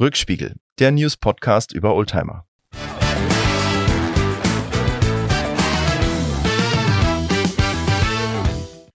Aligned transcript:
Rückspiegel, 0.00 0.56
der 0.80 0.90
News-Podcast 0.90 1.72
über 1.72 1.94
Oldtimer. 1.94 2.44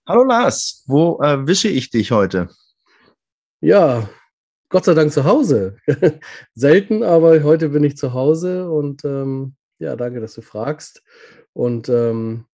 Hallo 0.05 0.23
Lars, 0.25 0.83
wo 0.87 1.21
erwische 1.21 1.69
ich 1.69 1.89
dich 1.89 2.11
heute? 2.11 2.49
Ja, 3.61 4.09
Gott 4.67 4.83
sei 4.83 4.93
Dank 4.93 5.13
zu 5.13 5.23
Hause. 5.23 5.77
Selten, 6.53 7.03
aber 7.03 7.43
heute 7.43 7.69
bin 7.69 7.85
ich 7.85 7.95
zu 7.95 8.11
Hause 8.11 8.69
und 8.69 9.05
ähm, 9.05 9.55
ja, 9.77 9.95
danke, 9.95 10.19
dass 10.19 10.33
du 10.33 10.41
fragst. 10.41 11.01
Und 11.53 11.87
ähm, 11.87 12.45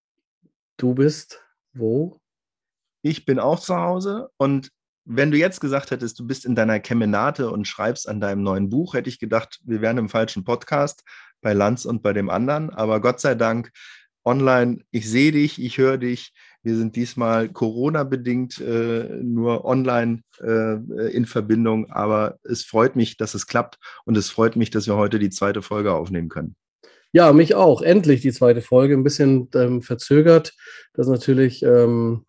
du 0.78 0.94
bist 0.94 1.44
wo? 1.74 2.20
Ich 3.02 3.26
bin 3.26 3.40
auch 3.40 3.60
zu 3.60 3.76
Hause 3.76 4.30
und 4.38 4.70
wenn 5.06 5.32
du 5.32 5.38
jetzt 5.38 5.62
gesagt 5.62 5.92
hättest, 5.92 6.20
du 6.20 6.26
bist 6.26 6.46
in 6.46 6.56
deiner 6.56 6.80
Kemenate 6.80 7.50
und 7.52 7.68
schreibst 7.68 8.10
an 8.10 8.20
deinem 8.20 8.44
neuen 8.44 8.70
Buch, 8.70 8.96
hätte 8.96 9.10
ich 9.10 9.20
gedacht, 9.20 9.60
wir 9.64 9.82
wären 9.82 9.98
im 9.98 10.10
falschen 10.10 10.44
Podcast 10.44 11.04
bei 11.42 11.54
Lanz 11.54 11.86
und 11.86 12.02
bei 12.02 12.12
dem 12.12 12.30
anderen. 12.30 12.72
Aber 12.72 13.00
Gott 13.00 13.20
sei 13.22 13.36
Dank, 13.36 13.72
online, 14.26 14.80
ich 14.92 15.10
sehe 15.10 15.32
dich, 15.32 15.62
ich 15.62 15.78
höre 15.78 15.98
dich. 15.98 16.34
Wir 16.64 16.76
sind 16.76 16.96
diesmal 16.96 17.48
Corona-bedingt 17.50 18.60
äh, 18.60 19.20
nur 19.22 19.66
online 19.66 20.24
äh, 20.42 20.78
in 21.12 21.28
Verbindung, 21.28 21.92
aber 21.92 22.40
es 22.44 22.64
freut 22.64 22.96
mich, 22.96 23.18
dass 23.18 23.36
es 23.36 23.46
klappt 23.46 23.78
und 24.06 24.18
es 24.18 24.32
freut 24.32 24.56
mich, 24.56 24.72
dass 24.72 24.88
wir 24.88 24.96
heute 24.96 25.20
die 25.20 25.30
zweite 25.30 25.62
Folge 25.62 25.94
aufnehmen 25.94 26.30
können. 26.30 26.56
Ja, 27.12 27.32
mich 27.32 27.54
auch. 27.54 27.84
Endlich 27.84 28.22
die 28.22 28.34
zweite 28.34 28.62
Folge. 28.62 28.96
Ein 28.96 29.04
bisschen 29.04 29.48
ähm, 29.54 29.84
verzögert. 29.84 30.54
Das 30.94 31.06
ist 31.06 31.12
natürlich 31.12 31.62
ähm, 31.62 32.26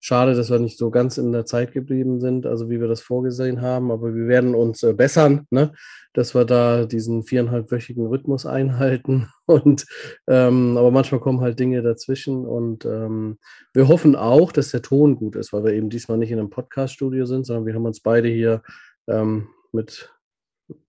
Schade, 0.00 0.34
dass 0.34 0.50
wir 0.50 0.60
nicht 0.60 0.78
so 0.78 0.90
ganz 0.90 1.18
in 1.18 1.32
der 1.32 1.44
Zeit 1.44 1.72
geblieben 1.72 2.20
sind, 2.20 2.46
also 2.46 2.70
wie 2.70 2.80
wir 2.80 2.86
das 2.86 3.00
vorgesehen 3.00 3.60
haben, 3.60 3.90
aber 3.90 4.14
wir 4.14 4.28
werden 4.28 4.54
uns 4.54 4.82
äh, 4.84 4.92
bessern, 4.92 5.46
ne? 5.50 5.72
dass 6.12 6.36
wir 6.36 6.44
da 6.44 6.84
diesen 6.84 7.24
viereinhalbwöchigen 7.24 8.06
Rhythmus 8.06 8.46
einhalten. 8.46 9.28
Und 9.46 9.86
ähm, 10.28 10.76
aber 10.76 10.90
manchmal 10.92 11.20
kommen 11.20 11.40
halt 11.40 11.58
Dinge 11.58 11.80
dazwischen 11.80 12.44
und 12.44 12.84
ähm, 12.84 13.38
wir 13.72 13.88
hoffen 13.88 14.14
auch, 14.14 14.52
dass 14.52 14.72
der 14.72 14.82
Ton 14.82 15.16
gut 15.16 15.36
ist, 15.36 15.54
weil 15.54 15.64
wir 15.64 15.72
eben 15.72 15.88
diesmal 15.88 16.18
nicht 16.18 16.30
in 16.30 16.38
einem 16.38 16.50
Podcast-Studio 16.50 17.24
sind, 17.24 17.46
sondern 17.46 17.64
wir 17.64 17.72
haben 17.72 17.86
uns 17.86 18.00
beide 18.00 18.28
hier 18.28 18.62
ähm, 19.06 19.48
mit 19.72 20.12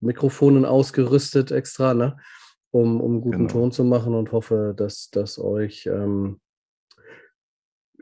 Mikrofonen 0.02 0.66
ausgerüstet 0.66 1.52
extra, 1.52 1.94
ne? 1.94 2.18
um, 2.72 3.00
um 3.00 3.22
guten 3.22 3.48
genau. 3.48 3.52
Ton 3.52 3.72
zu 3.72 3.86
machen 3.86 4.14
und 4.14 4.34
hoffe, 4.34 4.74
dass 4.76 5.10
das 5.10 5.40
euch 5.40 5.86
ähm, 5.86 6.42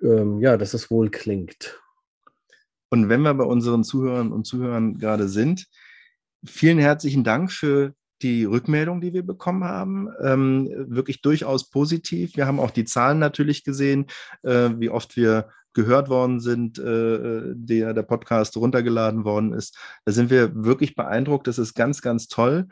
ähm, 0.01 0.39
ja, 0.39 0.57
dass 0.57 0.73
es 0.73 0.89
wohl 0.91 1.09
klingt. 1.09 1.79
Und 2.89 3.09
wenn 3.09 3.21
wir 3.21 3.33
bei 3.33 3.43
unseren 3.43 3.83
Zuhörern 3.83 4.31
und 4.31 4.45
Zuhörern 4.45 4.97
gerade 4.97 5.27
sind, 5.27 5.67
vielen 6.45 6.79
herzlichen 6.79 7.23
Dank 7.23 7.51
für 7.51 7.93
die 8.21 8.45
Rückmeldung, 8.45 9.01
die 9.01 9.13
wir 9.13 9.23
bekommen 9.23 9.63
haben. 9.63 10.09
Ähm, 10.23 10.69
wirklich 10.87 11.21
durchaus 11.21 11.69
positiv. 11.69 12.35
Wir 12.35 12.47
haben 12.47 12.59
auch 12.59 12.71
die 12.71 12.85
Zahlen 12.85 13.19
natürlich 13.19 13.63
gesehen, 13.63 14.07
äh, 14.43 14.69
wie 14.77 14.89
oft 14.89 15.15
wir 15.15 15.49
gehört 15.73 16.09
worden 16.09 16.39
sind, 16.39 16.79
äh, 16.79 17.53
der, 17.53 17.93
der 17.93 18.03
Podcast 18.03 18.57
runtergeladen 18.57 19.25
worden 19.25 19.53
ist. 19.53 19.77
Da 20.05 20.11
sind 20.11 20.31
wir 20.31 20.55
wirklich 20.55 20.95
beeindruckt. 20.95 21.45
Das 21.45 21.59
ist 21.59 21.75
ganz, 21.75 22.01
ganz 22.01 22.27
toll. 22.27 22.67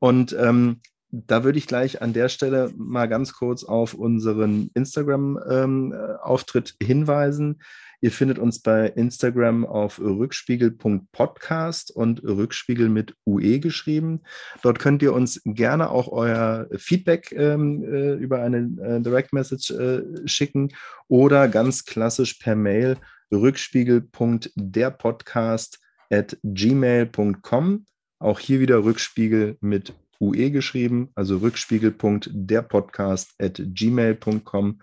Und 0.00 0.32
ähm, 0.38 0.80
da 1.10 1.44
würde 1.44 1.58
ich 1.58 1.66
gleich 1.66 2.02
an 2.02 2.12
der 2.12 2.28
Stelle 2.28 2.70
mal 2.76 3.08
ganz 3.08 3.32
kurz 3.32 3.64
auf 3.64 3.94
unseren 3.94 4.70
Instagram-Auftritt 4.74 6.76
ähm, 6.80 6.86
hinweisen. 6.86 7.62
Ihr 8.00 8.12
findet 8.12 8.38
uns 8.38 8.60
bei 8.60 8.86
Instagram 8.86 9.66
auf 9.66 9.98
rückspiegel.podcast 9.98 11.90
und 11.90 12.22
Rückspiegel 12.22 12.88
mit 12.88 13.16
UE 13.26 13.58
geschrieben. 13.58 14.20
Dort 14.62 14.78
könnt 14.78 15.02
ihr 15.02 15.12
uns 15.12 15.42
gerne 15.44 15.90
auch 15.90 16.06
euer 16.08 16.68
Feedback 16.76 17.32
ähm, 17.32 17.82
äh, 17.82 18.12
über 18.14 18.40
eine 18.42 18.70
äh, 18.80 19.00
Direct 19.00 19.32
Message 19.32 19.70
äh, 19.70 20.04
schicken 20.26 20.68
oder 21.08 21.48
ganz 21.48 21.86
klassisch 21.86 22.34
per 22.34 22.54
Mail 22.54 22.98
rückspiegel.derpodcast 23.32 25.80
at 26.10 26.38
gmail.com. 26.42 27.86
Auch 28.20 28.38
hier 28.38 28.60
wieder 28.60 28.84
Rückspiegel 28.84 29.56
mit 29.60 29.92
UE 30.20 30.50
geschrieben, 30.50 31.10
also 31.14 31.38
rückspiegel.derpodcast 31.38 33.34
at 33.38 33.60
gmail.com. 33.64 34.80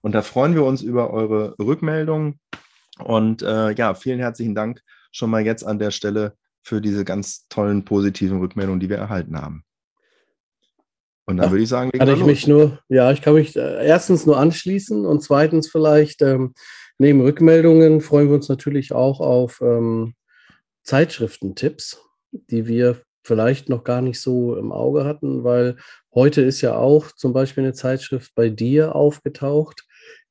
Und 0.00 0.14
da 0.14 0.22
freuen 0.22 0.54
wir 0.54 0.64
uns 0.64 0.82
über 0.82 1.10
eure 1.10 1.54
Rückmeldungen. 1.58 2.40
Und 2.98 3.42
äh, 3.42 3.72
ja, 3.72 3.94
vielen 3.94 4.18
herzlichen 4.18 4.54
Dank 4.54 4.82
schon 5.12 5.30
mal 5.30 5.44
jetzt 5.44 5.64
an 5.64 5.78
der 5.78 5.90
Stelle 5.90 6.34
für 6.62 6.80
diese 6.80 7.04
ganz 7.04 7.48
tollen 7.48 7.84
positiven 7.84 8.38
Rückmeldungen, 8.38 8.80
die 8.80 8.88
wir 8.88 8.98
erhalten 8.98 9.40
haben. 9.40 9.64
Und 11.26 11.36
dann 11.36 11.46
Ach, 11.46 11.50
würde 11.50 11.62
ich 11.62 11.68
sagen, 11.68 11.90
kann 11.90 12.08
ich 12.08 12.20
los. 12.20 12.26
mich 12.26 12.46
nur, 12.46 12.78
ja, 12.88 13.12
ich 13.12 13.20
kann 13.20 13.34
mich 13.34 13.54
äh, 13.54 13.86
erstens 13.86 14.24
nur 14.24 14.38
anschließen 14.38 15.04
und 15.04 15.22
zweitens 15.22 15.68
vielleicht 15.68 16.22
ähm, 16.22 16.54
neben 16.96 17.20
Rückmeldungen 17.20 18.00
freuen 18.00 18.28
wir 18.28 18.34
uns 18.34 18.48
natürlich 18.48 18.92
auch 18.92 19.20
auf 19.20 19.60
ähm, 19.60 20.14
Zeitschriftentipps, 20.84 22.00
die 22.32 22.66
wir 22.66 23.02
vielleicht 23.28 23.68
noch 23.68 23.84
gar 23.84 24.00
nicht 24.00 24.20
so 24.20 24.56
im 24.56 24.72
Auge 24.72 25.04
hatten, 25.04 25.44
weil 25.44 25.76
heute 26.14 26.40
ist 26.42 26.62
ja 26.62 26.76
auch 26.76 27.12
zum 27.12 27.32
Beispiel 27.32 27.62
eine 27.62 27.74
Zeitschrift 27.74 28.34
bei 28.34 28.48
dir 28.48 28.96
aufgetaucht, 28.96 29.84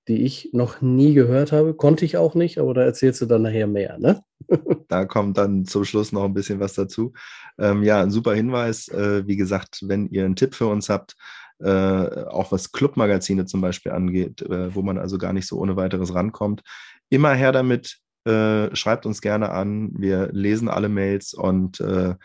die 0.08 0.24
ich 0.24 0.50
noch 0.52 0.82
nie 0.82 1.14
gehört 1.14 1.52
habe. 1.52 1.76
Konnte 1.76 2.06
ich 2.06 2.18
auch 2.18 2.34
nicht, 2.34 2.58
aber 2.58 2.74
da 2.74 2.82
erzählst 2.82 3.22
du 3.22 3.26
dann 3.26 3.44
nachher 3.44 3.68
mehr, 3.68 3.98
ne? 4.00 4.22
da 4.88 5.06
kommt 5.06 5.38
dann 5.38 5.66
zum 5.66 5.86
Schluss 5.86 6.12
noch 6.12 6.24
ein 6.24 6.34
bisschen 6.34 6.60
was 6.60 6.74
dazu. 6.74 7.14
Ähm, 7.60 7.84
ja, 7.84 8.02
ein 8.02 8.12
super 8.12 8.34
Hinweis. 8.34 8.88
Äh, 8.88 9.28
wie 9.28 9.38
gesagt, 9.38 9.80
wenn 9.84 10.10
ihr 10.10 10.26
einen 10.26 10.36
Tipp 10.36 10.56
für 10.56 10.68
uns 10.68 10.90
habt, 10.90 11.16
äh, 11.60 12.26
auch 12.26 12.52
was 12.52 12.72
Clubmagazine 12.72 13.46
zum 13.46 13.62
Beispiel 13.62 13.92
angeht, 13.92 14.42
äh, 14.42 14.74
wo 14.74 14.82
man 14.82 14.98
also 14.98 15.18
gar 15.18 15.34
nicht 15.34 15.48
so 15.48 15.58
ohne 15.60 15.76
weiteres 15.76 16.14
rankommt, 16.14 16.64
immer 17.10 17.34
her 17.34 17.52
damit. 17.52 17.98
Äh, 18.26 18.76
schreibt 18.76 19.06
uns 19.06 19.22
gerne 19.22 19.52
an. 19.52 19.92
Wir 19.98 20.30
lesen 20.34 20.68
alle 20.68 20.90
Mails 20.90 21.34
und 21.34 21.80
äh, 21.80 22.16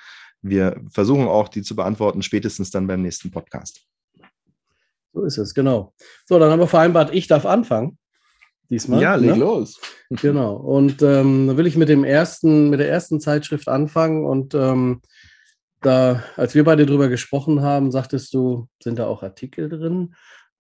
wir 0.42 0.80
versuchen 0.91 1.28
auch, 1.28 1.48
die 1.48 1.62
zu 1.62 1.75
beantworten, 1.76 2.22
spätestens 2.22 2.70
dann 2.70 2.86
beim 2.86 3.03
nächsten 3.03 3.30
Podcast. 3.30 3.86
So 5.12 5.25
ist 5.25 5.38
es, 5.38 5.54
genau. 5.54 5.94
So, 6.26 6.38
dann 6.38 6.50
haben 6.50 6.60
wir 6.60 6.66
vereinbart, 6.66 7.14
ich 7.14 7.26
darf 7.28 7.47
anfangen. 7.47 7.98
Diesmal. 8.70 9.02
Ja, 9.02 9.14
leg 9.16 9.32
ne? 9.32 9.36
los. 9.36 9.81
Genau. 10.20 10.56
Und 10.56 11.00
ähm, 11.02 11.47
dann 11.47 11.56
will 11.56 11.66
ich 11.66 11.76
mit 11.76 11.88
dem 11.88 12.04
ersten, 12.04 12.70
mit 12.70 12.81
der 12.81 12.88
ersten 12.88 13.20
Zeitschrift 13.20 13.69
anfangen. 13.69 14.26
Und 14.26 14.54
ähm, 14.54 15.00
da, 15.81 16.22
als 16.36 16.54
wir 16.54 16.64
beide 16.64 16.86
drüber 16.86 17.08
gesprochen 17.08 17.62
haben, 17.62 17.91
sagtest 17.91 18.34
du, 18.34 18.69
sind 18.82 18.98
da 18.98 19.06
auch 19.06 19.22
Artikel 19.22 19.69
drin? 19.69 20.14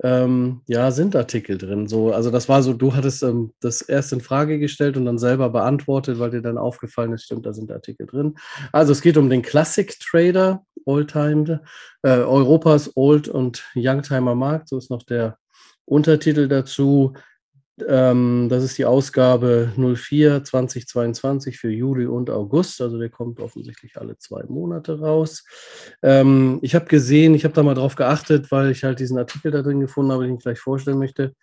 Ähm, 0.04 0.62
ja, 0.66 0.90
sind 0.90 1.14
Artikel 1.14 1.58
drin. 1.58 1.86
So, 1.86 2.12
also 2.12 2.30
das 2.30 2.48
war 2.48 2.62
so, 2.62 2.72
du 2.72 2.94
hattest 2.94 3.22
ähm, 3.22 3.52
das 3.60 3.82
erst 3.82 4.12
in 4.12 4.20
Frage 4.20 4.58
gestellt 4.58 4.96
und 4.96 5.04
dann 5.04 5.18
selber 5.18 5.48
beantwortet, 5.50 6.18
weil 6.18 6.30
dir 6.30 6.42
dann 6.42 6.58
aufgefallen 6.58 7.12
ist, 7.12 7.24
stimmt, 7.24 7.46
da 7.46 7.52
sind 7.52 7.70
Artikel 7.70 8.06
drin. 8.06 8.34
Also 8.72 8.90
es 8.90 9.00
geht 9.00 9.16
um 9.16 9.30
den 9.30 9.42
Classic 9.42 9.96
Trader, 10.00 10.64
Oldtime, 10.84 11.62
äh, 12.02 12.18
Europas 12.18 12.90
Old- 12.96 13.28
und 13.28 13.64
Youngtimer 13.76 14.34
Markt, 14.34 14.68
so 14.68 14.78
ist 14.78 14.90
noch 14.90 15.04
der 15.04 15.38
Untertitel 15.84 16.48
dazu. 16.48 17.12
Ähm, 17.88 18.48
das 18.50 18.64
ist 18.64 18.76
die 18.78 18.84
Ausgabe 18.84 19.72
04 19.76 20.44
2022 20.44 21.58
für 21.58 21.70
Juli 21.70 22.06
und 22.06 22.30
August. 22.30 22.80
Also 22.80 22.98
der 22.98 23.08
kommt 23.08 23.40
offensichtlich 23.40 23.96
alle 23.96 24.18
zwei 24.18 24.44
Monate 24.44 25.00
raus. 25.00 25.44
Ähm, 26.02 26.58
ich 26.62 26.74
habe 26.74 26.86
gesehen, 26.86 27.34
ich 27.34 27.44
habe 27.44 27.54
da 27.54 27.62
mal 27.62 27.74
drauf 27.74 27.94
geachtet, 27.94 28.50
weil 28.50 28.70
ich 28.70 28.84
halt 28.84 29.00
diesen 29.00 29.18
Artikel 29.18 29.50
da 29.50 29.62
drin 29.62 29.80
gefunden 29.80 30.12
habe, 30.12 30.26
den 30.26 30.36
ich 30.36 30.42
gleich 30.42 30.60
vorstellen 30.60 30.98
möchte. 30.98 31.34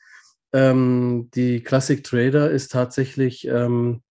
Ähm, 0.54 1.30
die 1.34 1.64
Classic 1.64 2.04
Trader 2.04 2.50
ist 2.50 2.72
tatsächlich 2.72 3.48
ähm, 3.48 4.02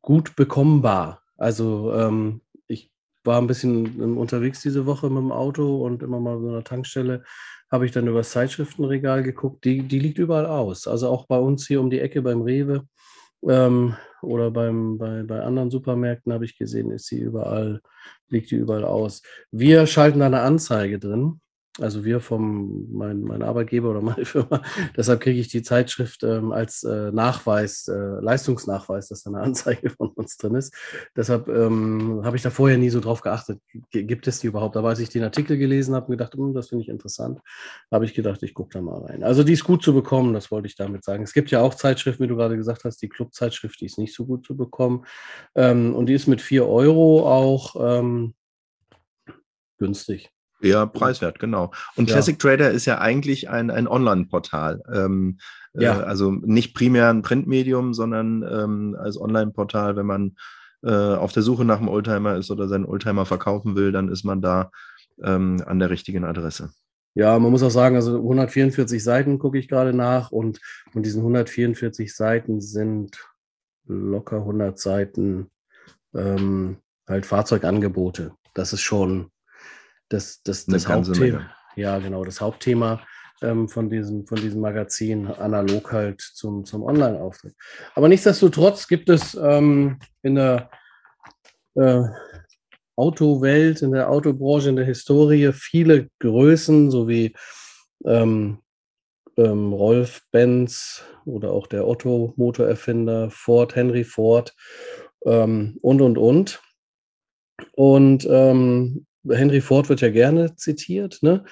gut 0.00 0.36
bekommbar. 0.36 1.22
Also 1.36 1.92
ähm, 1.94 2.40
ich 2.68 2.92
war 3.24 3.40
ein 3.40 3.46
bisschen 3.46 4.16
unterwegs 4.16 4.60
diese 4.60 4.86
Woche 4.86 5.08
mit 5.08 5.18
dem 5.18 5.32
Auto 5.32 5.84
und 5.84 6.02
immer 6.02 6.20
mal 6.20 6.40
so 6.40 6.48
einer 6.48 6.64
Tankstelle 6.64 7.24
habe 7.72 7.86
ich 7.86 7.92
dann 7.92 8.06
über 8.06 8.18
das 8.18 8.30
Zeitschriftenregal 8.30 9.22
geguckt. 9.22 9.64
Die, 9.64 9.82
die 9.82 9.98
liegt 9.98 10.18
überall 10.18 10.46
aus. 10.46 10.86
Also 10.86 11.08
auch 11.08 11.26
bei 11.26 11.38
uns 11.38 11.66
hier 11.66 11.80
um 11.80 11.88
die 11.90 12.00
Ecke 12.00 12.20
beim 12.20 12.42
Rewe 12.42 12.86
ähm, 13.48 13.96
oder 14.20 14.50
beim, 14.50 14.98
bei, 14.98 15.22
bei 15.22 15.40
anderen 15.40 15.70
Supermärkten 15.70 16.32
habe 16.32 16.44
ich 16.44 16.58
gesehen, 16.58 16.90
ist 16.92 17.06
sie 17.06 17.18
überall, 17.18 17.80
liegt 18.28 18.50
die 18.50 18.56
überall 18.56 18.84
aus. 18.84 19.22
Wir 19.50 19.86
schalten 19.86 20.20
da 20.20 20.26
eine 20.26 20.42
Anzeige 20.42 20.98
drin. 20.98 21.40
Also 21.80 22.04
wir 22.04 22.20
vom, 22.20 22.86
mein, 22.92 23.22
mein 23.22 23.42
Arbeitgeber 23.42 23.90
oder 23.90 24.00
meine 24.02 24.24
Firma, 24.24 24.62
deshalb 24.96 25.20
kriege 25.20 25.40
ich 25.40 25.48
die 25.48 25.62
Zeitschrift 25.62 26.22
ähm, 26.22 26.52
als 26.52 26.82
äh, 26.82 27.10
Nachweis, 27.12 27.88
äh, 27.88 27.94
Leistungsnachweis, 27.94 29.08
dass 29.08 29.22
da 29.22 29.30
eine 29.30 29.40
Anzeige 29.42 29.90
von 29.90 30.10
uns 30.10 30.36
drin 30.36 30.54
ist. 30.54 30.74
Deshalb 31.16 31.48
ähm, 31.48 32.20
habe 32.24 32.36
ich 32.36 32.42
da 32.42 32.50
vorher 32.50 32.76
nie 32.76 32.90
so 32.90 33.00
drauf 33.00 33.22
geachtet, 33.22 33.60
gibt 33.90 34.26
es 34.26 34.40
die 34.40 34.48
überhaupt? 34.48 34.76
Aber 34.76 34.90
als 34.90 34.98
ich 34.98 35.08
den 35.08 35.24
Artikel 35.24 35.56
gelesen 35.56 35.94
habe 35.94 36.06
und 36.06 36.12
gedacht, 36.12 36.34
hm, 36.34 36.52
das 36.52 36.68
finde 36.68 36.82
ich 36.82 36.88
interessant, 36.88 37.40
habe 37.90 38.04
ich 38.04 38.14
gedacht, 38.14 38.42
ich 38.42 38.54
gucke 38.54 38.70
da 38.74 38.82
mal 38.82 39.02
rein. 39.04 39.24
Also 39.24 39.42
die 39.42 39.54
ist 39.54 39.64
gut 39.64 39.82
zu 39.82 39.94
bekommen, 39.94 40.34
das 40.34 40.50
wollte 40.50 40.66
ich 40.66 40.76
damit 40.76 41.04
sagen. 41.04 41.22
Es 41.22 41.32
gibt 41.32 41.50
ja 41.50 41.62
auch 41.62 41.74
Zeitschriften, 41.74 42.24
wie 42.24 42.28
du 42.28 42.36
gerade 42.36 42.56
gesagt 42.56 42.84
hast, 42.84 43.00
die 43.00 43.08
Clubzeitschrift, 43.08 43.80
die 43.80 43.86
ist 43.86 43.98
nicht 43.98 44.14
so 44.14 44.26
gut 44.26 44.46
zu 44.46 44.56
bekommen. 44.56 45.06
Ähm, 45.54 45.94
und 45.94 46.06
die 46.06 46.14
ist 46.14 46.26
mit 46.26 46.42
4 46.42 46.66
Euro 46.66 47.26
auch 47.26 47.76
ähm, 47.98 48.34
günstig. 49.78 50.30
Ja, 50.62 50.86
preiswert, 50.86 51.38
genau. 51.38 51.72
Und 51.96 52.08
ja. 52.08 52.14
Classic 52.14 52.38
Trader 52.38 52.70
ist 52.70 52.86
ja 52.86 52.98
eigentlich 52.98 53.50
ein, 53.50 53.70
ein 53.70 53.88
Online-Portal. 53.88 54.82
Ähm, 54.92 55.38
ja. 55.74 56.00
Äh, 56.00 56.04
also 56.04 56.30
nicht 56.30 56.74
primär 56.74 57.10
ein 57.10 57.22
Printmedium, 57.22 57.94
sondern 57.94 58.42
ähm, 58.42 58.96
als 58.98 59.20
Online-Portal, 59.20 59.96
wenn 59.96 60.06
man 60.06 60.36
äh, 60.82 60.90
auf 60.90 61.32
der 61.32 61.42
Suche 61.42 61.64
nach 61.64 61.78
einem 61.78 61.88
Oldtimer 61.88 62.36
ist 62.36 62.50
oder 62.50 62.68
seinen 62.68 62.84
Oldtimer 62.84 63.26
verkaufen 63.26 63.76
will, 63.76 63.92
dann 63.92 64.08
ist 64.08 64.24
man 64.24 64.40
da 64.40 64.70
ähm, 65.22 65.62
an 65.66 65.78
der 65.78 65.90
richtigen 65.90 66.24
Adresse. 66.24 66.70
Ja, 67.14 67.38
man 67.38 67.50
muss 67.50 67.62
auch 67.62 67.70
sagen, 67.70 67.96
also 67.96 68.16
144 68.16 69.02
Seiten 69.02 69.38
gucke 69.38 69.58
ich 69.58 69.68
gerade 69.68 69.92
nach 69.92 70.32
und 70.32 70.60
von 70.92 71.02
diesen 71.02 71.20
144 71.20 72.14
Seiten 72.14 72.60
sind 72.60 73.18
locker 73.86 74.38
100 74.38 74.78
Seiten 74.78 75.50
ähm, 76.14 76.78
halt 77.06 77.26
Fahrzeugangebote. 77.26 78.32
Das 78.54 78.72
ist 78.72 78.80
schon 78.80 79.30
das, 80.12 80.42
das, 80.42 80.66
das 80.66 80.88
Hauptthema. 80.88 81.50
Ja, 81.76 81.98
genau, 81.98 82.24
das 82.24 82.40
Hauptthema 82.40 83.02
ähm, 83.40 83.68
von, 83.68 83.90
diesem, 83.90 84.26
von 84.26 84.38
diesem 84.38 84.60
Magazin, 84.60 85.26
analog 85.26 85.92
halt 85.92 86.20
zum, 86.20 86.64
zum 86.64 86.82
Online-Auftritt. 86.82 87.54
Aber 87.94 88.08
nichtsdestotrotz 88.08 88.86
gibt 88.88 89.08
es 89.08 89.34
ähm, 89.34 89.98
in 90.22 90.34
der 90.36 90.70
äh, 91.74 92.02
Autowelt, 92.96 93.82
in 93.82 93.92
der 93.92 94.10
Autobranche, 94.10 94.68
in 94.68 94.76
der 94.76 94.84
Historie 94.84 95.52
viele 95.52 96.08
Größen, 96.20 96.90
so 96.90 97.08
wie 97.08 97.34
ähm, 98.04 98.58
ähm, 99.36 99.72
Rolf 99.72 100.22
Benz 100.30 101.02
oder 101.24 101.52
auch 101.52 101.66
der 101.66 101.86
Otto-Motorerfinder, 101.86 103.30
Ford, 103.30 103.74
Henry 103.74 104.04
Ford 104.04 104.54
ähm, 105.24 105.78
und, 105.80 106.00
und, 106.02 106.18
und. 106.18 106.62
Und 107.72 108.26
ähm, 108.28 109.06
Henry 109.28 109.60
Ford 109.60 109.88
wird 109.88 110.00
ja 110.00 110.10
gerne 110.10 110.56
zitiert, 110.56 111.18
ne? 111.22 111.44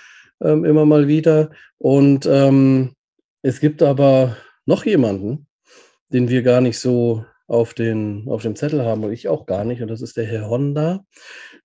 Ähm, 0.43 0.65
immer 0.65 0.87
mal 0.87 1.07
wieder. 1.07 1.51
Und 1.79 2.27
ähm, 2.27 2.95
es 3.43 3.61
gibt 3.61 3.83
aber 3.83 4.37
noch 4.67 4.85
jemanden, 4.87 5.47
den 6.13 6.29
wir 6.29 6.43
gar 6.43 6.61
nicht 6.61 6.79
so 6.79 7.25
auf, 7.47 7.75
den, 7.75 8.27
auf 8.29 8.43
dem 8.43 8.57
Zettel 8.57 8.85
haben 8.85 9.05
und 9.05 9.13
ich 9.13 9.29
auch 9.29 9.45
gar 9.45 9.65
nicht. 9.65 9.83
Und 9.83 9.89
das 9.89 10.03
ist 10.03 10.17
der 10.17 10.25
Herr 10.25 10.49
Honda. 10.49 11.05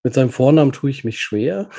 Mit 0.04 0.14
seinem 0.14 0.32
Vornamen 0.32 0.72
tue 0.72 0.90
ich 0.90 1.04
mich 1.04 1.20
schwer. 1.20 1.70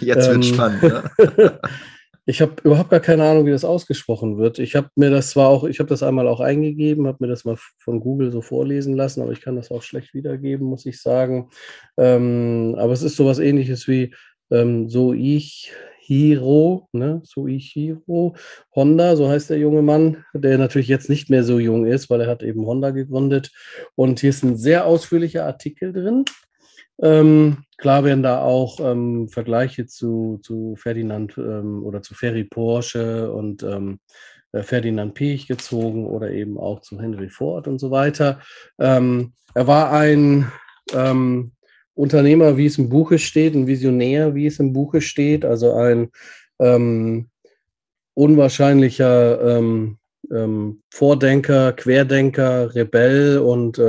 Jetzt 0.00 0.28
wird 0.28 0.36
ähm, 0.36 0.42
spannend. 0.42 0.82
Ne? 0.82 1.60
Ich 2.30 2.40
habe 2.40 2.54
überhaupt 2.62 2.90
gar 2.90 3.00
keine 3.00 3.24
Ahnung, 3.24 3.44
wie 3.44 3.50
das 3.50 3.64
ausgesprochen 3.64 4.38
wird. 4.38 4.60
Ich 4.60 4.76
habe 4.76 4.88
mir 4.94 5.10
das 5.10 5.30
zwar 5.30 5.48
auch, 5.48 5.64
ich 5.64 5.80
habe 5.80 5.88
das 5.88 6.04
einmal 6.04 6.28
auch 6.28 6.38
eingegeben, 6.38 7.08
habe 7.08 7.18
mir 7.18 7.26
das 7.26 7.44
mal 7.44 7.56
von 7.78 7.98
Google 7.98 8.30
so 8.30 8.40
vorlesen 8.40 8.94
lassen, 8.94 9.20
aber 9.20 9.32
ich 9.32 9.40
kann 9.40 9.56
das 9.56 9.72
auch 9.72 9.82
schlecht 9.82 10.14
wiedergeben, 10.14 10.64
muss 10.64 10.86
ich 10.86 11.02
sagen. 11.02 11.50
Ähm, 11.98 12.76
aber 12.78 12.92
es 12.92 13.02
ist 13.02 13.16
sowas 13.16 13.40
ähnliches 13.40 13.88
wie 13.88 14.14
ähm, 14.52 14.88
so 14.88 15.12
ich 15.12 15.72
Hiro, 15.98 16.88
ne, 16.92 17.20
Suichiro 17.24 18.36
Honda, 18.76 19.16
so 19.16 19.28
heißt 19.28 19.50
der 19.50 19.58
junge 19.58 19.82
Mann, 19.82 20.24
der 20.32 20.56
natürlich 20.56 20.86
jetzt 20.86 21.10
nicht 21.10 21.30
mehr 21.30 21.42
so 21.42 21.58
jung 21.58 21.84
ist, 21.84 22.10
weil 22.10 22.20
er 22.20 22.28
hat 22.28 22.44
eben 22.44 22.64
Honda 22.64 22.90
gegründet. 22.90 23.50
Und 23.96 24.20
hier 24.20 24.30
ist 24.30 24.44
ein 24.44 24.56
sehr 24.56 24.86
ausführlicher 24.86 25.46
Artikel 25.46 25.92
drin. 25.92 26.24
Ähm, 27.02 27.64
klar 27.78 28.04
werden 28.04 28.22
da 28.22 28.42
auch 28.42 28.78
ähm, 28.80 29.28
Vergleiche 29.28 29.86
zu, 29.86 30.38
zu 30.42 30.76
Ferdinand 30.76 31.36
ähm, 31.38 31.82
oder 31.82 32.02
zu 32.02 32.14
Ferry 32.14 32.44
Porsche 32.44 33.32
und 33.32 33.62
ähm, 33.62 34.00
äh, 34.52 34.62
Ferdinand 34.62 35.14
Piech 35.14 35.46
gezogen 35.46 36.06
oder 36.06 36.30
eben 36.30 36.58
auch 36.58 36.80
zu 36.80 37.00
Henry 37.00 37.30
Ford 37.30 37.68
und 37.68 37.78
so 37.78 37.90
weiter. 37.90 38.40
Ähm, 38.78 39.32
er 39.54 39.66
war 39.66 39.92
ein 39.92 40.52
ähm, 40.92 41.52
Unternehmer, 41.94 42.56
wie 42.56 42.66
es 42.66 42.76
im 42.78 42.88
Buche 42.90 43.18
steht, 43.18 43.54
ein 43.54 43.66
Visionär, 43.66 44.34
wie 44.34 44.46
es 44.46 44.58
im 44.58 44.72
Buche 44.72 45.00
steht, 45.00 45.44
also 45.44 45.74
ein 45.74 46.10
unwahrscheinlicher 48.14 49.62
Vordenker, 50.90 51.72
Querdenker, 51.72 52.74
Rebell 52.74 53.38
und 53.38 53.80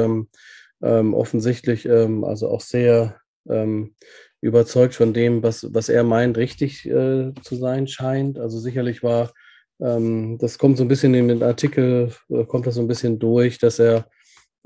ähm, 0.84 1.14
offensichtlich 1.14 1.86
ähm, 1.86 2.24
also 2.24 2.50
auch 2.50 2.62
sehr 2.62 3.18
ähm, 3.50 3.96
überzeugt 4.42 4.96
von 4.96 5.14
dem, 5.14 5.44
was, 5.44 5.74
was 5.74 5.90
er 5.90 6.04
meint, 6.04 6.38
richtig 6.38 6.86
äh, 6.88 7.34
zu 7.42 7.56
sein 7.56 7.88
scheint. 7.88 8.40
Also 8.40 8.60
sicherlich 8.60 9.04
war, 9.04 9.32
ähm, 9.80 10.38
das 10.40 10.58
kommt 10.58 10.78
so 10.78 10.84
ein 10.84 10.88
bisschen 10.88 11.14
in 11.14 11.28
den 11.28 11.44
Artikel, 11.44 12.12
äh, 12.30 12.46
kommt 12.46 12.68
das 12.68 12.76
so 12.76 12.82
ein 12.82 12.88
bisschen 12.88 13.20
durch, 13.20 13.60
dass 13.60 13.80
er, 13.80 14.08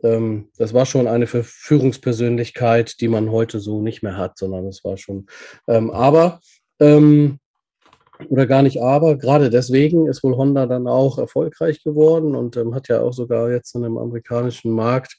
ähm, 0.03 0.49
das 0.57 0.73
war 0.73 0.85
schon 0.85 1.07
eine 1.07 1.27
Führungspersönlichkeit, 1.27 2.99
die 3.01 3.07
man 3.09 3.31
heute 3.31 3.59
so 3.59 3.81
nicht 3.81 4.01
mehr 4.01 4.17
hat, 4.17 4.37
sondern 4.37 4.65
es 4.67 4.83
war 4.83 4.97
schon, 4.97 5.27
ähm, 5.67 5.91
aber 5.91 6.39
oder 8.29 8.45
gar 8.45 8.61
nicht 8.61 8.81
aber, 8.81 9.17
gerade 9.17 9.49
deswegen 9.49 10.07
ist 10.07 10.23
wohl 10.23 10.35
Honda 10.35 10.65
dann 10.65 10.87
auch 10.87 11.17
erfolgreich 11.17 11.83
geworden 11.83 12.35
und 12.35 12.57
ähm, 12.57 12.75
hat 12.75 12.87
ja 12.87 13.01
auch 13.01 13.13
sogar 13.13 13.51
jetzt 13.51 13.75
in 13.75 13.81
dem 13.81 13.97
amerikanischen 13.97 14.71
Markt, 14.71 15.17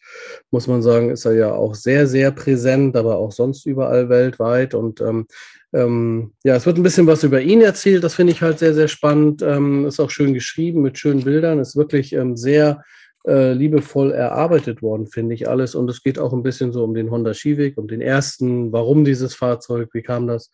muss 0.51 0.67
man 0.67 0.83
sagen, 0.83 1.11
ist 1.11 1.25
er 1.25 1.35
ja 1.35 1.55
auch 1.55 1.75
sehr, 1.75 2.07
sehr 2.07 2.31
präsent, 2.31 2.97
aber 2.97 3.17
auch 3.17 3.33
sonst 3.33 3.67
überall 3.67 4.09
weltweit 4.09 4.75
und 4.75 5.01
ähm, 5.01 5.27
ähm, 5.73 6.33
ja, 6.45 6.55
es 6.57 6.65
wird 6.65 6.79
ein 6.79 6.83
bisschen 6.83 7.07
was 7.07 7.23
über 7.23 7.41
ihn 7.41 7.61
erzählt, 7.61 8.03
das 8.03 8.15
finde 8.15 8.33
ich 8.33 8.41
halt 8.41 8.59
sehr, 8.59 8.75
sehr 8.75 8.89
spannend, 8.89 9.43
ähm, 9.43 9.87
ist 9.87 10.01
auch 10.01 10.11
schön 10.11 10.33
geschrieben 10.33 10.83
mit 10.83 10.99
schönen 10.99 11.25
Bildern, 11.25 11.59
ist 11.59 11.77
wirklich 11.77 12.13
ähm, 12.13 12.37
sehr 12.37 12.83
äh, 13.27 13.53
liebevoll 13.53 14.13
erarbeitet 14.13 14.83
worden, 14.83 15.09
finde 15.09 15.35
ich 15.35 15.49
alles. 15.49 15.75
Und 15.75 15.91
es 15.91 16.03
geht 16.03 16.19
auch 16.19 16.33
ein 16.33 16.43
bisschen 16.43 16.73
so 16.73 16.85
um 16.85 16.95
den 16.95 17.11
Honda 17.11 17.35
Civic, 17.35 17.77
um 17.77 17.89
den 17.89 18.01
ersten, 18.01 18.73
warum 18.73 19.05
dieses 19.05 19.35
Fahrzeug, 19.35 19.91
wie 19.93 20.03
kam 20.03 20.29
das 20.29 20.53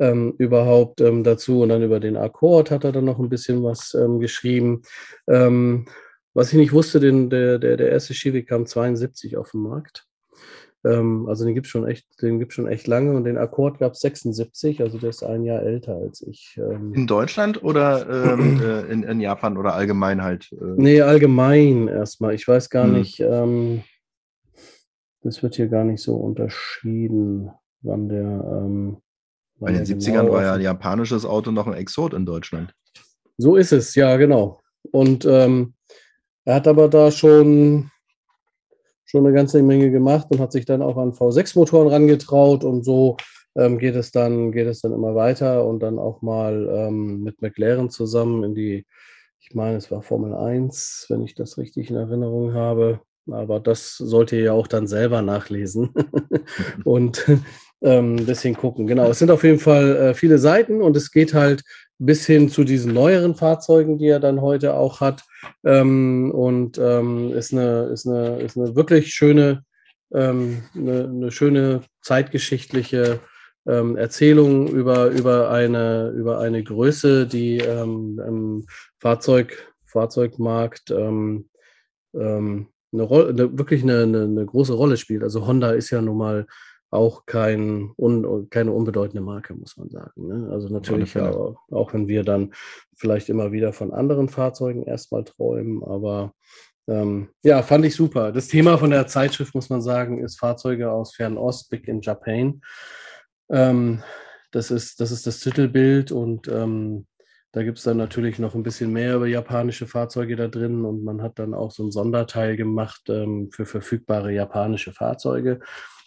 ähm, 0.00 0.34
überhaupt 0.38 1.00
ähm, 1.00 1.22
dazu? 1.22 1.62
Und 1.62 1.68
dann 1.68 1.82
über 1.82 2.00
den 2.00 2.16
Akkord 2.16 2.70
hat 2.70 2.84
er 2.84 2.92
dann 2.92 3.04
noch 3.04 3.20
ein 3.20 3.28
bisschen 3.28 3.62
was 3.62 3.94
ähm, 3.94 4.18
geschrieben. 4.18 4.82
Ähm, 5.28 5.86
was 6.34 6.52
ich 6.52 6.58
nicht 6.58 6.72
wusste, 6.72 7.00
den, 7.00 7.30
der, 7.30 7.58
der, 7.58 7.76
der 7.76 7.90
erste 7.90 8.14
Civic 8.14 8.48
kam 8.48 8.66
72 8.66 9.36
auf 9.36 9.52
den 9.52 9.62
Markt. 9.62 10.07
Ähm, 10.84 11.26
also 11.28 11.44
den 11.44 11.54
gibt 11.54 11.66
es 11.66 11.70
schon 11.70 11.86
echt, 11.86 12.06
den 12.22 12.38
gibt 12.38 12.52
schon 12.52 12.68
echt 12.68 12.86
lange 12.86 13.16
und 13.16 13.24
den 13.24 13.36
Akkord 13.36 13.78
gab 13.78 13.92
es 13.92 14.00
76, 14.00 14.80
also 14.80 14.98
der 14.98 15.10
ist 15.10 15.24
ein 15.24 15.44
Jahr 15.44 15.62
älter 15.62 15.96
als 15.96 16.22
ich. 16.22 16.58
Ähm. 16.58 16.94
In 16.94 17.06
Deutschland 17.06 17.62
oder 17.62 18.08
ähm, 18.08 18.60
äh, 18.62 18.80
in, 18.92 19.02
in, 19.02 19.20
Japan 19.20 19.56
oder 19.56 19.74
allgemein 19.74 20.22
halt? 20.22 20.52
Äh? 20.52 20.74
Nee, 20.76 21.00
allgemein 21.00 21.88
erstmal. 21.88 22.34
Ich 22.34 22.46
weiß 22.46 22.70
gar 22.70 22.84
hm. 22.84 22.92
nicht, 22.92 23.20
ähm, 23.20 23.82
das 25.22 25.42
wird 25.42 25.56
hier 25.56 25.68
gar 25.68 25.84
nicht 25.84 26.02
so 26.02 26.14
unterschieden, 26.16 27.50
wann 27.82 28.08
der. 28.08 28.22
Ähm, 28.22 28.98
wann 29.58 29.72
Bei 29.72 29.72
den 29.72 29.84
70ern 29.84 30.22
genau 30.22 30.32
war 30.32 30.42
ja 30.42 30.52
ein 30.54 30.60
japanisches 30.60 31.26
Auto 31.26 31.50
noch 31.50 31.66
ein 31.66 31.74
Exot 31.74 32.14
in 32.14 32.24
Deutschland. 32.24 32.72
So 33.36 33.56
ist 33.56 33.72
es, 33.72 33.94
ja, 33.96 34.16
genau. 34.16 34.60
Und 34.92 35.24
ähm, 35.24 35.74
er 36.44 36.54
hat 36.54 36.68
aber 36.68 36.88
da 36.88 37.10
schon 37.10 37.90
schon 39.08 39.26
eine 39.26 39.34
ganze 39.34 39.62
Menge 39.62 39.90
gemacht 39.90 40.26
und 40.30 40.38
hat 40.38 40.52
sich 40.52 40.66
dann 40.66 40.82
auch 40.82 40.98
an 40.98 41.12
V6-Motoren 41.12 41.88
rangetraut 41.88 42.62
und 42.62 42.84
so 42.84 43.16
ähm, 43.56 43.78
geht 43.78 43.96
es 43.96 44.10
dann, 44.10 44.52
geht 44.52 44.66
es 44.66 44.82
dann 44.82 44.92
immer 44.92 45.14
weiter 45.14 45.64
und 45.64 45.80
dann 45.80 45.98
auch 45.98 46.20
mal 46.20 46.68
ähm, 46.70 47.22
mit 47.22 47.40
McLaren 47.40 47.90
zusammen 47.90 48.44
in 48.44 48.54
die, 48.54 48.86
ich 49.40 49.54
meine, 49.54 49.78
es 49.78 49.90
war 49.90 50.02
Formel 50.02 50.34
1, 50.34 51.06
wenn 51.08 51.22
ich 51.22 51.34
das 51.34 51.56
richtig 51.56 51.90
in 51.90 51.96
Erinnerung 51.96 52.52
habe. 52.52 53.00
Aber 53.30 53.60
das 53.60 53.96
sollt 53.96 54.32
ihr 54.32 54.40
ja 54.40 54.52
auch 54.52 54.66
dann 54.66 54.86
selber 54.86 55.20
nachlesen 55.22 55.90
und 56.84 57.26
ähm, 57.82 58.16
ein 58.16 58.26
bisschen 58.26 58.56
gucken. 58.56 58.86
Genau, 58.86 59.08
es 59.10 59.18
sind 59.18 59.30
auf 59.30 59.44
jeden 59.44 59.58
Fall 59.58 59.96
äh, 59.96 60.14
viele 60.14 60.38
Seiten 60.38 60.80
und 60.82 60.96
es 60.96 61.10
geht 61.10 61.34
halt 61.34 61.62
bis 61.98 62.26
hin 62.26 62.48
zu 62.48 62.64
diesen 62.64 62.94
neueren 62.94 63.34
Fahrzeugen, 63.34 63.98
die 63.98 64.06
er 64.06 64.20
dann 64.20 64.40
heute 64.40 64.74
auch 64.74 65.00
hat. 65.00 65.24
Ähm, 65.64 66.30
und 66.30 66.78
ähm, 66.78 67.32
ist, 67.32 67.52
eine, 67.52 67.84
ist, 67.86 68.06
eine, 68.06 68.38
ist 68.40 68.56
eine 68.56 68.76
wirklich 68.76 69.12
schöne, 69.14 69.64
ähm, 70.12 70.62
eine, 70.74 71.04
eine, 71.04 71.30
schöne 71.30 71.82
zeitgeschichtliche 72.02 73.20
ähm, 73.66 73.96
Erzählung 73.96 74.68
über, 74.68 75.08
über, 75.08 75.50
eine, 75.50 76.10
über 76.10 76.38
eine 76.38 76.62
Größe, 76.62 77.26
die 77.26 77.58
ähm, 77.58 78.20
im 78.24 78.66
Fahrzeug, 78.98 79.72
Fahrzeugmarkt 79.84 80.90
ähm, 80.90 81.48
eine 82.92 83.02
Rolle, 83.02 83.28
eine, 83.28 83.58
wirklich 83.58 83.82
eine, 83.82 84.02
eine, 84.02 84.22
eine, 84.22 84.46
große 84.46 84.72
Rolle 84.72 84.96
spielt. 84.96 85.22
Also 85.22 85.46
Honda 85.46 85.72
ist 85.72 85.90
ja 85.90 86.00
nun 86.00 86.16
mal 86.16 86.46
auch 86.90 87.26
kein, 87.26 87.92
un, 87.96 88.48
keine 88.50 88.72
unbedeutende 88.72 89.20
Marke, 89.20 89.54
muss 89.54 89.76
man 89.76 89.90
sagen. 89.90 90.26
Ne? 90.26 90.48
Also 90.50 90.68
natürlich, 90.68 91.18
auch, 91.18 91.58
auch 91.70 91.92
wenn 91.92 92.08
wir 92.08 92.24
dann 92.24 92.52
vielleicht 92.96 93.28
immer 93.28 93.52
wieder 93.52 93.72
von 93.72 93.92
anderen 93.92 94.28
Fahrzeugen 94.28 94.82
erstmal 94.84 95.24
träumen, 95.24 95.82
aber 95.84 96.32
ähm, 96.88 97.28
ja, 97.42 97.62
fand 97.62 97.84
ich 97.84 97.94
super. 97.94 98.32
Das 98.32 98.48
Thema 98.48 98.78
von 98.78 98.90
der 98.90 99.06
Zeitschrift, 99.06 99.54
muss 99.54 99.68
man 99.68 99.82
sagen, 99.82 100.24
ist 100.24 100.38
Fahrzeuge 100.38 100.90
aus 100.90 101.14
Fernost, 101.14 101.68
Big 101.70 101.86
in 101.86 102.00
Japan. 102.00 102.62
Ähm, 103.50 104.02
das, 104.50 104.70
ist, 104.70 105.00
das 105.00 105.10
ist 105.10 105.26
das 105.26 105.40
Titelbild 105.40 106.10
und 106.10 106.48
ähm, 106.48 107.06
da 107.52 107.62
gibt 107.62 107.78
es 107.78 107.84
dann 107.84 107.98
natürlich 107.98 108.38
noch 108.38 108.54
ein 108.54 108.62
bisschen 108.62 108.92
mehr 108.92 109.16
über 109.16 109.26
japanische 109.26 109.86
Fahrzeuge 109.86 110.36
da 110.36 110.48
drin 110.48 110.84
und 110.84 111.04
man 111.04 111.22
hat 111.22 111.38
dann 111.38 111.54
auch 111.54 111.70
so 111.70 111.84
ein 111.84 111.90
Sonderteil 111.90 112.56
gemacht 112.56 113.02
ähm, 113.08 113.50
für 113.52 113.66
verfügbare 113.66 114.32
japanische 114.32 114.92
Fahrzeuge. 114.92 115.60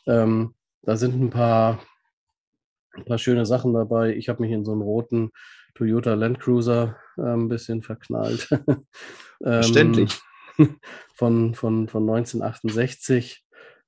Ähm, 0.08 0.56
da 0.84 0.96
sind 0.98 1.22
ein 1.22 1.30
paar, 1.30 1.80
ein 2.94 3.06
paar 3.06 3.18
schöne 3.18 3.46
Sachen 3.46 3.74
dabei. 3.74 4.16
Ich 4.16 4.30
habe 4.30 4.42
mich 4.42 4.52
in 4.52 4.66
so 4.66 4.72
einen 4.72 4.82
roten 4.82 5.32
Toyota 5.76 6.14
Land 6.14 6.40
Cruiser 6.40 6.98
äh, 7.18 7.22
ein 7.22 7.48
bisschen 7.48 7.82
verknallt. 7.82 8.50
Verständlich. 9.42 10.20
von, 11.16 11.56
von, 11.56 11.88
von 11.88 12.04
1968. 12.10 13.46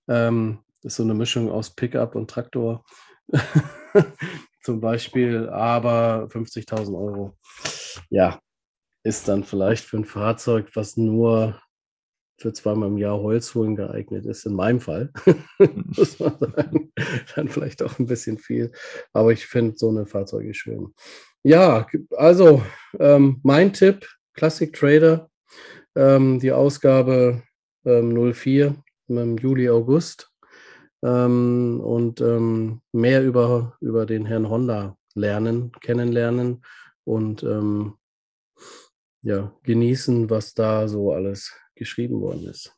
Ähm, 0.08 0.60
ist 0.82 0.98
so 0.98 1.04
eine 1.04 1.14
Mischung 1.14 1.50
aus 1.50 1.76
Pickup 1.76 2.16
und 2.16 2.30
Traktor. 2.30 2.84
Zum 4.62 4.80
Beispiel, 4.82 5.50
aber 5.50 6.28
50.000 6.30 6.98
Euro. 6.98 7.38
Ja, 8.10 8.40
ist 9.04 9.28
dann 9.28 9.44
vielleicht 9.44 9.86
für 9.86 9.98
ein 9.98 10.06
Fahrzeug, 10.06 10.72
was 10.76 10.98
nur 10.98 11.60
für 12.38 12.54
zweimal 12.54 12.90
im 12.90 12.98
Jahr 12.98 13.20
Holz 13.20 13.54
holen 13.56 13.76
geeignet 13.76 14.26
ist, 14.26 14.46
in 14.46 14.54
meinem 14.54 14.80
Fall. 14.80 15.12
Muss 15.98 16.20
man 16.20 16.38
sagen. 16.40 16.92
Dann 17.36 17.48
vielleicht 17.48 17.84
auch 17.84 18.00
ein 18.00 18.08
bisschen 18.08 18.38
viel. 18.38 18.72
Aber 19.14 19.32
ich 19.32 19.46
finde 19.46 19.78
so 19.78 19.90
eine 19.90 20.06
Fahrzeuge 20.06 20.54
schön. 20.54 20.94
Ja, 21.44 21.88
also 22.18 22.64
ähm, 23.00 23.40
mein 23.44 23.74
Tipp, 23.74 24.08
Classic 24.34 24.74
Trader, 24.74 25.30
ähm, 25.96 26.40
die 26.40 26.52
Ausgabe 26.52 27.44
ähm, 27.86 28.34
04 28.34 28.76
im 29.08 29.38
Juli, 29.38 29.70
August. 29.70 30.30
Ähm, 31.04 31.82
und 31.84 32.22
ähm, 32.22 32.82
mehr 32.94 33.24
über, 33.24 33.78
über 33.82 34.06
den 34.06 34.26
Herrn 34.26 34.50
Honda 34.50 34.98
lernen, 35.16 35.72
kennenlernen 35.82 36.64
und 37.04 37.44
ähm, 37.44 37.96
ja, 39.22 39.54
genießen, 39.64 40.30
was 40.30 40.54
da 40.54 40.88
so 40.88 41.14
alles 41.14 41.54
geschrieben 41.76 42.22
worden 42.22 42.48
ist. 42.48 42.76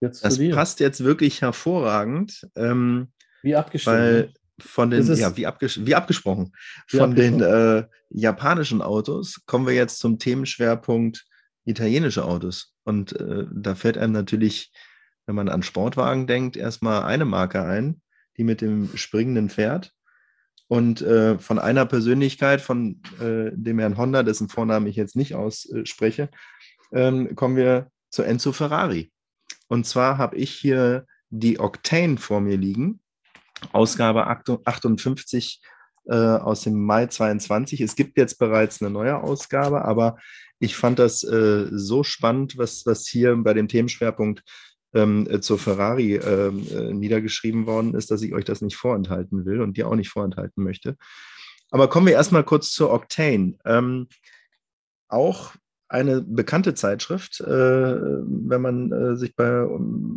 Jetzt 0.00 0.24
das 0.24 0.38
passt 0.50 0.80
jetzt 0.80 1.04
wirklich 1.04 1.40
hervorragend. 1.40 2.46
Ähm, 2.54 3.12
wie 3.42 3.54
abgestimmt. 3.54 4.34
Von 4.58 4.90
den, 4.90 5.04
ja, 5.14 5.36
wie, 5.36 5.46
abges 5.46 5.84
wie 5.84 5.94
abgesprochen, 5.94 6.52
wie 6.88 6.96
von 6.96 7.10
abgesprochen. 7.10 7.38
den 7.38 7.46
äh, 7.46 7.86
japanischen 8.08 8.80
Autos 8.80 9.42
kommen 9.44 9.66
wir 9.66 9.74
jetzt 9.74 9.98
zum 9.98 10.18
Themenschwerpunkt 10.18 11.26
italienische 11.66 12.24
Autos. 12.24 12.74
Und 12.84 13.12
äh, 13.20 13.44
da 13.52 13.74
fällt 13.74 13.98
einem 13.98 14.14
natürlich, 14.14 14.72
wenn 15.26 15.34
man 15.34 15.50
an 15.50 15.62
Sportwagen 15.62 16.26
denkt, 16.26 16.56
erstmal 16.56 17.02
eine 17.02 17.26
Marke 17.26 17.62
ein, 17.64 18.00
die 18.38 18.44
mit 18.44 18.62
dem 18.62 18.96
springenden 18.96 19.50
Pferd. 19.50 19.92
Und 20.68 21.02
äh, 21.02 21.38
von 21.38 21.58
einer 21.58 21.84
Persönlichkeit, 21.86 22.60
von 22.60 23.02
äh, 23.20 23.50
dem 23.52 23.78
Herrn 23.78 23.98
Honda, 23.98 24.22
dessen 24.22 24.48
Vornamen 24.48 24.86
ich 24.86 24.96
jetzt 24.96 25.16
nicht 25.16 25.34
ausspreche, 25.34 26.30
ähm, 26.96 27.36
kommen 27.36 27.56
wir 27.56 27.90
zu 28.10 28.22
Enzo 28.22 28.52
Ferrari. 28.52 29.12
Und 29.68 29.86
zwar 29.86 30.18
habe 30.18 30.36
ich 30.36 30.50
hier 30.50 31.06
die 31.30 31.60
Octane 31.60 32.16
vor 32.16 32.40
mir 32.40 32.56
liegen, 32.56 33.00
Ausgabe 33.72 34.26
58 34.26 35.60
äh, 36.06 36.14
aus 36.14 36.62
dem 36.62 36.82
Mai 36.82 37.06
22. 37.06 37.80
Es 37.80 37.96
gibt 37.96 38.16
jetzt 38.16 38.38
bereits 38.38 38.80
eine 38.80 38.90
neue 38.90 39.18
Ausgabe, 39.22 39.84
aber 39.84 40.18
ich 40.58 40.76
fand 40.76 40.98
das 40.98 41.22
äh, 41.24 41.66
so 41.70 42.02
spannend, 42.02 42.56
was, 42.56 42.86
was 42.86 43.06
hier 43.06 43.36
bei 43.36 43.52
dem 43.54 43.68
Themenschwerpunkt 43.68 44.42
ähm, 44.94 45.26
äh, 45.28 45.40
zur 45.40 45.58
Ferrari 45.58 46.14
ähm, 46.14 46.66
äh, 46.70 46.94
niedergeschrieben 46.94 47.66
worden 47.66 47.94
ist, 47.94 48.10
dass 48.10 48.22
ich 48.22 48.32
euch 48.32 48.44
das 48.44 48.62
nicht 48.62 48.76
vorenthalten 48.76 49.44
will 49.44 49.60
und 49.60 49.76
dir 49.76 49.88
auch 49.88 49.96
nicht 49.96 50.10
vorenthalten 50.10 50.62
möchte. 50.62 50.96
Aber 51.70 51.88
kommen 51.88 52.06
wir 52.06 52.14
erstmal 52.14 52.44
kurz 52.44 52.70
zur 52.70 52.92
Octane. 52.92 53.58
Ähm, 53.64 54.08
auch 55.08 55.54
eine 55.88 56.20
bekannte 56.22 56.74
Zeitschrift. 56.74 57.40
Äh, 57.40 57.46
wenn 57.46 58.60
man 58.60 58.92
äh, 58.92 59.16
sich 59.16 59.36
bei, 59.36 59.46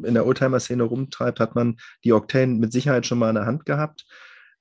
in 0.04 0.14
der 0.14 0.26
Oldtimer-Szene 0.26 0.84
rumtreibt, 0.84 1.40
hat 1.40 1.56
man 1.56 1.78
die 2.04 2.14
Octane 2.14 2.56
mit 2.56 2.72
Sicherheit 2.72 3.06
schon 3.06 3.20
mal 3.20 3.30
in 3.30 3.36
der 3.36 3.46
Hand 3.46 3.66
gehabt. 3.66 4.06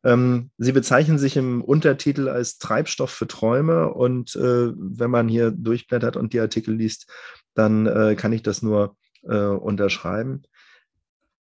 Ähm, 0.05 0.51
sie 0.59 0.73
bezeichnen 0.73 1.19
sich 1.19 1.37
im 1.37 1.63
Untertitel 1.63 2.29
als 2.29 2.59
Treibstoff 2.59 3.11
für 3.11 3.27
Träume 3.27 3.93
und 3.93 4.37
äh, 4.37 4.73
wenn 4.77 5.11
man 5.11 5.29
hier 5.29 5.51
durchblättert 5.51 6.17
und 6.17 6.33
die 6.33 6.41
Artikel 6.41 6.75
liest, 6.75 7.11
dann 7.55 7.87
äh, 7.87 8.15
kann 8.15 8.33
ich 8.33 8.43
das 8.43 8.63
nur 8.63 8.97
äh, 9.23 9.37
unterschreiben. 9.37 10.43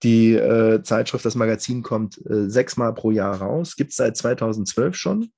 Die 0.02 0.34
äh, 0.34 0.82
Zeitschrift, 0.82 1.24
das 1.24 1.34
Magazin 1.34 1.82
kommt 1.82 2.20
sechsmal 2.24 2.94
pro 2.94 3.10
Jahr 3.10 3.36
raus, 3.36 3.76
gibt 3.76 3.90
es 3.90 3.96
seit 3.96 4.16
2012 4.16 4.96
schon. 4.96 5.30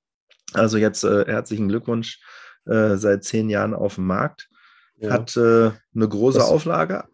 Also 0.53 0.77
jetzt 0.77 1.03
herzlichen 1.03 1.69
Glückwunsch 1.69 2.19
äh, 2.65 2.95
seit 2.95 3.23
zehn 3.23 3.49
Jahren 3.49 3.73
auf 3.73 3.95
dem 3.95 4.07
Markt. 4.07 4.49
Ja. 4.97 5.11
Hat 5.11 5.35
äh, 5.37 5.71
eine 5.95 6.07
große 6.07 6.39
was, 6.39 6.49
Auflage. 6.49 7.05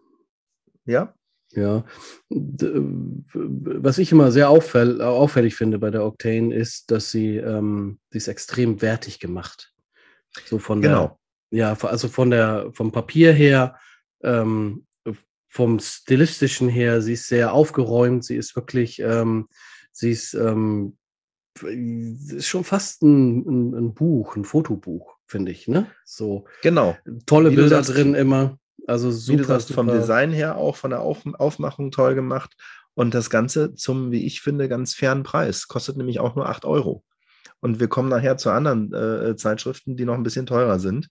Ja. 0.86 1.14
Ja. 1.52 1.86
Was 2.30 3.98
ich 3.98 4.12
immer 4.12 4.32
sehr 4.32 4.50
auffäll, 4.50 5.02
auffällig 5.02 5.56
finde 5.56 5.80
bei 5.80 5.90
der 5.90 6.06
Octane 6.06 6.54
ist, 6.54 6.92
dass 6.92 7.10
sie, 7.10 7.38
ähm, 7.38 8.00
sie 8.10 8.18
ist 8.18 8.28
extrem 8.28 8.82
wertig 8.82 9.20
gemacht. 9.20 9.74
So 10.46 10.60
von 10.60 10.82
genau. 10.82 11.20
der, 11.52 11.60
ja, 11.60 11.78
also 11.82 12.10
von 12.10 12.30
der, 12.30 12.70
vom 12.74 12.92
Papier 12.92 13.32
her, 13.32 13.80
ähm, 14.24 14.86
vom 15.48 15.80
stilistischen 15.80 16.70
her, 16.70 17.02
sie 17.02 17.14
ist 17.14 17.28
sehr 17.28 17.54
aufgeräumt, 17.54 18.24
sie 18.24 18.36
ist 18.36 18.56
wirklich, 18.56 19.00
ähm, 19.00 19.48
sie 19.92 20.12
ist, 20.12 20.34
ähm, 20.34 20.98
ist 21.64 22.48
schon 22.48 22.64
fast 22.64 23.02
ein, 23.04 23.40
ein, 23.40 23.74
ein 23.74 23.94
Buch, 23.94 24.36
ein 24.36 24.46
Fotobuch 24.46 25.18
finde 25.28 25.52
ich, 25.52 25.68
ne? 25.68 25.88
So 26.06 26.46
genau. 26.64 26.98
tolle 27.26 27.52
Wie 27.52 27.56
Bilder 27.56 27.84
sagst, 27.84 27.96
drin 27.96 28.16
immer. 28.16 28.58
Also 28.88 29.12
super, 29.12 29.44
sagst, 29.44 29.68
super. 29.68 29.84
Vom 29.84 29.88
Design 29.88 30.32
her 30.32 30.58
auch, 30.58 30.78
von 30.78 30.92
der 30.92 31.02
Auf 31.02 31.26
Aufmachung 31.38 31.92
toll 31.92 32.16
gemacht. 32.16 32.56
Und 32.94 33.14
das 33.14 33.30
Ganze 33.30 33.76
zum, 33.76 34.12
wie 34.12 34.26
ich 34.26 34.42
finde, 34.42 34.70
ganz 34.70 34.96
fairen 34.96 35.24
Preis. 35.24 35.68
Kostet 35.68 35.98
nämlich 35.98 36.20
auch 36.20 36.36
nur 36.36 36.50
8 36.50 36.66
Euro. 36.66 37.04
Und 37.60 37.80
wir 37.80 37.90
kommen 37.90 38.10
nachher 38.10 38.38
zu 38.38 38.50
anderen 38.50 38.94
äh, 38.94 39.36
Zeitschriften, 39.36 39.98
die 39.98 40.06
noch 40.06 40.16
ein 40.16 40.24
bisschen 40.24 40.46
teurer 40.46 40.80
sind. 40.80 41.10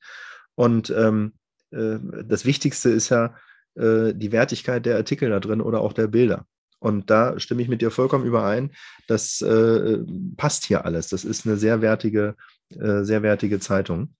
Und 0.54 0.90
ähm, 0.90 1.34
äh, 1.70 1.98
das 2.24 2.44
Wichtigste 2.44 2.90
ist 2.90 3.10
ja 3.10 3.36
äh, 3.74 4.14
die 4.14 4.32
Wertigkeit 4.32 4.86
der 4.86 4.96
Artikel 4.96 5.28
da 5.28 5.38
drin 5.38 5.60
oder 5.60 5.80
auch 5.80 5.92
der 5.92 6.06
Bilder. 6.06 6.46
Und 6.78 7.10
da 7.10 7.38
stimme 7.40 7.62
ich 7.62 7.68
mit 7.68 7.80
dir 7.80 7.90
vollkommen 7.90 8.26
überein. 8.26 8.70
Das 9.08 9.40
äh, 9.40 9.98
passt 10.36 10.66
hier 10.66 10.84
alles. 10.84 11.08
Das 11.08 11.24
ist 11.24 11.46
eine 11.46 11.56
sehr 11.56 11.80
wertige 11.80 12.36
äh, 12.70 13.04
sehr 13.04 13.22
wertige 13.22 13.60
Zeitung. 13.60 14.14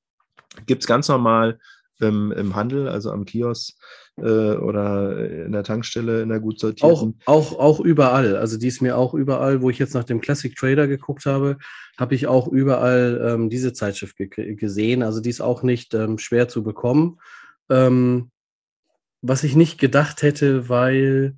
Gibt 0.67 0.83
es 0.83 0.87
ganz 0.87 1.09
normal 1.09 1.59
im, 1.99 2.31
im, 2.33 2.55
Handel, 2.55 2.89
also 2.89 3.11
am 3.11 3.25
Kiosk 3.25 3.75
äh, 4.19 4.23
oder 4.23 5.45
in 5.47 5.53
der 5.53 5.65
Tankstelle, 5.65 6.23
in 6.23 6.29
der 6.29 6.41
gut 6.41 6.61
sortierten. 6.61 7.19
Auch, 7.25 7.53
auch, 7.53 7.59
auch 7.59 7.81
überall. 7.81 8.37
Also 8.37 8.57
die 8.57 8.69
ist 8.69 8.83
mir 8.83 8.97
auch 8.97 9.15
überall, 9.15 9.63
wo 9.63 9.71
ich 9.71 9.79
jetzt 9.79 9.95
nach 9.95 10.05
dem 10.05 10.21
Classic 10.21 10.55
Trader 10.55 10.87
geguckt 10.87 11.27
habe, 11.27 11.59
habe 11.99 12.15
ich 12.15 12.27
auch 12.27 12.47
überall 12.49 13.21
ähm, 13.27 13.51
diese 13.51 13.73
Zeitschrift 13.73 14.17
ge 14.17 14.55
gesehen. 14.55 15.03
Also 15.03 15.21
die 15.21 15.31
ist 15.31 15.41
auch 15.41 15.63
nicht 15.63 15.93
ähm, 15.95 16.19
schwer 16.19 16.49
zu 16.49 16.63
bekommen. 16.63 17.19
Ähm, 17.69 18.31
was 19.23 19.43
ich 19.43 19.57
nicht 19.57 19.79
gedacht 19.79 20.23
hätte, 20.23 20.69
weil 20.69 21.37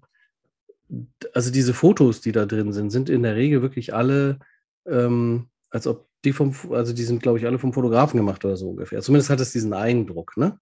also 1.33 1.51
diese 1.51 1.75
Fotos, 1.75 2.21
die 2.21 2.33
da 2.33 2.47
drin 2.47 2.73
sind, 2.73 2.91
sind 2.91 3.11
in 3.11 3.23
der 3.23 3.37
Regel 3.37 3.63
wirklich 3.63 3.95
alle, 3.95 4.39
ähm, 4.87 5.49
als 5.71 5.87
ob 5.87 6.09
die 6.25 6.33
vom, 6.33 6.55
also 6.71 6.93
die 6.93 7.05
sind, 7.05 7.23
glaube 7.23 7.39
ich, 7.39 7.47
alle 7.47 7.59
vom 7.59 7.73
Fotografen 7.73 8.17
gemacht 8.17 8.45
oder 8.45 8.57
so 8.57 8.71
ungefähr. 8.71 9.01
Zumindest 9.01 9.31
hat 9.31 9.41
es 9.41 9.53
diesen 9.53 9.73
Eindruck, 9.73 10.37
ne? 10.37 10.59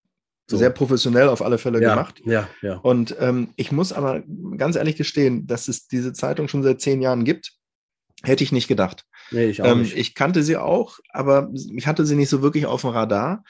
So. 0.49 0.57
Sehr 0.57 0.71
professionell 0.71 1.29
auf 1.29 1.43
alle 1.43 1.59
Fälle 1.59 1.83
ja, 1.83 1.91
gemacht. 1.91 2.23
Ja, 2.25 2.49
ja. 2.63 2.77
Und 2.77 3.17
ähm, 3.19 3.49
ich 3.57 3.73
muss 3.73 3.93
aber 3.93 4.23
ganz 4.57 4.77
ehrlich 4.77 4.95
gestehen, 4.95 5.47
dass 5.49 5.67
es 5.67 5.89
diese 5.89 6.13
Zeitung 6.13 6.47
schon 6.47 6.63
seit 6.63 6.81
zehn 6.81 7.03
Jahren 7.03 7.25
gibt, 7.25 7.53
hätte 8.23 8.45
ich 8.45 8.53
nicht 8.53 8.69
gedacht. 8.69 9.07
Nee, 9.33 9.47
ich 9.47 9.63
auch 9.63 9.73
ähm, 9.73 9.81
nicht. 9.81 9.97
Ich 9.97 10.15
kannte 10.15 10.45
sie 10.45 10.57
auch, 10.57 11.01
aber 11.09 11.51
ich 11.53 11.89
hatte 11.89 12.07
sie 12.07 12.15
nicht 12.15 12.29
so 12.29 12.43
wirklich 12.43 12.67
auf 12.67 12.83
dem 12.83 12.91
Radar 12.91 13.43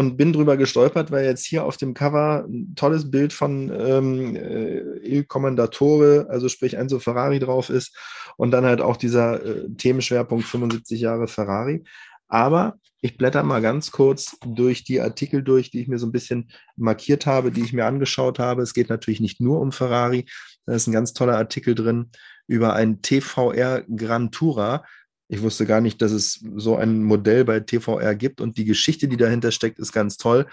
und 0.00 0.16
bin 0.16 0.32
drüber 0.32 0.56
gestolpert, 0.56 1.10
weil 1.10 1.26
jetzt 1.26 1.44
hier 1.44 1.66
auf 1.66 1.76
dem 1.76 1.92
Cover 1.92 2.46
ein 2.48 2.74
tolles 2.74 3.10
Bild 3.10 3.34
von 3.34 3.70
ähm, 3.70 4.34
äh, 4.34 4.78
Il 5.06 5.24
Commendatore, 5.24 6.26
also 6.30 6.48
sprich 6.48 6.72
Enzo 6.72 7.00
Ferrari 7.00 7.38
drauf 7.38 7.68
ist 7.68 7.94
und 8.38 8.50
dann 8.50 8.64
halt 8.64 8.80
auch 8.80 8.96
dieser 8.96 9.44
äh, 9.44 9.68
Themenschwerpunkt 9.76 10.46
75 10.46 11.02
Jahre 11.02 11.28
Ferrari. 11.28 11.84
Aber 12.28 12.78
ich 13.02 13.18
blätter 13.18 13.42
mal 13.42 13.60
ganz 13.60 13.90
kurz 13.90 14.38
durch 14.46 14.84
die 14.84 15.02
Artikel 15.02 15.42
durch, 15.42 15.70
die 15.70 15.82
ich 15.82 15.88
mir 15.88 15.98
so 15.98 16.06
ein 16.06 16.12
bisschen 16.12 16.50
markiert 16.76 17.26
habe, 17.26 17.52
die 17.52 17.60
ich 17.60 17.74
mir 17.74 17.84
angeschaut 17.84 18.38
habe. 18.38 18.62
Es 18.62 18.72
geht 18.72 18.88
natürlich 18.88 19.20
nicht 19.20 19.38
nur 19.38 19.60
um 19.60 19.70
Ferrari. 19.70 20.24
Da 20.64 20.72
ist 20.72 20.86
ein 20.86 20.92
ganz 20.92 21.12
toller 21.12 21.36
Artikel 21.36 21.74
drin 21.74 22.08
über 22.46 22.72
ein 22.72 23.02
TVR 23.02 23.82
Gran 23.94 24.30
Tura. 24.30 24.82
Ich 25.32 25.42
wusste 25.42 25.64
gar 25.64 25.80
nicht, 25.80 26.02
dass 26.02 26.10
es 26.10 26.44
so 26.56 26.74
ein 26.74 27.04
Modell 27.04 27.44
bei 27.44 27.60
TVR 27.60 28.16
gibt 28.16 28.40
und 28.40 28.58
die 28.58 28.64
Geschichte, 28.64 29.06
die 29.06 29.16
dahinter 29.16 29.52
steckt, 29.52 29.78
ist 29.78 29.92
ganz 29.92 30.16
toll, 30.16 30.46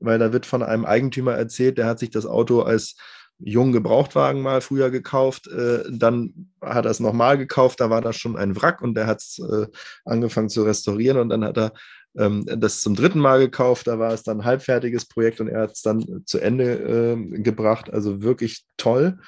weil 0.00 0.18
da 0.18 0.32
wird 0.32 0.44
von 0.44 0.64
einem 0.64 0.84
Eigentümer 0.84 1.34
erzählt, 1.34 1.78
der 1.78 1.86
hat 1.86 2.00
sich 2.00 2.10
das 2.10 2.26
Auto 2.26 2.62
als 2.62 2.96
jungen 3.38 3.72
Gebrauchtwagen 3.72 4.42
mal 4.42 4.60
früher 4.60 4.90
gekauft, 4.90 5.46
äh, 5.46 5.84
dann 5.88 6.50
hat 6.60 6.84
er 6.84 6.90
es 6.90 6.98
nochmal 6.98 7.38
gekauft, 7.38 7.80
da 7.80 7.90
war 7.90 8.00
das 8.00 8.16
schon 8.16 8.36
ein 8.36 8.60
Wrack 8.60 8.82
und 8.82 8.94
der 8.94 9.06
hat 9.06 9.20
es 9.20 9.38
äh, 9.38 9.68
angefangen 10.04 10.48
zu 10.48 10.64
restaurieren 10.64 11.18
und 11.18 11.28
dann 11.28 11.44
hat 11.44 11.56
er 11.56 11.72
ähm, 12.16 12.44
das 12.44 12.80
zum 12.80 12.96
dritten 12.96 13.20
Mal 13.20 13.38
gekauft, 13.38 13.86
da 13.86 14.00
war 14.00 14.12
es 14.12 14.24
dann 14.24 14.40
ein 14.40 14.44
halbfertiges 14.44 15.06
Projekt 15.06 15.40
und 15.40 15.46
er 15.48 15.62
hat 15.62 15.72
es 15.72 15.82
dann 15.82 16.22
zu 16.26 16.40
Ende 16.40 16.72
äh, 16.72 17.38
gebracht, 17.40 17.88
also 17.92 18.20
wirklich 18.22 18.64
toll. 18.76 19.18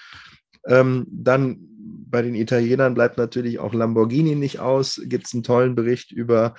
Ähm, 0.66 1.06
dann 1.10 1.58
bei 2.08 2.22
den 2.22 2.34
Italienern 2.34 2.94
bleibt 2.94 3.18
natürlich 3.18 3.58
auch 3.58 3.74
Lamborghini 3.74 4.34
nicht 4.34 4.60
aus, 4.60 5.00
gibt 5.04 5.26
es 5.26 5.34
einen 5.34 5.42
tollen 5.42 5.74
Bericht 5.74 6.12
über 6.12 6.54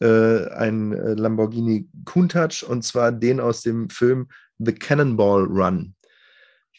äh, 0.00 0.48
einen 0.50 0.92
äh, 0.92 1.14
Lamborghini 1.14 1.88
Countach 2.04 2.62
und 2.66 2.82
zwar 2.84 3.12
den 3.12 3.40
aus 3.40 3.62
dem 3.62 3.90
Film 3.90 4.28
The 4.58 4.72
Cannonball 4.72 5.44
Run. 5.44 5.94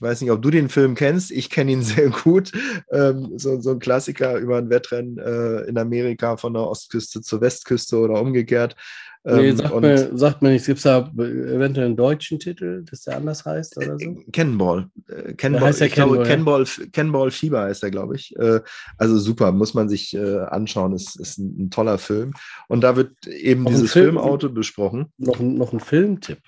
Ich 0.02 0.08
weiß 0.08 0.22
nicht, 0.22 0.32
ob 0.32 0.42
du 0.42 0.50
den 0.50 0.68
Film 0.68 0.96
kennst. 0.96 1.30
Ich 1.30 1.52
kenne 1.52 1.72
ihn 1.72 1.84
sehr 1.84 2.10
gut. 2.10 2.52
Ähm, 2.92 3.34
so, 3.38 3.62
so, 3.62 3.72
ein 3.72 3.80
Klassiker 3.80 4.38
über 4.38 4.58
ein 4.58 4.72
Wettrennen 4.72 5.20
äh, 5.20 5.62
in 5.70 5.78
Amerika 5.78 6.38
von 6.38 6.54
der 6.54 6.64
Ostküste 6.64 7.22
zur 7.22 7.40
Westküste 7.40 7.98
oder 7.98 8.20
umgekehrt. 8.20 8.76
Ähm, 9.24 9.38
nee, 9.38 9.52
sagt, 9.52 9.82
mir, 9.82 10.18
sagt 10.18 10.42
mir 10.42 10.50
nicht. 10.50 10.66
Gibt 10.66 10.78
es 10.78 10.84
da 10.84 11.08
eventuell 11.16 11.86
einen 11.86 11.96
deutschen 11.96 12.40
Titel, 12.40 12.84
dass 12.90 13.04
der 13.04 13.18
anders 13.18 13.46
heißt 13.46 13.78
oder 13.78 14.00
so? 14.00 14.16
Cannonball. 14.34 14.90
Äh, 15.08 15.34
Cannonball. 15.34 15.70
Heißt 15.70 15.82
ich 15.82 15.94
Cannonball, 15.94 16.26
glaube, 16.26 16.30
Cannonball, 16.30 16.66
Cannonball 16.92 17.30
Fieber 17.30 17.62
heißt 17.62 17.84
er, 17.84 17.92
glaube 17.92 18.16
ich. 18.16 18.36
Äh, 18.38 18.62
also 18.98 19.20
super, 19.20 19.52
muss 19.52 19.76
man 19.76 19.88
sich 19.88 20.16
äh, 20.16 20.40
anschauen. 20.40 20.94
Ist, 20.94 21.20
ist 21.20 21.38
ein, 21.38 21.66
ein, 21.66 21.70
toller 21.70 22.00
Film. 22.00 22.34
Und 22.68 22.82
da 22.82 22.96
wird 22.96 23.28
eben 23.28 23.64
noch 23.64 23.70
dieses 23.70 23.92
Film, 23.92 24.16
Filmauto 24.16 24.50
besprochen. 24.50 25.14
Noch, 25.20 25.40
noch 25.40 25.74
ein 25.74 25.80
Filmtipp. 25.80 26.40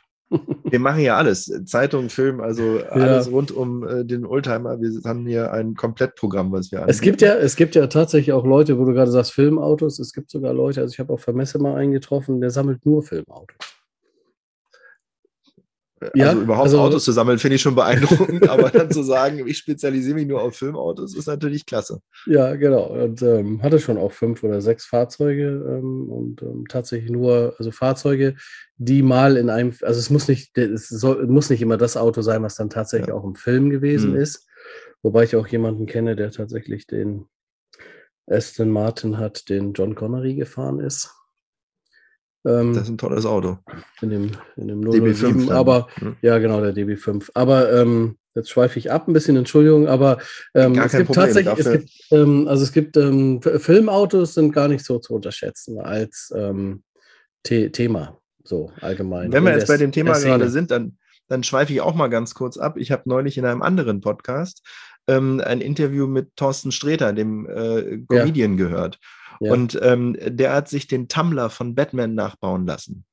Wir 0.64 0.80
machen 0.80 1.02
ja 1.02 1.18
alles. 1.18 1.52
Zeitung, 1.66 2.10
Film, 2.10 2.42
also 2.42 2.80
ja. 2.80 2.88
alles 2.90 3.32
rund 3.32 3.52
um 3.52 3.88
äh, 3.88 4.04
den 4.06 4.26
Oldtimer. 4.26 4.82
Wir 4.82 4.90
haben 5.06 5.26
hier 5.26 5.52
ein 5.52 5.76
Komplettprogramm, 5.76 6.52
was 6.52 6.72
wir 6.72 6.80
anbieten. 6.80 6.92
Es 6.92 7.02
gibt 7.02 7.22
ja, 7.22 7.36
es 7.36 7.56
gibt 7.56 7.76
ja 7.76 7.88
tatsächlich 7.88 8.34
auch 8.34 8.46
Leute, 8.46 8.80
wo 8.80 8.86
du 8.86 8.94
gerade 8.94 9.12
sagst, 9.12 9.34
Filmautos. 9.34 10.00
Es 10.00 10.14
gibt 10.14 10.32
sogar 10.32 10.54
Leute, 10.54 10.82
also 10.82 10.92
ich 10.92 11.00
habe 11.00 11.14
auch 11.14 11.20
Vermesse 11.20 11.60
mal 11.60 11.76
eingetroffen, 11.76 12.42
der 12.42 12.50
sammelt 12.50 12.86
nur 12.86 13.04
Filmautos. 13.04 13.83
Ja, 16.16 16.30
also 16.30 16.42
überhaupt 16.42 16.66
also, 16.66 16.80
Autos 16.80 17.06
zu 17.06 17.12
sammeln, 17.12 17.40
finde 17.40 17.56
ich 17.56 17.62
schon 17.62 17.76
beeindruckend, 17.76 18.48
aber 18.50 18.70
dann 18.70 18.92
zu 18.92 19.04
sagen, 19.04 19.46
ich 19.48 19.58
spezialisiere 19.58 20.16
mich 20.16 20.28
nur 20.28 20.42
auf 20.42 20.56
Filmautos, 20.56 21.16
ist 21.16 21.28
natürlich 21.28 21.66
klasse. 21.66 22.00
Ja, 22.26 22.56
genau. 22.56 22.88
Und 22.88 23.22
ähm, 23.22 23.62
hatte 23.62 23.80
schon 23.80 23.98
auch 23.98 24.12
fünf 24.12 24.44
oder 24.44 24.62
sechs 24.62 24.86
Fahrzeuge 24.86 25.46
ähm, 25.46 26.10
und 26.10 26.42
ähm, 26.42 26.66
tatsächlich 26.68 27.12
nur, 27.12 27.56
also 27.58 27.72
Fahrzeuge, 27.72 28.36
die 28.78 29.02
mal 29.02 29.38
in 29.38 29.50
einem, 29.50 29.74
also 29.82 30.00
es 30.00 30.10
muss 30.10 30.28
nicht, 30.28 30.58
es 30.58 30.90
soll, 30.90 31.26
muss 31.28 31.50
nicht 31.50 31.62
immer 31.62 31.78
das 31.78 31.96
Auto 31.98 32.22
sein, 32.22 32.44
was 32.44 32.56
dann 32.56 32.70
tatsächlich 32.70 33.10
ja. 33.10 33.14
auch 33.14 33.24
im 33.24 33.36
Film 33.36 33.70
gewesen 33.70 34.14
hm. 34.14 34.22
ist. 34.22 34.48
Wobei 35.02 35.24
ich 35.24 35.36
auch 35.36 35.48
jemanden 35.48 35.86
kenne, 35.86 36.16
der 36.16 36.32
tatsächlich 36.32 36.88
den 36.88 37.26
Aston 38.28 38.70
Martin 38.70 39.18
hat, 39.18 39.50
den 39.50 39.74
John 39.74 39.96
Connery 39.96 40.36
gefahren 40.36 40.80
ist. 40.80 41.14
Ähm, 42.46 42.74
das 42.74 42.84
ist 42.84 42.90
ein 42.90 42.98
tolles 42.98 43.26
Auto. 43.26 43.58
In 44.02 44.10
dem, 44.10 44.32
in 44.58 44.68
dem 44.68 44.82
007, 44.82 45.48
DB5, 45.48 45.52
aber 45.52 45.88
hm. 45.96 46.16
ja, 46.22 46.38
genau, 46.40 46.62
der 46.62 46.76
DB5. 46.76 47.30
Aber 47.34 47.72
ähm, 47.72 48.18
jetzt 48.36 48.50
schweife 48.50 48.80
ich 48.80 48.92
ab 48.92 49.08
ein 49.08 49.14
bisschen, 49.14 49.36
Entschuldigung, 49.36 49.88
aber 49.88 50.18
ähm, 50.54 50.78
es 50.78 50.92
gibt 50.92 51.08
Problem 51.08 51.26
tatsächlich, 51.26 51.66
es 51.66 51.72
gibt, 51.72 51.92
ähm, 52.12 52.48
also 52.48 52.64
es 52.64 52.72
gibt 52.72 52.98
ähm, 52.98 53.42
Filmautos 53.42 54.34
sind 54.34 54.52
gar 54.52 54.68
nicht 54.68 54.84
so 54.84 55.00
zu 55.00 55.14
unterschätzen 55.14 55.80
als 55.80 56.34
ähm, 56.36 56.84
The 57.46 57.70
Thema, 57.70 58.20
so 58.44 58.72
allgemein. 58.82 59.32
Wenn 59.32 59.44
wir 59.44 59.54
jetzt 59.54 59.68
bei 59.68 59.78
dem 59.78 59.92
Thema 59.92 60.20
gerade 60.20 60.50
sind, 60.50 60.72
dann, 60.72 60.98
dann 61.28 61.44
schweife 61.44 61.74
ich 61.74 61.82
auch 61.82 61.96
mal 61.96 62.08
ganz 62.08 62.34
kurz 62.34 62.58
ab. 62.58 62.78
Ich 62.78 62.92
habe 62.92 63.04
neulich 63.06 63.38
in 63.38 63.46
einem 63.46 63.62
anderen 63.62 64.02
Podcast 64.02 64.64
ähm, 65.08 65.42
ein 65.46 65.62
Interview 65.62 66.08
mit 66.08 66.36
Thorsten 66.36 66.72
Sträter, 66.72 67.14
dem 67.14 67.48
äh, 67.50 68.00
Comedian, 68.08 68.58
ja. 68.58 68.66
gehört. 68.66 69.00
Ja. 69.44 69.52
Und 69.52 69.80
ähm, 69.82 70.18
der 70.26 70.54
hat 70.54 70.70
sich 70.70 70.88
den 70.88 71.08
Tumblr 71.08 71.50
von 71.50 71.76
Batman 71.76 72.16
nachbauen 72.16 72.66
lassen. 72.66 73.06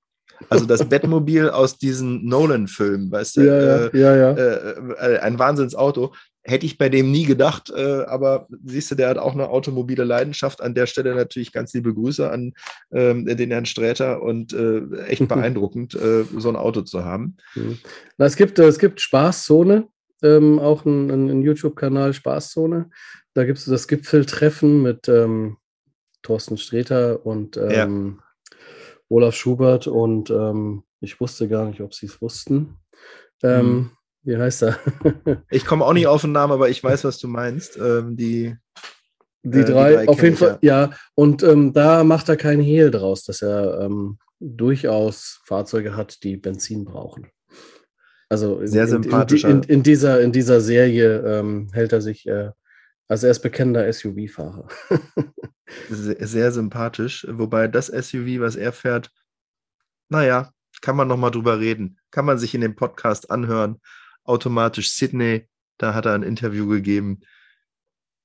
Also 0.49 0.65
das 0.65 0.89
Batmobil 0.89 1.49
aus 1.51 1.77
diesen 1.77 2.25
Nolan-Filmen, 2.25 3.11
weißt 3.11 3.37
du? 3.37 3.41
Ja, 3.43 3.87
äh, 3.87 3.99
ja, 3.99 4.17
ja. 4.17 4.33
Äh, 4.33 5.15
äh, 5.15 5.19
ein 5.19 5.39
Wahnsinnsauto. 5.39 6.15
Hätte 6.43 6.65
ich 6.65 6.79
bei 6.79 6.89
dem 6.89 7.11
nie 7.11 7.25
gedacht, 7.25 7.71
äh, 7.71 8.05
aber 8.07 8.49
siehst 8.65 8.91
du, 8.91 8.95
der 8.95 9.11
hat 9.11 9.19
auch 9.19 9.35
eine 9.35 9.51
automobile 9.51 10.05
Leidenschaft. 10.05 10.63
An 10.63 10.75
der 10.75 10.87
Stelle 10.87 11.15
natürlich 11.15 11.53
ganz 11.53 11.75
liebe 11.75 11.93
Grüße 11.93 12.31
an 12.31 12.55
ähm, 12.93 13.27
den 13.27 13.51
Herrn 13.51 13.67
Sträter 13.67 14.23
und 14.23 14.55
äh, 14.55 14.81
echt 15.07 15.29
beeindruckend, 15.29 15.95
äh, 15.95 16.25
so 16.39 16.49
ein 16.49 16.57
Auto 16.57 16.81
zu 16.81 17.05
haben. 17.05 17.37
Mhm. 17.55 17.79
Na, 18.17 18.25
es, 18.25 18.37
gibt, 18.37 18.59
es 18.59 18.79
gibt 18.79 19.03
Spaßzone, 19.03 19.89
ähm, 20.23 20.59
auch 20.59 20.87
ein, 20.87 21.11
ein 21.11 21.43
YouTube-Kanal 21.43 22.15
Spaßzone. 22.15 22.89
Da 23.35 23.45
gibt 23.45 23.59
es 23.59 23.67
das 23.67 23.87
Gipfeltreffen 23.87 24.83
mit 24.83 25.09
ähm, 25.09 25.59
Thorsten 26.23 26.59
Sträter 26.59 27.25
und 27.25 27.57
ähm, 27.57 28.19
ja. 28.19 28.57
Olaf 29.09 29.35
Schubert 29.35 29.87
und 29.87 30.31
ähm, 30.31 30.85
ich 31.01 31.21
wusste 31.21 31.49
gar 31.49 31.67
nicht, 31.67 31.81
ob 31.81 31.95
sie 31.95 32.07
es 32.07 32.21
wussten. 32.21 32.77
Ähm, 33.43 33.61
hm. 33.61 33.91
Wie 34.23 34.37
heißt 34.37 34.65
er? 34.65 34.79
ich 35.51 35.65
komme 35.65 35.85
auch 35.85 35.95
nicht 35.95 36.07
auf 36.07 36.21
den 36.21 36.33
Namen, 36.33 36.53
aber 36.53 36.69
ich 36.69 36.83
weiß, 36.85 37.05
was 37.05 37.19
du 37.19 37.29
meinst. 37.29 37.79
Ähm, 37.79 38.17
die, 38.17 38.55
die, 39.43 39.59
äh, 39.61 39.65
drei, 39.65 39.91
die 39.91 39.97
drei, 39.97 40.09
auf 40.09 40.23
jeden 40.23 40.37
Fall, 40.37 40.59
ja. 40.61 40.83
ja. 40.83 40.91
Und 41.15 41.43
ähm, 41.43 41.73
da 41.73 42.05
macht 42.05 42.29
er 42.29 42.37
keinen 42.37 42.63
Hehl 42.63 42.91
draus, 42.91 43.25
dass 43.25 43.41
er 43.41 43.81
ähm, 43.81 44.19
durchaus 44.41 45.41
Fahrzeuge 45.45 45.97
hat, 45.97 46.23
die 46.23 46.37
Benzin 46.37 46.85
brauchen. 46.85 47.29
Also 48.29 48.65
sehr 48.65 48.85
in, 48.85 48.89
sympathisch. 48.89 49.45
In, 49.45 49.63
in, 49.63 49.63
in, 49.63 49.83
dieser, 49.83 50.21
in 50.21 50.33
dieser 50.33 50.61
Serie 50.61 51.19
ähm, 51.27 51.69
hält 51.73 51.93
er 51.93 52.01
sich, 52.01 52.27
äh, 52.27 52.51
also 53.11 53.27
er 53.27 53.33
ist 53.33 53.41
bekennender 53.41 53.93
SUV-Fahrer. 53.93 54.69
sehr, 55.91 56.27
sehr, 56.29 56.53
sympathisch. 56.53 57.27
Wobei 57.29 57.67
das 57.67 57.89
SUV, 57.89 58.39
was 58.39 58.55
er 58.55 58.73
fährt, 58.73 59.11
naja, 60.09 60.53
kann 60.81 60.95
man 60.95 61.09
nochmal 61.09 61.33
drüber 61.33 61.59
reden. 61.59 61.99
Kann 62.13 62.25
man 62.25 62.39
sich 62.39 62.55
in 62.55 62.61
dem 62.61 62.77
Podcast 62.77 63.33
anhören. 63.33 63.81
Automatisch 64.23 64.93
Sydney, 64.93 65.49
da 65.77 65.93
hat 65.93 66.07
er 66.07 66.15
ein 66.15 66.23
Interview 66.23 66.69
gegeben. 66.69 67.23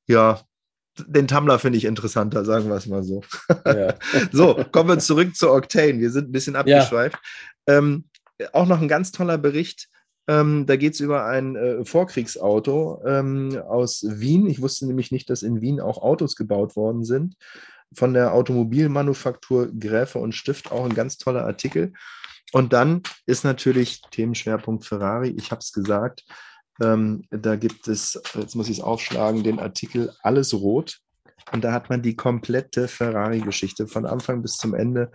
Ja, 0.05 0.41
den 0.99 1.27
Tumblr 1.27 1.57
finde 1.57 1.79
ich 1.79 1.85
interessanter, 1.85 2.45
sagen 2.45 2.69
wir 2.69 2.75
es 2.75 2.85
mal 2.85 3.01
so. 3.01 3.23
Ja. 3.65 3.95
so, 4.31 4.63
kommen 4.71 4.89
wir 4.89 4.99
zurück 4.99 5.35
zu 5.35 5.49
Octane. 5.49 5.99
Wir 5.99 6.11
sind 6.11 6.29
ein 6.29 6.31
bisschen 6.31 6.55
abgeschweift. 6.55 7.17
Ja. 7.67 7.77
Ähm, 7.79 8.07
auch 8.53 8.67
noch 8.67 8.79
ein 8.79 8.87
ganz 8.87 9.11
toller 9.11 9.39
Bericht 9.39 9.89
ähm, 10.27 10.65
da 10.65 10.75
geht 10.75 10.93
es 10.95 10.99
über 10.99 11.25
ein 11.25 11.55
äh, 11.55 11.85
Vorkriegsauto 11.85 13.01
ähm, 13.05 13.61
aus 13.67 14.03
Wien. 14.07 14.47
Ich 14.47 14.61
wusste 14.61 14.87
nämlich 14.87 15.11
nicht, 15.11 15.29
dass 15.29 15.43
in 15.43 15.61
Wien 15.61 15.79
auch 15.79 16.01
Autos 16.01 16.35
gebaut 16.35 16.75
worden 16.75 17.03
sind. 17.03 17.35
Von 17.93 18.13
der 18.13 18.33
Automobilmanufaktur 18.33 19.69
Gräfe 19.77 20.19
und 20.19 20.33
Stift 20.33 20.71
auch 20.71 20.85
ein 20.85 20.95
ganz 20.95 21.17
toller 21.17 21.45
Artikel. 21.45 21.93
Und 22.51 22.73
dann 22.73 23.03
ist 23.25 23.43
natürlich 23.43 24.01
Themenschwerpunkt 24.11 24.85
Ferrari. 24.85 25.29
Ich 25.37 25.51
habe 25.51 25.59
es 25.59 25.71
gesagt. 25.71 26.23
Ähm, 26.81 27.23
da 27.29 27.55
gibt 27.55 27.87
es, 27.87 28.21
jetzt 28.33 28.55
muss 28.55 28.69
ich 28.69 28.79
es 28.79 28.83
aufschlagen, 28.83 29.43
den 29.43 29.59
Artikel 29.59 30.11
Alles 30.21 30.53
Rot. 30.53 30.99
Und 31.51 31.63
da 31.63 31.71
hat 31.71 31.89
man 31.89 32.01
die 32.01 32.15
komplette 32.15 32.87
Ferrari-Geschichte 32.87 33.87
von 33.87 34.05
Anfang 34.05 34.41
bis 34.41 34.53
zum 34.53 34.73
Ende. 34.73 35.11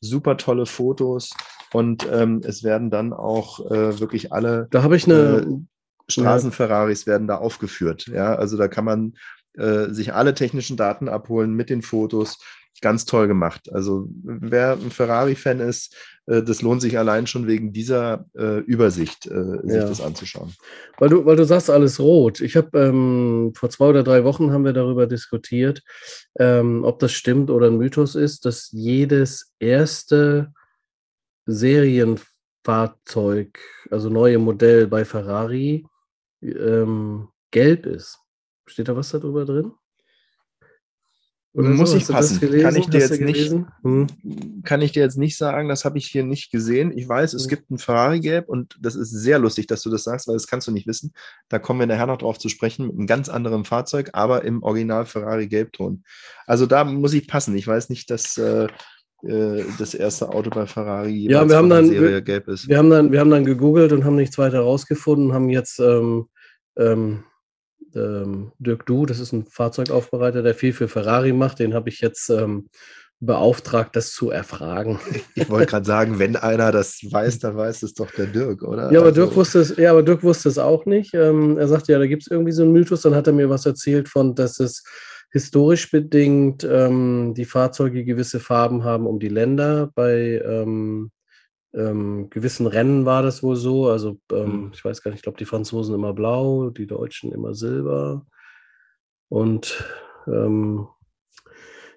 Super 0.00 0.36
tolle 0.36 0.66
Fotos, 0.66 1.30
und 1.72 2.08
ähm, 2.10 2.40
es 2.44 2.64
werden 2.64 2.90
dann 2.90 3.12
auch 3.12 3.70
äh, 3.70 4.00
wirklich 4.00 4.32
alle 4.32 4.66
da 4.70 4.82
habe 4.82 4.96
ich 4.96 5.06
eine 5.06 5.46
äh, 5.46 6.10
Straßenferraris 6.10 7.06
werden 7.06 7.28
da 7.28 7.36
aufgeführt. 7.36 8.06
Ja, 8.08 8.34
also 8.34 8.56
da 8.56 8.66
kann 8.66 8.84
man 8.84 9.14
äh, 9.54 9.90
sich 9.90 10.12
alle 10.12 10.34
technischen 10.34 10.76
Daten 10.76 11.08
abholen 11.08 11.54
mit 11.54 11.70
den 11.70 11.82
Fotos. 11.82 12.40
Ganz 12.82 13.04
toll 13.04 13.28
gemacht. 13.28 13.70
Also 13.72 14.08
wer 14.22 14.72
ein 14.72 14.90
Ferrari-Fan 14.90 15.60
ist, 15.60 15.94
äh, 16.26 16.42
das 16.42 16.62
lohnt 16.62 16.80
sich 16.80 16.98
allein 16.98 17.26
schon 17.26 17.46
wegen 17.46 17.72
dieser 17.72 18.24
äh, 18.34 18.60
Übersicht, 18.60 19.26
äh, 19.26 19.58
sich 19.62 19.82
ja. 19.82 19.86
das 19.86 20.00
anzuschauen. 20.00 20.54
Weil 20.98 21.10
du, 21.10 21.26
weil 21.26 21.36
du 21.36 21.44
sagst, 21.44 21.68
alles 21.68 22.00
rot. 22.00 22.40
Ich 22.40 22.56
habe 22.56 22.78
ähm, 22.78 23.52
vor 23.54 23.68
zwei 23.68 23.84
oder 23.86 24.02
drei 24.02 24.24
Wochen 24.24 24.52
haben 24.52 24.64
wir 24.64 24.72
darüber 24.72 25.06
diskutiert, 25.06 25.82
ähm, 26.38 26.84
ob 26.84 27.00
das 27.00 27.12
stimmt 27.12 27.50
oder 27.50 27.66
ein 27.66 27.76
Mythos 27.76 28.14
ist, 28.14 28.46
dass 28.46 28.70
jedes 28.72 29.52
erste 29.58 30.54
Serienfahrzeug, 31.46 33.58
also 33.90 34.08
neue 34.08 34.38
Modell 34.38 34.86
bei 34.86 35.04
Ferrari, 35.04 35.84
ähm, 36.42 37.28
gelb 37.50 37.86
ist. 37.86 38.18
Steht 38.66 38.88
da 38.88 38.96
was 38.96 39.10
darüber 39.10 39.44
drin? 39.44 39.72
Oder 41.52 41.70
Muss 41.70 41.90
so, 41.90 41.96
ich 41.96 42.06
passen. 42.06 42.40
Kann 42.62 42.76
ich 42.76 42.86
dir 42.86 43.00
jetzt 43.00 43.20
nicht, 43.20 43.52
hm. 43.82 44.06
kann 44.62 44.82
ich 44.82 44.92
dir 44.92 45.02
jetzt 45.02 45.18
nicht 45.18 45.36
sagen, 45.36 45.68
das 45.68 45.84
habe 45.84 45.98
ich 45.98 46.06
hier 46.06 46.22
nicht 46.22 46.52
gesehen. 46.52 46.96
Ich 46.96 47.08
weiß, 47.08 47.34
es 47.34 47.42
hm. 47.42 47.48
gibt 47.48 47.70
ein 47.70 47.78
Ferrari 47.78 48.20
Gelb 48.20 48.48
und 48.48 48.76
das 48.80 48.94
ist 48.94 49.10
sehr 49.10 49.40
lustig, 49.40 49.66
dass 49.66 49.82
du 49.82 49.90
das 49.90 50.04
sagst, 50.04 50.28
weil 50.28 50.34
das 50.36 50.46
kannst 50.46 50.68
du 50.68 50.72
nicht 50.72 50.86
wissen. 50.86 51.12
Da 51.48 51.58
kommen 51.58 51.80
wir 51.80 51.88
nachher 51.88 52.06
noch 52.06 52.18
drauf 52.18 52.38
zu 52.38 52.48
sprechen, 52.48 52.86
mit 52.86 52.96
einem 52.96 53.06
ganz 53.08 53.28
anderen 53.28 53.64
Fahrzeug, 53.64 54.10
aber 54.12 54.44
im 54.44 54.62
Original 54.62 55.06
Ferrari 55.06 55.48
Gelbton. 55.48 56.04
Also 56.46 56.66
da 56.66 56.84
muss 56.84 57.14
ich 57.14 57.26
passen. 57.26 57.56
Ich 57.56 57.66
weiß 57.66 57.88
nicht, 57.88 58.10
dass 58.10 58.38
äh, 58.38 58.68
äh 59.24 59.64
das 59.76 59.94
erste 59.94 60.28
Auto 60.28 60.50
bei 60.50 60.66
Ferrari 60.66 61.28
ja, 61.28 61.48
wir 61.48 61.56
haben 61.56 61.68
dann, 61.68 61.88
Serie 61.88 62.22
gelb 62.22 62.46
ist. 62.46 62.68
Wir 62.68 62.78
haben, 62.78 62.90
dann, 62.90 63.10
wir 63.10 63.18
haben 63.18 63.30
dann 63.30 63.44
gegoogelt 63.44 63.92
und 63.92 64.04
haben 64.04 64.16
nichts 64.16 64.38
weiter 64.38 64.58
herausgefunden, 64.58 65.32
haben 65.32 65.50
jetzt 65.50 65.80
ähm, 65.80 66.26
ähm, 66.78 67.24
ähm, 67.96 68.52
Dirk 68.58 68.86
Du, 68.86 69.06
das 69.06 69.20
ist 69.20 69.32
ein 69.32 69.46
Fahrzeugaufbereiter, 69.46 70.42
der 70.42 70.54
viel 70.54 70.72
für 70.72 70.88
Ferrari 70.88 71.32
macht. 71.32 71.58
Den 71.58 71.74
habe 71.74 71.88
ich 71.88 72.00
jetzt 72.00 72.30
ähm, 72.30 72.68
beauftragt, 73.20 73.94
das 73.96 74.12
zu 74.12 74.30
erfragen. 74.30 74.98
Ich 75.34 75.48
wollte 75.50 75.66
gerade 75.66 75.86
sagen, 75.86 76.18
wenn 76.18 76.36
einer 76.36 76.72
das 76.72 77.00
weiß, 77.08 77.38
dann 77.40 77.56
weiß 77.56 77.82
es 77.82 77.94
doch 77.94 78.10
der 78.10 78.26
Dirk, 78.26 78.62
oder? 78.62 78.90
Ja, 78.90 79.00
aber, 79.00 79.08
also, 79.08 79.22
Dirk, 79.22 79.36
wusste 79.36 79.60
es, 79.60 79.76
ja, 79.76 79.90
aber 79.90 80.02
Dirk 80.02 80.22
wusste 80.22 80.48
es 80.48 80.58
auch 80.58 80.86
nicht. 80.86 81.14
Ähm, 81.14 81.58
er 81.58 81.68
sagte, 81.68 81.92
ja, 81.92 81.98
da 81.98 82.06
gibt 82.06 82.22
es 82.22 82.30
irgendwie 82.30 82.52
so 82.52 82.62
einen 82.62 82.72
Mythos. 82.72 83.02
Dann 83.02 83.14
hat 83.14 83.26
er 83.26 83.32
mir 83.34 83.50
was 83.50 83.66
erzählt 83.66 84.08
von, 84.08 84.34
dass 84.34 84.58
es 84.58 84.82
historisch 85.32 85.90
bedingt 85.90 86.64
ähm, 86.64 87.34
die 87.36 87.44
Fahrzeuge 87.44 88.04
gewisse 88.04 88.40
Farben 88.40 88.84
haben 88.84 89.06
um 89.06 89.20
die 89.20 89.28
Länder. 89.28 89.90
Bei 89.94 90.42
ähm, 90.44 91.10
ähm, 91.74 92.28
gewissen 92.30 92.66
Rennen 92.66 93.04
war 93.06 93.22
das 93.22 93.42
wohl 93.42 93.56
so. 93.56 93.88
Also 93.88 94.18
ähm, 94.32 94.64
mhm. 94.64 94.70
ich 94.74 94.84
weiß 94.84 95.02
gar 95.02 95.10
nicht, 95.10 95.18
ich 95.18 95.22
glaube, 95.22 95.38
die 95.38 95.44
Franzosen 95.44 95.94
immer 95.94 96.12
blau, 96.12 96.70
die 96.70 96.86
Deutschen 96.86 97.32
immer 97.32 97.54
silber 97.54 98.26
und 99.28 99.84
ähm, 100.26 100.88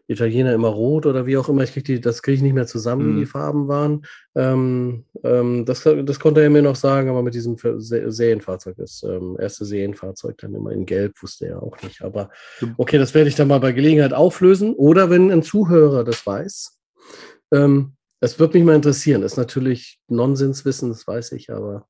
Italiener 0.06 0.54
immer 0.54 0.68
rot 0.68 1.06
oder 1.06 1.26
wie 1.26 1.38
auch 1.38 1.48
immer. 1.48 1.64
Ich 1.64 1.72
krieg 1.72 1.86
die, 1.86 2.02
das 2.02 2.22
kriege 2.22 2.36
ich 2.36 2.42
nicht 2.42 2.54
mehr 2.54 2.68
zusammen, 2.68 3.08
mhm. 3.08 3.16
wie 3.16 3.20
die 3.22 3.26
Farben 3.26 3.68
waren. 3.68 4.06
Ähm, 4.36 5.06
ähm, 5.24 5.66
das, 5.66 5.84
das 5.84 6.20
konnte 6.20 6.42
er 6.42 6.50
mir 6.50 6.62
noch 6.62 6.76
sagen, 6.76 7.10
aber 7.10 7.24
mit 7.24 7.34
diesem 7.34 7.56
Serienfahrzeug, 7.58 8.76
das 8.78 9.02
ähm, 9.04 9.38
erste 9.40 9.64
Serienfahrzeug, 9.64 10.38
dann 10.40 10.56
immer 10.56 10.72
in 10.72 10.86
Gelb, 10.86 11.22
wusste 11.22 11.48
er 11.48 11.64
auch 11.64 11.82
nicht. 11.84 12.02
Aber 12.02 12.30
okay, 12.78 12.98
das 12.98 13.14
werde 13.14 13.30
ich 13.30 13.36
dann 13.36 13.48
mal 13.48 13.60
bei 13.60 13.72
Gelegenheit 13.72 14.14
auflösen. 14.14 14.74
Oder 14.74 15.10
wenn 15.10 15.32
ein 15.32 15.42
Zuhörer 15.42 16.04
das 16.04 16.26
weiß, 16.28 16.78
ähm, 17.54 17.94
es 18.24 18.40
würde 18.40 18.58
mich 18.58 18.66
mal 18.66 18.76
interessieren. 18.76 19.22
Das 19.22 19.34
ist 19.34 19.38
natürlich 19.38 20.00
Nonsenswissen, 20.08 20.90
das 20.90 21.06
weiß 21.06 21.34
ich, 21.34 21.52
aber. 21.52 21.88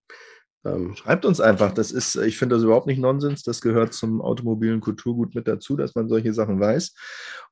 Ähm, 0.65 0.95
Schreibt 0.95 1.25
uns 1.25 1.39
einfach. 1.39 1.73
Das 1.73 1.91
ist, 1.91 2.15
ich 2.15 2.39
finde 2.39 2.55
das 2.55 2.63
überhaupt 2.63 2.87
nicht 2.87 2.99
Nonsens. 2.99 3.43
Das 3.43 3.61
gehört 3.61 3.93
zum 3.93 4.19
automobilen 4.19 4.81
Kulturgut 4.81 5.35
mit 5.35 5.47
dazu, 5.47 5.75
dass 5.75 5.93
man 5.93 6.09
solche 6.09 6.33
Sachen 6.33 6.59
weiß. 6.59 6.95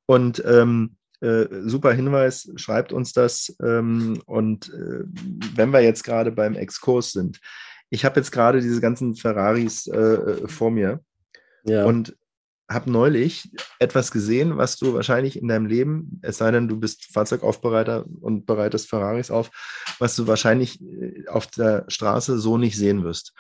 Und 0.08 0.44
ähm, 0.48 0.96
äh, 1.20 1.46
super 1.66 1.94
Hinweis, 1.94 2.52
schreibt 2.56 2.92
uns 2.92 3.14
das. 3.14 3.56
Ähm, 3.62 4.20
und 4.26 4.74
äh, 4.74 5.04
wenn 5.56 5.72
wir 5.72 5.82
jetzt 5.82 6.04
gerade 6.04 6.32
beim 6.32 6.56
Exkurs 6.56 7.12
sind, 7.12 7.40
ich 7.92 8.04
habe 8.04 8.20
jetzt 8.20 8.32
gerade 8.32 8.62
diese 8.62 8.82
ganzen 8.82 9.16
Ferraris 9.16 9.86
äh 9.88 10.48
vor 10.48 10.72
mir. 10.72 11.02
Ja. 11.66 11.86
Und 11.86 12.16
habe 12.72 12.92
neulich 12.92 13.50
etwas 13.80 14.12
gesehen, 14.12 14.58
was 14.58 14.78
du 14.78 14.94
wahrscheinlich 14.94 15.38
in 15.38 15.48
deinem 15.48 15.66
Leben, 15.66 16.20
es 16.22 16.38
sei 16.38 16.52
denn, 16.52 16.68
du 16.68 16.80
bist 16.80 17.06
Fahrzeugaufbereiter 17.12 18.06
und 18.22 18.46
bereitest 18.46 18.90
Ferraris 18.90 19.32
auf, 19.32 19.52
was 20.00 20.16
du 20.16 20.28
wahrscheinlich 20.28 20.82
äh, 20.82 21.28
auf 21.28 21.48
der 21.48 21.86
Straße 21.88 22.40
so 22.40 22.58
nicht 22.58 22.78
sehen 22.78 23.04
wirst. 23.04 23.34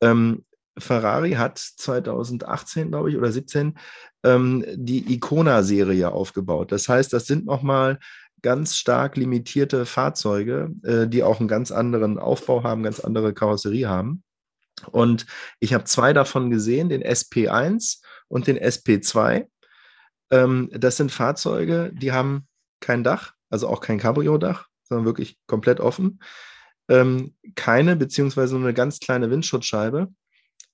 Ähm, 0.00 0.44
Ferrari 0.78 1.32
hat 1.32 1.58
2018, 1.58 2.90
glaube 2.90 3.10
ich, 3.10 3.16
oder 3.16 3.30
17 3.30 3.74
ähm, 4.24 4.64
die 4.74 5.12
Icona-Serie 5.14 6.10
aufgebaut. 6.10 6.72
Das 6.72 6.88
heißt, 6.88 7.12
das 7.12 7.26
sind 7.26 7.44
nochmal 7.44 7.98
ganz 8.40 8.76
stark 8.76 9.16
limitierte 9.16 9.86
Fahrzeuge, 9.86 10.70
äh, 10.82 11.06
die 11.06 11.22
auch 11.22 11.40
einen 11.40 11.48
ganz 11.48 11.70
anderen 11.70 12.18
Aufbau 12.18 12.62
haben, 12.64 12.82
ganz 12.82 13.00
andere 13.00 13.34
Karosserie 13.34 13.88
haben. 13.88 14.22
Und 14.90 15.26
ich 15.60 15.74
habe 15.74 15.84
zwei 15.84 16.12
davon 16.12 16.50
gesehen, 16.50 16.88
den 16.88 17.02
SP1 17.02 18.00
und 18.32 18.46
den 18.46 18.58
SP2. 18.58 19.46
Ähm, 20.30 20.70
das 20.72 20.96
sind 20.96 21.12
Fahrzeuge, 21.12 21.92
die 21.92 22.12
haben 22.12 22.48
kein 22.80 23.04
Dach, 23.04 23.34
also 23.50 23.68
auch 23.68 23.80
kein 23.80 23.98
Cabrio-Dach, 23.98 24.66
sondern 24.84 25.04
wirklich 25.04 25.38
komplett 25.46 25.80
offen. 25.80 26.20
Ähm, 26.88 27.34
keine, 27.54 27.94
beziehungsweise 27.94 28.54
nur 28.54 28.64
eine 28.64 28.74
ganz 28.74 29.00
kleine 29.00 29.30
Windschutzscheibe, 29.30 30.08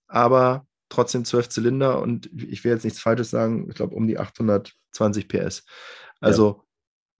aber 0.07 0.66
trotzdem 0.88 1.25
zwölf 1.25 1.49
Zylinder 1.49 2.01
und 2.01 2.31
ich 2.33 2.62
will 2.62 2.73
jetzt 2.73 2.85
nichts 2.85 3.01
Falsches 3.01 3.31
sagen, 3.31 3.66
ich 3.68 3.75
glaube 3.75 3.94
um 3.94 4.07
die 4.07 4.18
820 4.18 5.29
PS. 5.29 5.64
Also 6.21 6.62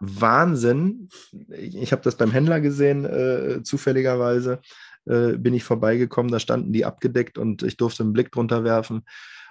ja. 0.01 0.21
Wahnsinn. 0.21 1.09
Ich 1.51 1.91
habe 1.91 2.03
das 2.03 2.17
beim 2.17 2.31
Händler 2.31 2.61
gesehen, 2.61 3.05
äh, 3.05 3.63
zufälligerweise 3.65 4.61
äh, 5.05 5.33
bin 5.33 5.53
ich 5.53 5.65
vorbeigekommen, 5.65 6.31
da 6.31 6.39
standen 6.39 6.73
die 6.73 6.85
abgedeckt 6.85 7.39
und 7.39 7.65
ich 7.65 7.77
durfte 7.77 8.05
einen 8.05 8.13
Blick 8.13 8.31
drunter 8.31 8.63
werfen. 8.63 9.05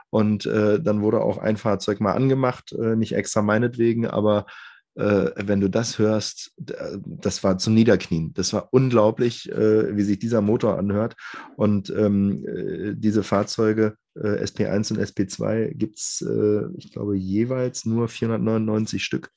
Und 0.09 0.45
äh, 0.45 0.79
dann 0.81 1.01
wurde 1.01 1.21
auch 1.21 1.37
ein 1.37 1.57
Fahrzeug 1.57 1.99
mal 1.99 2.13
angemacht, 2.13 2.71
äh, 2.71 2.95
nicht 2.95 3.13
extra 3.13 3.41
meinetwegen, 3.41 4.07
aber 4.07 4.45
äh, 4.95 5.31
wenn 5.35 5.59
du 5.59 5.69
das 5.69 5.99
hörst, 5.99 6.53
das 6.57 7.43
war 7.43 7.59
zum 7.59 7.75
Niederknien. 7.75 8.33
Das 8.33 8.51
war 8.53 8.69
unglaublich, 8.71 9.51
äh, 9.51 9.95
wie 9.95 10.01
sich 10.01 10.17
dieser 10.17 10.41
Motor 10.41 10.79
anhört. 10.79 11.15
Und 11.55 11.91
ähm, 11.91 12.43
äh, 12.47 12.93
diese 12.95 13.23
Fahrzeuge, 13.23 13.95
SP1 14.15 14.91
und 14.91 14.99
SP2, 14.99 15.75
gibt 15.75 15.99
es, 15.99 16.25
ich 16.79 16.91
glaube, 16.91 17.15
jeweils 17.15 17.85
nur 17.85 18.07
499 18.07 19.03
Stück. 19.03 19.29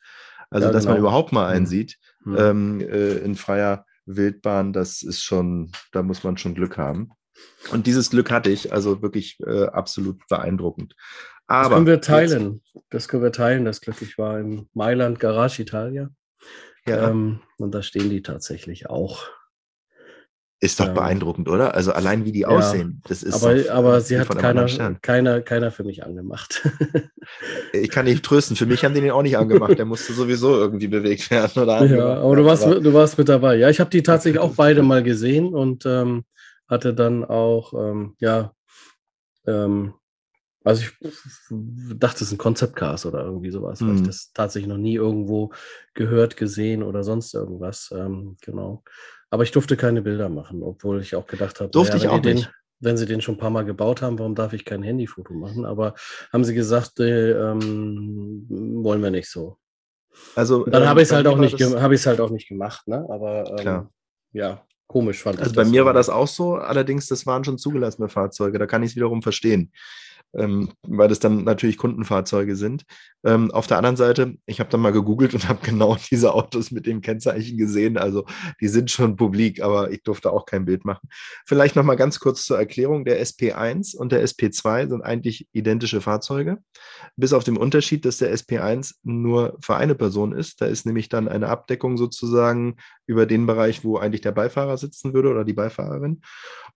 Also, 0.48 0.68
ja, 0.68 0.72
dass 0.72 0.84
genau. 0.84 0.94
man 0.94 1.00
überhaupt 1.00 1.32
mal 1.32 1.48
einsieht 1.48 1.98
mhm. 2.24 2.36
ähm, 2.38 2.80
in 2.80 3.34
freier 3.34 3.84
Wildbahn, 4.06 4.72
das 4.72 5.02
ist 5.02 5.22
schon, 5.22 5.70
da 5.92 6.02
muss 6.02 6.24
man 6.24 6.38
schon 6.38 6.54
Glück 6.54 6.78
haben. 6.78 7.10
Und 7.72 7.86
dieses 7.86 8.10
Glück 8.10 8.30
hatte 8.30 8.50
ich, 8.50 8.72
also 8.72 9.02
wirklich 9.02 9.38
äh, 9.40 9.66
absolut 9.66 10.26
beeindruckend. 10.28 10.94
Aber 11.46 11.62
das 11.62 11.74
können 11.74 11.86
wir 11.86 12.00
teilen. 12.00 12.62
Jetzt, 12.72 12.86
das 12.90 13.08
können 13.08 13.22
wir 13.22 13.32
teilen, 13.32 13.64
das 13.64 13.80
Glück. 13.80 14.00
Ich 14.02 14.18
war 14.18 14.38
in 14.38 14.68
Mailand, 14.72 15.20
Garage 15.20 15.62
Italia. 15.62 16.10
Ja. 16.86 17.10
Ähm, 17.10 17.40
und 17.58 17.74
da 17.74 17.82
stehen 17.82 18.08
die 18.08 18.22
tatsächlich 18.22 18.88
auch. 18.88 19.28
Ist 20.62 20.78
doch 20.78 20.88
ähm, 20.88 20.94
beeindruckend, 20.94 21.48
oder? 21.48 21.74
Also 21.74 21.92
allein 21.92 22.24
wie 22.26 22.32
die 22.32 22.40
ja, 22.40 22.48
aussehen. 22.48 23.02
Das 23.08 23.22
ist 23.22 23.42
aber, 23.42 23.70
aber 23.72 24.00
sie 24.02 24.20
hat 24.20 24.28
keiner, 24.36 24.66
keiner, 25.00 25.40
keiner 25.40 25.70
für 25.70 25.84
mich 25.84 26.04
angemacht. 26.04 26.68
ich 27.72 27.88
kann 27.88 28.04
dich 28.04 28.20
trösten, 28.20 28.56
für 28.56 28.66
mich 28.66 28.84
haben 28.84 28.94
die 28.94 29.00
den 29.00 29.10
auch 29.10 29.22
nicht 29.22 29.38
angemacht. 29.38 29.78
Der 29.78 29.86
musste 29.86 30.12
sowieso 30.12 30.56
irgendwie 30.56 30.88
bewegt 30.88 31.30
werden. 31.30 31.62
Oder 31.62 31.84
ja, 31.86 32.20
aber 32.20 32.36
du 32.36 32.44
warst, 32.44 32.66
du 32.66 32.92
warst 32.92 33.16
mit 33.16 33.28
dabei. 33.30 33.56
Ja, 33.56 33.70
ich 33.70 33.80
habe 33.80 33.90
die 33.90 34.02
tatsächlich 34.02 34.40
auch 34.40 34.54
beide 34.54 34.82
mal 34.82 35.02
gesehen 35.02 35.54
und 35.54 35.86
ähm, 35.86 36.24
hatte 36.70 36.94
dann 36.94 37.24
auch, 37.24 37.74
ähm, 37.74 38.14
ja, 38.18 38.54
ähm, 39.46 39.94
also 40.62 40.82
ich 40.82 40.92
dachte, 41.50 42.16
es 42.16 42.28
ist 42.28 42.32
ein 42.32 42.38
Konzeptcast 42.38 43.06
oder 43.06 43.24
irgendwie 43.24 43.50
sowas, 43.50 43.80
mhm. 43.80 43.88
weil 43.88 43.94
ich 43.96 44.00
mhm. 44.02 44.06
das 44.06 44.32
tatsächlich 44.32 44.68
noch 44.68 44.78
nie 44.78 44.94
irgendwo 44.94 45.52
gehört, 45.94 46.36
gesehen 46.36 46.82
oder 46.82 47.02
sonst 47.02 47.34
irgendwas. 47.34 47.90
Ähm, 47.96 48.36
genau. 48.42 48.84
Aber 49.30 49.42
ich 49.42 49.52
durfte 49.52 49.76
keine 49.76 50.02
Bilder 50.02 50.28
machen, 50.28 50.62
obwohl 50.62 51.00
ich 51.00 51.14
auch 51.14 51.26
gedacht 51.26 51.60
habe, 51.60 51.70
durfte 51.70 51.96
naja, 51.96 52.10
ich 52.10 52.10
auch 52.10 52.22
den, 52.22 52.36
nicht. 52.36 52.52
wenn 52.80 52.96
sie 52.96 53.06
den 53.06 53.20
schon 53.20 53.36
ein 53.36 53.38
paar 53.38 53.50
Mal 53.50 53.64
gebaut 53.64 54.02
haben, 54.02 54.18
warum 54.18 54.34
darf 54.34 54.52
ich 54.52 54.64
kein 54.64 54.82
Handyfoto 54.82 55.32
machen? 55.32 55.64
Aber 55.64 55.94
haben 56.32 56.44
sie 56.44 56.54
gesagt, 56.54 57.00
äh, 57.00 57.32
ähm, 57.32 58.46
wollen 58.82 59.02
wir 59.02 59.10
nicht 59.10 59.30
so. 59.30 59.56
Also 60.34 60.64
dann 60.64 60.82
ähm, 60.82 60.88
habe 60.88 61.00
ich 61.00 61.08
es 61.08 61.14
halt 61.14 61.26
auch 61.26 61.38
nicht, 61.38 61.58
habe 61.60 61.94
ich 61.94 62.00
es 62.00 62.06
halt 62.06 62.20
auch 62.20 62.30
nicht 62.30 62.48
gemacht, 62.48 62.86
ne? 62.88 63.06
Aber 63.08 63.58
ähm, 63.60 63.88
ja, 64.32 64.66
Komisch 64.90 65.22
fand 65.22 65.38
also 65.38 65.52
ich. 65.52 65.56
Also 65.56 65.70
bei 65.70 65.70
mir 65.70 65.84
war 65.84 65.92
das 65.92 66.08
auch 66.08 66.26
so, 66.26 66.56
allerdings, 66.56 67.06
das 67.06 67.24
waren 67.24 67.44
schon 67.44 67.58
zugelassene 67.58 68.08
Fahrzeuge, 68.08 68.58
da 68.58 68.66
kann 68.66 68.82
ich 68.82 68.90
es 68.90 68.96
wiederum 68.96 69.22
verstehen 69.22 69.70
ähm, 70.34 70.70
weil 70.82 71.08
das 71.08 71.18
dann 71.18 71.44
natürlich 71.44 71.76
Kundenfahrzeuge 71.76 72.56
sind. 72.56 72.84
Ähm, 73.24 73.50
auf 73.50 73.66
der 73.66 73.76
anderen 73.76 73.96
Seite, 73.96 74.36
ich 74.46 74.60
habe 74.60 74.70
dann 74.70 74.80
mal 74.80 74.92
gegoogelt 74.92 75.34
und 75.34 75.48
habe 75.48 75.60
genau 75.62 75.96
diese 76.10 76.32
Autos 76.34 76.70
mit 76.70 76.86
dem 76.86 77.00
Kennzeichen 77.00 77.56
gesehen. 77.56 77.98
Also 77.98 78.24
die 78.60 78.68
sind 78.68 78.90
schon 78.90 79.16
publik, 79.16 79.62
aber 79.62 79.90
ich 79.90 80.02
durfte 80.02 80.32
auch 80.32 80.46
kein 80.46 80.64
Bild 80.64 80.84
machen. 80.84 81.08
Vielleicht 81.46 81.76
noch 81.76 81.82
mal 81.82 81.96
ganz 81.96 82.20
kurz 82.20 82.44
zur 82.44 82.58
Erklärung: 82.58 83.04
Der 83.04 83.20
SP1 83.22 83.96
und 83.96 84.12
der 84.12 84.24
SP2 84.24 84.88
sind 84.88 85.02
eigentlich 85.02 85.48
identische 85.52 86.00
Fahrzeuge, 86.00 86.58
bis 87.16 87.32
auf 87.32 87.44
den 87.44 87.56
Unterschied, 87.56 88.04
dass 88.04 88.18
der 88.18 88.34
SP1 88.34 88.94
nur 89.02 89.56
für 89.60 89.76
eine 89.76 89.94
Person 89.94 90.32
ist. 90.32 90.60
Da 90.60 90.66
ist 90.66 90.86
nämlich 90.86 91.08
dann 91.08 91.28
eine 91.28 91.48
Abdeckung 91.48 91.96
sozusagen 91.96 92.76
über 93.06 93.26
den 93.26 93.46
Bereich, 93.46 93.84
wo 93.84 93.98
eigentlich 93.98 94.20
der 94.20 94.32
Beifahrer 94.32 94.78
sitzen 94.78 95.12
würde 95.12 95.30
oder 95.30 95.44
die 95.44 95.52
Beifahrerin. 95.52 96.22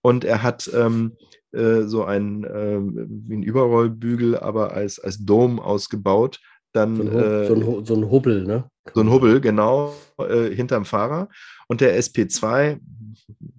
Und 0.02 0.24
er 0.24 0.42
hat 0.42 0.70
ähm, 0.74 1.16
äh, 1.54 1.82
so 1.84 2.04
ein, 2.04 2.44
äh, 2.44 2.78
wie 2.80 3.36
ein 3.36 3.42
Überrollbügel, 3.42 4.38
aber 4.38 4.72
als, 4.72 4.98
als 4.98 5.18
Dom 5.24 5.60
ausgebaut. 5.60 6.40
Dann, 6.72 6.96
so, 6.96 7.02
ein, 7.02 7.08
äh, 7.08 7.46
so, 7.46 7.54
ein, 7.54 7.84
so 7.84 7.94
ein 7.94 8.10
Hubbel, 8.10 8.44
ne? 8.44 8.68
So 8.92 9.00
ein 9.00 9.10
Hubbel, 9.10 9.40
genau, 9.40 9.94
äh, 10.18 10.50
hinterm 10.50 10.84
Fahrer. 10.84 11.28
Und 11.68 11.80
der 11.80 11.98
SP2, 11.98 12.80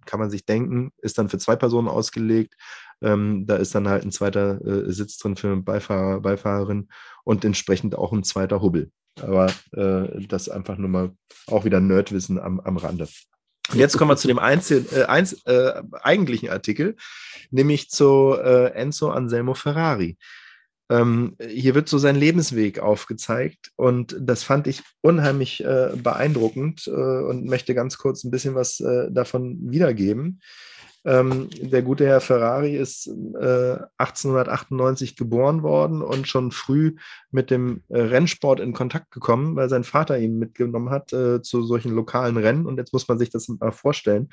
kann 0.05 0.19
man 0.19 0.29
sich 0.29 0.45
denken, 0.45 0.91
ist 1.01 1.17
dann 1.17 1.29
für 1.29 1.37
zwei 1.37 1.55
Personen 1.55 1.87
ausgelegt. 1.87 2.55
Ähm, 3.01 3.45
da 3.45 3.55
ist 3.55 3.75
dann 3.75 3.87
halt 3.87 4.03
ein 4.05 4.11
zweiter 4.11 4.63
äh, 4.65 4.91
Sitz 4.91 5.17
drin 5.17 5.35
für 5.35 5.55
Beifahrer, 5.57 6.21
Beifahrerin 6.21 6.89
und 7.23 7.43
entsprechend 7.43 7.95
auch 7.95 8.13
ein 8.13 8.23
zweiter 8.23 8.61
Hubbel. 8.61 8.91
Aber 9.21 9.47
äh, 9.71 10.25
das 10.27 10.49
einfach 10.49 10.77
nur 10.77 10.89
mal 10.89 11.11
auch 11.47 11.65
wieder 11.65 11.79
Nerdwissen 11.79 12.39
am, 12.39 12.59
am 12.59 12.77
Rande. 12.77 13.07
Und 13.71 13.79
jetzt 13.79 13.97
kommen 13.97 14.11
wir 14.11 14.17
zu 14.17 14.27
dem 14.27 14.39
Einzel 14.39 14.85
äh, 14.93 15.03
eins, 15.03 15.33
äh, 15.45 15.81
eigentlichen 16.01 16.49
Artikel, 16.49 16.95
nämlich 17.49 17.89
zu 17.89 18.35
äh, 18.37 18.71
Enzo 18.73 19.09
Anselmo 19.09 19.53
Ferrari. 19.53 20.17
Ähm, 20.89 21.35
hier 21.43 21.73
wird 21.73 21.89
so 21.89 21.97
sein 21.97 22.15
Lebensweg 22.15 22.77
aufgezeigt 22.77 23.71
und 23.75 24.15
das 24.19 24.43
fand 24.43 24.67
ich 24.67 24.83
unheimlich 25.01 25.63
äh, 25.63 25.93
beeindruckend 25.95 26.85
äh, 26.85 26.91
und 26.91 27.45
möchte 27.45 27.73
ganz 27.73 27.97
kurz 27.97 28.23
ein 28.23 28.29
bisschen 28.29 28.53
was 28.53 28.79
äh, 28.81 29.11
davon 29.11 29.57
wiedergeben. 29.61 30.41
Ähm, 31.05 31.49
der 31.61 31.83
gute 31.83 32.05
Herr 32.05 32.19
Ferrari 32.19 32.75
ist 32.75 33.07
äh, 33.07 33.77
1898 33.97 35.15
geboren 35.15 35.61
worden 35.61 36.01
und 36.01 36.27
schon 36.27 36.51
früh 36.51 36.95
mit 37.29 37.51
dem 37.51 37.83
äh, 37.89 38.01
Rennsport 38.01 38.59
in 38.59 38.73
Kontakt 38.73 39.11
gekommen, 39.11 39.55
weil 39.55 39.69
sein 39.69 39.83
Vater 39.83 40.17
ihn 40.17 40.39
mitgenommen 40.39 40.89
hat 40.89 41.13
äh, 41.13 41.41
zu 41.41 41.63
solchen 41.63 41.93
lokalen 41.93 42.37
Rennen. 42.37 42.65
Und 42.65 42.77
jetzt 42.77 42.91
muss 42.91 43.07
man 43.07 43.19
sich 43.19 43.29
das 43.29 43.47
mal 43.47 43.71
vorstellen. 43.71 44.29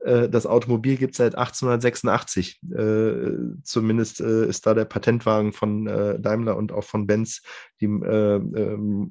Äh, 0.00 0.28
das 0.28 0.46
Automobil 0.46 0.96
gibt 0.96 1.12
es 1.12 1.18
seit 1.18 1.36
1886. 1.36 2.60
Äh, 2.72 3.62
zumindest 3.62 4.20
äh, 4.20 4.46
ist 4.46 4.66
da 4.66 4.74
der 4.74 4.84
Patentwagen 4.84 5.52
von 5.52 5.84
Daimler 5.84 6.56
und 6.56 6.72
auch 6.72 6.84
von 6.84 7.06
Benz, 7.06 7.42
die, 7.80 7.86
ähm, 7.86 9.10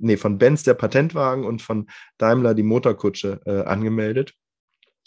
nee, 0.00 0.16
von 0.16 0.38
Benz 0.38 0.62
der 0.62 0.74
Patentwagen 0.74 1.44
und 1.44 1.62
von 1.62 1.86
Daimler 2.18 2.54
die 2.54 2.62
Motorkutsche 2.62 3.40
angemeldet. 3.66 4.34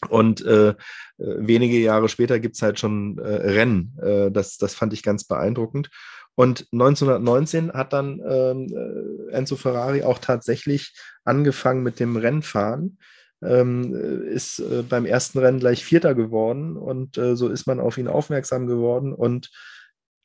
Und 0.10 0.46
äh, 0.46 0.76
wenige 1.18 1.80
Jahre 1.80 2.08
später 2.10 2.40
gibt 2.40 2.56
es 2.56 2.62
halt 2.62 2.80
schon 2.80 3.18
äh, 3.18 3.28
Rennen. 3.28 3.98
Äh, 4.02 4.32
das, 4.32 4.58
das 4.58 4.76
fand 4.76 4.94
ich 4.94 5.02
ganz 5.04 5.24
beeindruckend. 5.24 5.90
Und 6.36 6.68
1919 6.72 7.74
hat 7.74 7.94
dann 7.94 8.22
ähm, 8.24 8.68
äh, 8.68 9.34
Enzo 9.34 9.56
Ferrari 9.56 10.04
auch 10.04 10.20
tatsächlich 10.20 10.94
angefangen 11.24 11.82
mit 11.82 12.00
dem 12.00 12.16
Rennfahren. 12.16 13.00
Ähm, 13.42 13.94
ist 14.24 14.60
äh, 14.60 14.84
beim 14.88 15.06
ersten 15.06 15.40
Rennen 15.40 15.60
gleich 15.60 15.84
Vierter 15.84 16.16
geworden 16.16 16.76
und 16.76 17.20
äh, 17.20 17.36
so 17.36 17.50
ist 17.50 17.68
man 17.68 17.80
auf 17.80 18.00
ihn 18.00 18.08
aufmerksam 18.08 18.66
geworden 18.66 19.14
und 19.14 19.52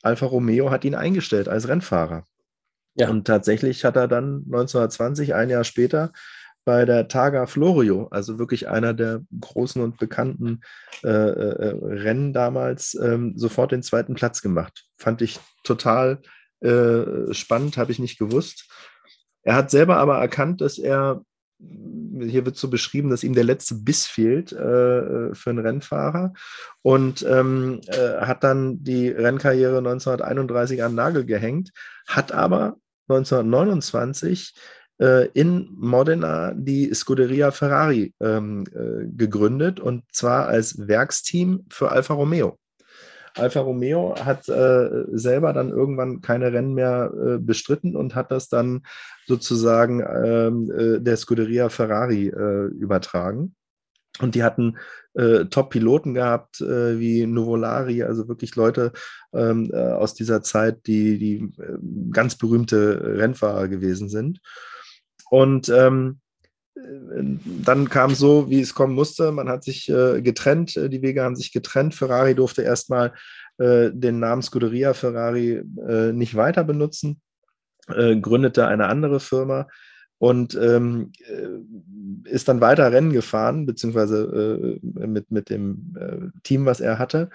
Alfa 0.03 0.25
Romeo 0.25 0.71
hat 0.71 0.85
ihn 0.87 0.95
eingestellt 0.95 1.47
als 1.47 1.69
Rennfahrer. 1.69 2.27
Ja. 2.95 3.09
Und 3.09 3.27
tatsächlich 3.27 3.85
hat 3.85 3.97
er 3.97 4.09
dann 4.09 4.45
1920, 4.47 5.35
ein 5.35 5.51
Jahr 5.51 5.65
später, 5.65 6.13
bei 6.65 6.85
der 6.85 7.09
Targa 7.09 7.47
Florio, 7.47 8.09
also 8.11 8.39
wirklich 8.39 8.69
einer 8.69 8.95
der 8.95 9.23
großen 9.41 9.83
und 9.83 9.99
bekannten 9.99 10.61
äh, 11.03 11.09
äh, 11.09 11.77
Rennen 11.83 12.33
damals, 12.33 12.95
ähm, 12.95 13.35
sofort 13.37 13.73
den 13.73 13.83
zweiten 13.83 14.15
Platz 14.15 14.43
gemacht. 14.43 14.85
Fand 14.97 15.23
ich 15.23 15.41
total 15.65 16.21
äh, 16.61 17.33
spannend, 17.33 17.77
habe 17.77 17.93
ich 17.93 17.99
nicht 17.99 18.19
gewusst. 18.19 18.71
Er 19.43 19.57
hat 19.57 19.71
selber 19.71 19.97
aber 19.97 20.19
erkannt, 20.19 20.61
dass 20.61 20.79
er, 20.79 21.23
hier 21.59 22.45
wird 22.45 22.57
so 22.57 22.71
beschrieben, 22.71 23.11
dass 23.11 23.25
ihm 23.25 23.35
der 23.35 23.45
letzte 23.45 23.75
Biss 23.75 24.07
fehlt 24.07 24.53
äh, 24.53 25.35
für 25.35 25.51
einen 25.51 25.59
Rennfahrer 25.59 26.33
und 26.83 27.25
ähm, 27.29 27.81
äh, 27.87 28.21
hat 28.21 28.45
dann 28.45 28.85
die 28.85 29.09
Rennkarriere 29.09 29.79
1931 29.79 30.83
an 30.83 30.93
den 30.93 30.97
Nagel 30.97 31.25
gehängt, 31.25 31.73
hat 32.07 32.31
aber 32.33 32.77
1929 33.09 34.55
äh, 35.03 35.29
in 35.35 35.69
Modena 35.77 36.53
die 36.55 36.95
Scuderia 36.95 37.51
Ferrari 37.51 38.15
ähm, 38.21 38.65
äh, 38.73 39.07
gegründet 39.09 39.81
und 39.81 40.05
zwar 40.13 40.47
als 40.47 40.87
Werksteam 40.87 41.67
für 41.71 41.91
Alfa 41.91 42.15
Romeo. 42.15 42.59
Alfa 43.35 43.61
Romeo 43.61 44.15
hat 44.23 44.49
äh, 44.49 45.05
selber 45.13 45.53
dann 45.53 45.71
irgendwann 45.71 46.21
keine 46.21 46.53
Rennen 46.53 46.75
mehr 46.75 47.11
äh, 47.15 47.39
bestritten 47.39 47.97
und 47.97 48.15
hat 48.15 48.31
das 48.31 48.49
dann 48.49 48.83
sozusagen 49.27 50.01
ähm, 50.01 50.71
äh, 50.71 51.01
der 51.01 51.17
Scuderia 51.17 51.69
Ferrari 51.69 52.29
äh, 52.29 52.67
übertragen. 52.67 53.55
Und 54.21 54.35
die 54.35 54.43
hatten 54.45 54.77
äh, 55.15 55.47
Top-Piloten 55.47 56.13
gehabt, 56.13 56.61
äh, 56.61 57.01
wie 57.01 57.27
Nuvolari, 57.27 58.03
also 58.03 58.29
wirklich 58.29 58.55
Leute 58.55 58.93
ähm, 59.33 59.71
äh, 59.73 59.79
aus 59.79 60.13
dieser 60.13 60.43
Zeit, 60.43 60.87
die, 60.87 61.19
die 61.19 61.51
ganz 62.11 62.37
berühmte 62.37 63.17
Rennfahrer 63.17 63.69
gewesen 63.69 64.11
sind. 64.11 64.41
Und 65.33 65.71
ähm, 65.71 66.21
dann 66.75 67.89
kam 67.89 68.15
so, 68.15 68.51
wie 68.51 68.61
es 68.61 68.75
kommen 68.75 68.95
musste. 68.95 69.33
Man 69.33 69.49
hat 69.49 69.65
sich 69.65 69.89
äh, 69.89 70.21
getrennt, 70.21 70.77
äh, 70.77 70.91
die 70.91 71.01
Wege 71.01 71.23
haben 71.23 71.37
sich 71.37 71.55
getrennt. 71.55 71.95
Ferrari 71.95 72.35
durfte 72.35 72.61
erstmal 72.61 73.15
äh, 73.57 73.89
den 73.95 74.19
Namen 74.19 74.43
Scuderia 74.43 74.93
Ferrari 74.93 75.63
äh, 75.89 76.13
nicht 76.13 76.35
weiter 76.35 76.65
benutzen, 76.65 77.23
äh, 77.89 78.15
gründete 78.17 78.67
eine 78.67 78.89
andere 78.89 79.21
Firma 79.21 79.69
und 80.19 80.55
ähm, 80.55 81.13
äh, 81.27 82.29
ist 82.29 82.49
dann 82.49 82.61
weiter 82.61 82.93
Rennen 82.93 83.15
gefahren, 83.15 83.65
beziehungsweise 83.65 84.79
mit, 84.83 85.31
mit 85.31 85.49
dem 85.49 86.31
Team, 86.43 86.67
was 86.67 86.81
er 86.81 86.99
hatte. 86.99 87.31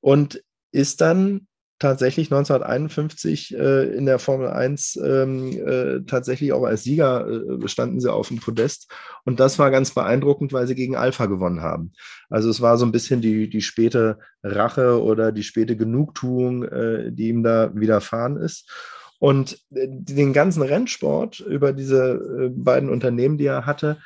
Und 0.00 0.44
ist 0.70 1.00
dann 1.00 1.48
tatsächlich 1.78 2.32
1951 2.32 3.56
äh, 3.56 3.84
in 3.94 4.06
der 4.06 4.18
Formel 4.18 4.48
1 4.48 4.96
ähm, 5.04 5.50
äh, 5.66 6.00
tatsächlich 6.06 6.52
auch 6.52 6.62
als 6.64 6.84
Sieger 6.84 7.26
äh, 7.28 7.68
standen 7.68 8.00
sie 8.00 8.12
auf 8.12 8.28
dem 8.28 8.38
Podest. 8.38 8.90
Und 9.24 9.40
das 9.40 9.58
war 9.58 9.70
ganz 9.70 9.92
beeindruckend, 9.92 10.52
weil 10.52 10.66
sie 10.66 10.74
gegen 10.74 10.96
Alpha 10.96 11.26
gewonnen 11.26 11.60
haben. 11.60 11.92
Also 12.30 12.50
es 12.50 12.60
war 12.60 12.78
so 12.78 12.86
ein 12.86 12.92
bisschen 12.92 13.20
die, 13.20 13.50
die 13.50 13.62
späte 13.62 14.18
Rache 14.42 15.02
oder 15.02 15.32
die 15.32 15.42
späte 15.42 15.76
Genugtuung, 15.76 16.64
äh, 16.64 17.12
die 17.12 17.28
ihm 17.28 17.42
da 17.42 17.72
widerfahren 17.74 18.36
ist. 18.36 18.70
Und 19.18 19.58
äh, 19.74 19.88
den 19.88 20.32
ganzen 20.32 20.62
Rennsport 20.62 21.40
über 21.40 21.72
diese 21.72 22.12
äh, 22.14 22.48
beiden 22.50 22.90
Unternehmen, 22.90 23.38
die 23.38 23.46
er 23.46 23.66
hatte, 23.66 23.98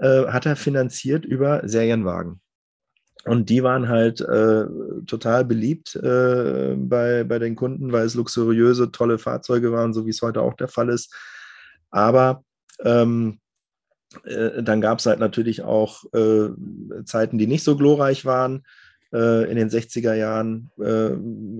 hat 0.00 0.46
er 0.46 0.56
finanziert 0.56 1.24
über 1.24 1.60
Serienwagen. 1.68 2.40
Und 3.24 3.50
die 3.50 3.62
waren 3.62 3.88
halt 3.88 4.20
äh, 4.20 4.64
total 5.06 5.44
beliebt 5.44 5.94
äh, 5.96 6.74
bei, 6.76 7.24
bei 7.24 7.38
den 7.38 7.54
Kunden, 7.54 7.92
weil 7.92 8.06
es 8.06 8.14
luxuriöse, 8.14 8.90
tolle 8.90 9.18
Fahrzeuge 9.18 9.70
waren, 9.72 9.92
so 9.92 10.06
wie 10.06 10.10
es 10.10 10.22
heute 10.22 10.42
auch 10.42 10.54
der 10.54 10.68
Fall 10.68 10.88
ist. 10.88 11.14
Aber 11.90 12.42
ähm, 12.84 13.38
äh, 14.24 14.62
dann 14.62 14.80
gab 14.80 14.98
es 14.98 15.06
halt 15.06 15.20
natürlich 15.20 15.62
auch 15.62 16.04
äh, 16.12 16.48
Zeiten, 17.04 17.38
die 17.38 17.46
nicht 17.46 17.64
so 17.64 17.76
glorreich 17.76 18.24
waren. 18.24 18.64
Äh, 19.12 19.50
in 19.50 19.56
den 19.56 19.68
60er 19.68 20.14
Jahren 20.14 20.70
äh, 20.80 21.12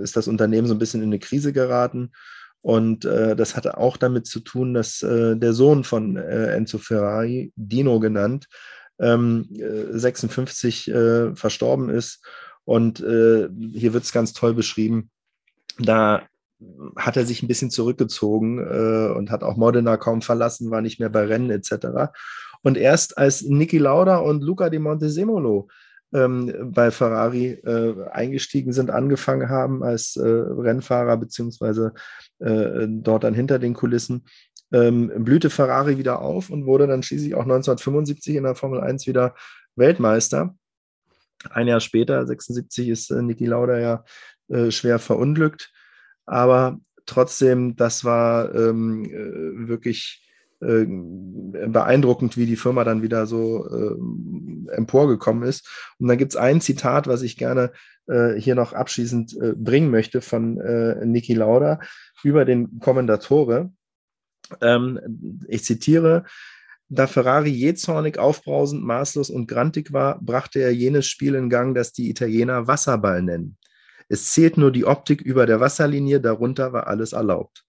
ist 0.02 0.16
das 0.16 0.28
Unternehmen 0.28 0.66
so 0.66 0.74
ein 0.74 0.78
bisschen 0.78 1.02
in 1.02 1.10
eine 1.10 1.18
Krise 1.18 1.52
geraten. 1.52 2.12
Und 2.64 3.04
das 3.04 3.56
hatte 3.56 3.76
auch 3.76 3.96
damit 3.96 4.28
zu 4.28 4.38
tun, 4.38 4.72
dass 4.72 5.00
der 5.00 5.52
Sohn 5.52 5.82
von 5.82 6.16
Enzo 6.16 6.78
Ferrari, 6.78 7.52
Dino 7.56 7.98
genannt, 7.98 8.46
ähm, 9.02 9.46
56 9.50 10.88
äh, 10.88 11.34
verstorben 11.34 11.90
ist. 11.90 12.24
Und 12.64 13.00
äh, 13.00 13.48
hier 13.72 13.92
wird 13.92 14.04
es 14.04 14.12
ganz 14.12 14.32
toll 14.32 14.54
beschrieben. 14.54 15.10
Da 15.78 16.22
hat 16.96 17.16
er 17.16 17.26
sich 17.26 17.42
ein 17.42 17.48
bisschen 17.48 17.70
zurückgezogen 17.70 18.58
äh, 18.58 19.12
und 19.12 19.30
hat 19.30 19.42
auch 19.42 19.56
Modena 19.56 19.96
kaum 19.96 20.22
verlassen, 20.22 20.70
war 20.70 20.80
nicht 20.80 21.00
mehr 21.00 21.10
bei 21.10 21.24
Rennen 21.24 21.50
etc. 21.50 22.12
Und 22.62 22.76
erst 22.76 23.18
als 23.18 23.42
Niki 23.42 23.78
Lauda 23.78 24.18
und 24.18 24.42
Luca 24.42 24.70
di 24.70 24.78
Montesemolo 24.78 25.68
ähm, 26.14 26.70
bei 26.72 26.90
Ferrari 26.90 27.52
äh, 27.64 27.94
eingestiegen 28.10 28.72
sind, 28.72 28.90
angefangen 28.90 29.48
haben 29.48 29.82
als 29.82 30.16
äh, 30.16 30.22
Rennfahrer 30.22 31.16
beziehungsweise 31.16 31.94
äh, 32.38 32.86
dort 32.88 33.24
dann 33.24 33.34
hinter 33.34 33.58
den 33.58 33.74
Kulissen, 33.74 34.24
ähm, 34.72 35.12
blühte 35.24 35.50
Ferrari 35.50 35.98
wieder 35.98 36.20
auf 36.20 36.50
und 36.50 36.66
wurde 36.66 36.86
dann 36.86 37.02
schließlich 37.02 37.34
auch 37.34 37.42
1975 37.42 38.36
in 38.36 38.44
der 38.44 38.54
Formel 38.54 38.80
1 38.80 39.06
wieder 39.06 39.34
Weltmeister. 39.76 40.54
Ein 41.50 41.68
Jahr 41.68 41.80
später, 41.80 42.26
76, 42.26 42.88
ist 42.88 43.10
äh, 43.10 43.22
Niki 43.22 43.46
Lauda 43.46 43.78
ja 43.78 44.04
äh, 44.48 44.70
schwer 44.70 44.98
verunglückt. 44.98 45.72
Aber 46.24 46.78
trotzdem, 47.06 47.76
das 47.76 48.04
war 48.04 48.54
ähm, 48.54 49.04
äh, 49.04 49.68
wirklich 49.68 50.28
äh, 50.60 50.86
beeindruckend, 50.86 52.36
wie 52.36 52.46
die 52.46 52.56
Firma 52.56 52.84
dann 52.84 53.02
wieder 53.02 53.26
so 53.26 53.66
äh, 53.68 54.74
emporgekommen 54.74 55.42
ist. 55.42 55.68
Und 55.98 56.08
dann 56.08 56.18
gibt 56.18 56.32
es 56.32 56.36
ein 56.36 56.60
Zitat, 56.60 57.08
was 57.08 57.22
ich 57.22 57.36
gerne 57.36 57.72
äh, 58.06 58.34
hier 58.34 58.54
noch 58.54 58.72
abschließend 58.72 59.36
äh, 59.40 59.54
bringen 59.56 59.90
möchte 59.90 60.20
von 60.20 60.60
äh, 60.60 61.04
Niki 61.04 61.34
Lauda 61.34 61.80
über 62.22 62.44
den 62.44 62.78
Kommendatore. 62.78 63.72
Ähm, 64.60 65.40
ich 65.48 65.64
zitiere, 65.64 66.24
da 66.88 67.06
Ferrari 67.06 67.50
jähzornig, 67.50 68.18
aufbrausend, 68.18 68.84
maßlos 68.84 69.30
und 69.30 69.46
grantig 69.46 69.92
war, 69.92 70.20
brachte 70.20 70.60
er 70.60 70.74
jenes 70.74 71.06
Spiel 71.06 71.34
in 71.34 71.48
Gang, 71.48 71.74
das 71.74 71.92
die 71.92 72.10
Italiener 72.10 72.66
Wasserball 72.66 73.22
nennen. 73.22 73.56
Es 74.08 74.32
zählt 74.32 74.58
nur 74.58 74.70
die 74.70 74.84
Optik 74.84 75.22
über 75.22 75.46
der 75.46 75.60
Wasserlinie, 75.60 76.20
darunter 76.20 76.72
war 76.74 76.86
alles 76.88 77.12
erlaubt. 77.12 77.64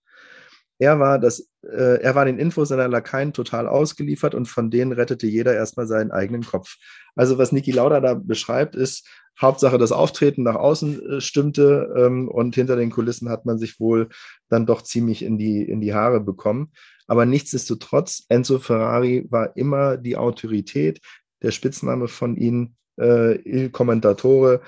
Er 0.77 0.99
war 0.99 1.19
das 1.19 1.47
er 1.63 2.13
war 2.15 2.25
den 2.25 2.39
Infos 2.39 2.69
seiner 2.69 2.87
Lakaien 2.87 3.31
total 3.31 3.67
ausgeliefert 3.67 4.35
und 4.35 4.47
von 4.47 4.69
denen 4.69 4.91
rettete 4.91 5.27
jeder 5.27 5.53
erstmal 5.53 5.87
seinen 5.87 6.11
eigenen 6.11 6.43
Kopf. 6.43 6.75
Also 7.15 7.37
was 7.37 7.51
Niki 7.51 7.71
Lauda 7.71 8.01
da 8.01 8.15
beschreibt, 8.15 8.75
ist 8.75 9.07
Hauptsache 9.39 9.77
das 9.77 9.91
Auftreten 9.91 10.43
nach 10.43 10.55
außen 10.55 11.09
äh, 11.09 11.21
stimmte 11.21 11.93
ähm, 11.97 12.27
und 12.27 12.55
hinter 12.55 12.75
den 12.75 12.91
Kulissen 12.91 13.29
hat 13.29 13.45
man 13.45 13.57
sich 13.57 13.79
wohl 13.79 14.09
dann 14.49 14.65
doch 14.65 14.83
ziemlich 14.83 15.23
in 15.23 15.37
die, 15.37 15.63
in 15.63 15.81
die 15.81 15.93
Haare 15.93 16.19
bekommen. 16.19 16.71
Aber 17.07 17.25
nichtsdestotrotz, 17.25 18.25
Enzo 18.29 18.59
Ferrari 18.59 19.25
war 19.29 19.57
immer 19.57 19.97
die 19.97 20.17
Autorität, 20.17 21.01
der 21.41 21.51
Spitzname 21.51 22.07
von 22.07 22.37
ihm, 22.37 22.75
äh, 22.99 23.35
Il 23.41 23.69
Commentatore, 23.71 24.61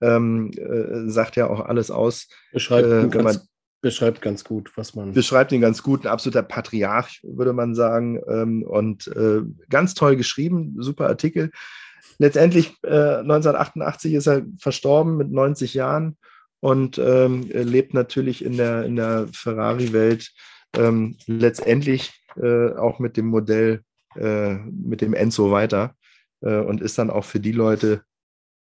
ähm, 0.00 0.50
äh, 0.52 1.10
sagt 1.10 1.36
ja 1.36 1.48
auch 1.48 1.60
alles 1.60 1.90
aus. 1.90 2.28
Beschreibt, 2.52 2.88
äh, 2.88 3.12
wenn 3.12 3.24
man, 3.24 3.40
beschreibt 3.80 4.20
ganz 4.20 4.44
gut, 4.44 4.72
was 4.76 4.94
man. 4.94 5.12
Beschreibt 5.12 5.52
ihn 5.52 5.60
ganz 5.60 5.82
gut, 5.82 6.04
ein 6.04 6.12
absoluter 6.12 6.42
Patriarch, 6.42 7.20
würde 7.22 7.52
man 7.52 7.74
sagen. 7.74 8.20
Ähm, 8.28 8.62
und 8.62 9.08
äh, 9.08 9.42
ganz 9.68 9.94
toll 9.94 10.16
geschrieben, 10.16 10.76
super 10.78 11.08
Artikel. 11.08 11.50
Letztendlich 12.18 12.76
äh, 12.82 13.18
1988 13.18 14.14
ist 14.14 14.26
er 14.26 14.42
verstorben 14.58 15.16
mit 15.16 15.30
90 15.30 15.74
Jahren 15.74 16.18
und 16.60 16.98
ähm, 16.98 17.48
lebt 17.50 17.94
natürlich 17.94 18.44
in 18.44 18.56
der, 18.56 18.84
in 18.84 18.96
der 18.96 19.26
Ferrari-Welt 19.32 20.30
ähm, 20.76 21.16
letztendlich 21.26 22.12
äh, 22.36 22.74
auch 22.74 22.98
mit 22.98 23.16
dem 23.16 23.26
Modell, 23.26 23.82
äh, 24.16 24.54
mit 24.54 25.00
dem 25.00 25.14
Enzo 25.14 25.50
weiter 25.50 25.94
äh, 26.42 26.58
und 26.58 26.80
ist 26.82 26.98
dann 26.98 27.10
auch 27.10 27.24
für 27.24 27.40
die 27.40 27.52
Leute, 27.52 28.02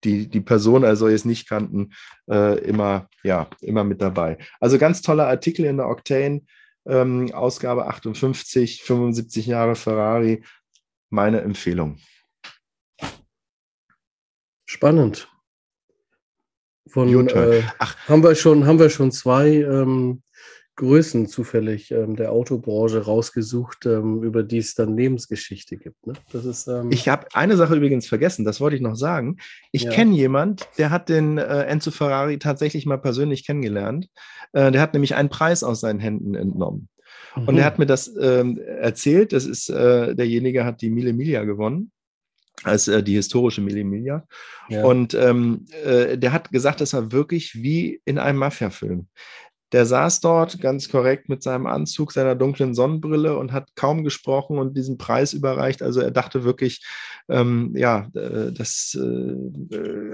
die 0.04 0.28
die 0.28 0.40
Person 0.40 0.84
als 0.84 0.98
solches 0.98 1.24
nicht 1.24 1.48
kannten, 1.48 1.92
äh, 2.28 2.58
immer, 2.60 3.08
ja, 3.22 3.48
immer 3.60 3.84
mit 3.84 4.00
dabei. 4.00 4.38
Also 4.60 4.78
ganz 4.78 5.02
toller 5.02 5.26
Artikel 5.26 5.64
in 5.64 5.78
der 5.78 5.88
Octane, 5.88 6.42
ähm, 6.86 7.32
Ausgabe 7.32 7.86
58, 7.86 8.82
75 8.82 9.46
Jahre 9.46 9.74
Ferrari, 9.74 10.44
meine 11.10 11.40
Empfehlung. 11.40 11.98
Spannend. 14.66 15.28
Von, 16.88 17.28
äh, 17.28 17.62
Ach. 17.78 17.96
Haben, 18.08 18.22
wir 18.22 18.34
schon, 18.34 18.66
haben 18.66 18.78
wir 18.78 18.90
schon 18.90 19.10
zwei 19.10 19.54
ähm, 19.54 20.22
Größen 20.76 21.28
zufällig 21.28 21.92
ähm, 21.92 22.16
der 22.16 22.32
Autobranche 22.32 23.04
rausgesucht, 23.04 23.86
ähm, 23.86 24.22
über 24.22 24.42
die 24.42 24.58
es 24.58 24.74
dann 24.74 24.96
Lebensgeschichte 24.96 25.76
gibt. 25.76 26.06
Ne? 26.06 26.14
Das 26.32 26.44
ist, 26.44 26.66
ähm 26.66 26.90
ich 26.90 27.08
habe 27.08 27.28
eine 27.32 27.56
Sache 27.56 27.76
übrigens 27.76 28.06
vergessen, 28.06 28.44
das 28.44 28.60
wollte 28.60 28.76
ich 28.76 28.82
noch 28.82 28.96
sagen. 28.96 29.36
Ich 29.70 29.84
ja. 29.84 29.90
kenne 29.90 30.14
jemand, 30.16 30.66
der 30.76 30.90
hat 30.90 31.08
den 31.08 31.38
äh, 31.38 31.62
Enzo 31.64 31.92
Ferrari 31.92 32.38
tatsächlich 32.38 32.86
mal 32.86 32.98
persönlich 32.98 33.46
kennengelernt. 33.46 34.08
Äh, 34.52 34.72
der 34.72 34.80
hat 34.80 34.94
nämlich 34.94 35.14
einen 35.14 35.28
Preis 35.28 35.62
aus 35.62 35.80
seinen 35.80 36.00
Händen 36.00 36.34
entnommen. 36.34 36.88
Mhm. 37.36 37.48
Und 37.48 37.58
er 37.58 37.64
hat 37.64 37.78
mir 37.78 37.86
das 37.86 38.12
ähm, 38.20 38.58
erzählt. 38.58 39.32
Das 39.32 39.46
ist 39.46 39.68
äh, 39.70 40.14
derjenige, 40.14 40.64
hat 40.64 40.80
die 40.80 40.90
Mille 40.90 41.12
Miglia 41.12 41.44
gewonnen 41.44 41.92
als 42.62 42.88
äh, 42.88 43.02
die 43.02 43.14
historische 43.14 43.60
Mille 43.60 43.84
Miglia. 43.84 44.26
Ja. 44.68 44.84
Und 44.84 45.14
ähm, 45.14 45.66
äh, 45.84 46.16
der 46.16 46.32
hat 46.32 46.50
gesagt, 46.50 46.80
das 46.80 46.94
war 46.94 47.12
wirklich 47.12 47.62
wie 47.62 48.00
in 48.04 48.18
einem 48.18 48.38
Mafia-Film. 48.38 49.08
Der 49.74 49.86
saß 49.86 50.20
dort 50.20 50.60
ganz 50.60 50.88
korrekt 50.88 51.28
mit 51.28 51.42
seinem 51.42 51.66
Anzug, 51.66 52.12
seiner 52.12 52.36
dunklen 52.36 52.74
Sonnenbrille 52.74 53.36
und 53.36 53.50
hat 53.50 53.74
kaum 53.74 54.04
gesprochen 54.04 54.56
und 54.56 54.76
diesen 54.76 54.98
Preis 54.98 55.32
überreicht. 55.32 55.82
Also 55.82 56.00
er 56.00 56.12
dachte 56.12 56.44
wirklich, 56.44 56.80
ähm, 57.28 57.72
ja, 57.74 58.08
äh, 58.14 58.52
das. 58.52 58.94
Äh, 58.94 59.34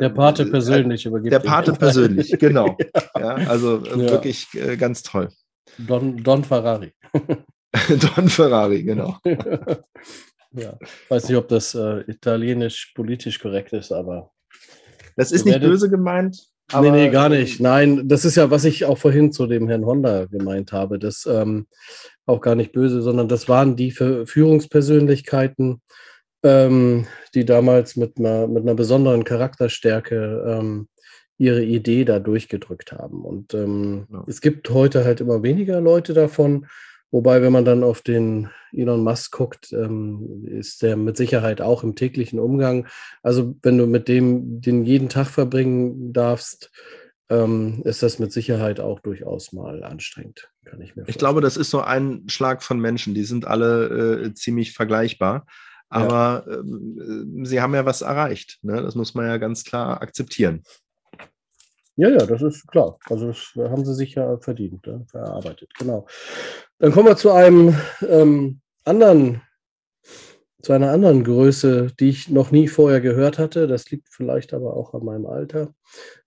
der 0.01 0.09
Pate 0.09 0.45
äh, 0.45 0.51
persönlich 0.51 1.05
übergibt. 1.05 1.35
Der 1.35 1.41
Pate 1.41 1.75
persönlich, 1.75 2.31
genau. 2.39 2.75
ja. 3.15 3.35
also 3.35 3.85
äh, 3.85 3.91
ja. 3.91 4.11
wirklich 4.11 4.49
äh, 4.55 4.79
ganz 4.79 5.03
toll. 5.03 5.29
Don, 5.77 6.17
Don 6.23 6.43
Ferrari. 6.43 6.95
Don 8.17 8.31
Ferrari, 8.31 8.83
genau. 8.83 9.19
ja, 10.53 10.79
weiß 11.11 11.29
nicht, 11.29 11.37
ob 11.37 11.49
das 11.49 11.75
äh, 11.75 12.01
italienisch 12.11 12.93
politisch 12.95 13.39
korrekt 13.39 13.75
ist, 13.75 13.93
aber. 13.93 14.33
Das 15.17 15.33
ist 15.33 15.45
nicht 15.45 15.61
böse 15.61 15.91
gemeint. 15.91 16.50
Aber, 16.73 16.91
nee, 16.91 17.07
nee, 17.07 17.11
gar 17.11 17.29
nicht. 17.29 17.61
Nein, 17.61 18.09
das 18.09 18.25
ist 18.25 18.37
ja, 18.37 18.51
was 18.51 18.65
ich 18.65 18.85
auch 18.85 18.99
vorhin 18.99 19.33
zu 19.33 19.47
dem 19.47 19.69
Herrn 19.69 19.85
Honda 19.85 20.27
gemeint 20.27 20.73
habe. 20.73 20.99
Das 20.99 21.27
ähm, 21.27 21.67
auch 22.27 22.41
gar 22.41 22.55
nicht 22.55 22.73
böse, 22.73 23.03
sondern 23.03 23.29
das 23.29 23.49
waren 23.49 23.77
die 23.77 23.91
Führungspersönlichkeiten, 23.91 25.83
ähm, 26.43 27.07
die 27.35 27.45
damals 27.45 27.97
mit 27.97 28.19
einer, 28.19 28.47
mit 28.47 28.63
einer 28.63 28.75
besonderen 28.75 29.25
Charakterstärke 29.25 30.45
ähm, 30.47 30.89
ihre 31.39 31.65
Idee 31.65 32.05
da 32.05 32.19
durchgedrückt 32.19 32.93
haben. 32.93 33.25
Und 33.25 33.55
ähm, 33.55 34.07
ja. 34.13 34.25
es 34.29 34.41
gibt 34.41 34.71
heute 34.71 35.05
halt 35.05 35.21
immer 35.21 35.43
weniger 35.43 35.81
Leute 35.81 36.13
davon. 36.13 36.67
Wobei, 37.11 37.43
wenn 37.43 37.53
man 37.53 37.65
dann 37.65 37.83
auf 37.83 38.03
den 38.03 38.51
Elon 38.73 39.03
Musk 39.03 39.33
guckt, 39.33 39.73
ähm, 39.73 40.45
ist 40.47 40.83
der 40.83 40.97
mit 40.97 41.17
Sicherheit 41.17 41.61
auch 41.61 41.83
im 41.83 41.97
täglichen 41.97 42.39
Umgang. 42.39 42.87
Also 43.23 43.57
wenn 43.63 43.79
du 43.79 43.87
mit 43.87 44.07
dem 44.09 44.61
den 44.61 44.85
jeden 44.85 45.09
Tag 45.09 45.27
verbringen 45.27 46.13
darfst, 46.13 46.71
ähm, 47.29 47.83
ist 47.85 48.03
das 48.03 48.19
mit 48.19 48.33
Sicherheit 48.33 48.81
auch 48.81 49.01
durchaus 49.01 49.53
mal 49.53 49.83
anstrengend, 49.85 50.51
kann 50.65 50.81
ich 50.81 50.97
mir 50.97 51.05
Ich 51.09 51.19
glaube, 51.19 51.41
das 51.41 51.57
ist 51.57 51.71
so 51.71 51.81
ein 51.81 52.29
Schlag 52.29 52.63
von 52.63 52.79
Menschen, 52.81 53.15
die 53.15 53.25
sind 53.25 53.47
alle 53.47 54.25
äh, 54.25 54.35
ziemlich 54.35 54.73
vergleichbar. 54.73 55.47
Aber 55.89 56.45
ja. 56.49 56.57
äh, 56.57 57.45
sie 57.45 57.61
haben 57.61 57.75
ja 57.75 57.85
was 57.85 58.03
erreicht. 58.03 58.59
Ne? 58.63 58.81
Das 58.83 58.95
muss 58.95 59.15
man 59.15 59.27
ja 59.27 59.39
ganz 59.39 59.65
klar 59.65 60.01
akzeptieren. 60.01 60.63
Ja, 62.01 62.09
ja, 62.09 62.25
das 62.25 62.41
ist 62.41 62.67
klar. 62.67 62.99
Also 63.11 63.27
das 63.27 63.53
haben 63.59 63.85
sie 63.85 63.95
sich 63.95 64.15
ja 64.15 64.39
verdient, 64.39 64.87
ja, 64.87 65.03
verarbeitet, 65.07 65.71
genau. 65.79 66.07
Dann 66.79 66.93
kommen 66.93 67.09
wir 67.09 67.17
zu 67.17 67.31
einem 67.31 67.77
ähm, 68.09 68.63
anderen, 68.87 69.43
zu 70.63 70.73
einer 70.73 70.93
anderen 70.93 71.25
Größe, 71.25 71.89
die 72.01 72.09
ich 72.09 72.31
noch 72.31 72.53
nie 72.53 72.69
vorher 72.69 73.03
gehört 73.03 73.39
hatte. 73.39 73.67
Das 73.67 73.91
liegt 73.91 74.09
vielleicht 74.09 74.55
aber 74.55 74.79
auch 74.79 74.95
an 74.95 75.05
meinem 75.05 75.27
Alter. 75.27 75.75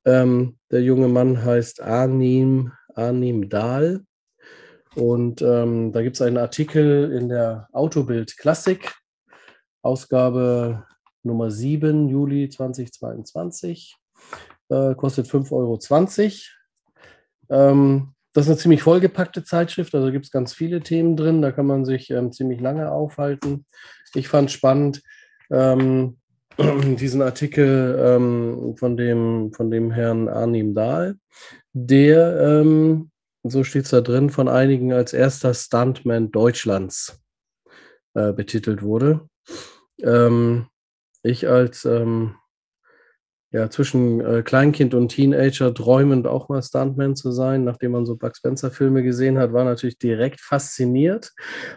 Ähm, 0.06 0.60
der 0.70 0.84
junge 0.84 1.08
Mann 1.08 1.44
heißt 1.44 1.82
Arnim, 1.82 2.72
Arnim 2.94 3.50
Dahl. 3.50 4.02
Und 4.94 5.42
ähm, 5.42 5.92
da 5.92 6.04
gibt 6.04 6.18
es 6.18 6.22
einen 6.22 6.38
Artikel 6.38 7.12
in 7.14 7.30
der 7.30 7.68
Autobild 7.72 8.38
Klassik, 8.38 8.94
Ausgabe 9.82 10.86
Nummer 11.24 11.50
7, 11.50 12.10
Juli 12.10 12.48
2022 12.50 13.98
äh, 14.74 14.96
kostet 14.96 15.28
5,20 15.28 15.52
Euro. 15.52 15.80
Ähm, 17.50 18.14
das 18.34 18.46
ist 18.46 18.50
eine 18.50 18.58
ziemlich 18.58 18.82
vollgepackte 18.82 19.44
Zeitschrift, 19.44 19.94
also 19.94 20.12
gibt 20.12 20.26
es 20.26 20.32
ganz 20.32 20.54
viele 20.54 20.82
Themen 20.82 21.16
drin, 21.16 21.42
da 21.42 21.52
kann 21.52 21.68
man 21.68 21.86
sich 21.86 22.10
ähm, 22.10 22.32
ziemlich 22.32 22.60
lange 22.60 22.92
aufhalten. 22.92 23.66
Ich 24.16 24.28
fand 24.28 24.50
spannend 24.50 25.04
ähm, 25.52 26.18
diesen 26.58 27.22
Artikel 27.22 28.00
ähm, 28.04 28.76
von, 28.78 28.98
dem, 28.98 29.54
von 29.54 29.70
dem 29.70 29.92
Herrn 29.92 30.28
Arnim 30.30 30.74
Dahl, 30.74 31.18
der, 31.74 32.40
ähm, 32.42 33.12
so 33.44 33.64
steht 33.64 33.86
es 33.86 33.92
da 33.92 34.02
drin, 34.02 34.30
von 34.32 34.48
einigen 34.48 34.94
als 34.94 35.14
erster 35.14 35.54
Stuntman 35.54 36.32
Deutschlands 36.32 37.22
äh, 38.16 38.34
betitelt 38.34 38.82
wurde. 38.82 39.28
Ähm, 40.02 40.68
ich 41.22 41.48
als 41.48 41.86
ähm, 41.86 42.36
ja, 43.54 43.70
zwischen 43.70 44.20
äh, 44.20 44.42
Kleinkind 44.42 44.96
und 44.96 45.10
Teenager 45.10 45.72
träumend 45.74 46.26
auch 46.26 46.50
mal 46.50 46.64
Stuntman 46.64 47.16
zu 47.16 47.32
sein, 47.32 47.64
nachdem 47.64 47.92
man 47.92 48.06
so 48.06 48.16
Buck 48.16 48.36
Spencer-Filme 48.36 49.04
gesehen 49.04 49.38
hat, 49.38 49.54
war 49.54 49.64
natürlich 49.64 50.00
direkt 50.00 50.42
fasziniert. 50.42 51.32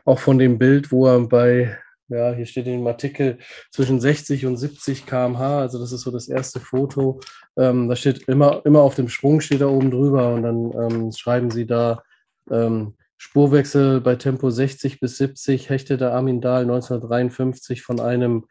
Auch 0.06 0.18
von 0.18 0.38
dem 0.38 0.58
Bild, 0.58 0.90
wo 0.90 1.06
er 1.06 1.20
bei, 1.28 1.76
ja, 2.08 2.32
hier 2.32 2.46
steht 2.46 2.66
in 2.66 2.78
dem 2.78 2.86
Artikel, 2.86 3.36
zwischen 3.70 4.00
60 4.00 4.46
und 4.46 4.56
70 4.56 5.04
km/h, 5.04 5.60
also 5.60 5.78
das 5.78 5.92
ist 5.92 6.00
so 6.00 6.10
das 6.10 6.28
erste 6.28 6.60
Foto. 6.60 7.20
Ähm, 7.58 7.90
da 7.90 7.94
steht 7.94 8.26
immer, 8.26 8.62
immer 8.64 8.80
auf 8.80 8.94
dem 8.94 9.10
Sprung 9.10 9.42
steht 9.42 9.60
da 9.60 9.66
oben 9.66 9.90
drüber 9.90 10.32
und 10.32 10.44
dann 10.44 10.72
ähm, 10.72 11.12
schreiben 11.12 11.50
sie 11.50 11.66
da, 11.66 12.02
ähm, 12.50 12.94
Spurwechsel 13.18 14.00
bei 14.00 14.16
Tempo 14.16 14.50
60 14.50 15.00
bis 15.00 15.18
70 15.18 15.68
hechtete 15.70 16.12
Armin 16.12 16.40
Dahl 16.40 16.62
1953 16.62 17.82
von 17.82 18.00
einem 18.00 18.46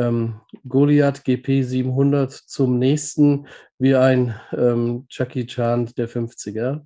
ähm, 0.00 0.40
Goliath 0.66 1.24
GP 1.24 1.62
700 1.62 2.32
zum 2.32 2.78
nächsten 2.78 3.46
wie 3.78 3.94
ein 3.94 4.34
ähm, 4.56 5.06
Chucky 5.08 5.46
Chan 5.46 5.90
der 5.96 6.08
50er. 6.08 6.82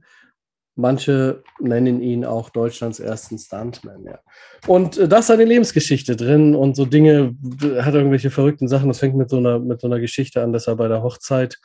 Manche 0.77 1.45
nennen 1.61 2.03
ihn 2.03 2.25
auch 2.25 2.51
Deutschlands 2.51 2.99
ersten 2.99 3.39
Stuntman. 3.39 4.05
Ja. 4.05 4.19
Und 4.67 4.99
äh, 4.99 5.07
das 5.07 5.27
ist 5.27 5.31
eine 5.31 5.45
Lebensgeschichte 5.45 6.17
drin 6.17 6.57
und 6.57 6.75
so 6.75 6.85
Dinge, 6.85 7.37
hat 7.81 7.95
irgendwelche 7.95 8.31
verrückten 8.31 8.67
Sachen. 8.67 8.89
Das 8.89 8.99
fängt 8.99 9.17
mit 9.17 9.31
so 9.31 9.37
einer, 9.37 9.61
mit 9.61 9.81
so 9.81 9.87
einer 9.87 10.01
Geschichte 10.01 10.43
an, 10.43 10.53
dass 10.53 10.67
er 10.67 10.75
bei 10.77 10.89
der 10.89 11.03
Hochzeit, 11.03 11.59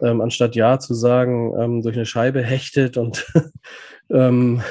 ähm, 0.00 0.22
anstatt 0.22 0.56
Ja 0.56 0.78
zu 0.78 0.94
sagen, 0.94 1.52
ähm, 1.60 1.82
durch 1.82 1.96
eine 1.96 2.06
Scheibe 2.06 2.42
hechtet 2.42 2.96
und 2.96 3.30
ähm, 4.10 4.62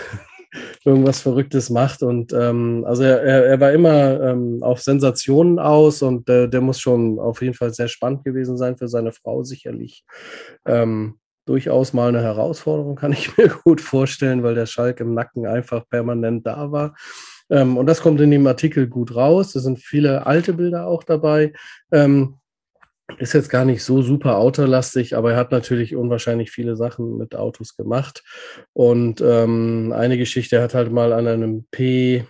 irgendwas 0.83 1.21
Verrücktes 1.21 1.69
macht. 1.69 2.03
Und 2.03 2.33
ähm, 2.33 2.83
also 2.87 3.03
er, 3.03 3.21
er, 3.21 3.59
war 3.59 3.71
immer 3.71 4.21
ähm, 4.21 4.61
auf 4.61 4.81
Sensationen 4.81 5.59
aus 5.59 6.01
und 6.01 6.29
äh, 6.29 6.47
der 6.47 6.61
muss 6.61 6.79
schon 6.79 7.19
auf 7.19 7.41
jeden 7.41 7.53
Fall 7.53 7.73
sehr 7.73 7.87
spannend 7.87 8.23
gewesen 8.23 8.57
sein 8.57 8.77
für 8.77 8.87
seine 8.87 9.11
Frau 9.11 9.43
sicherlich. 9.43 10.03
Ähm, 10.65 11.19
durchaus 11.45 11.93
mal 11.93 12.09
eine 12.09 12.21
Herausforderung, 12.21 12.95
kann 12.95 13.11
ich 13.11 13.37
mir 13.37 13.49
gut 13.49 13.81
vorstellen, 13.81 14.43
weil 14.43 14.55
der 14.55 14.65
Schalk 14.65 14.99
im 14.99 15.13
Nacken 15.13 15.45
einfach 15.45 15.87
permanent 15.89 16.45
da 16.45 16.71
war. 16.71 16.95
Ähm, 17.49 17.77
und 17.77 17.85
das 17.85 18.01
kommt 18.01 18.19
in 18.21 18.31
dem 18.31 18.47
Artikel 18.47 18.87
gut 18.87 19.15
raus. 19.15 19.55
Es 19.55 19.63
sind 19.63 19.79
viele 19.79 20.25
alte 20.25 20.53
Bilder 20.53 20.87
auch 20.87 21.03
dabei. 21.03 21.53
Ist 23.17 23.33
jetzt 23.33 23.49
gar 23.49 23.65
nicht 23.65 23.83
so 23.83 24.01
super 24.01 24.37
autolastig, 24.37 25.15
aber 25.15 25.33
er 25.33 25.37
hat 25.37 25.51
natürlich 25.51 25.95
unwahrscheinlich 25.95 26.49
viele 26.49 26.75
Sachen 26.75 27.17
mit 27.17 27.35
Autos 27.35 27.77
gemacht. 27.77 28.23
Und 28.73 29.21
ähm, 29.21 29.93
eine 29.95 30.17
Geschichte, 30.17 30.55
er 30.55 30.63
hat 30.63 30.73
halt 30.73 30.91
mal 30.91 31.13
an 31.13 31.27
einem 31.27 31.65
P 31.69 32.25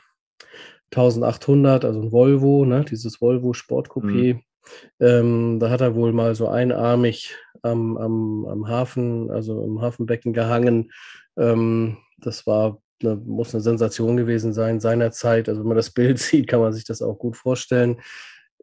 1800, 0.92 1.86
also 1.86 2.02
ein 2.02 2.12
Volvo, 2.12 2.66
ne, 2.66 2.84
dieses 2.84 3.22
Volvo 3.22 3.54
Sportcoupé, 3.54 4.36
mhm. 4.36 4.42
ähm, 5.00 5.60
da 5.60 5.70
hat 5.70 5.82
er 5.82 5.96
wohl 5.96 6.12
mal 6.12 6.36
so 6.36 6.50
einarmig 6.50 7.36
am, 7.62 7.98
am, 7.98 8.46
am 8.46 8.68
Hafen, 8.68 9.32
also 9.32 9.64
im 9.64 9.82
Hafenbecken 9.82 10.34
gehangen. 10.34 10.92
Ähm, 11.38 11.98
das 12.18 12.46
war 12.46 12.82
eine, 13.02 13.16
muss 13.16 13.54
eine 13.54 13.62
Sensation 13.62 14.18
gewesen 14.18 14.54
sein 14.54 14.82
seinerzeit. 14.82 15.48
Also 15.48 15.62
wenn 15.62 15.68
man 15.70 15.78
das 15.78 15.92
Bild 15.92 16.20
sieht, 16.20 16.48
kann 16.48 16.60
man 16.60 16.74
sich 16.74 16.84
das 16.84 17.02
auch 17.02 17.18
gut 17.18 17.38
vorstellen 17.38 18.02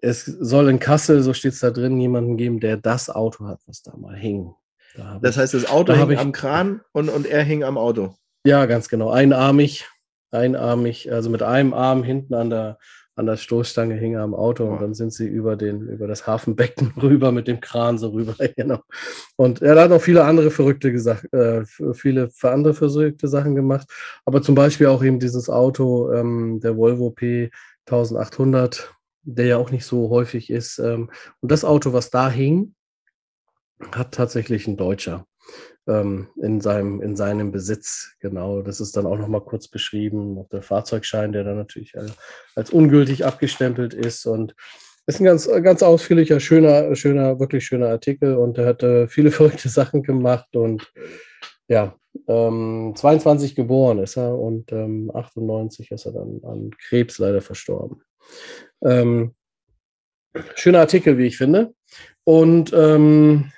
es 0.03 0.25
soll 0.25 0.69
in 0.69 0.81
Kassel, 0.81 1.23
so 1.23 1.33
steht 1.33 1.53
es 1.53 1.61
da 1.61 1.71
drin, 1.71 1.99
jemanden 1.99 2.37
geben, 2.37 2.61
der 2.61 2.77
das 2.77 3.09
Auto 3.09 3.47
hat, 3.47 3.61
was 3.67 3.83
da 3.83 3.97
mal 3.97 4.17
hing. 4.17 4.53
Da 4.97 5.19
das 5.23 5.39
heißt, 5.39 5.55
das 5.55 5.71
Auto 5.71 5.93
da 5.93 6.07
hing 6.07 6.19
am 6.19 6.33
Kran 6.33 6.83
und, 6.93 7.09
und 7.09 7.27
er 7.27 7.43
hing 7.45 7.63
am 7.63 7.79
Auto. 7.79 8.15
Ja, 8.45 8.67
ganz 8.67 8.89
genau. 8.89 9.11
Einarmig, 9.11 9.89
einarmig, 10.33 11.11
also 11.13 11.31
mit 11.31 11.43
einem 11.43 11.73
Arm 11.73 12.03
hinten 12.03 12.35
an 12.35 12.51
der, 12.51 12.79
an 13.15 13.27
der 13.27 13.37
Stoßstange 13.37 13.95
hing 13.95 14.15
er 14.15 14.23
am 14.23 14.35
Auto 14.35 14.65
und 14.65 14.83
dann 14.83 14.95
sind 14.95 15.13
sie 15.13 15.29
über, 15.29 15.55
den, 15.55 15.87
über 15.87 16.09
das 16.09 16.27
Hafenbecken 16.27 16.93
rüber 17.01 17.31
mit 17.31 17.47
dem 17.47 17.61
Kran 17.61 17.97
so 17.97 18.09
rüber. 18.09 18.35
Genau. 18.57 18.81
Und 19.37 19.63
er 19.63 19.81
hat 19.81 19.91
noch 19.91 20.03
viele 20.03 20.25
andere 20.25 20.51
verrückte 20.51 20.91
gesagt, 20.91 21.33
äh, 21.33 21.65
viele 21.95 22.29
andere 22.43 22.75
verrückte 22.75 23.29
Sachen 23.29 23.55
gemacht, 23.55 23.87
aber 24.25 24.43
zum 24.43 24.57
Beispiel 24.57 24.89
auch 24.89 25.05
eben 25.05 25.21
dieses 25.21 25.49
Auto, 25.49 26.13
ähm, 26.13 26.59
der 26.61 26.77
Volvo 26.77 27.11
P 27.11 27.51
1800 27.87 28.93
der 29.23 29.47
ja 29.47 29.57
auch 29.57 29.71
nicht 29.71 29.85
so 29.85 30.11
häufig 30.11 30.51
ist. 30.51 30.79
Ähm, 30.79 31.11
und 31.41 31.53
das 31.53 31.65
Auto, 31.65 31.93
was 31.93 32.11
da 32.11 32.31
hing, 32.31 32.75
hat 33.93 34.13
tatsächlich 34.15 34.67
ein 34.67 34.77
Deutscher 34.77 35.27
ähm, 35.87 36.29
in, 36.41 36.61
seinem, 36.61 37.01
in 37.01 37.17
seinem 37.17 37.53
Besitz. 37.53 38.15
Genau, 38.21 38.63
das 38.63 38.81
ist 38.81 38.97
dann 38.97 39.07
auch 39.07 39.19
nochmal 39.19 39.43
kurz 39.43 39.69
beschrieben. 39.69 40.39
Auch 40.39 40.49
der 40.49 40.63
Fahrzeugschein, 40.63 41.33
der 41.33 41.45
dann 41.45 41.57
natürlich 41.57 41.95
als 42.55 42.71
ungültig 42.71 43.25
abgestempelt 43.25 43.95
ist. 43.95 44.27
Und 44.27 44.55
ist 45.07 45.21
ein 45.21 45.25
ganz, 45.25 45.49
ganz 45.49 45.83
ausführlicher, 45.83 46.39
schöner, 46.39 46.95
schöner, 46.95 47.41
wirklich 47.41 47.67
schöner 47.67 47.89
Artikel. 47.89 48.37
Und 48.37 48.59
er 48.59 48.67
hat 48.67 48.83
äh, 48.83 49.09
viele 49.09 49.31
verrückte 49.33 49.69
Sachen 49.69 50.03
gemacht. 50.03 50.55
Und 50.55 50.93
ja, 51.69 51.97
ähm, 52.29 52.93
22 52.95 53.55
geboren 53.55 53.99
ist 53.99 54.17
er 54.17 54.39
und 54.39 54.71
ähm, 54.73 55.11
98 55.15 55.91
ist 55.91 56.07
er 56.07 56.13
dann 56.13 56.41
an 56.45 56.71
Krebs 56.79 57.19
leider 57.19 57.41
verstorben. 57.41 58.03
Ähm, 58.83 59.35
schöner 60.55 60.81
Artikel, 60.81 61.19
wie 61.19 61.27
ich 61.27 61.37
finde. 61.37 61.75
Und 62.25 62.73
ähm, 62.73 63.53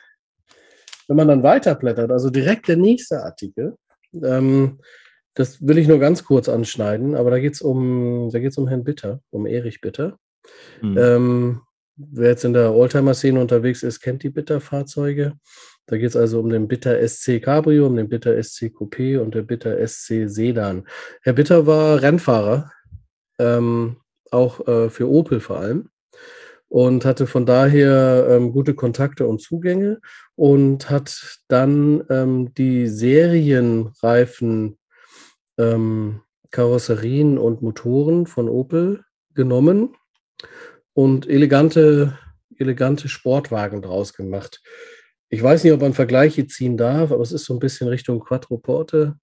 wenn 1.08 1.16
man 1.16 1.28
dann 1.28 1.42
weiterblättert, 1.42 2.10
also 2.10 2.30
direkt 2.30 2.68
der 2.68 2.76
nächste 2.76 3.22
Artikel, 3.22 3.76
ähm, 4.22 4.80
das 5.34 5.66
will 5.66 5.78
ich 5.78 5.88
nur 5.88 5.98
ganz 5.98 6.24
kurz 6.24 6.48
anschneiden, 6.48 7.14
aber 7.14 7.30
da 7.30 7.40
geht 7.40 7.54
es 7.54 7.60
um, 7.60 8.28
um 8.28 8.68
Herrn 8.68 8.84
Bitter, 8.84 9.20
um 9.30 9.46
Erich 9.46 9.80
Bitter. 9.80 10.18
Mhm. 10.80 10.98
Ähm, 10.98 11.60
wer 11.96 12.30
jetzt 12.30 12.44
in 12.44 12.52
der 12.52 12.72
Oldtimer-Szene 12.72 13.40
unterwegs 13.40 13.82
ist, 13.82 14.00
kennt 14.00 14.22
die 14.22 14.30
Bitter-Fahrzeuge. 14.30 15.34
Da 15.86 15.98
geht 15.98 16.10
es 16.10 16.16
also 16.16 16.40
um 16.40 16.48
den 16.48 16.68
Bitter 16.68 17.06
SC 17.06 17.40
Cabrio, 17.42 17.86
um 17.86 17.96
den 17.96 18.08
Bitter 18.08 18.42
SC 18.42 18.72
Coupé 18.74 19.18
und 19.18 19.34
der 19.34 19.42
Bitter 19.42 19.76
SC 19.86 20.28
Sedan. 20.28 20.86
Herr 21.22 21.34
Bitter 21.34 21.66
war 21.66 22.00
Rennfahrer, 22.00 22.70
ähm, 23.38 23.96
auch 24.31 24.66
äh, 24.66 24.91
für 24.91 25.09
Opel 25.09 25.41
vor 25.41 25.59
allem 25.59 25.91
und 26.68 27.05
hatte 27.05 27.27
von 27.27 27.47
daher 27.47 28.27
ähm, 28.29 28.53
gute 28.53 28.75
Kontakte 28.75 29.27
und 29.27 29.41
Zugänge 29.41 30.01
und 30.35 30.91
hat 30.91 31.39
dann 31.49 32.03
ähm, 32.11 32.53
die 32.55 32.89
Serienreifen 32.89 34.79
ähm, 35.59 36.22
Karosserien 36.51 37.39
und 37.39 37.62
Motoren 37.62 38.27
von 38.27 38.49
Opel 38.49 39.05
genommen 39.35 39.97
und 40.95 41.29
elegante, 41.29 42.18
elegante 42.57 43.09
Sportwagen 43.09 43.83
draus 43.83 44.14
gemacht. 44.14 44.62
Ich 45.29 45.43
weiß 45.43 45.64
nicht, 45.64 45.72
ob 45.72 45.81
man 45.81 45.95
Vergleiche 45.95 46.47
ziehen 46.47 46.77
darf, 46.77 47.11
aber 47.11 47.22
es 47.22 47.33
ist 47.33 47.45
so 47.45 47.55
ein 47.55 47.61
bisschen 47.61 47.89
Richtung 47.89 48.20
Quattroporte 48.20 49.16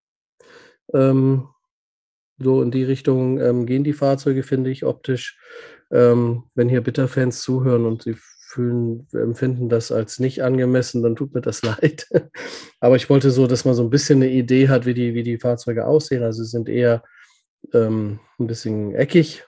ähm, 0.93 1.47
so 2.43 2.61
in 2.61 2.71
die 2.71 2.83
Richtung 2.83 3.39
ähm, 3.39 3.65
gehen 3.65 3.83
die 3.83 3.93
Fahrzeuge, 3.93 4.43
finde 4.43 4.69
ich, 4.69 4.85
optisch. 4.85 5.37
Ähm, 5.91 6.43
wenn 6.55 6.69
hier 6.69 6.81
Bitterfans 6.81 7.41
zuhören 7.41 7.85
und 7.85 8.03
sie 8.03 8.15
fühlen, 8.51 9.07
empfinden 9.13 9.69
das 9.69 9.91
als 9.91 10.19
nicht 10.19 10.43
angemessen, 10.43 11.01
dann 11.03 11.15
tut 11.15 11.33
mir 11.33 11.41
das 11.41 11.61
leid. 11.63 12.07
Aber 12.79 12.95
ich 12.95 13.09
wollte 13.09 13.31
so, 13.31 13.47
dass 13.47 13.65
man 13.65 13.73
so 13.73 13.83
ein 13.83 13.89
bisschen 13.89 14.21
eine 14.21 14.31
Idee 14.31 14.69
hat, 14.69 14.85
wie 14.85 14.93
die, 14.93 15.13
wie 15.13 15.23
die 15.23 15.39
Fahrzeuge 15.39 15.85
aussehen. 15.85 16.23
Also 16.23 16.43
sie 16.43 16.49
sind 16.49 16.69
eher 16.69 17.03
ähm, 17.73 18.19
ein 18.39 18.47
bisschen 18.47 18.93
eckig, 18.95 19.45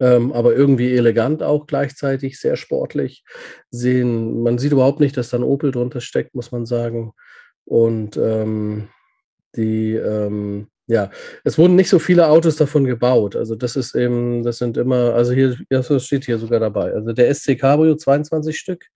ähm, 0.00 0.32
aber 0.32 0.54
irgendwie 0.54 0.94
elegant 0.94 1.42
auch 1.42 1.66
gleichzeitig, 1.66 2.40
sehr 2.40 2.56
sportlich. 2.56 3.24
Sehen, 3.70 4.42
man 4.42 4.58
sieht 4.58 4.72
überhaupt 4.72 5.00
nicht, 5.00 5.16
dass 5.16 5.30
da 5.30 5.38
ein 5.38 5.44
Opel 5.44 5.70
drunter 5.70 6.00
steckt, 6.00 6.34
muss 6.34 6.52
man 6.52 6.66
sagen. 6.66 7.12
Und 7.64 8.16
ähm, 8.16 8.88
die, 9.54 9.94
ähm, 9.94 10.68
ja, 10.88 11.10
es 11.44 11.58
wurden 11.58 11.76
nicht 11.76 11.90
so 11.90 11.98
viele 11.98 12.28
Autos 12.28 12.56
davon 12.56 12.84
gebaut. 12.84 13.36
Also 13.36 13.54
das 13.54 13.76
ist 13.76 13.94
eben, 13.94 14.42
das 14.42 14.56
sind 14.56 14.78
immer, 14.78 15.12
also 15.12 15.32
hier, 15.32 15.54
das 15.68 15.86
steht 16.02 16.24
hier 16.24 16.38
sogar 16.38 16.60
dabei. 16.60 16.94
Also 16.94 17.12
der 17.12 17.32
SC 17.34 17.58
Cabrio 17.58 17.94
22 17.94 18.58
Stück, 18.58 18.86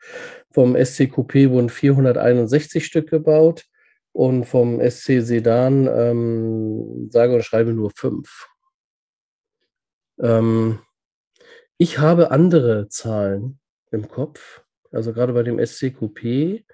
vom 0.51 0.74
SC 0.74 1.03
Coupé 1.03 1.51
wurden 1.51 1.68
461 1.68 2.86
Stück 2.86 3.11
gebaut 3.11 3.66
und 4.12 4.45
vom 4.45 4.80
SC 4.80 5.20
Sedan 5.20 5.86
ähm, 5.86 7.11
sage 7.11 7.34
und 7.34 7.45
schreibe 7.45 7.74
nur 7.74 7.90
fünf. 7.95 8.49
Ähm, 10.18 10.78
ich 11.76 11.99
habe 11.99 12.30
andere 12.30 12.88
Zahlen 12.88 13.59
im 13.90 14.09
Kopf, 14.09 14.62
also 14.93 15.12
gerade 15.12 15.34
bei 15.34 15.43
dem 15.43 15.59
SC 15.59 15.95
Coupé, 15.95 16.64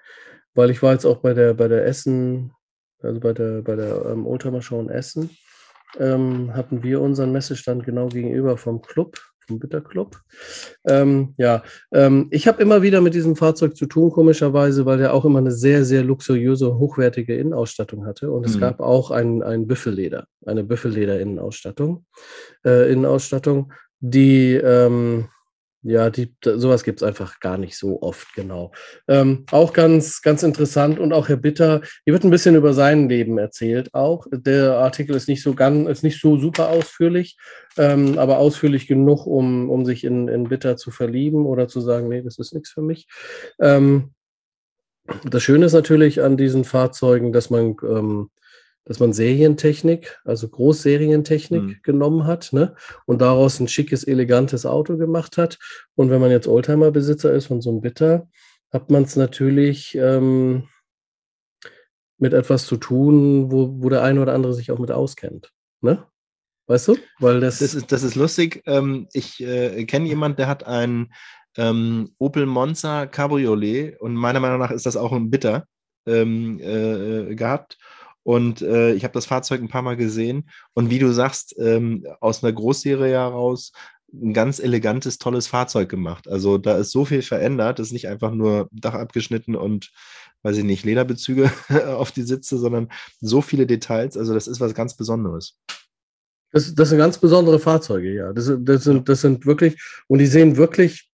weil 0.53 0.69
ich 0.69 0.81
war 0.81 0.93
jetzt 0.93 1.05
auch 1.05 1.17
bei 1.17 1.33
der, 1.33 1.55
bei 1.55 1.67
der 1.67 1.85
Essen 1.85 2.53
also 3.01 3.19
bei 3.19 3.33
der, 3.33 3.61
bei 3.61 3.75
der 3.75 4.05
ähm, 4.05 4.25
Oldtimer 4.25 4.61
Show 4.61 4.79
in 4.79 4.89
Essen, 4.89 5.29
ähm, 5.97 6.53
hatten 6.53 6.83
wir 6.83 7.01
unseren 7.01 7.31
Messestand 7.31 7.83
genau 7.85 8.07
gegenüber 8.07 8.57
vom 8.57 8.81
Club, 8.81 9.17
vom 9.47 9.59
Bitterclub. 9.59 10.21
Ähm, 10.87 11.33
ja, 11.37 11.63
ähm, 11.91 12.27
ich 12.31 12.47
habe 12.47 12.61
immer 12.61 12.81
wieder 12.81 13.01
mit 13.01 13.15
diesem 13.15 13.35
Fahrzeug 13.35 13.75
zu 13.75 13.87
tun, 13.87 14.11
komischerweise, 14.11 14.85
weil 14.85 14.99
der 14.99 15.13
auch 15.13 15.25
immer 15.25 15.39
eine 15.39 15.51
sehr, 15.51 15.83
sehr 15.85 16.03
luxuriöse, 16.03 16.77
hochwertige 16.77 17.35
Innenausstattung 17.35 18.05
hatte. 18.05 18.31
Und 18.31 18.45
es 18.45 18.55
mhm. 18.55 18.59
gab 18.61 18.79
auch 18.79 19.11
ein, 19.11 19.41
ein 19.41 19.67
Büffelleder, 19.67 20.25
eine 20.45 20.63
Büffelleder-Innenausstattung, 20.63 22.05
äh, 22.63 22.91
Innenausstattung, 22.91 23.73
die 23.99 24.53
ähm, 24.53 25.27
ja, 25.81 26.09
die, 26.09 26.35
sowas 26.43 26.83
gibt 26.83 27.01
es 27.01 27.07
einfach 27.07 27.39
gar 27.39 27.57
nicht 27.57 27.77
so 27.77 28.01
oft, 28.01 28.33
genau. 28.35 28.71
Ähm, 29.07 29.45
auch 29.51 29.71
ganz, 29.71 30.21
ganz 30.21 30.43
interessant 30.43 30.99
und 30.99 31.13
auch 31.13 31.29
Herr 31.29 31.37
Bitter, 31.37 31.81
hier 32.03 32.13
wird 32.13 32.25
ein 32.25 32.31
bisschen 32.31 32.55
über 32.55 32.73
sein 32.73 33.07
Leben 33.07 33.37
erzählt 33.37 33.93
auch. 33.93 34.25
Der 34.31 34.77
Artikel 34.77 35.15
ist 35.15 35.29
nicht 35.29 35.41
so 35.41 35.53
ganz, 35.53 35.87
ist 35.89 36.03
nicht 36.03 36.19
so 36.19 36.37
super 36.37 36.69
ausführlich, 36.69 37.37
ähm, 37.77 38.17
aber 38.17 38.39
ausführlich 38.39 38.87
genug, 38.87 39.25
um, 39.25 39.69
um 39.69 39.85
sich 39.85 40.03
in, 40.03 40.27
in 40.27 40.49
Bitter 40.49 40.75
zu 40.75 40.91
verlieben 40.91 41.45
oder 41.45 41.67
zu 41.69 41.79
sagen, 41.79 42.09
nee, 42.09 42.21
das 42.21 42.39
ist 42.39 42.53
nichts 42.53 42.71
für 42.71 42.81
mich. 42.81 43.07
Ähm, 43.61 44.13
das 45.23 45.41
Schöne 45.43 45.65
ist 45.65 45.73
natürlich 45.73 46.21
an 46.21 46.35
diesen 46.35 46.65
Fahrzeugen, 46.65 47.31
dass 47.31 47.49
man 47.49 47.75
ähm, 47.83 48.29
dass 48.89 48.99
man 48.99 49.13
Serientechnik, 49.13 50.19
also 50.25 50.49
Großserientechnik 50.49 51.61
mhm. 51.61 51.75
genommen 51.83 52.25
hat 52.25 52.51
ne? 52.53 52.75
und 53.05 53.21
daraus 53.21 53.59
ein 53.59 53.67
schickes, 53.67 54.03
elegantes 54.03 54.65
Auto 54.65 54.97
gemacht 54.97 55.37
hat. 55.37 55.59
Und 55.93 56.09
wenn 56.09 56.19
man 56.19 56.31
jetzt 56.31 56.47
Oldtimer-Besitzer 56.47 57.31
ist 57.31 57.45
von 57.45 57.61
so 57.61 57.69
einem 57.69 57.81
Bitter, 57.81 58.27
hat 58.73 58.89
man 58.89 59.03
es 59.03 59.15
natürlich 59.15 59.93
ähm, 59.93 60.63
mit 62.17 62.33
etwas 62.33 62.65
zu 62.65 62.77
tun, 62.77 63.51
wo, 63.51 63.75
wo 63.77 63.89
der 63.89 64.01
eine 64.01 64.23
oder 64.23 64.33
andere 64.33 64.55
sich 64.55 64.71
auch 64.71 64.79
mit 64.79 64.89
auskennt. 64.89 65.53
Ne? 65.81 66.03
Weißt 66.65 66.87
du? 66.87 66.97
Weil 67.19 67.41
das, 67.41 67.59
das, 67.59 67.75
ist, 67.75 67.91
das 67.91 68.01
ist 68.01 68.15
lustig. 68.15 68.63
Ähm, 68.65 69.07
ich 69.13 69.39
äh, 69.39 69.85
kenne 69.85 70.07
jemanden, 70.07 70.37
der 70.37 70.47
hat 70.47 70.65
ein 70.65 71.13
ähm, 71.57 72.15
Opel 72.17 72.47
Monza 72.47 73.05
Cabriolet 73.05 74.01
und 74.01 74.15
meiner 74.15 74.39
Meinung 74.39 74.57
nach 74.57 74.71
ist 74.71 74.87
das 74.87 74.97
auch 74.97 75.11
ein 75.11 75.29
Bitter 75.29 75.67
ähm, 76.07 76.59
äh, 76.59 77.35
gehabt. 77.35 77.77
Und 78.29 78.61
äh, 78.61 78.93
ich 78.93 79.03
habe 79.05 79.13
das 79.13 79.25
Fahrzeug 79.25 79.59
ein 79.59 79.69
paar 79.69 79.81
Mal 79.81 79.97
gesehen. 79.97 80.51
Und 80.75 80.91
wie 80.91 80.99
du 80.99 81.11
sagst, 81.11 81.55
ähm, 81.57 82.05
aus 82.19 82.43
einer 82.43 82.53
Großserie 82.53 83.13
heraus 83.13 83.71
ein 84.13 84.33
ganz 84.35 84.59
elegantes, 84.59 85.17
tolles 85.17 85.47
Fahrzeug 85.47 85.89
gemacht. 85.89 86.27
Also 86.27 86.59
da 86.59 86.77
ist 86.77 86.91
so 86.91 87.05
viel 87.05 87.23
verändert, 87.23 87.79
es 87.79 87.87
ist 87.87 87.93
nicht 87.93 88.07
einfach 88.07 88.31
nur 88.31 88.69
Dach 88.71 88.93
abgeschnitten 88.93 89.55
und 89.55 89.89
weiß 90.43 90.57
ich 90.57 90.63
nicht, 90.63 90.85
Lederbezüge 90.85 91.51
auf 91.87 92.11
die 92.11 92.21
Sitze, 92.21 92.59
sondern 92.59 92.89
so 93.19 93.41
viele 93.41 93.65
Details. 93.65 94.15
Also 94.15 94.35
das 94.35 94.47
ist 94.47 94.59
was 94.59 94.75
ganz 94.75 94.95
Besonderes. 94.95 95.57
Das, 96.51 96.75
das 96.75 96.89
sind 96.89 96.99
ganz 96.99 97.17
besondere 97.17 97.57
Fahrzeuge, 97.57 98.13
ja. 98.13 98.31
Das, 98.31 98.51
das, 98.59 98.83
sind, 98.83 99.09
das 99.09 99.21
sind 99.21 99.47
wirklich, 99.47 99.81
und 100.05 100.19
die 100.19 100.27
sehen 100.27 100.55
wirklich, 100.55 101.08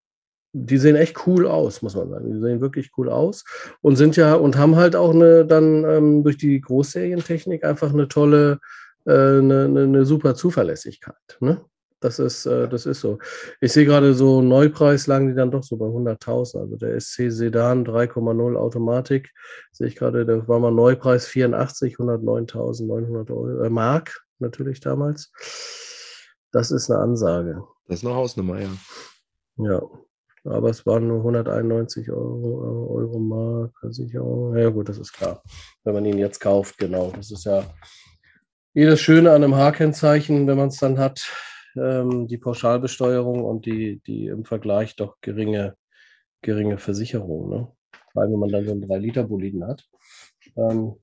die 0.58 0.78
sehen 0.78 0.96
echt 0.96 1.28
cool 1.28 1.48
aus, 1.48 1.82
muss 1.82 1.96
man 1.96 2.10
sagen. 2.10 2.32
Die 2.32 2.40
sehen 2.40 2.62
wirklich 2.62 2.92
cool 2.98 3.10
aus 3.10 3.44
und 3.82 3.98
sind 3.98 4.16
ja 4.16 4.36
und 4.36 4.58
haben 4.58 4.78
halt 4.78 4.96
auch 4.96 5.14
eine 5.14 5.46
dann 5.46 5.84
ähm, 5.84 6.24
durch 6.24 6.38
die 6.38 6.62
Großserientechnik 6.62 7.66
einfach 7.66 7.94
eine 7.94 8.08
tolle, 8.08 8.60
äh, 9.06 9.12
eine, 9.12 9.66
eine, 9.66 10.06
super 10.06 10.34
Zuverlässigkeit. 10.34 11.38
Ne? 11.42 11.60
Das 12.00 12.20
ist, 12.20 12.46
äh, 12.46 12.70
das 12.70 12.86
ist 12.86 13.02
so. 13.02 13.20
Ich 13.60 13.74
sehe 13.74 13.86
gerade 13.86 14.14
so 14.14 14.42
Neupreis 14.42 15.08
lagen 15.08 15.28
die 15.28 15.34
dann 15.34 15.52
doch 15.52 15.64
so 15.64 15.76
bei 15.76 15.88
100.000. 15.88 16.58
Also 16.58 16.78
der 16.78 17.00
SC 17.02 17.30
Sedan 17.30 17.86
3,0 17.86 18.56
Automatik 18.56 19.34
sehe 19.74 19.88
ich 19.88 19.98
gerade, 19.98 20.26
da 20.26 20.48
war 20.48 20.60
mal 20.60 20.72
Neupreis 20.72 21.28
84, 21.28 21.98
109.900 21.98 23.30
Euro, 23.30 23.62
äh, 23.62 23.70
Mark 23.70 24.22
natürlich 24.40 24.80
damals. 24.80 25.34
Das 26.54 26.72
ist 26.72 26.90
eine 26.90 27.02
Ansage. 27.02 27.62
Das 27.90 28.00
ist 28.00 28.06
eine 28.06 28.16
Hausnummer, 28.16 28.62
ja. 28.62 28.70
Ja, 29.58 29.82
aber 30.46 30.70
es 30.70 30.86
waren 30.86 31.08
nur 31.08 31.18
191 31.18 32.10
Euro, 32.12 32.88
Euro 32.96 33.20
Mark, 33.20 33.78
Versicherung. 33.80 34.56
Ja 34.56 34.70
gut, 34.70 34.90
das 34.90 34.98
ist 34.98 35.12
klar. 35.12 35.42
Wenn 35.84 35.94
man 35.94 36.06
ihn 36.06 36.18
jetzt 36.18 36.40
kauft, 36.40 36.78
genau. 36.78 37.12
Das 37.16 37.32
ist 37.32 37.46
ja 37.46 37.64
jedes 38.74 39.02
Schöne 39.02 39.32
an 39.32 39.44
einem 39.44 39.56
H-Kennzeichen, 39.56 40.48
wenn 40.48 40.58
man 40.58 40.68
es 40.68 40.78
dann 40.78 41.00
hat, 41.00 41.32
ähm, 41.76 42.28
die 42.28 42.38
Pauschalbesteuerung 42.38 43.44
und 43.44 43.66
die, 43.66 44.02
die 44.06 44.28
im 44.28 44.46
Vergleich 44.46 44.96
doch 44.96 45.16
geringe, 45.22 45.76
geringe 46.42 46.78
Versicherung. 46.78 47.50
Ne? 47.50 47.72
Vor 48.12 48.22
allem, 48.22 48.34
wenn 48.34 48.40
man 48.40 48.50
dann 48.50 48.66
so 48.66 48.72
einen 48.72 48.86
3-Liter-Boliden 48.86 49.66
hat. 49.66 49.84
Ähm, 50.58 50.96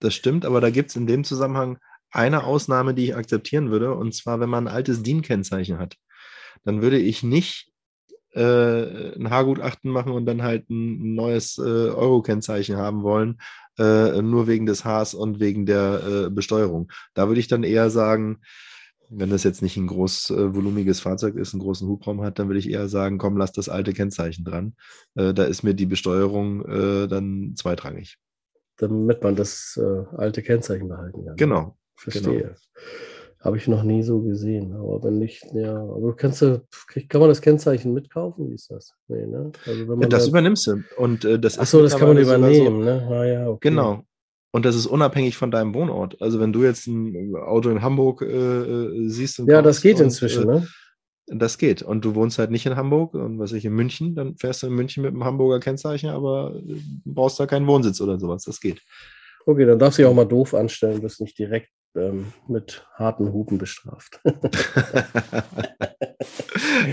das 0.00 0.14
stimmt, 0.14 0.44
aber 0.44 0.60
da 0.60 0.70
gibt 0.70 0.90
es 0.90 0.96
in 0.96 1.06
dem 1.06 1.24
Zusammenhang 1.24 1.78
eine 2.10 2.44
Ausnahme, 2.44 2.94
die 2.94 3.04
ich 3.04 3.16
akzeptieren 3.16 3.70
würde, 3.70 3.94
und 3.94 4.14
zwar, 4.14 4.40
wenn 4.40 4.48
man 4.48 4.66
ein 4.66 4.74
altes 4.74 5.02
DIN-Kennzeichen 5.02 5.78
hat. 5.78 5.96
Dann 6.64 6.82
würde 6.82 6.98
ich 6.98 7.22
nicht 7.22 7.72
ein 8.40 9.30
Haargutachten 9.30 9.90
machen 9.90 10.12
und 10.12 10.26
dann 10.26 10.42
halt 10.42 10.68
ein 10.70 11.14
neues 11.14 11.58
äh, 11.58 11.62
Euro-Kennzeichen 11.62 12.76
haben 12.76 13.02
wollen, 13.02 13.38
äh, 13.78 14.20
nur 14.22 14.46
wegen 14.46 14.66
des 14.66 14.84
Haars 14.84 15.14
und 15.14 15.40
wegen 15.40 15.66
der 15.66 16.02
äh, 16.26 16.30
Besteuerung. 16.30 16.90
Da 17.14 17.28
würde 17.28 17.40
ich 17.40 17.48
dann 17.48 17.62
eher 17.62 17.90
sagen, 17.90 18.40
wenn 19.08 19.30
das 19.30 19.44
jetzt 19.44 19.62
nicht 19.62 19.76
ein 19.76 19.86
großvolumiges 19.86 21.00
Fahrzeug 21.00 21.36
ist, 21.36 21.54
einen 21.54 21.62
großen 21.62 21.88
Hubraum 21.88 22.22
hat, 22.22 22.38
dann 22.38 22.48
würde 22.48 22.58
ich 22.58 22.70
eher 22.70 22.88
sagen, 22.88 23.18
komm, 23.18 23.36
lass 23.36 23.52
das 23.52 23.68
alte 23.68 23.92
Kennzeichen 23.92 24.44
dran. 24.44 24.74
Äh, 25.14 25.32
da 25.32 25.44
ist 25.44 25.62
mir 25.62 25.74
die 25.74 25.86
Besteuerung 25.86 26.64
äh, 26.66 27.08
dann 27.08 27.54
zweitrangig. 27.56 28.18
Damit 28.78 29.22
man 29.22 29.36
das 29.36 29.80
äh, 29.80 30.16
alte 30.16 30.42
Kennzeichen 30.42 30.88
behalten 30.88 31.24
kann. 31.24 31.36
Genau. 31.36 31.78
Verstehe. 31.96 32.38
Genau. 32.40 32.54
Habe 33.46 33.58
ich 33.58 33.68
noch 33.68 33.84
nie 33.84 34.02
so 34.02 34.20
gesehen. 34.22 34.74
Aber 34.74 35.04
wenn 35.04 35.20
nicht, 35.20 35.46
ja, 35.54 35.76
aber 35.76 36.16
kannst 36.16 36.42
du, 36.42 36.66
kann 37.08 37.20
man 37.20 37.28
das 37.28 37.40
Kennzeichen 37.40 37.94
mitkaufen? 37.94 38.50
Wie 38.50 38.54
ist 38.54 38.72
das? 38.72 38.92
Nee, 39.06 39.24
ne? 39.24 39.52
Also 39.64 39.86
man 39.86 40.10
das 40.10 40.24
da, 40.24 40.30
übernimmst 40.30 40.66
du. 40.66 40.82
Und 40.96 41.24
äh, 41.24 41.38
das 41.38 41.56
Achso, 41.56 41.80
das 41.80 41.96
kann 41.96 42.08
man 42.08 42.18
übernehmen, 42.18 42.82
so, 42.82 42.84
ne? 42.84 43.08
Ah, 43.08 43.24
ja, 43.24 43.48
okay. 43.48 43.68
Genau. 43.68 44.02
Und 44.50 44.64
das 44.64 44.74
ist 44.74 44.86
unabhängig 44.86 45.36
von 45.36 45.52
deinem 45.52 45.74
Wohnort. 45.74 46.20
Also 46.20 46.40
wenn 46.40 46.52
du 46.52 46.64
jetzt 46.64 46.88
ein 46.88 47.36
Auto 47.36 47.70
in 47.70 47.82
Hamburg 47.82 48.22
äh, 48.22 48.26
äh 48.26 49.08
siehst 49.08 49.38
und 49.38 49.48
Ja, 49.48 49.62
das 49.62 49.80
geht 49.80 49.98
und, 49.98 50.06
inzwischen, 50.06 50.42
äh, 50.50 50.54
ne? 50.54 50.68
Das 51.28 51.56
geht. 51.56 51.82
Und 51.82 52.04
du 52.04 52.16
wohnst 52.16 52.40
halt 52.40 52.50
nicht 52.50 52.66
in 52.66 52.74
Hamburg 52.74 53.14
und 53.14 53.38
was 53.38 53.52
ich 53.52 53.64
in 53.64 53.74
München, 53.74 54.16
dann 54.16 54.36
fährst 54.36 54.64
du 54.64 54.66
in 54.66 54.74
München 54.74 55.04
mit 55.04 55.12
einem 55.12 55.22
Hamburger 55.22 55.60
Kennzeichen, 55.60 56.10
aber 56.10 56.52
äh, 56.66 56.80
brauchst 57.04 57.38
da 57.38 57.46
keinen 57.46 57.68
Wohnsitz 57.68 58.00
oder 58.00 58.18
sowas. 58.18 58.42
Das 58.42 58.60
geht. 58.60 58.82
Okay, 59.44 59.66
dann 59.66 59.78
darfst 59.78 59.98
du 59.98 60.02
dich 60.02 60.10
auch 60.10 60.14
mal 60.14 60.24
doof 60.24 60.52
anstellen, 60.52 61.00
bist 61.00 61.20
nicht 61.20 61.38
direkt 61.38 61.68
ähm, 61.96 62.32
mit 62.48 62.86
harten 62.94 63.32
Hupen 63.32 63.58
bestraft. 63.58 64.20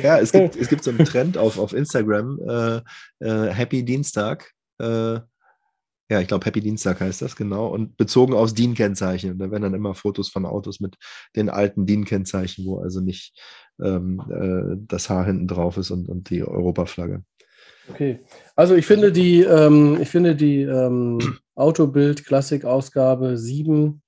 ja, 0.04 0.20
es 0.20 0.32
gibt, 0.32 0.56
es 0.56 0.70
gibt 0.70 0.84
so 0.84 0.92
einen 0.92 1.06
Trend 1.06 1.38
auf, 1.38 1.58
auf 1.60 1.74
Instagram, 1.74 2.40
äh, 2.48 2.82
äh, 3.20 3.50
Happy 3.50 3.84
Dienstag. 3.84 4.52
Äh, 4.80 5.20
ja, 6.10 6.20
ich 6.20 6.28
glaube, 6.28 6.46
Happy 6.46 6.62
Dienstag 6.62 7.02
heißt 7.02 7.22
das, 7.22 7.36
genau. 7.36 7.68
Und 7.68 7.98
bezogen 7.98 8.34
aufs 8.34 8.54
DIN-Kennzeichen. 8.54 9.32
Und 9.32 9.40
da 9.40 9.50
werden 9.50 9.64
dann 9.64 9.74
immer 9.74 9.96
Fotos 9.96 10.30
von 10.30 10.46
Autos 10.46 10.80
mit 10.80 10.96
den 11.36 11.50
alten 11.50 11.86
DIN-Kennzeichen, 11.86 12.66
wo 12.66 12.78
also 12.80 13.02
nicht 13.02 13.36
ähm, 13.82 14.22
äh, 14.30 14.76
das 14.88 15.10
Haar 15.10 15.26
hinten 15.26 15.48
drauf 15.48 15.78
ist 15.78 15.90
und, 15.90 16.08
und 16.10 16.30
die 16.30 16.44
Europaflagge. 16.44 17.24
Okay. 17.90 18.20
Also 18.56 18.76
ich 18.76 18.86
finde 18.86 19.12
die, 19.12 19.42
ähm, 19.42 19.98
ich 20.00 20.10
finde 20.10 20.36
die 20.36 20.62
ähm, 20.62 21.40
Autobild 21.56 22.26
Klassik-Ausgabe 22.26 23.38
7 23.38 24.03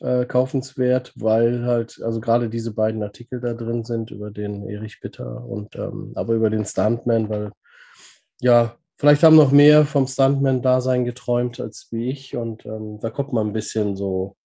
äh, 0.00 0.26
kaufenswert, 0.26 1.12
weil 1.16 1.64
halt, 1.64 2.00
also 2.02 2.20
gerade 2.20 2.48
diese 2.48 2.72
beiden 2.72 3.02
Artikel 3.02 3.40
da 3.40 3.54
drin 3.54 3.84
sind 3.84 4.10
über 4.10 4.30
den 4.30 4.68
Erich 4.68 5.00
Bitter 5.00 5.44
und 5.44 5.76
ähm, 5.76 6.12
aber 6.14 6.34
über 6.34 6.50
den 6.50 6.64
Stuntman, 6.64 7.28
weil 7.28 7.52
ja, 8.40 8.76
vielleicht 8.98 9.22
haben 9.22 9.36
noch 9.36 9.52
mehr 9.52 9.84
vom 9.86 10.06
Stuntman-Dasein 10.06 11.04
geträumt 11.04 11.60
als 11.60 11.88
wie 11.90 12.10
ich 12.10 12.36
und 12.36 12.66
ähm, 12.66 12.98
da 13.00 13.10
kommt 13.10 13.32
man 13.32 13.48
ein 13.48 13.52
bisschen 13.52 13.96
so, 13.96 14.36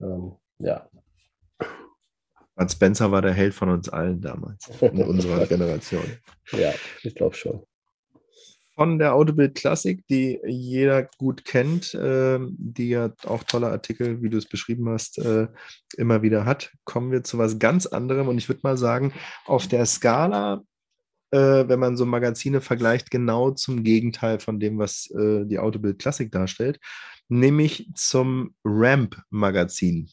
ähm, 0.00 0.36
ja. 0.58 0.88
Bud 2.56 2.70
Spencer 2.70 3.10
war 3.10 3.22
der 3.22 3.32
Held 3.32 3.52
von 3.52 3.68
uns 3.68 3.88
allen 3.88 4.20
damals, 4.20 4.70
in 4.80 5.02
unserer 5.02 5.46
Generation. 5.48 6.04
Ja, 6.52 6.72
ich 7.02 7.14
glaube 7.14 7.34
schon 7.34 7.64
von 8.74 8.98
der 8.98 9.14
Autobild 9.14 9.54
Klassik, 9.54 10.06
die 10.08 10.40
jeder 10.46 11.08
gut 11.18 11.44
kennt, 11.44 11.94
äh, 11.94 12.38
die 12.40 12.88
ja 12.88 13.12
auch 13.24 13.44
tolle 13.44 13.68
Artikel, 13.68 14.22
wie 14.22 14.30
du 14.30 14.38
es 14.38 14.46
beschrieben 14.46 14.88
hast, 14.88 15.18
äh, 15.18 15.48
immer 15.96 16.22
wieder 16.22 16.44
hat, 16.44 16.72
kommen 16.84 17.12
wir 17.12 17.22
zu 17.22 17.38
was 17.38 17.58
ganz 17.58 17.86
anderem. 17.86 18.28
Und 18.28 18.38
ich 18.38 18.48
würde 18.48 18.60
mal 18.64 18.76
sagen, 18.76 19.12
auf 19.46 19.68
der 19.68 19.86
Skala, 19.86 20.62
äh, 21.30 21.68
wenn 21.68 21.78
man 21.78 21.96
so 21.96 22.04
Magazine 22.04 22.60
vergleicht, 22.60 23.10
genau 23.10 23.52
zum 23.52 23.84
Gegenteil 23.84 24.40
von 24.40 24.58
dem, 24.58 24.78
was 24.78 25.10
äh, 25.10 25.44
die 25.46 25.58
Autobild 25.58 25.98
Klassik 25.98 26.32
darstellt, 26.32 26.80
nämlich 27.28 27.90
zum 27.94 28.54
Ramp-Magazin. 28.64 30.10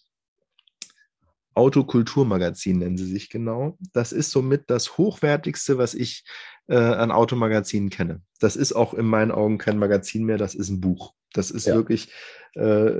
Autokulturmagazin 1.53 2.79
nennen 2.79 2.97
sie 2.97 3.05
sich 3.05 3.29
genau. 3.29 3.77
Das 3.93 4.11
ist 4.11 4.31
somit 4.31 4.69
das 4.69 4.97
hochwertigste, 4.97 5.77
was 5.77 5.93
ich 5.93 6.23
äh, 6.67 6.75
an 6.75 7.11
Automagazinen 7.11 7.89
kenne. 7.89 8.21
Das 8.39 8.55
ist 8.55 8.73
auch 8.73 8.93
in 8.93 9.05
meinen 9.05 9.31
Augen 9.31 9.57
kein 9.57 9.77
Magazin 9.77 10.23
mehr, 10.25 10.37
das 10.37 10.55
ist 10.55 10.69
ein 10.69 10.81
Buch. 10.81 11.13
Das 11.33 11.51
ist 11.51 11.67
ja. 11.67 11.75
wirklich 11.75 12.11
äh, 12.55 12.91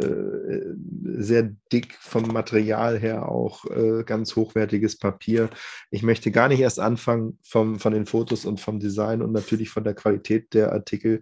sehr 1.04 1.52
dick 1.72 1.94
vom 2.00 2.28
Material 2.28 2.98
her 2.98 3.28
auch 3.28 3.66
äh, 3.66 4.04
ganz 4.06 4.36
hochwertiges 4.36 4.98
Papier. 4.98 5.50
Ich 5.90 6.04
möchte 6.04 6.32
gar 6.32 6.48
nicht 6.48 6.62
erst 6.62 6.80
anfangen 6.80 7.38
vom, 7.44 7.80
von 7.80 7.94
den 7.94 8.06
Fotos 8.06 8.46
und 8.46 8.62
vom 8.62 8.80
Design 8.80 9.22
und 9.22 9.34
natürlich 9.34 9.70
von 9.70 9.84
der 9.84 9.94
Qualität 9.94 10.54
der 10.54 10.72
Artikel 10.72 11.22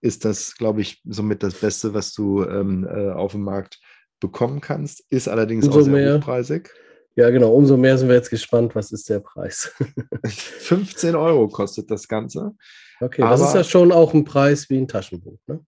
ist 0.00 0.24
das, 0.24 0.54
glaube 0.56 0.82
ich, 0.82 1.00
somit 1.04 1.42
das 1.42 1.54
Beste, 1.54 1.94
was 1.94 2.12
du 2.12 2.44
ähm, 2.44 2.86
äh, 2.86 3.10
auf 3.10 3.32
dem 3.32 3.42
Markt 3.42 3.80
bekommen 4.24 4.60
kannst. 4.60 5.04
Ist 5.10 5.28
allerdings 5.28 5.66
Umso 5.66 5.80
auch 5.80 5.84
sehr 5.84 5.92
mehr. 5.92 6.18
hochpreisig. 6.18 6.70
Ja, 7.16 7.30
genau. 7.30 7.52
Umso 7.52 7.76
mehr 7.76 7.96
sind 7.96 8.08
wir 8.08 8.16
jetzt 8.16 8.30
gespannt, 8.30 8.74
was 8.74 8.90
ist 8.90 9.08
der 9.08 9.20
Preis. 9.20 9.72
15 10.26 11.14
Euro 11.14 11.48
kostet 11.48 11.90
das 11.90 12.08
Ganze. 12.08 12.52
Okay, 13.00 13.22
aber, 13.22 13.30
das 13.32 13.48
ist 13.48 13.54
ja 13.54 13.64
schon 13.64 13.92
auch 13.92 14.14
ein 14.14 14.24
Preis 14.24 14.68
wie 14.68 14.78
ein 14.78 14.88
Taschenbuch. 14.88 15.38
Ne? 15.46 15.60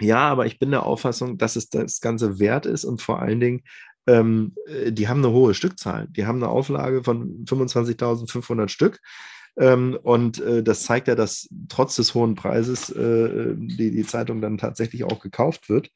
Ja, 0.00 0.28
aber 0.28 0.46
ich 0.46 0.58
bin 0.58 0.70
der 0.70 0.84
Auffassung, 0.84 1.38
dass 1.38 1.56
es 1.56 1.68
das 1.68 2.00
Ganze 2.00 2.38
wert 2.38 2.66
ist 2.66 2.84
und 2.84 3.02
vor 3.02 3.20
allen 3.20 3.40
Dingen, 3.40 3.62
ähm, 4.06 4.54
die 4.88 5.08
haben 5.08 5.24
eine 5.24 5.32
hohe 5.32 5.54
Stückzahl. 5.54 6.08
Die 6.10 6.26
haben 6.26 6.42
eine 6.42 6.48
Auflage 6.48 7.02
von 7.04 7.44
25.500 7.44 8.68
Stück. 8.68 9.00
Ähm, 9.56 9.98
und 10.02 10.40
äh, 10.40 10.62
das 10.62 10.84
zeigt 10.84 11.08
ja, 11.08 11.14
dass 11.14 11.48
trotz 11.68 11.96
des 11.96 12.14
hohen 12.14 12.34
Preises 12.34 12.90
äh, 12.90 13.54
die, 13.56 13.90
die 13.90 14.06
Zeitung 14.06 14.40
dann 14.40 14.58
tatsächlich 14.58 15.04
auch 15.04 15.20
gekauft 15.20 15.68
wird. 15.68 15.90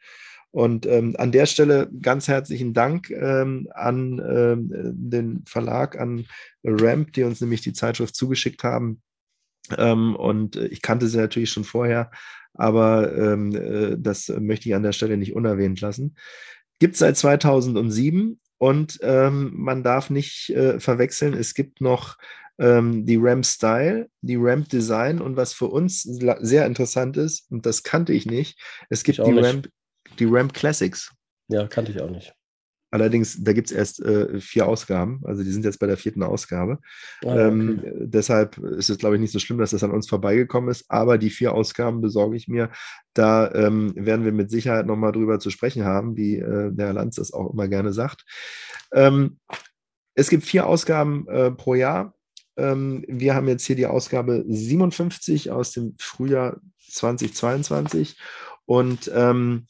Und 0.57 0.87
ähm, 0.87 1.15
an 1.19 1.33
der 1.33 1.45
Stelle 1.45 1.91
ganz 2.01 2.29
herzlichen 2.29 2.73
Dank 2.73 3.11
ähm, 3.11 3.69
an 3.75 4.19
ähm, 4.27 4.71
den 4.95 5.45
Verlag, 5.47 6.01
an 6.01 6.25
Ramp, 6.65 7.13
die 7.13 7.25
uns 7.25 7.43
nämlich 7.43 7.61
die 7.61 7.75
Zeitschrift 7.75 8.17
zugeschickt 8.17 8.65
haben. 8.65 9.03
Ähm, 9.77 10.17
und 10.17 10.57
ich 10.57 10.81
kannte 10.81 11.09
sie 11.09 11.19
natürlich 11.19 11.51
schon 11.51 11.65
vorher, 11.65 12.11
aber 12.55 13.15
ähm, 13.19 13.55
äh, 13.55 13.97
das 13.99 14.29
möchte 14.29 14.71
ich 14.71 14.75
an 14.75 14.83
der 14.83 14.93
Stelle 14.93 15.19
nicht 15.19 15.35
unerwähnt 15.35 15.83
lassen. 15.83 16.17
Gibt 16.79 16.95
es 16.95 17.01
seit 17.01 17.19
2007 17.19 18.41
und 18.57 18.99
ähm, 19.03 19.53
man 19.57 19.83
darf 19.83 20.09
nicht 20.09 20.49
äh, 20.49 20.81
verwechseln, 20.81 21.35
es 21.35 21.53
gibt 21.53 21.83
noch 21.83 22.17
die 22.59 23.19
Ramp 23.21 23.45
Style, 23.45 24.09
die 24.23 24.37
Ramp 24.37 24.71
Design 24.71 25.21
und 25.21 25.37
was 25.37 25.53
für 25.53 25.67
uns 25.67 26.05
sehr 26.05 26.65
interessant 26.65 27.19
ist, 27.19 27.51
und 27.51 27.67
das 27.67 27.83
kannte 27.83 28.15
ich 28.15 28.25
nicht, 28.25 28.59
es 28.89 29.05
gibt 29.05 29.19
die 29.19 29.31
nicht. 29.31 29.45
Ramp 29.45 29.69
die 30.17 30.27
Ramp 30.27 30.53
Classics. 30.53 31.13
Ja, 31.49 31.67
kannte 31.67 31.93
ich 31.93 32.01
auch 32.01 32.11
nicht. 32.11 32.35
Allerdings, 32.91 33.43
da 33.43 33.53
gibt 33.53 33.71
es 33.71 33.77
erst 33.77 34.01
äh, 34.01 34.41
vier 34.41 34.67
Ausgaben, 34.67 35.21
also 35.25 35.43
die 35.43 35.51
sind 35.51 35.65
jetzt 35.65 35.81
bei 35.81 35.87
der 35.87 35.97
vierten 35.97 36.23
Ausgabe. 36.23 36.79
Ah, 37.25 37.33
okay. 37.33 37.49
ähm, 37.49 37.83
deshalb 37.97 38.59
ist 38.59 38.89
es, 38.89 38.99
glaube 38.99 39.17
ich, 39.17 39.21
nicht 39.21 39.33
so 39.33 39.41
schlimm, 39.41 39.59
dass 39.59 39.73
das 39.73 39.83
an 39.83 39.91
uns 39.91 40.09
vorbeigekommen 40.09 40.71
ist, 40.71 40.85
aber 40.89 41.19
die 41.19 41.31
vier 41.31 41.53
Ausgaben 41.53 42.01
besorge 42.01 42.37
ich 42.37 42.47
mir. 42.47 42.71
Da 43.13 43.53
ähm, 43.53 43.93
werden 43.97 44.25
wir 44.25 44.33
mit 44.33 44.51
Sicherheit 44.51 44.87
nochmal 44.87 45.13
drüber 45.13 45.41
zu 45.41 45.51
sprechen 45.51 45.85
haben, 45.85 46.17
wie 46.17 46.37
äh, 46.37 46.73
der 46.73 46.87
Herr 46.87 46.93
Lanz 46.95 47.17
das 47.17 47.33
auch 47.33 47.53
immer 47.53 47.67
gerne 47.67 47.93
sagt. 47.93 48.25
Ähm, 48.93 49.41
es 50.15 50.31
gibt 50.31 50.45
vier 50.45 50.67
Ausgaben 50.67 51.27
äh, 51.29 51.51
pro 51.51 51.75
Jahr. 51.75 52.15
Ähm, 52.57 53.05
wir 53.09 53.35
haben 53.35 53.49
jetzt 53.49 53.67
hier 53.67 53.77
die 53.77 53.87
Ausgabe 53.87 54.45
57 54.47 55.51
aus 55.51 55.73
dem 55.73 55.97
Frühjahr 55.99 56.61
2022 56.89 58.17
und 58.65 59.11
ähm, 59.15 59.67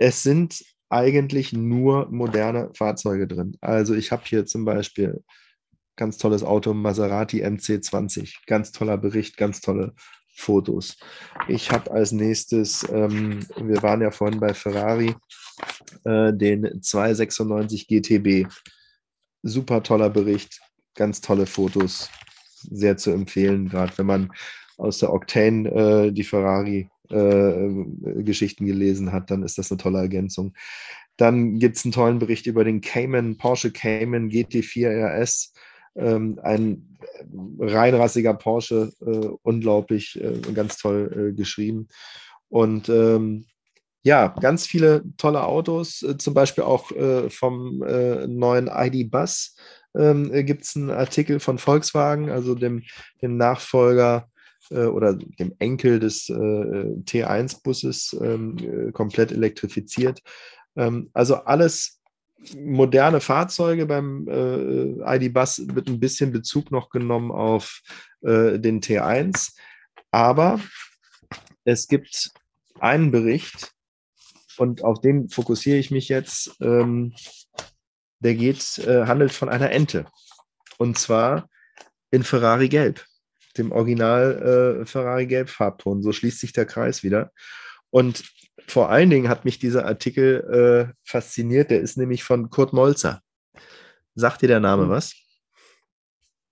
es 0.00 0.22
sind 0.22 0.64
eigentlich 0.88 1.52
nur 1.52 2.10
moderne 2.10 2.70
Fahrzeuge 2.74 3.28
drin. 3.28 3.56
Also 3.60 3.94
ich 3.94 4.10
habe 4.10 4.22
hier 4.24 4.46
zum 4.46 4.64
Beispiel 4.64 5.22
ganz 5.94 6.16
tolles 6.16 6.42
Auto, 6.42 6.72
Maserati 6.72 7.44
MC20, 7.44 8.34
ganz 8.46 8.72
toller 8.72 8.96
Bericht, 8.96 9.36
ganz 9.36 9.60
tolle 9.60 9.94
Fotos. 10.34 10.96
Ich 11.48 11.70
habe 11.70 11.90
als 11.90 12.12
nächstes, 12.12 12.88
ähm, 12.90 13.40
wir 13.56 13.82
waren 13.82 14.00
ja 14.00 14.10
vorhin 14.10 14.40
bei 14.40 14.54
Ferrari, 14.54 15.14
äh, 16.04 16.32
den 16.32 16.82
296 16.82 17.86
GTB. 17.86 18.50
Super 19.42 19.82
toller 19.82 20.08
Bericht, 20.08 20.60
ganz 20.94 21.20
tolle 21.20 21.46
Fotos, 21.46 22.08
sehr 22.70 22.96
zu 22.96 23.10
empfehlen, 23.10 23.68
gerade 23.68 23.96
wenn 23.98 24.06
man 24.06 24.32
aus 24.78 24.98
der 24.98 25.12
Octane 25.12 25.68
äh, 25.68 26.12
die 26.12 26.24
Ferrari 26.24 26.88
äh, 27.10 28.22
Geschichten 28.22 28.66
gelesen 28.66 29.12
hat, 29.12 29.30
dann 29.30 29.42
ist 29.42 29.58
das 29.58 29.70
eine 29.70 29.78
tolle 29.78 29.98
Ergänzung. 29.98 30.54
Dann 31.16 31.58
gibt 31.58 31.76
es 31.76 31.84
einen 31.84 31.92
tollen 31.92 32.18
Bericht 32.18 32.46
über 32.46 32.64
den 32.64 32.80
Cayman, 32.80 33.36
Porsche 33.36 33.70
Cayman 33.70 34.30
GT4 34.30 34.88
RS. 34.88 35.52
Ähm, 35.96 36.38
ein 36.42 36.98
reinrassiger 37.58 38.34
Porsche, 38.34 38.92
äh, 39.00 39.28
unglaublich, 39.42 40.20
äh, 40.20 40.40
ganz 40.54 40.78
toll 40.78 41.30
äh, 41.30 41.36
geschrieben. 41.36 41.88
Und 42.48 42.88
ähm, 42.88 43.46
ja, 44.02 44.28
ganz 44.40 44.66
viele 44.66 45.04
tolle 45.18 45.44
Autos, 45.44 46.02
äh, 46.02 46.16
zum 46.16 46.32
Beispiel 46.32 46.64
auch 46.64 46.90
vom 47.28 47.78
neuen 47.78 48.70
ID 48.72 49.10
Bus 49.10 49.56
ähm, 49.96 50.30
gibt 50.46 50.62
es 50.62 50.76
einen 50.76 50.90
Artikel 50.90 51.40
von 51.40 51.58
Volkswagen, 51.58 52.30
also 52.30 52.54
dem, 52.54 52.82
dem 53.22 53.36
Nachfolger 53.36 54.29
äh, 54.70 54.84
oder 54.84 55.14
dem 55.14 55.54
Enkel 55.58 55.98
des 56.00 56.28
äh, 56.28 56.32
T1-Busses 56.32 58.16
ähm, 58.20 58.56
äh, 58.58 58.92
komplett 58.92 59.32
elektrifiziert. 59.32 60.22
Ähm, 60.76 61.10
also 61.12 61.36
alles 61.36 62.00
moderne 62.56 63.20
Fahrzeuge 63.20 63.86
beim 63.86 64.26
äh, 64.26 65.16
ID-Bus 65.16 65.66
wird 65.74 65.88
ein 65.88 66.00
bisschen 66.00 66.32
Bezug 66.32 66.70
noch 66.70 66.88
genommen 66.88 67.30
auf 67.30 67.82
äh, 68.22 68.58
den 68.58 68.80
T1. 68.80 69.54
Aber 70.10 70.60
es 71.64 71.86
gibt 71.86 72.30
einen 72.78 73.10
Bericht, 73.10 73.72
und 74.60 74.84
auf 74.84 75.00
den 75.00 75.30
fokussiere 75.30 75.78
ich 75.78 75.90
mich 75.90 76.10
jetzt, 76.10 76.54
ähm, 76.60 77.14
der 78.18 78.34
geht, 78.34 78.76
äh, 78.78 79.06
handelt 79.06 79.32
von 79.32 79.48
einer 79.48 79.70
Ente. 79.70 80.04
Und 80.76 80.98
zwar 80.98 81.48
in 82.10 82.22
Ferrari 82.22 82.68
Gelb 82.68 83.06
dem 83.58 83.72
Original 83.72 84.80
äh, 84.82 84.86
Ferrari 84.86 85.26
Gelb-Farbton. 85.26 86.02
So 86.02 86.12
schließt 86.12 86.40
sich 86.40 86.52
der 86.52 86.66
Kreis 86.66 87.02
wieder. 87.02 87.32
Und 87.90 88.24
vor 88.66 88.90
allen 88.90 89.10
Dingen 89.10 89.28
hat 89.28 89.44
mich 89.44 89.58
dieser 89.58 89.86
Artikel 89.86 90.88
äh, 90.88 90.94
fasziniert. 91.04 91.70
Der 91.70 91.80
ist 91.80 91.96
nämlich 91.96 92.22
von 92.24 92.50
Kurt 92.50 92.72
Molzer. 92.72 93.20
Sagt 94.14 94.42
dir 94.42 94.48
der 94.48 94.60
Name 94.60 94.84
hm. 94.84 94.90
was? 94.90 95.14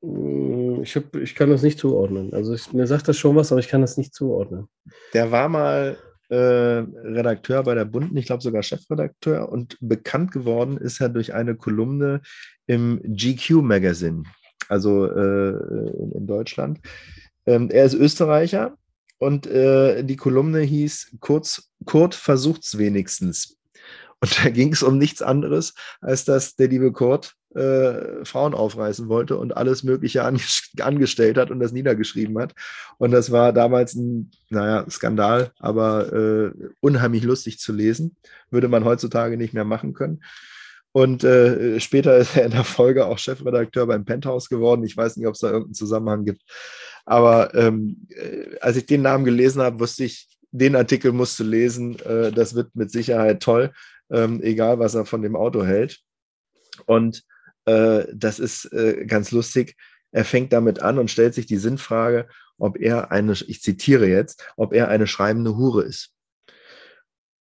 Hm, 0.02 0.82
ich, 0.82 0.96
hab, 0.96 1.14
ich 1.16 1.34
kann 1.34 1.50
das 1.50 1.62
nicht 1.62 1.78
zuordnen. 1.78 2.32
Also 2.32 2.54
ich, 2.54 2.72
mir 2.72 2.86
sagt 2.86 3.08
das 3.08 3.16
schon 3.16 3.36
was, 3.36 3.52
aber 3.52 3.60
ich 3.60 3.68
kann 3.68 3.80
das 3.80 3.96
nicht 3.96 4.14
zuordnen. 4.14 4.68
Der 5.14 5.30
war 5.30 5.48
mal 5.48 5.98
äh, 6.28 6.34
Redakteur 6.36 7.62
bei 7.62 7.74
der 7.74 7.84
Bunden, 7.84 8.16
ich 8.16 8.26
glaube 8.26 8.42
sogar 8.42 8.62
Chefredakteur 8.62 9.48
und 9.48 9.76
bekannt 9.80 10.32
geworden 10.32 10.76
ist 10.76 11.00
er 11.00 11.08
durch 11.08 11.34
eine 11.34 11.56
Kolumne 11.56 12.20
im 12.66 13.00
GQ 13.02 13.62
Magazine 13.62 14.24
also 14.68 15.06
äh, 15.06 15.50
in, 15.50 16.12
in, 16.12 16.26
Deutschland. 16.26 16.80
Ähm, 17.46 17.70
er 17.70 17.84
ist 17.84 17.94
Österreicher 17.94 18.76
und 19.18 19.46
äh, 19.46 20.02
die 20.04 20.16
Kolumne 20.16 20.60
hieß 20.60 21.16
Kurz, 21.20 21.70
Kurt 21.84 22.14
versucht's 22.14 22.78
wenigstens. 22.78 23.56
Und 24.20 24.44
da 24.44 24.50
ging 24.50 24.72
es 24.72 24.82
um 24.82 24.98
nichts 24.98 25.22
anderes, 25.22 25.74
als 26.00 26.24
dass 26.24 26.56
der 26.56 26.68
liebe 26.68 26.92
Kurt 26.92 27.34
äh, 27.54 28.24
Frauen 28.24 28.54
aufreißen 28.54 29.08
wollte 29.08 29.36
und 29.36 29.56
alles 29.56 29.82
Mögliche 29.82 30.22
angestellt 30.24 31.38
hat 31.38 31.50
und 31.50 31.60
das 31.60 31.72
niedergeschrieben 31.72 32.38
hat. 32.38 32.54
Und 32.98 33.10
das 33.10 33.30
war 33.30 33.52
damals 33.52 33.94
ein, 33.94 34.30
naja, 34.50 34.84
Skandal, 34.90 35.52
aber 35.58 36.12
äh, 36.12 36.52
unheimlich 36.80 37.22
lustig 37.22 37.58
zu 37.58 37.72
lesen. 37.72 38.16
Würde 38.50 38.68
man 38.68 38.84
heutzutage 38.84 39.36
nicht 39.36 39.54
mehr 39.54 39.64
machen 39.64 39.94
können. 39.94 40.22
Und 40.98 41.22
äh, 41.22 41.78
später 41.78 42.16
ist 42.16 42.36
er 42.36 42.46
in 42.46 42.50
der 42.50 42.64
Folge 42.64 43.06
auch 43.06 43.18
Chefredakteur 43.18 43.86
beim 43.86 44.04
Penthouse 44.04 44.48
geworden. 44.48 44.82
Ich 44.82 44.96
weiß 44.96 45.16
nicht, 45.16 45.28
ob 45.28 45.34
es 45.34 45.40
da 45.40 45.46
irgendeinen 45.46 45.74
Zusammenhang 45.74 46.24
gibt. 46.24 46.42
Aber 47.04 47.54
ähm, 47.54 48.08
äh, 48.08 48.58
als 48.60 48.78
ich 48.78 48.86
den 48.86 49.02
Namen 49.02 49.24
gelesen 49.24 49.62
habe, 49.62 49.78
wusste 49.78 50.02
ich, 50.02 50.26
den 50.50 50.74
Artikel 50.74 51.12
musst 51.12 51.38
du 51.38 51.44
lesen. 51.44 52.00
Äh, 52.00 52.32
das 52.32 52.56
wird 52.56 52.74
mit 52.74 52.90
Sicherheit 52.90 53.40
toll, 53.40 53.70
ähm, 54.10 54.42
egal 54.42 54.80
was 54.80 54.96
er 54.96 55.06
von 55.06 55.22
dem 55.22 55.36
Auto 55.36 55.64
hält. 55.64 56.00
Und 56.86 57.22
äh, 57.66 58.06
das 58.12 58.40
ist 58.40 58.64
äh, 58.72 59.06
ganz 59.06 59.30
lustig. 59.30 59.76
Er 60.10 60.24
fängt 60.24 60.52
damit 60.52 60.82
an 60.82 60.98
und 60.98 61.12
stellt 61.12 61.32
sich 61.32 61.46
die 61.46 61.58
Sinnfrage, 61.58 62.26
ob 62.58 62.76
er 62.76 63.12
eine, 63.12 63.34
ich 63.46 63.62
zitiere 63.62 64.08
jetzt, 64.08 64.52
ob 64.56 64.72
er 64.72 64.88
eine 64.88 65.06
schreibende 65.06 65.56
Hure 65.56 65.84
ist. 65.84 66.10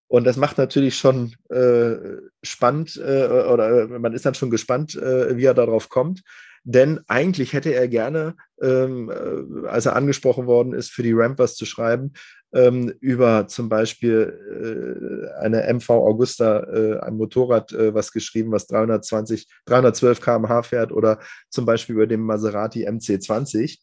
Und 0.08 0.24
das 0.26 0.38
macht 0.38 0.58
natürlich 0.58 0.98
schon 0.98 1.36
äh, 1.50 1.96
spannend 2.42 2.96
äh, 2.98 3.28
oder 3.28 3.84
äh, 3.84 3.88
man 3.88 4.14
ist 4.14 4.26
dann 4.26 4.36
schon 4.36 4.50
gespannt, 4.50 4.96
äh, 4.96 5.36
wie 5.36 5.46
er 5.46 5.54
darauf 5.54 5.90
kommt. 5.90 6.24
Denn 6.64 7.00
eigentlich 7.08 7.54
hätte 7.54 7.74
er 7.74 7.88
gerne, 7.88 8.36
ähm, 8.62 9.10
äh, 9.10 9.68
als 9.68 9.86
er 9.86 9.96
angesprochen 9.96 10.48
worden 10.48 10.74
ist, 10.74 10.92
für 10.92 11.04
die 11.04 11.14
Ramp 11.14 11.40
was 11.40 11.56
zu 11.56 11.66
schreiben, 11.66 12.14
ähm, 12.54 12.94
über 13.02 13.48
zum 13.48 13.68
Beispiel 13.68 15.30
äh, 15.40 15.40
eine 15.40 15.64
MV 15.74 15.90
Augusta, 15.90 16.60
ein 17.02 17.16
Motorrad, 17.16 17.74
was 17.74 18.12
geschrieben, 18.12 18.52
was 18.52 18.68
320, 18.68 19.48
312 19.66 20.22
km/h 20.22 20.64
fährt 20.64 20.92
oder 20.92 21.20
zum 21.50 21.66
Beispiel 21.66 21.96
über 21.96 22.08
den 22.08 22.22
Maserati 22.22 22.88
MC20. 22.88 23.80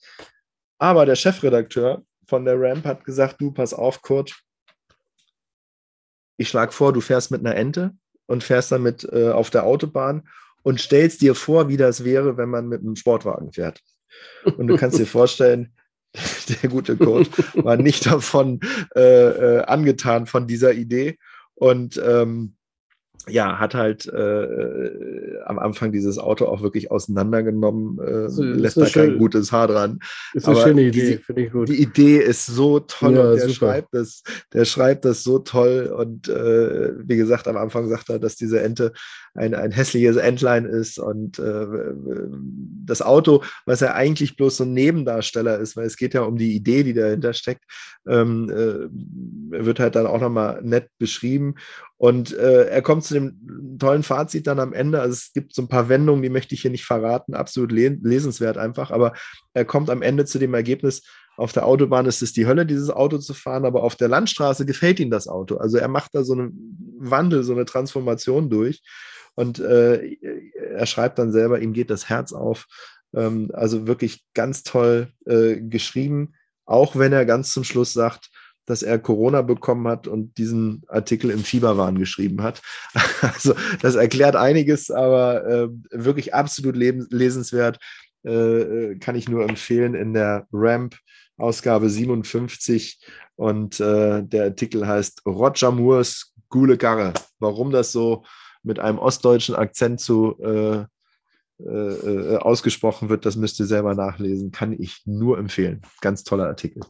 Aber 0.79 1.07
der 1.07 1.17
Chefredakteur 1.17 2.03
von 2.27 2.45
der 2.45 2.59
Ramp 2.59 2.85
hat 2.85 3.05
gesagt, 3.05 3.41
du, 3.41 3.53
pass 3.53 3.75
auf, 3.75 4.03
Kurt, 4.03 4.35
ich 6.37 6.49
schlage 6.49 6.73
vor, 6.73 6.93
du 6.93 7.01
fährst 7.01 7.31
mit 7.31 7.41
einer 7.41 7.57
Ente 7.57 7.93
und 8.27 8.45
fährst 8.45 8.73
damit 8.73 9.07
äh, 9.13 9.31
auf 9.31 9.51
der 9.51 9.65
Autobahn 9.65 10.29
und 10.63 10.81
stellst 10.81 11.21
dir 11.21 11.35
vor, 11.35 11.69
wie 11.69 11.77
das 11.77 12.05
wäre, 12.05 12.37
wenn 12.37 12.49
man 12.49 12.69
mit 12.69 12.81
einem 12.81 12.97
Sportwagen 12.97 13.53
fährt. 13.53 13.81
Und 14.57 14.67
du 14.67 14.77
kannst 14.77 14.99
dir 14.99 15.07
vorstellen, 15.07 15.75
der 16.63 16.71
gute 16.71 16.97
Kurt 16.97 17.29
war 17.63 17.77
nicht 17.77 18.07
davon 18.07 18.61
äh, 18.95 19.01
äh, 19.01 19.63
angetan 19.65 20.27
von 20.27 20.47
dieser 20.47 20.73
Idee. 20.73 21.19
Und 21.55 22.01
ähm, 22.05 22.57
ja, 23.29 23.59
hat 23.59 23.75
halt 23.75 24.07
äh, 24.07 25.39
am 25.45 25.59
Anfang 25.59 25.93
dieses 25.93 26.19
Auto 26.19 26.47
auch 26.47 26.63
wirklich 26.63 26.91
auseinandergenommen, 26.91 27.99
äh, 27.99 28.27
ist, 28.27 28.39
lässt 28.39 28.77
da 28.77 28.87
kein 28.87 29.19
gutes 29.19 29.53
Haar 29.53 29.69
dran. 29.69 29.99
Ist 30.35 30.47
eine 30.47 30.57
Aber 30.57 30.67
schöne 30.67 30.83
Idee, 30.83 31.19
finde 31.19 31.43
ich 31.43 31.53
gut. 31.53 31.69
Die 31.69 31.81
Idee 31.81 32.19
ist 32.19 32.47
so 32.47 32.81
toll 32.81 33.15
ja, 33.15 33.31
und 33.31 33.41
der 33.41 33.49
schreibt, 33.49 33.89
das, 33.93 34.23
der 34.53 34.65
schreibt 34.65 35.05
das 35.05 35.23
so 35.23 35.39
toll. 35.39 35.95
Und 35.97 36.29
äh, 36.29 36.93
wie 36.99 37.17
gesagt, 37.17 37.49
am 37.49 37.57
Anfang 37.57 37.89
sagt 37.89 38.11
er, 38.11 38.19
dass 38.19 38.37
diese 38.37 38.61
Ente 38.61 38.93
ein, 39.35 39.55
ein 39.55 39.73
hässliches 39.73 40.17
Entlein 40.17 40.65
ist 40.65 40.99
und 40.99 41.39
äh, 41.39 41.67
das 42.87 43.03
Auto, 43.03 43.43
was 43.67 43.81
ja 43.81 43.95
eigentlich 43.95 44.37
bloß 44.37 44.59
so 44.59 44.65
ein 44.65 44.75
Nebendarsteller 44.75 45.59
ist, 45.59 45.77
weil 45.77 45.87
es 45.87 45.97
geht 45.97 46.15
ja 46.15 46.23
um 46.23 46.37
die 46.37 46.55
Idee, 46.55 46.85
die 46.85 46.95
dahinter 46.95 47.33
steckt, 47.33 47.65
ähm, 48.07 48.51
äh, 48.51 49.65
wird 49.65 49.81
halt 49.81 49.97
dann 49.97 50.07
auch 50.07 50.21
nochmal 50.21 50.61
nett 50.63 50.89
beschrieben. 50.99 51.55
Und 52.05 52.37
äh, 52.37 52.67
er 52.67 52.83
kommt 52.83 53.03
zu 53.03 53.15
dem 53.15 53.79
tollen 53.79 54.03
Fazit 54.03 54.47
dann 54.47 54.61
am 54.61 54.75
Ende. 54.75 55.01
Also 55.01 55.15
es 55.15 55.33
gibt 55.33 55.55
so 55.55 55.63
ein 55.63 55.69
paar 55.69 55.89
Wendungen, 55.89 56.23
die 56.23 56.29
möchte 56.29 56.55
ich 56.55 56.61
hier 56.61 56.71
nicht 56.71 56.85
verraten, 56.85 57.33
absolut 57.33 57.73
lesenswert 57.73 58.59
einfach. 58.59 58.91
Aber 58.91 59.15
er 59.55 59.65
kommt 59.65 59.89
am 59.89 60.03
Ende 60.03 60.27
zu 60.27 60.39
dem 60.39 60.53
Ergebnis, 60.53 61.01
auf 61.39 61.53
der 61.53 61.65
Autobahn 61.65 62.05
ist 62.05 62.21
es 62.21 62.35
die 62.35 62.47
Hölle, 62.47 62.67
dieses 62.67 62.91
Auto 62.91 63.17
zu 63.17 63.33
fahren, 63.33 63.65
aber 63.65 63.83
auf 63.83 63.97
der 63.97 64.09
Landstraße 64.09 64.67
gefällt 64.67 65.01
ihm 65.01 65.11
das 65.11 65.29
Auto. 65.29 65.57
Also 65.57 65.79
er 65.79 65.89
macht 65.89 66.15
da 66.15 66.25
so 66.25 66.35
einen 66.35 66.77
Wandel, 66.99 67.43
so 67.43 67.55
eine 67.55 67.65
Transformation 67.65 68.51
durch. 68.51 68.83
Und 69.35 69.59
äh, 69.61 70.19
er 70.77 70.85
schreibt 70.85 71.19
dann 71.19 71.33
selber, 71.33 71.61
ihm 71.61 71.73
geht 71.73 71.89
das 71.89 72.11
Herz 72.11 72.35
auf. 72.35 72.67
Ähm, 73.17 73.51
also 73.55 73.87
wirklich 73.87 74.27
ganz 74.35 74.63
toll 74.63 75.09
äh, 75.25 75.57
geschrieben, 75.57 76.35
auch 76.67 76.97
wenn 76.97 77.15
er 77.15 77.25
ganz 77.25 77.51
zum 77.55 77.65
Schluss 77.65 77.95
sagt, 77.95 78.29
dass 78.67 78.83
er 78.83 78.99
Corona 78.99 79.43
bekommen 79.43 79.87
hat 79.89 80.07
und 80.07 80.39
diesen 80.39 80.83
Artikel 80.89 81.31
im 81.31 81.41
Fieberwahn 81.41 81.99
geschrieben 81.99 82.43
hat. 82.43 82.63
Also 83.21 83.55
das 83.81 83.95
erklärt 83.95 84.37
einiges, 84.37 84.91
aber 84.91 85.47
äh, 85.47 85.69
wirklich 85.91 86.35
absolut 86.35 86.77
lesenswert. 86.77 87.79
Äh, 88.25 88.31
äh, 88.31 88.99
kann 88.99 89.17
ich 89.17 89.29
nur 89.29 89.49
empfehlen 89.49 89.95
in 89.95 90.15
der 90.15 90.47
Ramp 90.53 90.97
Ausgabe 91.37 91.91
57 91.91 93.01
und 93.37 93.81
äh, 93.81 94.23
der 94.23 94.45
Artikel 94.45 94.87
heißt 94.87 95.23
Roger 95.27 95.73
Moores 95.73 96.33
Gule 96.49 96.77
Garre. 96.77 97.13
Warum 97.39 97.71
das 97.71 97.93
so 97.93 98.25
mit 98.63 98.79
einem 98.79 98.99
ostdeutschen 98.99 99.57
Akzent 99.57 100.01
zu 100.01 100.39
äh, 100.41 100.85
äh, 101.61 101.69
äh, 101.69 102.37
ausgesprochen 102.39 103.09
wird, 103.09 103.27
das 103.27 103.37
müsst 103.37 103.61
ihr 103.61 103.67
selber 103.67 103.95
nachlesen. 103.95 104.51
Kann 104.51 104.73
ich 104.73 105.03
nur 105.05 105.39
empfehlen. 105.39 105.83
Ganz 106.01 106.25
toller 106.25 106.47
Artikel. 106.47 106.83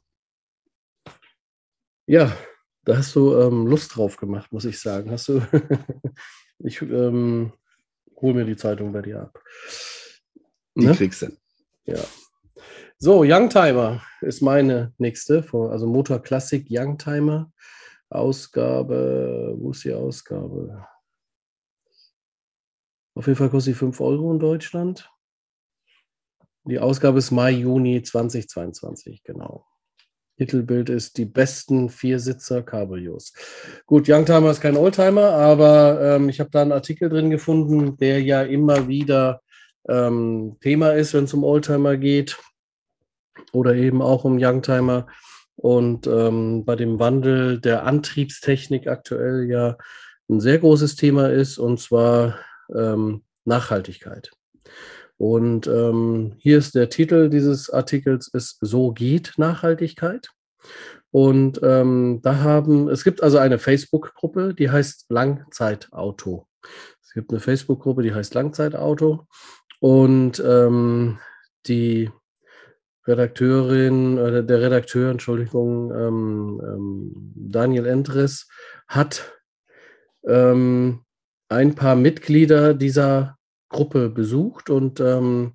Ja, 2.07 2.37
da 2.85 2.99
hast 2.99 3.15
du 3.17 3.35
ähm, 3.37 3.67
Lust 3.67 3.97
drauf 3.97 4.17
gemacht, 4.17 4.53
muss 4.53 4.65
ich 4.65 4.79
sagen. 4.79 5.11
Hast 5.11 5.29
du. 5.29 5.41
ich 6.59 6.83
ähm, 6.83 7.53
hol 8.17 8.35
mir 8.35 8.45
die 8.45 8.57
Zeitung 8.57 8.93
bei 8.93 9.03
dir 9.03 9.23
ab. 9.23 9.43
Die 10.75 10.87
ne? 10.87 10.95
kriegst 10.95 11.23
du. 11.23 11.37
Ja. 11.87 12.03
So, 12.99 13.23
Youngtimer 13.23 14.03
ist 14.21 14.43
meine 14.43 14.95
nächste, 14.99 15.45
also 15.53 15.87
Motor 15.87 16.23
Classic 16.23 16.67
Youngtimer. 16.69 17.53
Ausgabe, 18.11 19.55
wo 19.59 19.73
ist 19.73 19.85
die 19.85 19.93
Ausgabe? 19.93 20.87
Auf 23.15 23.27
jeden 23.27 23.37
Fall 23.37 23.51
kostet 23.51 23.75
sie 23.75 23.79
5 23.79 24.01
Euro 24.01 24.33
in 24.33 24.39
Deutschland. 24.39 25.11
Die 26.65 26.79
Ausgabe 26.79 27.19
ist 27.19 27.31
Mai, 27.31 27.51
Juni 27.51 28.03
2022, 28.03 29.23
genau. 29.23 29.67
Titelbild 30.39 30.91
ist 30.91 31.17
die 31.17 31.25
besten 31.25 31.89
Viersitzer 31.89 32.63
Cabrios. 32.63 33.33
Gut, 33.87 34.09
Youngtimer 34.09 34.51
ist 34.51 34.61
kein 34.61 34.77
Oldtimer, 34.77 35.31
aber 35.33 36.01
ähm, 36.01 36.29
ich 36.29 36.41
habe 36.41 36.51
da 36.51 36.63
einen 36.63 36.73
Artikel 36.73 37.09
drin 37.09 37.31
gefunden, 37.31 37.97
der 37.97 38.23
ja 38.23 38.43
immer 38.43 38.89
wieder 38.89 39.43
ähm, 39.89 40.57
Thema 40.61 40.93
ist, 40.93 41.15
wenn 41.15 41.25
es 41.25 41.35
um 41.35 41.45
Oldtimer 41.45 41.97
geht 41.97 42.39
oder 43.53 43.75
eben 43.75 44.03
auch 44.03 44.25
um 44.25 44.39
Youngtimer. 44.41 45.07
Und 45.57 46.07
ähm, 46.07 46.65
bei 46.65 46.75
dem 46.75 46.99
Wandel 46.99 47.61
der 47.61 47.85
Antriebstechnik 47.85 48.89
aktuell 48.89 49.49
ja 49.49 49.77
ein 50.29 50.41
sehr 50.41 50.59
großes 50.59 50.97
Thema 50.97 51.31
ist, 51.31 51.59
und 51.59 51.79
zwar 51.81 52.39
ähm, 52.75 53.23
Nachhaltigkeit. 53.45 54.33
Und 55.17 55.67
ähm, 55.67 56.35
hier 56.39 56.59
ist 56.59 56.75
der 56.75 56.89
Titel 56.89 57.29
dieses 57.29 57.71
Artikels, 57.71 58.29
ist 58.29 58.59
So 58.61 58.93
geht 58.93 59.35
Nachhaltigkeit. 59.37 60.29
Und 61.11 61.61
ähm, 61.63 62.21
da 62.23 62.39
haben, 62.39 62.89
es 62.89 63.05
gibt 63.05 63.23
also 63.23 63.39
eine 63.39 63.59
Facebook-Gruppe, 63.59 64.55
die 64.55 64.71
heißt 64.71 65.07
Langzeitauto. 65.11 66.49
Es 67.03 67.13
gibt 67.13 67.31
eine 67.31 67.41
Facebook-Gruppe, 67.41 68.03
die 68.03 68.13
heißt 68.13 68.35
Langzeitauto. 68.35 69.27
Und 69.81 70.43
ähm, 70.45 71.19
die 71.67 72.11
Redakteurin, 73.07 74.19
oder 74.19 74.43
der 74.43 74.63
Redakteur, 74.63 75.11
Entschuldigung, 75.11 75.93
ähm, 75.93 76.61
ähm, 76.65 77.33
Daniel 77.37 77.87
Endres, 77.87 78.49
hat 78.89 79.39
ähm, 80.27 81.05
ein 81.49 81.75
paar 81.75 81.97
Mitglieder 81.97 82.75
dieser 82.75 83.37
Gruppe 83.75 84.09
besucht 84.09 84.71
und 84.71 85.01
ähm, 85.01 85.55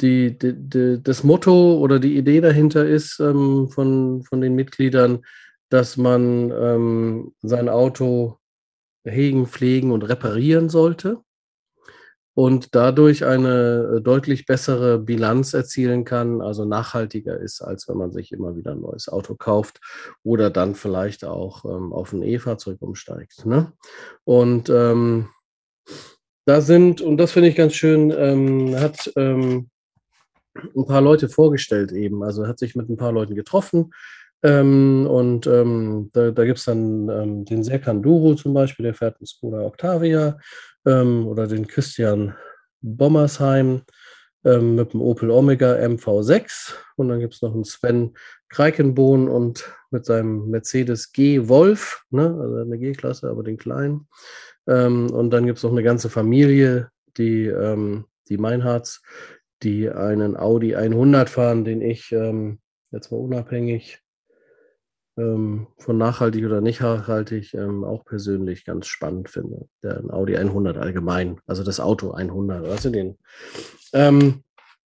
die, 0.00 0.38
die, 0.38 0.54
die, 0.54 1.02
das 1.02 1.24
Motto 1.24 1.78
oder 1.78 1.98
die 1.98 2.16
Idee 2.16 2.40
dahinter 2.40 2.86
ist 2.86 3.20
ähm, 3.20 3.68
von, 3.68 4.22
von 4.22 4.40
den 4.40 4.54
Mitgliedern, 4.54 5.22
dass 5.68 5.96
man 5.96 6.50
ähm, 6.50 7.34
sein 7.42 7.68
Auto 7.68 8.38
hegen, 9.04 9.46
pflegen 9.46 9.92
und 9.92 10.02
reparieren 10.02 10.68
sollte 10.70 11.18
und 12.34 12.74
dadurch 12.74 13.24
eine 13.24 13.96
äh, 13.96 14.00
deutlich 14.00 14.46
bessere 14.46 14.98
Bilanz 14.98 15.52
erzielen 15.52 16.04
kann, 16.04 16.40
also 16.40 16.64
nachhaltiger 16.64 17.38
ist, 17.38 17.60
als 17.60 17.86
wenn 17.88 17.98
man 17.98 18.12
sich 18.12 18.32
immer 18.32 18.56
wieder 18.56 18.72
ein 18.72 18.80
neues 18.80 19.08
Auto 19.08 19.34
kauft 19.34 19.80
oder 20.22 20.48
dann 20.48 20.74
vielleicht 20.74 21.24
auch 21.24 21.64
ähm, 21.64 21.92
auf 21.92 22.12
ein 22.12 22.22
E-Fahrzeug 22.22 22.80
umsteigt. 22.80 23.44
Ne? 23.44 23.72
Und 24.24 24.70
ähm, 24.70 25.28
da 26.46 26.60
sind, 26.60 27.00
und 27.00 27.16
das 27.18 27.32
finde 27.32 27.48
ich 27.48 27.56
ganz 27.56 27.74
schön, 27.74 28.12
ähm, 28.16 28.78
hat 28.78 29.12
ähm, 29.16 29.70
ein 30.54 30.86
paar 30.86 31.00
Leute 31.00 31.28
vorgestellt 31.28 31.92
eben, 31.92 32.22
also 32.22 32.46
hat 32.46 32.58
sich 32.58 32.74
mit 32.74 32.88
ein 32.88 32.96
paar 32.96 33.12
Leuten 33.12 33.34
getroffen. 33.34 33.92
Ähm, 34.42 35.06
und 35.06 35.46
ähm, 35.46 36.10
da, 36.12 36.30
da 36.30 36.44
gibt 36.44 36.58
es 36.58 36.64
dann 36.64 37.44
den 37.44 37.62
Serkan 37.62 38.02
Duru 38.02 38.34
zum 38.34 38.54
Beispiel, 38.54 38.84
der 38.84 38.94
fährt 38.94 39.16
einen 39.18 39.26
Skoda 39.26 39.60
Octavia 39.60 40.38
ähm, 40.86 41.26
oder 41.26 41.46
den 41.46 41.66
Christian 41.66 42.34
Bommersheim 42.80 43.82
ähm, 44.44 44.74
mit 44.74 44.92
dem 44.92 45.02
Opel 45.02 45.30
Omega 45.30 45.74
MV6 45.74 46.74
und 46.96 47.08
dann 47.08 47.20
gibt 47.20 47.34
es 47.34 47.42
noch 47.42 47.54
einen 47.54 47.64
Sven 47.64 48.14
Kreikenbohn 48.48 49.28
und 49.28 49.70
mit 49.90 50.04
seinem 50.04 50.48
Mercedes 50.50 51.12
G 51.12 51.48
Wolf, 51.48 52.04
ne, 52.10 52.36
also 52.40 52.56
eine 52.56 52.78
G-Klasse, 52.78 53.28
aber 53.28 53.42
den 53.42 53.56
kleinen. 53.56 54.08
Ähm, 54.66 55.10
und 55.10 55.30
dann 55.30 55.46
gibt 55.46 55.58
es 55.58 55.64
noch 55.64 55.72
eine 55.72 55.82
ganze 55.82 56.10
Familie, 56.10 56.90
die, 57.16 57.46
ähm, 57.46 58.06
die 58.28 58.38
Meinhards, 58.38 59.02
die 59.62 59.90
einen 59.90 60.36
Audi 60.36 60.74
100 60.74 61.28
fahren, 61.28 61.64
den 61.64 61.82
ich 61.82 62.12
ähm, 62.12 62.60
jetzt 62.90 63.10
mal 63.12 63.18
unabhängig 63.18 64.00
ähm, 65.20 65.66
von 65.78 65.98
nachhaltig 65.98 66.44
oder 66.44 66.60
nicht 66.60 66.80
nachhaltig 66.80 67.54
ähm, 67.54 67.84
auch 67.84 68.04
persönlich 68.04 68.64
ganz 68.64 68.86
spannend 68.86 69.28
finde. 69.28 69.66
Der 69.82 70.02
Audi 70.08 70.36
100 70.36 70.78
allgemein, 70.78 71.38
also 71.46 71.62
das 71.62 71.80
Auto 71.80 72.12
100, 72.12 72.68
weißt 72.68 72.86
du 72.86 72.90
den? 72.90 73.18
Ähm, 73.92 74.42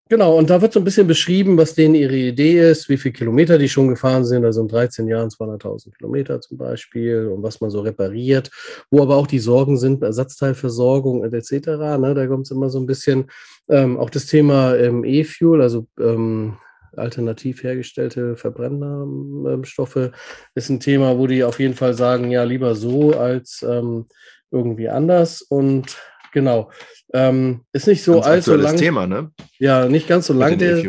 genau, 0.10 0.38
und 0.38 0.50
da 0.50 0.62
wird 0.62 0.74
so 0.74 0.80
ein 0.80 0.84
bisschen 0.84 1.08
beschrieben, 1.08 1.58
was 1.58 1.76
denen 1.76 1.96
ihre 1.96 2.16
Idee 2.16 2.72
ist, 2.72 2.90
wie 2.90 2.98
viele 2.98 3.14
Kilometer 3.14 3.58
die 3.58 3.70
schon 3.70 3.90
gefahren 3.90 4.26
sind, 4.26 4.44
also 4.44 4.62
in 4.62 4.68
13 4.68 5.08
Jahren 5.08 5.30
200.000 5.30 5.96
Kilometer 5.96 6.42
zum 6.42 6.58
Beispiel 6.58 7.28
und 7.28 7.44
was 7.44 7.62
man 7.62 7.70
so 7.70 7.82
repariert, 7.82 8.50
wo 8.90 9.02
aber 9.02 9.16
auch 9.18 9.28
die 9.28 9.40
Sorgen 9.40 9.78
sind, 9.78 10.02
Ersatzteilversorgung 10.02 11.24
etc. 11.24 11.68
Ne, 12.00 12.14
da 12.16 12.28
kommt 12.28 12.46
es 12.46 12.52
immer 12.52 12.70
so 12.70 12.80
ein 12.80 12.88
bisschen, 12.88 13.30
ähm, 13.70 13.98
auch 13.98 14.10
das 14.10 14.26
Thema 14.26 14.76
ähm, 14.76 15.04
E-Fuel, 15.04 15.62
also 15.62 15.88
ähm, 16.00 16.58
alternativ 16.98 17.64
hergestellte 17.64 18.36
Verbrennerstoffe 18.36 20.12
ist 20.56 20.70
ein 20.70 20.80
Thema, 20.80 21.18
wo 21.18 21.28
die 21.28 21.44
auf 21.44 21.60
jeden 21.60 21.76
Fall 21.76 21.94
sagen, 21.94 22.32
ja, 22.32 22.44
lieber 22.44 22.76
so 22.76 23.14
als 23.14 23.66
ähm, 23.68 24.06
irgendwie 24.52 24.90
anders. 24.90 25.42
Und 25.42 25.98
genau, 26.32 26.72
ähm, 27.14 27.62
ist 27.74 27.88
nicht 27.88 28.04
so 28.04 28.22
allzu 28.22 28.56
lang. 28.56 28.78
Thema, 28.78 29.08
ne? 29.08 29.32
Ja, 29.60 29.88
nicht 29.88 30.08
ganz 30.08 30.28
so 30.28 30.34
lang. 30.34 30.58
Der, 30.58 30.84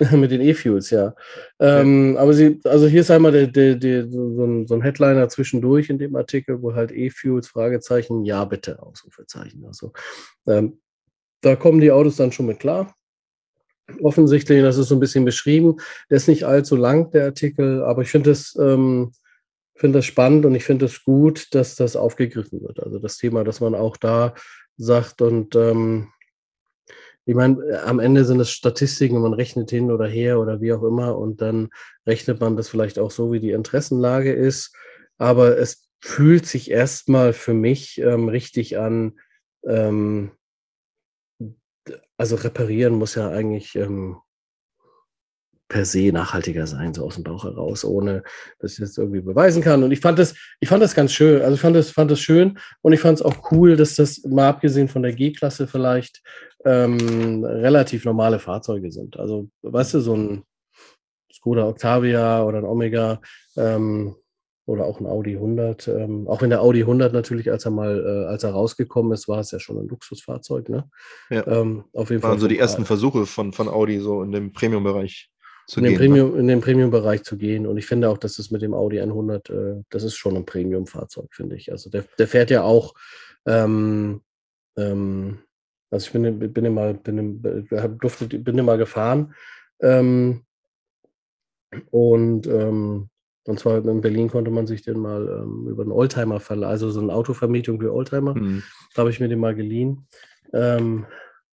mit 0.12 0.30
den 0.30 0.40
E-Fuels, 0.40 0.90
ja. 0.90 1.14
Ähm, 1.58 2.14
ja. 2.14 2.20
Aber 2.20 2.32
sie, 2.32 2.58
also 2.64 2.86
hier 2.86 3.02
ist 3.02 3.10
einmal 3.10 3.32
der, 3.32 3.48
der, 3.48 3.74
der, 3.76 4.08
so, 4.10 4.44
ein, 4.44 4.66
so 4.66 4.74
ein 4.74 4.82
Headliner 4.82 5.28
zwischendurch 5.28 5.90
in 5.90 5.98
dem 5.98 6.16
Artikel, 6.16 6.62
wo 6.62 6.74
halt 6.74 6.90
E-Fuels, 6.90 7.48
Fragezeichen, 7.48 8.24
ja 8.24 8.44
bitte, 8.44 8.82
Ausrufezeichen. 8.82 9.64
Also 9.66 9.92
ähm, 10.46 10.80
da 11.42 11.56
kommen 11.56 11.80
die 11.80 11.92
Autos 11.92 12.16
dann 12.16 12.32
schon 12.32 12.46
mit 12.46 12.60
klar 12.60 12.94
offensichtlich, 14.02 14.62
das 14.62 14.78
ist 14.78 14.88
so 14.88 14.96
ein 14.96 15.00
bisschen 15.00 15.24
beschrieben. 15.24 15.76
Der 16.08 16.16
ist 16.16 16.28
nicht 16.28 16.44
allzu 16.44 16.76
lang, 16.76 17.10
der 17.10 17.24
Artikel, 17.26 17.82
aber 17.82 18.02
ich 18.02 18.10
finde 18.10 18.30
das, 18.30 18.56
ähm, 18.60 19.12
find 19.74 19.94
das 19.94 20.04
spannend 20.04 20.44
und 20.44 20.54
ich 20.54 20.64
finde 20.64 20.86
es 20.86 20.92
das 20.94 21.04
gut, 21.04 21.54
dass 21.54 21.76
das 21.76 21.96
aufgegriffen 21.96 22.60
wird. 22.62 22.80
Also 22.80 22.98
das 22.98 23.16
Thema, 23.16 23.44
dass 23.44 23.60
man 23.60 23.74
auch 23.74 23.96
da 23.96 24.34
sagt 24.76 25.22
und 25.22 25.54
ähm, 25.56 26.08
ich 27.26 27.34
meine, 27.34 27.82
am 27.84 28.00
Ende 28.00 28.24
sind 28.24 28.40
es 28.40 28.50
Statistiken, 28.50 29.20
man 29.20 29.34
rechnet 29.34 29.70
hin 29.70 29.92
oder 29.92 30.06
her 30.06 30.40
oder 30.40 30.60
wie 30.60 30.72
auch 30.72 30.82
immer 30.82 31.16
und 31.16 31.40
dann 31.40 31.68
rechnet 32.06 32.40
man 32.40 32.56
das 32.56 32.68
vielleicht 32.68 32.98
auch 32.98 33.10
so, 33.10 33.30
wie 33.30 33.40
die 33.40 33.52
Interessenlage 33.52 34.32
ist. 34.32 34.74
Aber 35.18 35.56
es 35.58 35.88
fühlt 36.00 36.46
sich 36.46 36.70
erstmal 36.70 37.32
für 37.32 37.54
mich 37.54 38.00
ähm, 38.00 38.28
richtig 38.28 38.78
an, 38.78 39.20
ähm, 39.64 40.32
also 42.20 42.36
reparieren 42.36 42.96
muss 42.96 43.14
ja 43.14 43.30
eigentlich 43.30 43.74
ähm, 43.76 44.18
per 45.68 45.86
se 45.86 46.12
nachhaltiger 46.12 46.66
sein, 46.66 46.92
so 46.92 47.06
aus 47.06 47.14
dem 47.14 47.24
Bauch 47.24 47.44
heraus, 47.44 47.82
ohne 47.82 48.22
dass 48.58 48.72
ich 48.74 48.80
das 48.80 48.98
irgendwie 48.98 49.22
beweisen 49.22 49.62
kann. 49.62 49.82
Und 49.82 49.90
ich 49.90 50.00
fand 50.00 50.18
das, 50.18 50.34
ich 50.60 50.68
fand 50.68 50.82
das 50.82 50.94
ganz 50.94 51.14
schön. 51.14 51.40
Also 51.40 51.54
ich 51.54 51.60
fand 51.62 51.76
das, 51.76 51.90
fand 51.90 52.10
das 52.10 52.20
schön 52.20 52.58
und 52.82 52.92
ich 52.92 53.00
fand 53.00 53.18
es 53.18 53.24
auch 53.24 53.50
cool, 53.52 53.74
dass 53.74 53.94
das 53.94 54.22
mal 54.24 54.48
abgesehen 54.48 54.88
von 54.88 55.02
der 55.02 55.14
G-Klasse 55.14 55.66
vielleicht 55.66 56.20
ähm, 56.66 57.42
relativ 57.42 58.04
normale 58.04 58.38
Fahrzeuge 58.38 58.92
sind. 58.92 59.18
Also, 59.18 59.48
weißt 59.62 59.94
du, 59.94 60.00
so 60.00 60.14
ein 60.14 60.42
Skoda 61.32 61.68
Octavia 61.68 62.42
oder 62.42 62.58
ein 62.58 62.64
Omega, 62.64 63.22
ähm, 63.56 64.14
oder 64.66 64.84
auch 64.84 65.00
ein 65.00 65.06
Audi 65.06 65.34
100. 65.34 65.88
Ähm, 65.88 66.28
auch 66.28 66.42
wenn 66.42 66.50
der 66.50 66.62
Audi 66.62 66.80
100 66.80 67.12
natürlich, 67.12 67.50
als 67.50 67.64
er 67.64 67.70
mal, 67.70 67.98
äh, 68.04 68.26
als 68.28 68.44
er 68.44 68.50
rausgekommen 68.50 69.12
ist, 69.12 69.28
war 69.28 69.40
es 69.40 69.50
ja 69.50 69.58
schon 69.58 69.78
ein 69.78 69.88
Luxusfahrzeug. 69.88 70.68
Ne? 70.68 70.88
Ja. 71.30 71.46
Ähm, 71.46 71.84
auf 71.92 72.10
jeden 72.10 72.22
Waren 72.22 72.32
Fall. 72.32 72.40
so 72.40 72.48
die 72.48 72.58
ersten 72.58 72.84
Versuche 72.84 73.26
von, 73.26 73.52
von 73.52 73.68
Audi 73.68 73.98
so 74.00 74.22
in 74.22 74.32
dem 74.32 74.52
Premium-Bereich 74.52 75.30
in, 75.76 75.84
den 75.84 75.90
gehen, 75.90 75.98
Premium, 75.98 76.32
ne? 76.32 76.40
in 76.40 76.48
den 76.48 76.60
Premium-Bereich 76.60 77.22
zu 77.22 77.36
gehen. 77.36 77.66
Und 77.66 77.76
ich 77.76 77.86
finde 77.86 78.08
auch, 78.08 78.18
dass 78.18 78.38
es 78.38 78.50
mit 78.50 78.62
dem 78.62 78.74
Audi 78.74 79.00
100, 79.00 79.50
äh, 79.50 79.82
das 79.90 80.02
ist 80.02 80.16
schon 80.16 80.36
ein 80.36 80.46
Premium-Fahrzeug, 80.46 81.28
finde 81.32 81.56
ich. 81.56 81.70
Also 81.70 81.90
der, 81.90 82.04
der 82.18 82.28
fährt 82.28 82.50
ja 82.50 82.62
auch, 82.62 82.94
ähm, 83.46 84.22
ähm, 84.76 85.38
also 85.90 86.06
ich 86.06 86.12
bin, 86.12 86.52
bin 86.52 86.74
mal, 86.74 86.94
bin, 86.94 87.42
durfte, 88.00 88.26
bin 88.26 88.64
mal 88.64 88.78
gefahren. 88.78 89.34
Ähm, 89.80 90.44
und, 91.90 92.46
ähm, 92.46 93.10
und 93.46 93.58
zwar 93.58 93.84
in 93.84 94.00
Berlin 94.00 94.28
konnte 94.28 94.50
man 94.50 94.66
sich 94.66 94.82
den 94.82 94.98
mal 94.98 95.26
ähm, 95.28 95.66
über 95.68 95.82
einen 95.82 95.92
Oldtimer 95.92 96.40
verleihen, 96.40 96.70
also 96.70 96.90
so 96.90 97.00
eine 97.00 97.14
Autovermietung 97.14 97.80
für 97.80 97.94
Oldtimer. 97.94 98.34
Mhm. 98.34 98.62
Da 98.94 99.00
habe 99.00 99.10
ich 99.10 99.20
mir 99.20 99.28
den 99.28 99.40
mal 99.40 99.54
geliehen. 99.54 100.06
Ähm, 100.52 101.06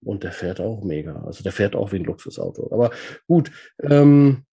und 0.04 0.24
der 0.24 0.32
fährt 0.32 0.60
auch 0.60 0.84
mega. 0.84 1.24
Also 1.26 1.44
der 1.44 1.52
fährt 1.52 1.76
auch 1.76 1.92
wie 1.92 1.98
ein 1.98 2.04
Luxusauto. 2.04 2.70
Aber 2.72 2.92
gut. 3.28 3.52
Ähm, 3.82 4.44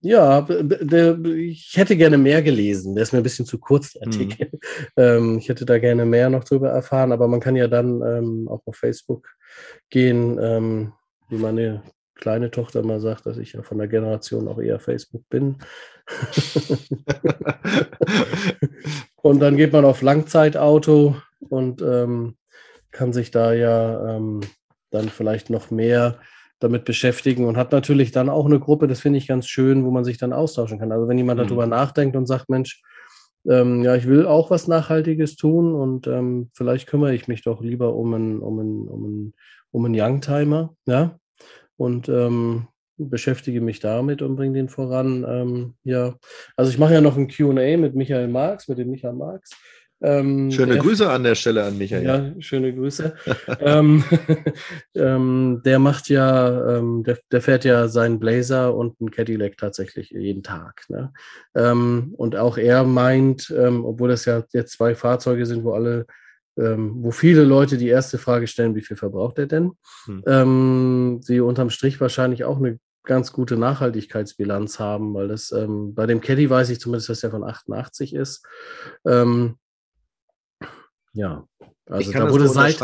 ja, 0.00 0.42
der, 0.42 1.18
ich 1.24 1.72
hätte 1.76 1.96
gerne 1.96 2.18
mehr 2.18 2.42
gelesen. 2.42 2.94
Der 2.94 3.04
ist 3.04 3.12
mir 3.12 3.20
ein 3.20 3.22
bisschen 3.22 3.46
zu 3.46 3.58
kurz, 3.58 3.92
der 3.92 4.06
mhm. 4.06 4.12
Artikel. 4.12 4.48
Mhm. 4.52 4.58
Ähm, 4.96 5.38
ich 5.38 5.48
hätte 5.48 5.64
da 5.64 5.78
gerne 5.78 6.04
mehr 6.04 6.30
noch 6.30 6.44
drüber 6.44 6.68
erfahren, 6.70 7.10
aber 7.10 7.26
man 7.26 7.40
kann 7.40 7.56
ja 7.56 7.68
dann 7.68 8.02
ähm, 8.02 8.48
auch 8.48 8.60
auf 8.66 8.76
Facebook 8.76 9.28
gehen, 9.88 10.38
ähm, 10.40 10.92
wie 11.28 11.36
meine 11.36 11.82
kleine 12.14 12.50
Tochter 12.50 12.82
mal 12.82 13.00
sagt, 13.00 13.26
dass 13.26 13.38
ich 13.38 13.52
ja 13.54 13.62
von 13.62 13.78
der 13.78 13.88
Generation 13.88 14.48
auch 14.48 14.60
eher 14.60 14.78
Facebook 14.78 15.28
bin. 15.28 15.56
und 19.22 19.40
dann 19.40 19.56
geht 19.56 19.72
man 19.72 19.84
auf 19.84 20.02
Langzeitauto 20.02 21.16
und 21.48 21.82
ähm, 21.82 22.36
kann 22.90 23.12
sich 23.12 23.30
da 23.30 23.52
ja 23.52 24.16
ähm, 24.16 24.40
dann 24.90 25.08
vielleicht 25.08 25.50
noch 25.50 25.70
mehr 25.70 26.18
damit 26.60 26.84
beschäftigen 26.84 27.44
und 27.46 27.56
hat 27.56 27.72
natürlich 27.72 28.12
dann 28.12 28.28
auch 28.28 28.46
eine 28.46 28.60
Gruppe, 28.60 28.86
das 28.86 29.00
finde 29.00 29.18
ich 29.18 29.26
ganz 29.26 29.46
schön, 29.46 29.84
wo 29.84 29.90
man 29.90 30.04
sich 30.04 30.18
dann 30.18 30.32
austauschen 30.32 30.78
kann. 30.78 30.92
Also 30.92 31.08
wenn 31.08 31.18
jemand 31.18 31.40
mhm. 31.40 31.44
darüber 31.44 31.66
nachdenkt 31.66 32.16
und 32.16 32.26
sagt, 32.26 32.48
Mensch, 32.48 32.82
ähm, 33.46 33.82
ja, 33.84 33.94
ich 33.94 34.06
will 34.06 34.26
auch 34.26 34.50
was 34.50 34.68
Nachhaltiges 34.68 35.36
tun 35.36 35.74
und 35.74 36.06
ähm, 36.06 36.50
vielleicht 36.54 36.86
kümmere 36.86 37.14
ich 37.14 37.28
mich 37.28 37.42
doch 37.42 37.60
lieber 37.60 37.94
um 37.94 38.14
einen, 38.14 38.40
um 38.40 38.58
einen, 38.58 38.88
um 38.88 39.04
einen, 39.04 39.34
um 39.70 39.84
einen 39.84 39.94
Youngtimer, 40.00 40.74
ja, 40.86 41.18
und 41.76 42.08
ähm, 42.08 42.68
beschäftige 42.96 43.60
mich 43.60 43.80
damit 43.80 44.22
und 44.22 44.36
bringe 44.36 44.54
den 44.54 44.68
voran. 44.68 45.24
Ähm, 45.28 45.74
ja, 45.84 46.14
also 46.56 46.70
ich 46.70 46.78
mache 46.78 46.94
ja 46.94 47.00
noch 47.00 47.16
ein 47.16 47.28
QA 47.28 47.76
mit 47.76 47.94
Michael 47.94 48.28
Marx, 48.28 48.68
mit 48.68 48.78
dem 48.78 48.90
Michael 48.90 49.14
Marx. 49.14 49.50
Ähm, 50.02 50.50
schöne 50.50 50.76
Grüße 50.76 51.08
an 51.08 51.22
der 51.22 51.34
Stelle 51.34 51.64
an 51.64 51.78
Michael. 51.78 52.04
Ja, 52.04 52.40
schöne 52.40 52.74
Grüße. 52.74 53.14
ähm, 53.60 54.04
ähm, 54.94 55.62
der 55.64 55.78
macht 55.78 56.10
ja, 56.10 56.76
ähm, 56.76 57.04
der, 57.04 57.18
der, 57.32 57.40
fährt 57.40 57.64
ja 57.64 57.88
seinen 57.88 58.18
Blazer 58.18 58.74
und 58.74 59.00
einen 59.00 59.10
Cadillac 59.10 59.56
tatsächlich 59.56 60.10
jeden 60.10 60.42
Tag. 60.42 60.84
Ne? 60.88 61.12
Ähm, 61.54 62.12
und 62.18 62.36
auch 62.36 62.58
er 62.58 62.84
meint, 62.84 63.52
ähm, 63.56 63.84
obwohl 63.84 64.10
das 64.10 64.26
ja 64.26 64.44
jetzt 64.52 64.72
zwei 64.72 64.94
Fahrzeuge 64.94 65.46
sind, 65.46 65.64
wo 65.64 65.72
alle 65.72 66.06
wo 66.56 67.10
viele 67.10 67.44
Leute 67.44 67.78
die 67.78 67.88
erste 67.88 68.18
Frage 68.18 68.46
stellen, 68.46 68.74
wie 68.74 68.80
viel 68.80 68.96
verbraucht 68.96 69.38
er 69.38 69.46
denn? 69.46 69.72
Hm. 70.06 71.20
sie 71.22 71.40
unterm 71.40 71.70
Strich 71.70 72.00
wahrscheinlich 72.00 72.44
auch 72.44 72.58
eine 72.58 72.78
ganz 73.04 73.32
gute 73.32 73.56
Nachhaltigkeitsbilanz 73.56 74.78
haben, 74.78 75.14
weil 75.14 75.28
das 75.28 75.52
ähm, 75.52 75.94
bei 75.94 76.06
dem 76.06 76.20
Caddy 76.20 76.48
weiß 76.48 76.70
ich 76.70 76.80
zumindest, 76.80 77.10
dass 77.10 77.22
er 77.22 77.30
von 77.30 77.44
88 77.44 78.14
ist. 78.14 78.46
Ähm, 79.06 79.56
ja, 81.12 81.46
also 81.86 82.12
da 82.12 82.30
wurde 82.30 82.48
seit, 82.48 82.80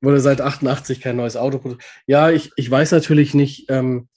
wurde 0.00 0.20
seit 0.20 0.40
88 0.40 1.00
kein 1.00 1.16
neues 1.16 1.36
Auto 1.36 1.58
produziert. 1.58 1.84
Ja, 2.06 2.30
ich, 2.30 2.50
ich 2.56 2.70
weiß 2.70 2.92
natürlich 2.92 3.34
nicht, 3.34 3.70
ähm, 3.70 4.08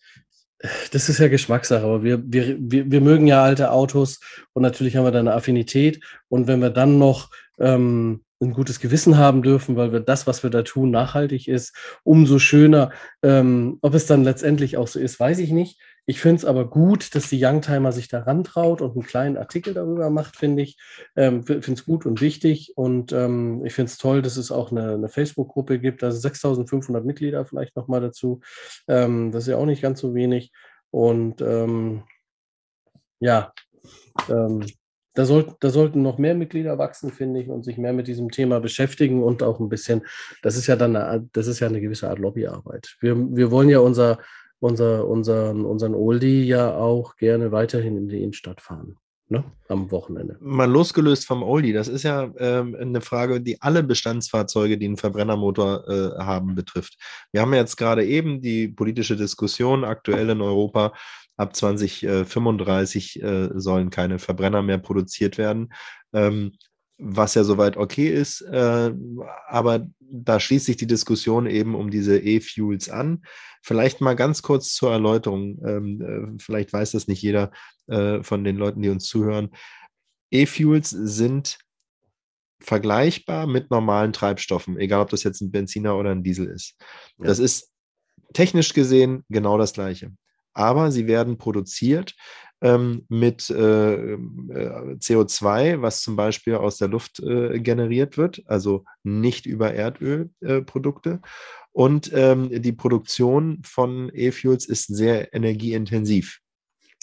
das 0.92 1.10
ist 1.10 1.20
ja 1.20 1.28
Geschmackssache, 1.28 1.84
aber 1.84 2.02
wir, 2.02 2.24
wir, 2.26 2.58
wir, 2.60 2.90
wir 2.90 3.02
mögen 3.02 3.28
ja 3.28 3.44
alte 3.44 3.72
Autos 3.72 4.20
und 4.54 4.64
natürlich 4.64 4.96
haben 4.96 5.04
wir 5.04 5.12
da 5.12 5.20
eine 5.20 5.34
Affinität. 5.34 6.04
Und 6.30 6.48
wenn 6.48 6.62
wir 6.62 6.70
dann 6.70 6.98
noch 6.98 7.30
ähm, 7.60 8.25
ein 8.42 8.54
gutes 8.54 8.80
Gewissen 8.80 9.18
haben 9.18 9.42
dürfen, 9.44 9.76
weil 9.76 9.92
wir 9.92 10.02
das, 10.02 10.28
was 10.28 10.44
wir 10.44 10.50
da 10.50 10.64
tun, 10.64 10.92
nachhaltig 10.92 11.48
ist, 11.48 11.76
umso 12.04 12.40
schöner. 12.40 12.92
Ähm, 13.24 13.78
ob 13.82 13.94
es 13.94 14.08
dann 14.08 14.24
letztendlich 14.24 14.78
auch 14.78 14.88
so 14.88 15.00
ist, 15.00 15.20
weiß 15.20 15.40
ich 15.40 15.52
nicht. 15.52 15.80
Ich 16.08 16.20
finde 16.20 16.38
es 16.38 16.46
aber 16.46 16.70
gut, 16.70 17.16
dass 17.16 17.30
die 17.30 17.44
Youngtimer 17.44 17.92
sich 17.92 18.08
daran 18.08 18.44
traut 18.44 18.82
und 18.82 18.92
einen 18.92 19.06
kleinen 19.06 19.38
Artikel 19.38 19.74
darüber 19.74 20.10
macht, 20.10 20.36
finde 20.36 20.62
ich. 20.62 20.78
Ähm, 21.16 21.44
finde 21.44 21.74
es 21.74 21.86
gut 21.86 22.06
und 22.06 22.22
wichtig. 22.22 22.74
Und 22.76 23.12
ähm, 23.12 23.66
ich 23.66 23.74
finde 23.74 23.90
es 23.90 23.98
toll, 23.98 24.22
dass 24.22 24.38
es 24.38 24.52
auch 24.52 24.72
eine, 24.72 24.94
eine 24.94 25.10
Facebook-Gruppe 25.10 25.80
gibt. 25.80 26.04
Also 26.04 26.20
6500 26.20 27.06
Mitglieder 27.06 27.46
vielleicht 27.46 27.76
nochmal 27.76 28.02
dazu. 28.02 28.42
Ähm, 28.88 29.32
das 29.32 29.44
ist 29.44 29.50
ja 29.50 29.58
auch 29.58 29.66
nicht 29.66 29.82
ganz 29.82 30.00
so 30.00 30.14
wenig. 30.14 30.52
Und 30.92 31.42
ähm, 31.42 32.04
ja, 33.20 33.52
ähm, 34.30 34.64
da, 35.16 35.26
soll, 35.26 35.48
da 35.60 35.70
sollten 35.70 36.02
noch 36.02 36.18
mehr 36.18 36.36
Mitglieder 36.36 36.78
wachsen, 36.78 37.12
finde 37.12 37.42
ich, 37.42 37.50
und 37.50 37.64
sich 37.64 37.78
mehr 37.78 37.94
mit 37.94 38.08
diesem 38.08 38.30
Thema 38.30 38.60
beschäftigen 38.60 39.24
und 39.24 39.42
auch 39.42 39.60
ein 39.60 39.70
bisschen, 39.70 40.04
das 40.44 40.56
ist 40.58 40.68
ja 40.68 40.76
dann 40.76 40.96
eine, 40.96 41.28
das 41.34 41.48
ist 41.48 41.60
ja 41.60 41.68
eine 41.68 41.82
gewisse 41.82 42.10
Art 42.10 42.20
Lobbyarbeit. 42.20 42.98
Wir, 43.00 43.16
wir 43.18 43.50
wollen 43.50 43.70
ja 43.70 43.80
unser, 43.80 44.20
unser, 44.60 45.08
unseren, 45.08 45.66
unseren 45.66 45.96
Oldie 45.96 46.44
ja 46.44 46.76
auch 46.76 47.16
gerne 47.16 47.52
weiterhin 47.52 47.98
in 47.98 48.08
die 48.08 48.22
Innenstadt 48.22 48.62
fahren. 48.62 48.98
Ne? 49.28 49.44
Am 49.70 49.90
Wochenende. 49.90 50.38
Mal 50.40 50.70
losgelöst 50.70 51.26
vom 51.26 51.42
Oldie, 51.42 51.74
das 51.74 51.88
ist 51.88 52.04
ja 52.04 52.32
ähm, 52.38 52.78
eine 52.80 53.02
Frage, 53.02 53.42
die 53.42 53.60
alle 53.60 53.82
Bestandsfahrzeuge, 53.82 54.78
die 54.78 54.86
einen 54.86 54.98
Verbrennermotor 54.98 55.90
äh, 55.90 56.24
haben, 56.24 56.54
betrifft. 56.54 56.96
Wir 57.32 57.42
haben 57.42 57.54
jetzt 57.56 57.76
gerade 57.76 58.06
eben 58.06 58.40
die 58.40 58.68
politische 58.68 59.16
Diskussion 59.16 59.84
aktuell 59.84 60.30
in 60.30 60.42
Europa. 60.42 60.94
Ab 61.38 61.56
2035 61.56 63.22
äh, 63.22 63.50
sollen 63.56 63.90
keine 63.90 64.20
Verbrenner 64.20 64.62
mehr 64.62 64.78
produziert 64.78 65.38
werden. 65.38 65.74
Ähm, 66.14 66.54
was 66.98 67.36
ja 67.36 67.44
soweit 67.44 67.76
okay 67.78 68.08
ist, 68.08 68.42
äh, 68.42 68.94
aber 69.48 69.88
da 70.00 70.40
schließt 70.40 70.66
sich 70.66 70.78
die 70.78 70.88
Diskussion 70.88 71.46
eben 71.46 71.76
um 71.76 71.92
diese 71.92 72.18
E-Fuels 72.18 72.90
an. 72.90 73.24
Vielleicht 73.62 74.00
mal 74.00 74.16
ganz 74.16 74.42
kurz 74.42 74.74
zur 74.74 74.92
Erläuterung, 74.92 75.60
ähm, 75.66 76.02
äh, 76.02 76.42
vielleicht 76.42 76.72
weiß 76.72 76.92
das 76.92 77.08
nicht 77.08 77.22
jeder 77.22 77.52
äh, 77.88 78.24
von 78.24 78.44
den 78.44 78.56
Leuten, 78.56 78.82
die 78.82 78.90
uns 78.90 79.06
zuhören. 79.06 79.50
E-Fuels 80.32 80.90
sind 80.90 81.58
vergleichbar 82.62 83.46
mit 83.46 83.72
normalen 83.72 84.14
Treibstoffen, 84.14 84.78
egal 84.80 85.02
ob 85.02 85.10
das 85.10 85.24
jetzt 85.24 85.42
ein 85.42 85.52
Benziner 85.52 85.98
oder 85.98 86.12
ein 86.12 86.24
Diesel 86.24 86.48
ist. 86.48 86.76
Ja. 87.18 87.26
Das 87.26 87.40
ist 87.40 87.72
technisch 88.34 88.74
gesehen 88.74 89.24
genau 89.30 89.58
das 89.58 89.74
gleiche. 89.74 90.14
Aber 90.56 90.90
sie 90.90 91.06
werden 91.06 91.38
produziert 91.38 92.16
ähm, 92.62 93.06
mit 93.10 93.50
äh, 93.50 94.14
äh 94.14 94.18
CO2, 94.98 95.82
was 95.82 96.02
zum 96.02 96.16
Beispiel 96.16 96.56
aus 96.56 96.78
der 96.78 96.88
Luft 96.88 97.20
äh, 97.20 97.60
generiert 97.60 98.18
wird, 98.18 98.42
also 98.48 98.86
nicht 99.04 99.46
über 99.46 99.74
Erdölprodukte. 99.74 101.22
Und 101.72 102.10
ähm, 102.14 102.50
die 102.62 102.72
Produktion 102.72 103.62
von 103.66 104.10
E-Fuels 104.14 104.66
ist 104.66 104.88
sehr 104.88 105.34
energieintensiv. 105.34 106.40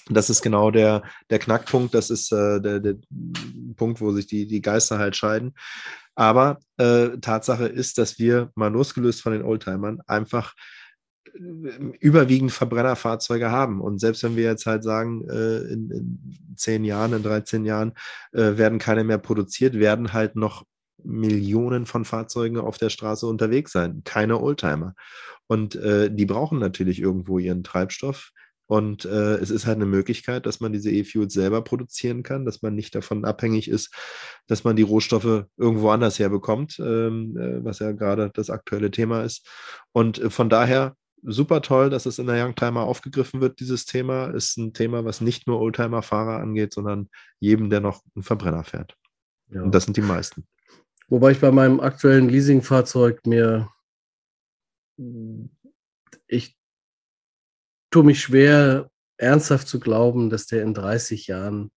Das 0.08 0.30
ist 0.30 0.42
genau 0.42 0.70
der, 0.70 1.02
der 1.30 1.38
Knackpunkt, 1.38 1.94
das 1.94 2.10
ist 2.10 2.32
der, 2.32 2.58
der 2.58 2.96
Punkt, 3.76 4.00
wo 4.00 4.10
sich 4.10 4.26
die, 4.26 4.48
die 4.48 4.60
Geister 4.60 4.98
halt 4.98 5.14
scheiden. 5.14 5.54
Aber 6.16 6.58
Tatsache 6.76 7.66
ist, 7.66 7.98
dass 7.98 8.18
wir 8.18 8.50
mal 8.56 8.72
losgelöst 8.72 9.22
von 9.22 9.32
den 9.32 9.44
Oldtimern 9.44 10.00
einfach 10.08 10.54
überwiegend 11.34 12.52
Verbrennerfahrzeuge 12.52 13.50
haben. 13.50 13.80
Und 13.80 13.98
selbst 13.98 14.22
wenn 14.22 14.36
wir 14.36 14.44
jetzt 14.44 14.66
halt 14.66 14.84
sagen, 14.84 15.26
äh, 15.28 15.58
in, 15.72 15.90
in 15.90 16.54
zehn 16.56 16.84
Jahren, 16.84 17.12
in 17.12 17.22
13 17.22 17.64
Jahren 17.64 17.92
äh, 18.32 18.56
werden 18.56 18.78
keine 18.78 19.04
mehr 19.04 19.18
produziert, 19.18 19.74
werden 19.74 20.12
halt 20.12 20.36
noch 20.36 20.64
Millionen 21.04 21.86
von 21.86 22.04
Fahrzeugen 22.04 22.58
auf 22.58 22.78
der 22.78 22.90
Straße 22.90 23.26
unterwegs 23.26 23.72
sein, 23.72 24.02
keine 24.04 24.40
Oldtimer. 24.40 24.94
Und 25.46 25.74
äh, 25.76 26.10
die 26.10 26.26
brauchen 26.26 26.58
natürlich 26.58 27.00
irgendwo 27.00 27.38
ihren 27.38 27.64
Treibstoff. 27.64 28.30
Und 28.66 29.04
äh, 29.04 29.34
es 29.34 29.50
ist 29.50 29.66
halt 29.66 29.76
eine 29.76 29.86
Möglichkeit, 29.86 30.46
dass 30.46 30.60
man 30.60 30.72
diese 30.72 30.90
E-Fuels 30.90 31.34
selber 31.34 31.62
produzieren 31.62 32.22
kann, 32.22 32.46
dass 32.46 32.62
man 32.62 32.74
nicht 32.74 32.94
davon 32.94 33.24
abhängig 33.24 33.68
ist, 33.68 33.92
dass 34.46 34.64
man 34.64 34.76
die 34.76 34.82
Rohstoffe 34.82 35.44
irgendwo 35.58 35.90
anders 35.90 36.18
herbekommt, 36.18 36.78
ähm, 36.78 37.36
äh, 37.36 37.62
was 37.62 37.80
ja 37.80 37.92
gerade 37.92 38.30
das 38.32 38.48
aktuelle 38.48 38.90
Thema 38.90 39.24
ist. 39.24 39.46
Und 39.92 40.18
äh, 40.20 40.30
von 40.30 40.48
daher 40.48 40.96
super 41.22 41.62
toll, 41.62 41.90
dass 41.90 42.06
es 42.06 42.18
in 42.18 42.26
der 42.26 42.44
Youngtimer 42.44 42.82
aufgegriffen 42.82 43.40
wird, 43.40 43.60
dieses 43.60 43.84
Thema. 43.84 44.26
Ist 44.26 44.56
ein 44.58 44.72
Thema, 44.72 45.04
was 45.04 45.20
nicht 45.20 45.46
nur 45.46 45.60
Oldtimer-Fahrer 45.60 46.38
angeht, 46.40 46.72
sondern 46.74 47.08
jedem, 47.40 47.70
der 47.70 47.80
noch 47.80 48.02
einen 48.14 48.22
Verbrenner 48.22 48.64
fährt. 48.64 48.96
Ja. 49.48 49.62
Und 49.62 49.74
das 49.74 49.84
sind 49.84 49.96
die 49.96 50.02
meisten. 50.02 50.46
Wobei 51.08 51.32
ich 51.32 51.40
bei 51.40 51.50
meinem 51.50 51.80
aktuellen 51.80 52.28
Leasingfahrzeug 52.28 53.26
mir 53.26 53.68
ich 56.26 56.56
tue 57.90 58.04
mich 58.04 58.20
schwer, 58.20 58.90
ernsthaft 59.16 59.68
zu 59.68 59.78
glauben, 59.80 60.30
dass 60.30 60.46
der 60.46 60.62
in 60.62 60.74
30 60.74 61.26
Jahren 61.26 61.70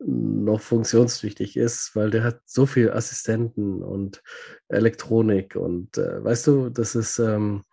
noch 0.00 0.60
funktionstüchtig 0.60 1.56
ist, 1.56 1.96
weil 1.96 2.10
der 2.10 2.22
hat 2.22 2.40
so 2.44 2.66
viel 2.66 2.90
Assistenten 2.90 3.82
und 3.82 4.22
Elektronik 4.68 5.56
und 5.56 5.98
äh, 5.98 6.22
weißt 6.22 6.46
du, 6.46 6.68
das 6.70 6.94
ist 6.94 7.18
ähm, 7.18 7.64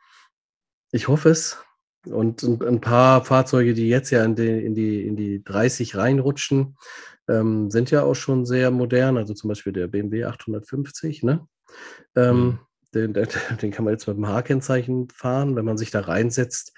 ich 0.95 1.09
hoffe 1.09 1.29
es. 1.29 1.57
und 2.05 2.43
ein 2.43 2.81
paar 2.81 3.25
Fahrzeuge, 3.25 3.73
die 3.73 3.89
jetzt 3.89 4.11
ja 4.11 4.23
in 4.23 4.35
die, 4.35 4.65
in 4.65 4.75
die, 4.75 5.05
in 5.05 5.15
die 5.15 5.43
30 5.43 5.95
reinrutschen, 5.97 6.77
ähm, 7.27 7.71
sind 7.71 7.91
ja 7.91 8.03
auch 8.03 8.13
schon 8.13 8.45
sehr 8.45 8.71
modern. 8.71 9.17
Also 9.17 9.33
zum 9.33 9.49
Beispiel 9.49 9.73
der 9.73 9.87
BMW 9.87 10.25
850, 10.25 11.23
ne? 11.23 11.47
Ähm, 12.15 12.37
mhm. 12.37 12.59
den, 12.93 13.13
den, 13.13 13.71
kann 13.71 13.83
man 13.83 13.93
jetzt 13.93 14.07
mit 14.07 14.15
dem 14.15 14.27
H-Kennzeichen 14.27 15.09
fahren. 15.09 15.55
Wenn 15.57 15.65
man 15.65 15.77
sich 15.77 15.91
da 15.91 15.99
reinsetzt, 15.99 16.73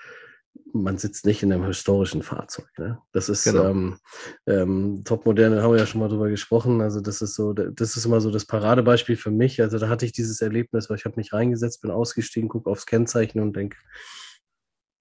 man 0.74 0.98
sitzt 0.98 1.26
nicht 1.26 1.44
in 1.44 1.52
einem 1.52 1.66
historischen 1.66 2.24
Fahrzeug. 2.24 2.68
Ne? 2.78 3.00
Das 3.12 3.30
ist 3.30 3.46
genau. 3.46 3.70
ähm, 3.70 3.98
ähm, 4.46 5.04
Topmoderne, 5.04 5.62
haben 5.62 5.72
wir 5.72 5.80
ja 5.80 5.86
schon 5.86 6.02
mal 6.02 6.10
drüber 6.10 6.30
gesprochen. 6.30 6.82
Also 6.82 7.02
das 7.02 7.22
ist 7.22 7.36
so, 7.36 7.54
das 7.54 7.96
ist 7.96 8.06
immer 8.06 8.22
so 8.22 8.32
das 8.32 8.46
Paradebeispiel 8.46 9.16
für 9.16 9.32
mich. 9.32 9.62
Also 9.62 9.80
da 9.80 9.90
hatte 9.90 10.06
ich 10.06 10.12
dieses 10.12 10.42
Erlebnis, 10.42 10.90
weil 10.90 10.98
ich 10.98 11.06
habe 11.06 11.16
mich 11.18 11.34
reingesetzt, 11.34 11.82
bin 11.82 11.92
ausgestiegen, 11.92 12.50
gucke 12.50 12.70
aufs 12.70 12.86
Kennzeichen 12.86 13.40
und 13.42 13.56
denke, 13.56 13.78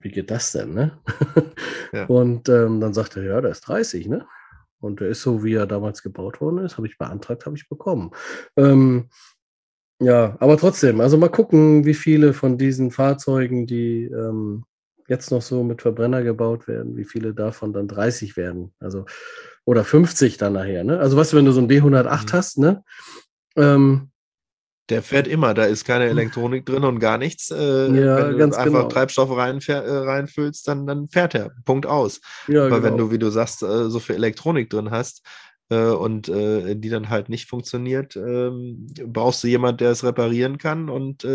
wie 0.00 0.10
geht 0.10 0.30
das 0.30 0.52
denn? 0.52 0.74
Ne? 0.74 0.98
Ja. 1.92 2.04
Und 2.06 2.48
ähm, 2.48 2.80
dann 2.80 2.94
sagte 2.94 3.20
er, 3.20 3.26
ja, 3.26 3.40
der 3.40 3.50
ist 3.50 3.62
30, 3.62 4.08
ne? 4.08 4.26
Und 4.78 5.00
der 5.00 5.08
ist 5.08 5.22
so, 5.22 5.42
wie 5.42 5.54
er 5.54 5.66
damals 5.66 6.02
gebaut 6.02 6.40
worden 6.40 6.58
ist, 6.58 6.76
habe 6.76 6.86
ich 6.86 6.98
beantragt, 6.98 7.46
habe 7.46 7.56
ich 7.56 7.68
bekommen. 7.68 8.12
Ähm, 8.56 9.08
ja, 9.98 10.36
aber 10.40 10.58
trotzdem, 10.58 11.00
also 11.00 11.16
mal 11.16 11.30
gucken, 11.30 11.86
wie 11.86 11.94
viele 11.94 12.34
von 12.34 12.58
diesen 12.58 12.90
Fahrzeugen, 12.90 13.66
die 13.66 14.04
ähm, 14.04 14.64
jetzt 15.08 15.30
noch 15.30 15.42
so 15.42 15.62
mit 15.62 15.82
Verbrenner 15.82 16.22
gebaut 16.22 16.68
werden, 16.68 16.96
wie 16.96 17.04
viele 17.04 17.34
davon 17.34 17.72
dann 17.72 17.88
30 17.88 18.36
werden. 18.36 18.72
Also, 18.80 19.04
oder 19.64 19.84
50 19.84 20.36
dann 20.36 20.54
nachher, 20.54 20.84
ne? 20.84 20.98
Also, 20.98 21.16
weißt 21.16 21.32
du, 21.32 21.36
wenn 21.36 21.44
du 21.44 21.52
so 21.52 21.60
ein 21.60 21.68
B108 21.68 22.04
mhm. 22.04 22.32
hast, 22.32 22.58
ne? 22.58 22.84
Ähm, 23.56 24.10
der 24.88 25.02
fährt 25.02 25.26
immer, 25.26 25.52
da 25.52 25.64
ist 25.64 25.84
keine 25.84 26.04
Elektronik 26.04 26.64
drin 26.64 26.84
und 26.84 27.00
gar 27.00 27.18
nichts. 27.18 27.50
Äh, 27.50 27.88
ja, 27.88 28.28
wenn 28.28 28.50
du 28.50 28.56
einfach 28.56 28.64
genau. 28.64 28.88
Treibstoff 28.88 29.36
rein, 29.36 29.58
äh, 29.66 29.72
reinfüllst, 29.72 30.68
dann, 30.68 30.86
dann 30.86 31.08
fährt 31.08 31.34
er. 31.34 31.50
Punkt 31.64 31.86
aus. 31.86 32.20
Ja, 32.46 32.66
Aber 32.66 32.80
genau. 32.80 32.82
wenn 32.84 32.96
du, 32.96 33.10
wie 33.10 33.18
du 33.18 33.30
sagst, 33.30 33.62
äh, 33.62 33.90
so 33.90 33.98
viel 33.98 34.14
Elektronik 34.14 34.70
drin 34.70 34.92
hast 34.92 35.26
äh, 35.70 35.88
und 35.88 36.28
äh, 36.28 36.76
die 36.76 36.88
dann 36.88 37.08
halt 37.08 37.28
nicht 37.28 37.48
funktioniert, 37.48 38.14
ähm, 38.14 38.86
brauchst 39.06 39.42
du 39.42 39.48
jemanden, 39.48 39.78
der 39.78 39.90
es 39.90 40.04
reparieren 40.04 40.58
kann 40.58 40.88
und 40.88 41.26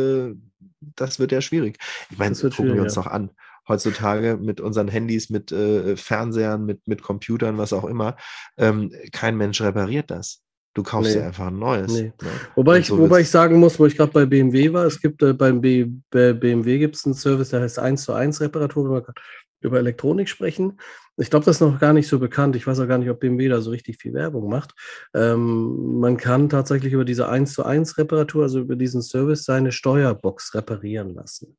das 0.95 1.19
wird 1.19 1.31
ja 1.31 1.41
schwierig. 1.41 1.77
Ich 2.09 2.17
meine, 2.17 2.35
gucken 2.35 2.73
wir 2.73 2.81
uns 2.81 2.95
ja. 2.95 3.01
noch 3.01 3.11
an 3.11 3.31
heutzutage 3.67 4.37
mit 4.41 4.61
unseren 4.61 4.87
Handys, 4.87 5.29
mit 5.29 5.51
äh, 5.51 5.95
Fernsehern, 5.95 6.65
mit, 6.65 6.87
mit 6.87 7.01
Computern, 7.01 7.57
was 7.57 7.73
auch 7.73 7.85
immer. 7.85 8.15
Ähm, 8.57 8.91
kein 9.11 9.37
Mensch 9.37 9.61
repariert 9.61 10.11
das. 10.11 10.41
Du 10.73 10.83
kaufst 10.83 11.13
nee. 11.13 11.19
dir 11.19 11.27
einfach 11.27 11.47
ein 11.47 11.59
neues. 11.59 11.91
Nee. 11.91 12.13
Ne? 12.21 12.29
Wobei, 12.55 12.79
ich, 12.79 12.87
so 12.87 12.97
wobei 12.97 13.21
ich 13.21 13.29
sagen 13.29 13.59
muss, 13.59 13.77
wo 13.77 13.85
ich 13.85 13.97
gerade 13.97 14.11
bei 14.11 14.25
BMW 14.25 14.71
war, 14.71 14.85
es 14.85 15.01
gibt 15.01 15.21
äh, 15.21 15.33
beim 15.33 15.59
B, 15.59 15.87
bei 16.09 16.31
BMW 16.31 16.79
gibt 16.79 16.95
es 16.95 17.05
einen 17.05 17.13
Service, 17.13 17.49
der 17.49 17.61
heißt 17.61 17.77
1 17.77 18.03
zu 18.03 18.13
1 18.13 18.39
Reparatur, 18.39 18.85
wenn 18.85 18.91
wir 18.91 19.13
über 19.59 19.79
Elektronik 19.79 20.29
sprechen. 20.29 20.79
Ich 21.17 21.29
glaube, 21.29 21.45
das 21.45 21.57
ist 21.57 21.61
noch 21.61 21.77
gar 21.77 21.91
nicht 21.91 22.07
so 22.07 22.19
bekannt. 22.19 22.55
Ich 22.55 22.65
weiß 22.65 22.79
auch 22.79 22.87
gar 22.87 22.97
nicht, 22.97 23.09
ob 23.09 23.19
BMW 23.19 23.49
da 23.49 23.59
so 23.59 23.69
richtig 23.69 23.97
viel 23.97 24.13
Werbung 24.13 24.49
macht. 24.49 24.73
Ähm, 25.13 25.99
man 25.99 26.15
kann 26.15 26.47
tatsächlich 26.47 26.93
über 26.93 27.05
diese 27.05 27.27
1 27.27 27.53
zu 27.53 27.65
1 27.65 27.97
Reparatur, 27.97 28.43
also 28.43 28.61
über 28.61 28.77
diesen 28.77 29.01
Service, 29.01 29.43
seine 29.43 29.73
Steuerbox 29.73 30.55
reparieren 30.55 31.13
lassen 31.13 31.57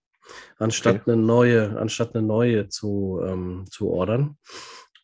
anstatt 0.59 1.03
okay. 1.03 1.13
eine 1.13 1.23
neue, 1.23 1.79
anstatt 1.79 2.15
eine 2.15 2.27
neue 2.27 2.69
zu, 2.69 3.21
ähm, 3.27 3.65
zu 3.71 3.89
ordern. 3.89 4.39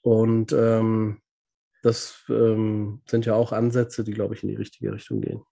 Und 0.02 0.52
ähm, 0.52 1.20
das 1.82 2.24
ähm, 2.28 3.02
sind 3.06 3.26
ja 3.26 3.34
auch 3.34 3.52
Ansätze, 3.52 4.04
die, 4.04 4.12
glaube 4.12 4.34
ich, 4.34 4.42
in 4.42 4.48
die 4.48 4.56
richtige 4.56 4.92
Richtung 4.92 5.20
gehen. 5.20 5.42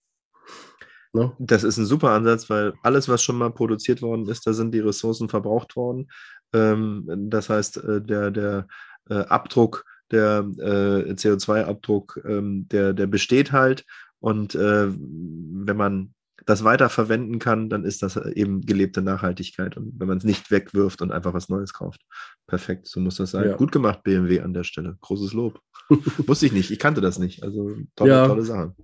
Ne? 1.12 1.32
Das 1.38 1.64
ist 1.64 1.78
ein 1.78 1.86
super 1.86 2.10
Ansatz, 2.10 2.50
weil 2.50 2.74
alles, 2.82 3.08
was 3.08 3.22
schon 3.22 3.38
mal 3.38 3.50
produziert 3.50 4.02
worden 4.02 4.28
ist, 4.28 4.46
da 4.46 4.52
sind 4.52 4.72
die 4.72 4.80
Ressourcen 4.80 5.28
verbraucht 5.28 5.76
worden. 5.76 6.08
Ähm, 6.52 7.04
das 7.30 7.48
heißt, 7.48 7.78
äh, 7.78 8.02
der, 8.02 8.30
der 8.30 8.66
äh, 9.08 9.14
Abdruck, 9.14 9.84
der 10.10 10.46
äh, 10.58 11.12
CO2-Abdruck, 11.12 12.20
ähm, 12.24 12.68
der, 12.68 12.92
der 12.92 13.06
besteht 13.06 13.52
halt. 13.52 13.84
Und 14.20 14.54
äh, 14.54 14.88
wenn 14.88 15.76
man 15.76 16.14
das 16.47 16.62
weiterverwenden 16.62 17.40
kann, 17.40 17.68
dann 17.68 17.84
ist 17.84 18.03
das 18.03 18.16
eben 18.16 18.62
gelebte 18.62 19.03
Nachhaltigkeit. 19.03 19.76
Und 19.76 19.99
wenn 19.99 20.07
man 20.07 20.18
es 20.18 20.24
nicht 20.24 20.51
wegwirft 20.51 21.03
und 21.03 21.11
einfach 21.11 21.34
was 21.34 21.49
Neues 21.49 21.74
kauft. 21.74 22.01
Perfekt, 22.47 22.86
so 22.86 23.01
muss 23.01 23.16
das 23.16 23.32
sein. 23.32 23.51
Ja. 23.51 23.57
Gut 23.57 23.72
gemacht, 23.72 24.05
BMW 24.05 24.40
an 24.40 24.55
der 24.55 24.64
Stelle. 24.64 24.97
Großes 25.01 25.32
Lob. 25.32 25.61
Wusste 25.90 26.47
ich 26.47 26.53
nicht, 26.53 26.70
ich 26.70 26.78
kannte 26.78 27.01
das 27.01 27.18
nicht. 27.18 27.42
Also 27.42 27.76
tolle, 27.97 28.11
ja. 28.11 28.26
tolle 28.28 28.44
Sache. 28.44 28.74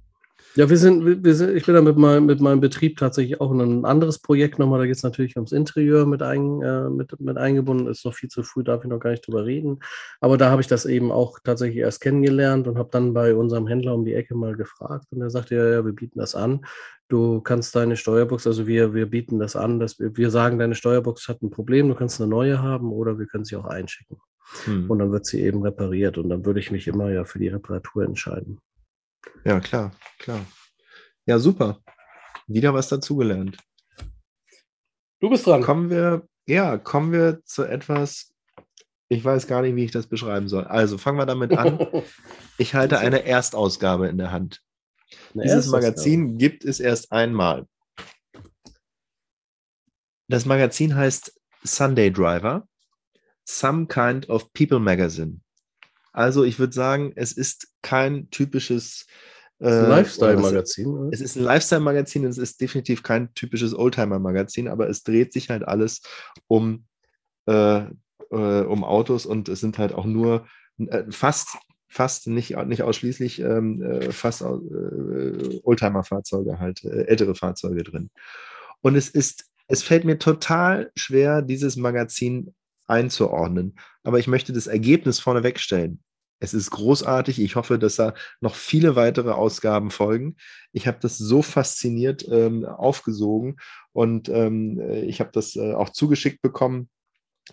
Ja, 0.55 0.69
wir 0.69 0.77
sind, 0.77 1.25
wir 1.25 1.35
sind, 1.35 1.57
ich 1.57 1.65
bin 1.65 1.75
da 1.75 1.81
mit, 1.81 1.97
mein, 1.97 2.27
mit 2.27 2.41
meinem 2.41 2.61
Betrieb 2.61 2.99
tatsächlich 2.99 3.41
auch 3.41 3.51
in 3.53 3.61
ein 3.61 3.85
anderes 3.87 4.19
Projekt 4.19 4.59
nochmal. 4.59 4.81
Da 4.81 4.87
geht 4.87 4.97
es 4.97 5.03
natürlich 5.03 5.37
ums 5.37 5.53
Interieur 5.53 6.05
mit, 6.05 6.21
ein, 6.23 6.61
äh, 6.61 6.91
mit, 6.91 7.19
mit 7.21 7.39
eingebunden. 7.39 7.87
Ist 7.87 8.05
noch 8.05 8.13
viel 8.13 8.29
zu 8.29 8.43
früh, 8.43 8.63
darf 8.63 8.85
ich 8.85 8.91
noch 8.91 8.99
gar 8.99 9.13
nicht 9.13 9.27
drüber 9.27 9.47
reden. 9.47 9.79
Aber 10.21 10.37
da 10.37 10.51
habe 10.51 10.61
ich 10.61 10.69
das 10.69 10.85
eben 10.85 11.11
auch 11.11 11.39
tatsächlich 11.43 11.79
erst 11.79 12.03
kennengelernt 12.03 12.69
und 12.69 12.77
habe 12.77 12.91
dann 12.93 13.15
bei 13.15 13.35
unserem 13.35 13.67
Händler 13.67 13.95
um 13.95 14.05
die 14.05 14.13
Ecke 14.13 14.35
mal 14.35 14.55
gefragt. 14.55 15.07
Und 15.11 15.23
er 15.23 15.31
sagte, 15.31 15.55
ja, 15.55 15.67
ja, 15.67 15.85
wir 15.87 15.93
bieten 15.93 16.19
das 16.19 16.35
an. 16.35 16.67
Du 17.09 17.41
kannst 17.41 17.75
deine 17.75 17.97
Steuerbox, 17.97 18.47
also 18.47 18.67
wir, 18.67 18.93
wir 18.93 19.07
bieten 19.07 19.39
das 19.39 19.57
an, 19.57 19.81
dass 19.81 19.99
wir, 19.99 20.15
wir 20.19 20.31
sagen, 20.31 20.59
deine 20.59 20.75
Steuerbox 20.75 21.29
hat 21.29 21.41
ein 21.41 21.51
Problem, 21.51 21.89
du 21.89 21.95
kannst 21.95 22.21
eine 22.21 22.29
neue 22.29 22.63
haben 22.63 22.93
oder 22.93 23.19
wir 23.19 23.27
können 23.27 23.45
sie 23.47 23.57
auch 23.57 23.67
einschicken. 23.67 24.19
Hm. 24.65 24.91
Und 24.91 24.99
dann 24.99 25.13
wird 25.13 25.25
sie 25.25 25.41
eben 25.41 25.63
repariert. 25.63 26.19
Und 26.19 26.29
dann 26.29 26.45
würde 26.45 26.61
ich 26.61 26.71
mich 26.71 26.89
immer 26.89 27.11
ja 27.11 27.25
für 27.25 27.39
die 27.39 27.49
Reparatur 27.49 28.05
entscheiden. 28.05 28.61
Ja, 29.45 29.61
klar, 29.61 29.93
klar. 30.19 30.45
Ja, 31.27 31.39
super. 31.39 31.81
Wieder 32.47 32.75
was 32.75 32.89
dazugelernt. 32.89 33.59
Du 35.21 35.31
bist 35.31 35.47
dran. 35.47 35.63
Kommen 35.63 35.91
wir, 35.91 36.27
ja, 36.47 36.79
kommen 36.79 37.13
wir 37.13 37.45
zu 37.45 37.65
etwas, 37.65 38.35
ich 39.09 39.25
weiß 39.25 39.47
gar 39.47 39.63
nicht, 39.63 39.77
wie 39.77 39.85
ich 39.85 39.91
das 39.91 40.07
beschreiben 40.07 40.49
soll. 40.49 40.65
Also 40.65 40.99
fangen 40.99 41.19
wir 41.19 41.27
damit 41.27 41.57
an. 41.57 41.79
Ich 42.59 42.75
halte 42.75 42.99
eine 42.99 43.25
Erstausgabe 43.25 44.09
in 44.09 44.19
der 44.19 44.31
Hand. 44.31 44.63
Eine 45.35 45.43
Dieses 45.43 45.67
Magazin 45.67 46.39
gibt 46.39 46.65
es 46.65 46.81
erst 46.81 47.11
einmal. 47.11 47.67
Das 50.29 50.47
Magazin 50.47 50.95
heißt 50.95 51.39
Sunday 51.65 52.11
Driver, 52.11 52.67
Some 53.45 53.87
Kind 53.87 54.29
of 54.29 54.53
People 54.53 54.81
Magazine. 54.81 55.42
Also 56.13 56.45
ich 56.45 56.59
würde 56.59 56.73
sagen, 56.73 57.13
es 57.17 57.33
ist 57.33 57.69
kein 57.83 58.31
typisches 58.31 59.07
äh, 59.61 59.87
Lifestyle-Magazin. 59.89 61.11
Es 61.13 61.21
ist 61.21 61.37
ein 61.37 61.45
Lifestyle-Magazin, 61.45 62.25
es 62.25 62.39
ist 62.39 62.61
definitiv 62.61 63.03
kein 63.03 63.33
typisches 63.35 63.75
Oldtimer-Magazin, 63.75 64.69
aber 64.69 64.89
es 64.89 65.03
dreht 65.03 65.33
sich 65.33 65.51
halt 65.51 65.67
alles 65.67 66.03
um, 66.49 66.85
äh, 67.47 67.85
äh, 68.31 68.61
um 68.63 68.85
Autos 68.85 69.25
und 69.25 69.49
es 69.49 69.61
sind 69.61 69.79
halt 69.79 69.93
auch 69.95 70.05
nur 70.05 70.47
äh, 70.79 71.05
fast, 71.11 71.57
fast 71.89 72.27
nicht, 72.27 72.57
nicht 72.67 72.83
ausschließlich 72.83 73.41
ähm, 73.41 73.83
äh, 73.83 74.11
fast 74.13 74.43
äh, 74.43 75.61
Oldtimer-Fahrzeuge 75.63 76.59
halt, 76.59 76.85
ältere 76.85 77.35
Fahrzeuge 77.35 77.85
drin. 77.85 78.11
Und 78.81 78.97
es 78.97 79.09
ist, 79.09 79.47
es 79.69 79.83
fällt 79.83 80.05
mir 80.05 80.19
total 80.19 80.91
schwer, 80.97 81.41
dieses 81.41 81.77
Magazin 81.77 82.53
einzuordnen. 82.87 83.77
Aber 84.03 84.19
ich 84.19 84.27
möchte 84.27 84.53
das 84.53 84.67
Ergebnis 84.67 85.21
vorneweg 85.21 85.59
stellen. 85.59 86.03
Es 86.41 86.55
ist 86.55 86.71
großartig. 86.71 87.41
Ich 87.41 87.55
hoffe, 87.55 87.79
dass 87.79 87.97
da 87.97 88.15
noch 88.41 88.57
viele 88.57 88.97
weitere 88.97 89.31
Ausgaben 89.31 89.91
folgen. 89.93 90.37
Ich 90.73 90.89
habe 90.89 90.99
das 91.01 91.17
so 91.17 91.41
fasziniert 91.41 92.27
ähm, 92.29 92.65
aufgesogen 92.65 93.59
und 93.93 94.29
ähm, 94.29 94.81
ich 95.05 95.21
habe 95.21 95.31
das 95.33 95.55
äh, 95.55 95.73
auch 95.73 95.91
zugeschickt 95.91 96.43
bekommen 96.43 96.89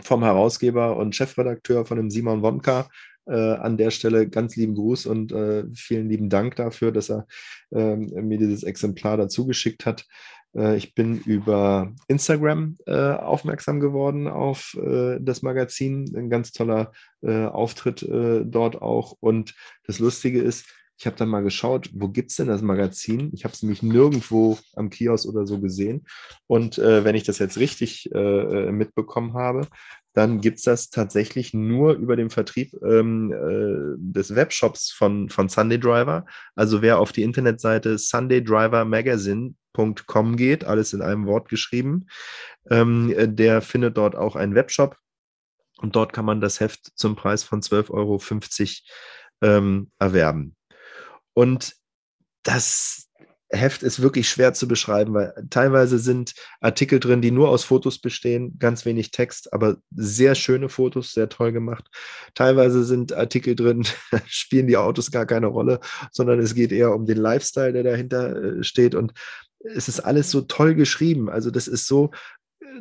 vom 0.01 0.23
Herausgeber 0.23 0.97
und 0.97 1.15
Chefredakteur 1.15 1.85
von 1.85 1.97
dem 1.97 2.09
Simon 2.09 2.41
Wonka. 2.41 2.87
Äh, 3.29 3.57
an 3.57 3.77
der 3.77 3.91
Stelle 3.91 4.27
ganz 4.27 4.55
lieben 4.55 4.73
Gruß 4.73 5.05
und 5.05 5.31
äh, 5.31 5.63
vielen 5.75 6.09
lieben 6.09 6.29
Dank 6.29 6.55
dafür, 6.55 6.91
dass 6.91 7.11
er 7.11 7.27
ähm, 7.71 8.09
mir 8.27 8.39
dieses 8.39 8.63
Exemplar 8.63 9.17
dazu 9.17 9.45
geschickt 9.45 9.85
hat. 9.85 10.07
Äh, 10.55 10.77
ich 10.77 10.95
bin 10.95 11.19
über 11.19 11.93
Instagram 12.07 12.77
äh, 12.85 12.93
aufmerksam 12.93 13.79
geworden 13.79 14.27
auf 14.27 14.75
äh, 14.81 15.17
das 15.19 15.41
Magazin. 15.41 16.11
Ein 16.15 16.29
ganz 16.29 16.51
toller 16.51 16.91
Auftritt 17.21 18.07
dort 18.09 18.81
auch. 18.81 19.17
Und 19.19 19.53
das 19.85 19.99
Lustige 19.99 20.41
ist, 20.41 20.67
ich 20.97 21.05
habe 21.05 21.17
dann 21.17 21.27
mal 21.27 21.43
geschaut, 21.43 21.89
wo 21.93 22.07
gibt 22.07 22.31
es 22.31 22.37
denn 22.37 22.47
das 22.47 22.61
Magazin? 22.61 23.31
Ich 23.33 23.43
habe 23.43 23.53
es 23.53 23.61
nämlich 23.61 23.83
nirgendwo 23.83 24.57
am 24.77 24.89
Kiosk 24.89 25.27
oder 25.27 25.45
so 25.45 25.59
gesehen. 25.59 26.05
Und 26.47 26.77
wenn 26.77 27.15
ich 27.15 27.23
das 27.23 27.39
jetzt 27.39 27.57
richtig 27.57 28.09
mitbekommen 28.13 29.33
habe, 29.33 29.67
dann 30.13 30.41
gibt 30.41 30.57
es 30.57 30.63
das 30.63 30.89
tatsächlich 30.89 31.53
nur 31.53 31.93
über 31.93 32.15
den 32.15 32.29
Vertrieb 32.29 32.73
ähm, 32.83 33.31
äh, 33.31 33.95
des 33.97 34.35
Webshops 34.35 34.91
von, 34.91 35.29
von 35.29 35.49
Sunday 35.49 35.79
Driver. 35.79 36.25
Also 36.55 36.81
wer 36.81 36.99
auf 36.99 37.11
die 37.11 37.23
Internetseite 37.23 37.97
sundaydrivermagazine.com 37.97 40.35
geht, 40.35 40.65
alles 40.65 40.93
in 40.93 41.01
einem 41.01 41.25
Wort 41.27 41.49
geschrieben, 41.49 42.07
ähm, 42.69 43.13
der 43.17 43.61
findet 43.61 43.97
dort 43.97 44.15
auch 44.15 44.35
einen 44.35 44.53
Webshop 44.55 44.97
und 45.77 45.95
dort 45.95 46.13
kann 46.13 46.25
man 46.25 46.41
das 46.41 46.59
Heft 46.59 46.91
zum 46.95 47.15
Preis 47.15 47.43
von 47.43 47.61
12,50 47.61 47.91
Euro 47.91 48.19
ähm, 49.41 49.91
erwerben. 49.99 50.55
Und 51.33 51.75
das 52.43 53.08
Heft 53.51 53.81
ist 53.81 54.01
wirklich 54.01 54.29
schwer 54.29 54.53
zu 54.53 54.67
beschreiben, 54.67 55.13
weil 55.13 55.33
teilweise 55.49 55.97
sind 55.97 56.33
Artikel 56.61 56.99
drin, 56.99 57.21
die 57.21 57.31
nur 57.31 57.49
aus 57.49 57.63
Fotos 57.63 57.99
bestehen, 57.99 58.57
ganz 58.59 58.85
wenig 58.85 59.11
Text, 59.11 59.53
aber 59.53 59.77
sehr 59.95 60.35
schöne 60.35 60.69
Fotos, 60.69 61.13
sehr 61.13 61.29
toll 61.29 61.51
gemacht. 61.51 61.89
Teilweise 62.35 62.83
sind 62.83 63.13
Artikel 63.13 63.55
drin, 63.55 63.85
spielen 64.27 64.67
die 64.67 64.77
Autos 64.77 65.09
gar 65.09 65.25
keine 65.25 65.47
Rolle, 65.47 65.79
sondern 66.11 66.39
es 66.39 66.53
geht 66.53 66.71
eher 66.71 66.93
um 66.93 67.05
den 67.05 67.17
Lifestyle, 67.17 67.73
der 67.73 67.83
dahinter 67.83 68.35
äh, 68.35 68.63
steht. 68.63 68.93
Und 68.93 69.13
es 69.59 69.87
ist 69.87 69.99
alles 69.99 70.29
so 70.29 70.41
toll 70.41 70.75
geschrieben. 70.75 71.29
Also 71.29 71.49
das 71.49 71.67
ist 71.67 71.87
so, 71.87 72.11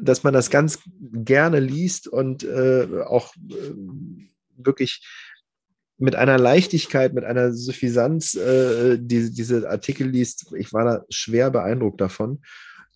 dass 0.01 0.23
man 0.23 0.35
das 0.35 0.51
ganz 0.51 0.81
gerne 0.93 1.61
liest 1.61 2.09
und 2.09 2.45
äh, 2.45 2.87
auch 3.07 3.35
äh, 3.37 3.73
wirklich 4.57 5.07
mit 5.99 6.15
einer 6.15 6.39
Leichtigkeit, 6.39 7.13
mit 7.13 7.25
einer 7.25 7.53
Suffisanz 7.53 8.35
äh, 8.35 8.99
die, 9.01 9.33
diese 9.33 9.69
Artikel 9.69 10.09
liest. 10.09 10.53
Ich 10.57 10.73
war 10.73 10.85
da 10.85 11.05
schwer 11.11 11.51
beeindruckt 11.51 12.01
davon. 12.01 12.43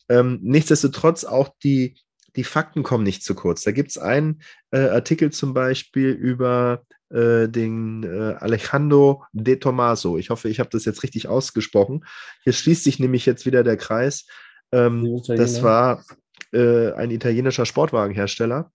Ähm, 0.08 0.38
nichtsdestotrotz 0.42 1.24
auch 1.24 1.50
die, 1.62 1.96
die 2.36 2.44
Fakten 2.44 2.82
kommen 2.82 3.04
nicht 3.04 3.24
zu 3.24 3.34
kurz. 3.34 3.62
Da 3.62 3.72
gibt 3.72 3.90
es 3.90 3.98
einen 3.98 4.42
äh, 4.70 4.88
Artikel 4.88 5.30
zum 5.30 5.52
Beispiel 5.52 6.10
über 6.10 6.84
äh, 7.10 7.48
den 7.48 8.04
äh, 8.04 8.36
Alejandro 8.38 9.24
de 9.32 9.56
Tomaso. 9.56 10.16
Ich 10.16 10.30
hoffe, 10.30 10.48
ich 10.48 10.60
habe 10.60 10.70
das 10.70 10.84
jetzt 10.84 11.02
richtig 11.02 11.28
ausgesprochen. 11.28 12.04
Hier 12.44 12.52
schließt 12.52 12.84
sich 12.84 12.98
nämlich 13.00 13.26
jetzt 13.26 13.46
wieder 13.46 13.64
der 13.64 13.76
Kreis. 13.76 14.26
Ähm, 14.70 15.20
das 15.26 15.62
war 15.62 16.04
äh, 16.52 16.92
ein 16.92 17.10
italienischer 17.10 17.66
Sportwagenhersteller 17.66 18.70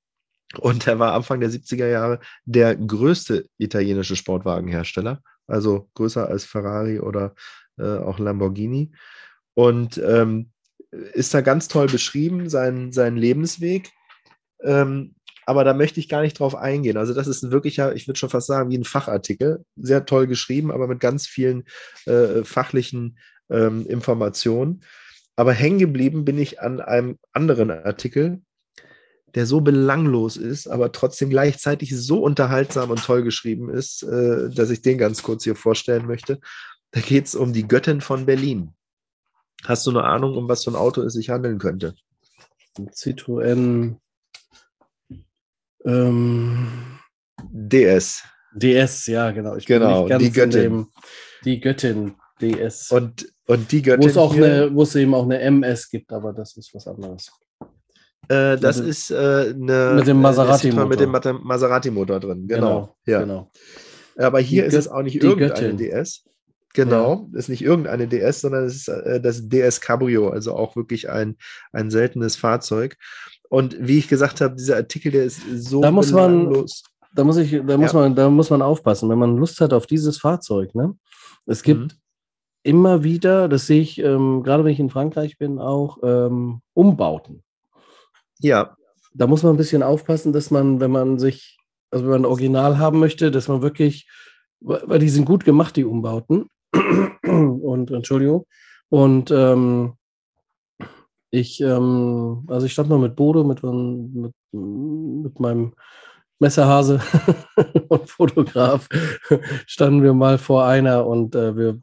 und 0.60 0.88
er 0.88 1.00
war 1.00 1.14
Anfang 1.14 1.40
der 1.40 1.50
70er 1.50 1.88
Jahre 1.88 2.20
der 2.46 2.76
größte 2.76 3.46
italienische 3.58 4.16
Sportwagenhersteller, 4.16 5.22
also 5.46 5.90
größer 5.96 6.28
als 6.28 6.46
Ferrari 6.46 7.00
oder 7.00 7.36
äh, 7.78 7.98
auch 7.98 8.20
Lamborghini. 8.20 8.92
Und 9.54 9.98
ähm, 9.98 10.52
ist 10.92 11.34
da 11.34 11.42
ganz 11.42 11.68
toll 11.68 11.88
beschrieben, 11.88 12.50
sein, 12.50 12.92
sein 12.92 13.18
Lebensweg. 13.18 13.92
Ähm, 14.64 15.16
aber 15.46 15.64
da 15.64 15.74
möchte 15.74 16.00
ich 16.00 16.10
gar 16.10 16.22
nicht 16.22 16.40
drauf 16.40 16.56
eingehen. 16.56 16.98
Also, 16.98 17.14
das 17.14 17.28
ist 17.28 17.42
ein 17.42 17.52
wirklicher, 17.52 17.96
ich 17.96 18.08
würde 18.08 18.20
schon 18.20 18.30
fast 18.30 18.48
sagen, 18.48 18.70
wie 18.70 18.78
ein 18.78 18.84
Fachartikel. 18.84 19.64
Sehr 19.78 20.06
toll 20.06 20.28
geschrieben, 20.28 20.72
aber 20.72 20.88
mit 20.88 21.00
ganz 21.00 21.26
vielen 21.26 21.64
äh, 22.06 22.44
fachlichen 22.44 23.18
ähm, 23.50 23.86
Informationen. 23.88 24.84
Aber 25.38 25.54
hängen 25.54 25.80
geblieben 25.80 26.26
bin 26.26 26.38
ich 26.38 26.62
an 26.62 26.82
einem 26.82 27.18
anderen 27.32 27.72
Artikel, 27.72 28.42
der 29.38 29.46
so 29.46 29.62
belanglos 29.62 30.36
ist, 30.36 30.66
aber 30.66 30.92
trotzdem 30.92 31.30
gleichzeitig 31.30 31.96
so 31.96 32.24
unterhaltsam 32.24 32.90
und 32.90 33.04
toll 33.04 33.22
geschrieben 33.22 33.70
ist, 33.70 34.02
äh, 34.02 34.50
dass 34.50 34.72
ich 34.72 34.82
den 34.82 34.98
ganz 34.98 35.22
kurz 35.22 35.44
hier 35.44 35.56
vorstellen 35.56 36.08
möchte. 36.08 36.40
Da 36.90 37.02
geht 37.02 37.28
es 37.28 37.36
um 37.36 37.54
die 37.54 37.68
Göttin 37.68 38.02
von 38.02 38.26
Berlin. 38.26 38.74
Hast 39.64 39.86
du 39.86 39.92
eine 39.92 40.06
Ahnung, 40.06 40.36
um 40.36 40.50
was 40.50 40.64
für 40.64 40.72
ein 40.72 40.76
Auto 40.76 41.04
es 41.04 41.14
sich 41.14 41.30
handeln 41.30 41.60
könnte? 41.60 41.94
Citroën 42.80 43.98
ähm, 45.86 46.68
DS. 47.52 48.24
DS, 48.56 49.06
ja, 49.06 49.30
genau. 49.30 49.56
Ich 49.56 49.68
genau, 49.68 50.08
die 50.18 50.32
Göttin. 50.32 50.62
Dem, 50.62 50.88
die 51.46 51.60
Göttin 51.60 52.16
DS. 52.42 52.90
Und, 52.92 53.32
und 53.46 53.72
die 53.72 53.84
Göttin. 53.84 54.04
Wo 54.04 54.08
es, 54.08 54.18
auch 54.18 54.36
eine, 54.36 54.74
wo 54.74 54.82
es 54.82 54.96
eben 54.96 55.14
auch 55.14 55.26
eine 55.26 55.40
MS 55.40 55.92
gibt, 55.92 56.12
aber 56.12 56.34
das 56.34 56.58
ist 56.58 56.74
was 56.74 56.88
anderes. 56.88 57.32
Äh, 58.30 58.58
das 58.58 58.80
mit 58.80 58.88
ist 58.88 59.12
äh, 59.12 59.54
eine. 59.54 59.94
Mit 59.96 60.08
dem 60.08 60.22
Maserati-Motor. 60.22 60.86
Mit 60.88 61.26
dem 61.26 61.42
Maserati-Motor 61.44 62.20
drin, 62.20 62.48
genau. 62.48 62.60
genau 62.60 62.98
ja. 63.06 63.20
genau. 63.22 63.52
Aber 64.18 64.40
hier 64.40 64.64
die 64.64 64.68
ist 64.68 64.74
es 64.74 64.88
auch 64.88 65.02
nicht 65.02 65.16
irgendeine 65.16 65.50
Göttin. 65.50 65.78
DS. 65.78 66.24
Genau, 66.74 67.28
ja. 67.32 67.40
ist 67.40 67.50
nicht 67.50 67.64
irgendeine 67.64 68.08
DS, 68.08 68.42
sondern 68.42 68.66
es 68.66 68.76
ist 68.76 68.88
äh, 68.88 69.20
das 69.22 69.48
DS 69.48 69.82
Cabrio, 69.82 70.30
also 70.30 70.56
auch 70.56 70.76
wirklich 70.76 71.10
ein, 71.10 71.38
ein 71.72 71.90
seltenes 71.90 72.36
Fahrzeug. 72.36 72.98
Und 73.50 73.78
wie 73.80 73.98
ich 73.98 74.08
gesagt 74.08 74.42
habe, 74.42 74.56
dieser 74.56 74.76
Artikel, 74.76 75.12
der 75.12 75.24
ist 75.24 75.42
so 75.56 75.82
da 75.82 75.90
muss 75.90 76.12
man, 76.12 76.66
da 77.16 77.24
muss 77.24 77.38
ich, 77.38 77.52
da 77.66 77.78
muss 77.78 77.94
ja. 77.94 78.00
man, 78.00 78.16
da 78.16 78.30
muss 78.30 78.50
man 78.50 78.62
aufpassen, 78.62 79.10
wenn 79.10 79.18
man 79.18 79.38
Lust 79.38 79.60
hat 79.62 79.74
auf 79.74 79.88
dieses 79.88 80.20
Fahrzeug. 80.20 80.76
Ne? 80.76 80.96
Es 81.46 81.64
gibt 81.64 81.80
mhm. 81.80 82.00
immer 82.64 83.04
wieder, 83.04 83.48
das 83.48 83.66
sehe 83.66 83.82
ich, 83.82 84.00
ähm, 84.00 84.44
gerade 84.44 84.64
wenn 84.64 84.74
ich 84.74 84.80
in 84.80 84.90
Frankreich 84.90 85.38
bin, 85.38 85.60
auch 85.60 85.98
ähm, 86.04 86.62
Umbauten. 86.74 87.44
Ja. 88.40 88.76
Da 89.14 89.28
muss 89.28 89.44
man 89.44 89.54
ein 89.54 89.58
bisschen 89.58 89.84
aufpassen, 89.84 90.34
dass 90.34 90.52
man, 90.52 90.80
wenn 90.80 90.92
man 90.92 91.20
sich, 91.20 91.58
also 91.92 92.06
wenn 92.06 92.12
man 92.12 92.22
ein 92.22 92.26
Original 92.26 92.78
haben 92.78 93.00
möchte, 93.00 93.32
dass 93.32 93.48
man 93.48 93.62
wirklich, 93.62 94.08
weil 94.60 95.00
die 95.00 95.10
sind 95.10 95.26
gut 95.26 95.44
gemacht, 95.44 95.76
die 95.76 95.86
Umbauten. 95.86 96.50
Und 97.24 97.92
Entschuldigung. 97.92 98.46
Und 98.90 99.32
ähm, 99.32 99.94
ich, 101.32 101.60
ähm, 101.62 102.46
also 102.48 102.66
ich 102.66 102.74
stand 102.74 102.90
mal 102.90 103.00
mit 103.00 103.16
Bodo, 103.16 103.44
mit, 103.44 103.62
mit, 103.64 104.34
mit 104.52 105.40
meinem 105.40 105.74
Messerhase 106.40 107.02
und 107.90 108.10
Fotograf, 108.10 108.88
standen 109.66 110.04
wir 110.04 110.14
mal 110.14 110.38
vor 110.38 110.66
einer 110.66 111.06
und 111.06 111.36
äh, 111.36 111.56
wir, 111.56 111.82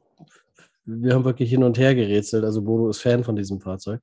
wir 0.84 1.14
haben 1.14 1.24
wirklich 1.24 1.50
hin 1.50 1.64
und 1.64 1.78
her 1.78 1.94
gerätselt. 1.94 2.44
Also 2.44 2.62
Bodo 2.62 2.88
ist 2.88 3.00
Fan 3.00 3.24
von 3.24 3.36
diesem 3.36 3.61
Fahrzeug. 3.61 4.00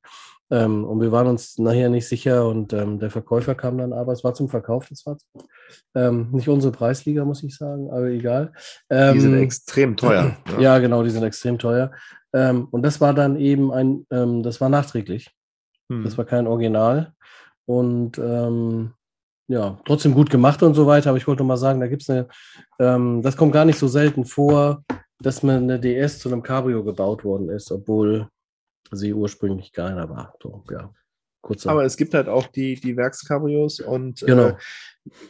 Ähm, 0.51 0.83
und 0.83 0.99
wir 0.99 1.13
waren 1.13 1.27
uns 1.27 1.57
nachher 1.57 1.89
nicht 1.89 2.07
sicher 2.07 2.45
und 2.45 2.73
ähm, 2.73 2.99
der 2.99 3.09
Verkäufer 3.09 3.55
kam 3.55 3.77
dann 3.77 3.93
aber, 3.93 4.11
es 4.11 4.23
war 4.23 4.33
zum 4.33 4.49
Verkauf 4.49 4.89
das 4.89 5.03
Fahrzeug. 5.03 5.45
Ähm, 5.95 6.27
nicht 6.33 6.49
unsere 6.49 6.73
Preisliga, 6.73 7.23
muss 7.23 7.41
ich 7.41 7.55
sagen, 7.55 7.89
aber 7.89 8.07
egal. 8.07 8.51
die 8.91 9.19
sind 9.19 9.33
ähm, 9.33 9.43
extrem 9.43 9.95
teuer. 9.95 10.35
Ja. 10.51 10.59
ja. 10.59 10.79
genau, 10.79 11.03
die 11.03 11.09
sind 11.09 11.23
extrem 11.23 11.57
teuer. 11.57 11.91
Ähm, 12.33 12.67
und 12.69 12.83
das 12.83 12.99
war 12.99 13.13
dann 13.13 13.37
eben 13.37 13.71
ein, 13.71 14.05
ähm, 14.11 14.43
das 14.43 14.59
war 14.59 14.67
nachträglich. 14.67 15.31
Hm. 15.89 16.03
Das 16.03 16.17
war 16.17 16.25
kein 16.25 16.47
Original. 16.47 17.13
Und 17.65 18.17
ja, 19.47 19.77
trotzdem 19.85 20.13
gut 20.13 20.29
gemacht 20.29 20.63
und 20.63 20.73
so 20.73 20.87
weiter. 20.87 21.09
Aber 21.09 21.17
ich 21.17 21.27
wollte 21.27 21.43
mal 21.43 21.57
sagen, 21.57 21.79
da 21.79 21.87
gibt 21.87 22.03
es 22.03 22.09
eine, 22.09 22.27
das 22.77 23.35
kommt 23.35 23.51
gar 23.51 23.65
nicht 23.65 23.79
so 23.79 23.87
selten 23.87 24.23
vor, 24.23 24.83
dass 25.19 25.43
man 25.43 25.63
eine 25.63 25.79
DS 25.79 26.19
zu 26.19 26.29
einem 26.29 26.41
Cabrio 26.41 26.83
gebaut 26.83 27.23
worden 27.25 27.49
ist, 27.49 27.69
obwohl 27.71 28.27
sie 28.91 29.13
ursprünglich 29.13 29.71
keiner 29.71 30.09
war. 30.09 30.35
So, 30.41 30.63
ja. 30.71 30.93
Kurzer. 31.41 31.71
Aber 31.71 31.85
es 31.85 31.97
gibt 31.97 32.13
halt 32.13 32.29
auch 32.29 32.45
die, 32.47 32.75
die 32.75 32.95
Werkskabrios 32.95 33.79
und 33.79 34.21
genau. 34.21 34.49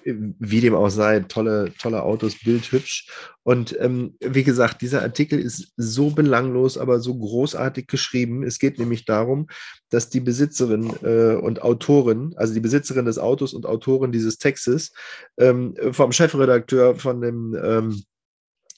äh, 0.04 0.14
wie 0.40 0.60
dem 0.60 0.76
auch 0.76 0.90
sei, 0.90 1.22
tolle, 1.22 1.72
tolle 1.80 2.04
Autos, 2.04 2.36
bildhübsch. 2.44 3.10
Und 3.44 3.78
ähm, 3.80 4.18
wie 4.20 4.44
gesagt, 4.44 4.82
dieser 4.82 5.04
Artikel 5.04 5.40
ist 5.40 5.72
so 5.78 6.10
belanglos, 6.10 6.78
aber 6.78 7.00
so 7.00 7.18
großartig 7.18 7.88
geschrieben. 7.88 8.44
Es 8.44 8.60
geht 8.60 8.78
nämlich 8.78 9.06
darum, 9.06 9.48
dass 9.90 10.10
die 10.10 10.20
Besitzerin 10.20 10.92
äh, 11.02 11.36
und 11.36 11.62
Autorin, 11.62 12.34
also 12.36 12.54
die 12.54 12.60
Besitzerin 12.60 13.06
des 13.06 13.18
Autos 13.18 13.54
und 13.54 13.66
Autorin 13.66 14.12
dieses 14.12 14.38
Textes, 14.38 14.92
ähm, 15.38 15.76
vom 15.92 16.12
Chefredakteur 16.12 16.96
von 16.96 17.22
dem 17.22 17.58
ähm, 17.64 18.04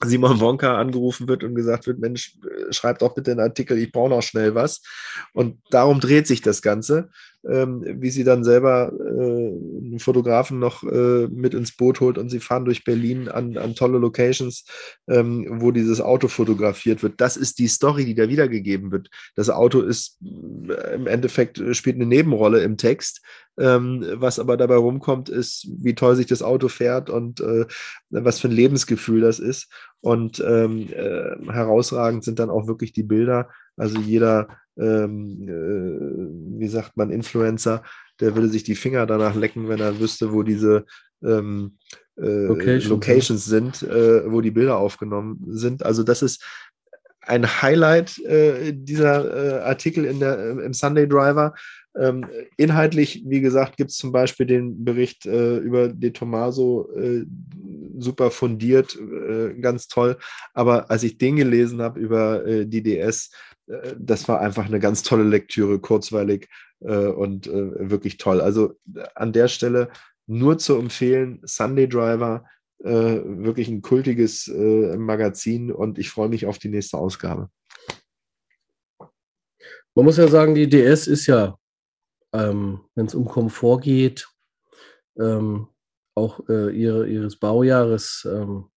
Simon 0.06 0.40
Wonka 0.40 0.78
angerufen 0.78 1.28
wird 1.28 1.44
und 1.44 1.56
gesagt 1.56 1.88
wird, 1.88 2.00
Mensch, 2.00 2.36
schreib 2.72 3.00
doch 3.00 3.16
bitte 3.16 3.32
einen 3.32 3.40
Artikel, 3.40 3.78
ich 3.78 3.92
brauche 3.92 4.10
noch 4.10 4.22
schnell 4.22 4.56
was. 4.56 4.82
Und 5.34 5.60
darum 5.70 6.00
dreht 6.00 6.28
sich 6.28 6.42
das 6.42 6.62
Ganze 6.62 7.10
ähm, 7.50 7.84
wie 8.00 8.10
sie 8.10 8.24
dann 8.24 8.44
selber 8.44 8.92
äh, 8.94 9.02
einen 9.02 10.00
Fotografen 10.00 10.60
noch 10.60 10.84
äh, 10.84 11.28
mit 11.28 11.54
ins 11.54 11.76
Boot 11.76 12.00
holt 12.00 12.18
und 12.18 12.30
sie 12.30 12.40
fahren 12.40 12.66
durch 12.66 12.84
Berlin 12.84 13.28
an, 13.28 13.58
an 13.58 13.76
tolle 13.76 13.98
Locations, 13.98 14.66
ähm, 15.08 15.48
wo 15.62 15.72
dieses 15.72 16.00
Auto 16.00 16.28
fotografiert 16.28 17.04
wird. 17.04 17.20
Das 17.20 17.36
ist 17.36 17.60
die 17.60 17.68
Story, 17.68 18.06
die 18.06 18.16
da 18.16 18.30
wiedergegeben 18.30 18.92
wird. 18.92 19.10
Das 19.36 19.50
Auto 19.50 19.82
ist 19.82 20.20
äh, 20.24 20.96
im 20.96 21.08
Endeffekt 21.08 21.60
äh, 21.60 21.74
spielt 21.74 21.98
eine 21.98 22.06
Nebenrolle 22.06 22.62
im 22.64 22.78
Text. 22.78 23.22
Ähm, 23.60 24.04
was 24.14 24.40
aber 24.40 24.58
dabei 24.58 24.78
rumkommt, 24.78 25.30
ist, 25.30 25.68
wie 25.78 25.94
toll 25.94 26.16
sich 26.16 26.26
das 26.26 26.42
Auto 26.42 26.70
fährt 26.70 27.12
und 27.12 27.40
äh, 27.40 27.66
was 28.10 28.40
für 28.40 28.48
ein 28.48 28.54
Lebensgefühl 28.54 29.22
das 29.22 29.38
ist. 29.38 29.72
Und 30.02 30.44
ähm, 30.46 30.90
äh, 30.92 31.52
herausragend 31.52 32.24
sind 32.24 32.40
dann 32.40 32.50
auch 32.50 32.68
wirklich 32.68 32.94
die 32.94 33.04
Bilder. 33.04 33.50
Also 33.78 34.00
jeder 34.00 34.48
ähm, 34.78 35.48
äh, 35.48 36.60
wie 36.60 36.68
sagt 36.68 36.98
man, 36.98 37.10
Influencer, 37.12 37.84
der 38.20 38.36
würde 38.36 38.50
sich 38.50 38.64
die 38.64 38.76
Finger 38.76 39.06
danach 39.06 39.36
lecken, 39.36 39.70
wenn 39.70 39.80
er 39.80 40.00
wüsste, 40.00 40.32
wo 40.32 40.44
diese 40.44 40.86
ähm, 41.24 41.78
äh, 42.18 42.46
Locations, 42.46 42.90
Locations, 42.90 43.46
sind, 43.46 43.84
äh, 43.84 44.32
wo 44.32 44.42
die 44.42 44.52
Bilder 44.52 44.78
aufgenommen 44.78 45.44
sind. 45.48 45.86
Also 45.86 46.04
das 46.04 46.22
ist 46.22 46.44
ein 47.22 47.62
Highlight 47.62 48.20
äh, 48.20 48.74
dieser 48.74 49.62
äh, 49.62 49.64
Artikel 49.64 50.06
in 50.06 50.20
der, 50.20 50.52
im 50.60 50.74
Sunday 50.74 51.08
Driver. 51.08 51.54
Ähm, 51.96 52.26
inhaltlich, 52.58 53.24
wie 53.28 53.40
gesagt, 53.40 53.78
gibt 53.78 53.92
es 53.92 53.98
zum 53.98 54.12
Beispiel 54.12 54.46
den 54.48 54.84
Bericht 54.84 55.26
äh, 55.26 55.58
über 55.58 55.90
De 55.90 56.10
Tomaso, 56.10 56.90
äh, 56.96 57.24
super 57.98 58.32
fundiert, 58.32 58.98
äh, 58.98 59.54
ganz 59.60 59.88
toll. 59.88 60.18
Aber 60.54 60.90
als 60.90 61.04
ich 61.04 61.18
den 61.18 61.36
gelesen 61.36 61.82
habe 61.82 62.00
über 62.00 62.46
äh, 62.46 62.66
die 62.66 62.82
DS, 62.82 63.28
äh, 63.28 63.53
das 63.98 64.28
war 64.28 64.42
einfach 64.42 64.66
eine 64.66 64.80
ganz 64.80 65.04
tolle 65.04 65.24
Lektüre, 65.24 65.80
kurzweilig 65.80 66.50
äh, 66.82 67.08
und 67.08 67.48
wirklich 67.48 68.18
toll. 68.18 68.42
Also 68.42 68.74
an 69.16 69.34
der 69.34 69.48
Stelle 69.48 69.90
nur 70.28 70.58
zu 70.58 70.78
empfehlen, 70.78 71.42
Sunday 71.44 71.88
Driver, 71.88 72.46
wirklich 72.80 73.70
ein 73.70 73.82
kultiges 73.82 74.48
Magazin 74.48 75.72
und 75.72 75.98
ich 76.00 76.10
freue 76.10 76.28
mich 76.28 76.46
auf 76.46 76.58
die 76.60 76.68
nächste 76.68 76.98
Ausgabe. 76.98 77.50
Man 79.96 80.06
muss 80.06 80.18
ja 80.18 80.28
sagen, 80.28 80.56
die 80.56 80.68
DS 80.68 81.08
ist 81.08 81.28
ja, 81.28 81.58
ähm, 82.34 82.82
wenn 82.96 83.06
es 83.06 83.14
um 83.14 83.26
Komfort 83.26 83.82
geht, 83.82 84.28
ähm, 85.20 85.68
auch 86.16 86.48
äh, 86.50 86.76
ihre, 86.76 87.08
ihres 87.08 87.38
Baujahres 87.38 88.28
ähm, 88.30 88.70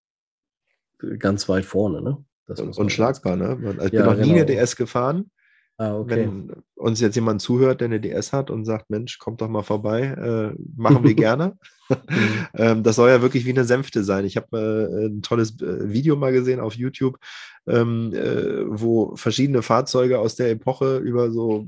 ganz 1.19 1.49
weit 1.49 1.65
vorne. 1.65 2.03
Ne? 2.03 2.25
Und 2.49 2.79
unschlagbar, 2.79 3.37
ne? 3.37 3.59
Ich 3.87 3.93
ja, 3.93 4.03
bin 4.03 4.05
noch 4.05 4.15
genau. 4.15 4.27
nie 4.27 4.33
eine 4.41 4.47
DS 4.47 4.77
gefahren. 4.77 5.31
Ah, 5.79 5.95
okay. 5.95 6.17
Wenn 6.17 6.53
uns 6.75 7.01
jetzt 7.01 7.17
jemand 7.17 7.43
zuhört, 7.43 7.81
der 7.81 7.87
eine 7.87 8.01
DS 8.01 8.33
hat 8.33 8.51
und 8.51 8.65
sagt, 8.65 8.89
Mensch, 8.89 9.19
kommt 9.19 9.41
doch 9.41 9.49
mal 9.49 9.63
vorbei, 9.63 10.03
äh, 10.03 10.63
machen 10.77 11.05
wir 11.05 11.15
gerne. 11.15 11.59
Mhm. 11.89 11.97
ähm, 12.55 12.83
das 12.83 12.97
soll 12.97 13.11
ja 13.11 13.23
wirklich 13.23 13.45
wie 13.45 13.51
eine 13.51 13.65
Sänfte 13.65 14.05
sein. 14.05 14.25
Ich 14.25 14.37
habe 14.37 14.59
äh, 14.59 15.07
ein 15.07 15.23
tolles 15.23 15.61
äh, 15.61 15.93
Video 15.93 16.17
mal 16.17 16.33
gesehen 16.33 16.61
auf 16.61 16.75
YouTube, 16.75 17.19
ähm, 17.67 18.13
äh, 18.15 18.65
wo 18.67 19.17
verschiedene 19.17 19.63
Fahrzeuge 19.63 20.19
aus 20.19 20.37
der 20.37 20.51
Epoche 20.51 20.99
über 20.99 21.31
so 21.31 21.67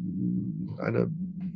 eine 0.78 1.10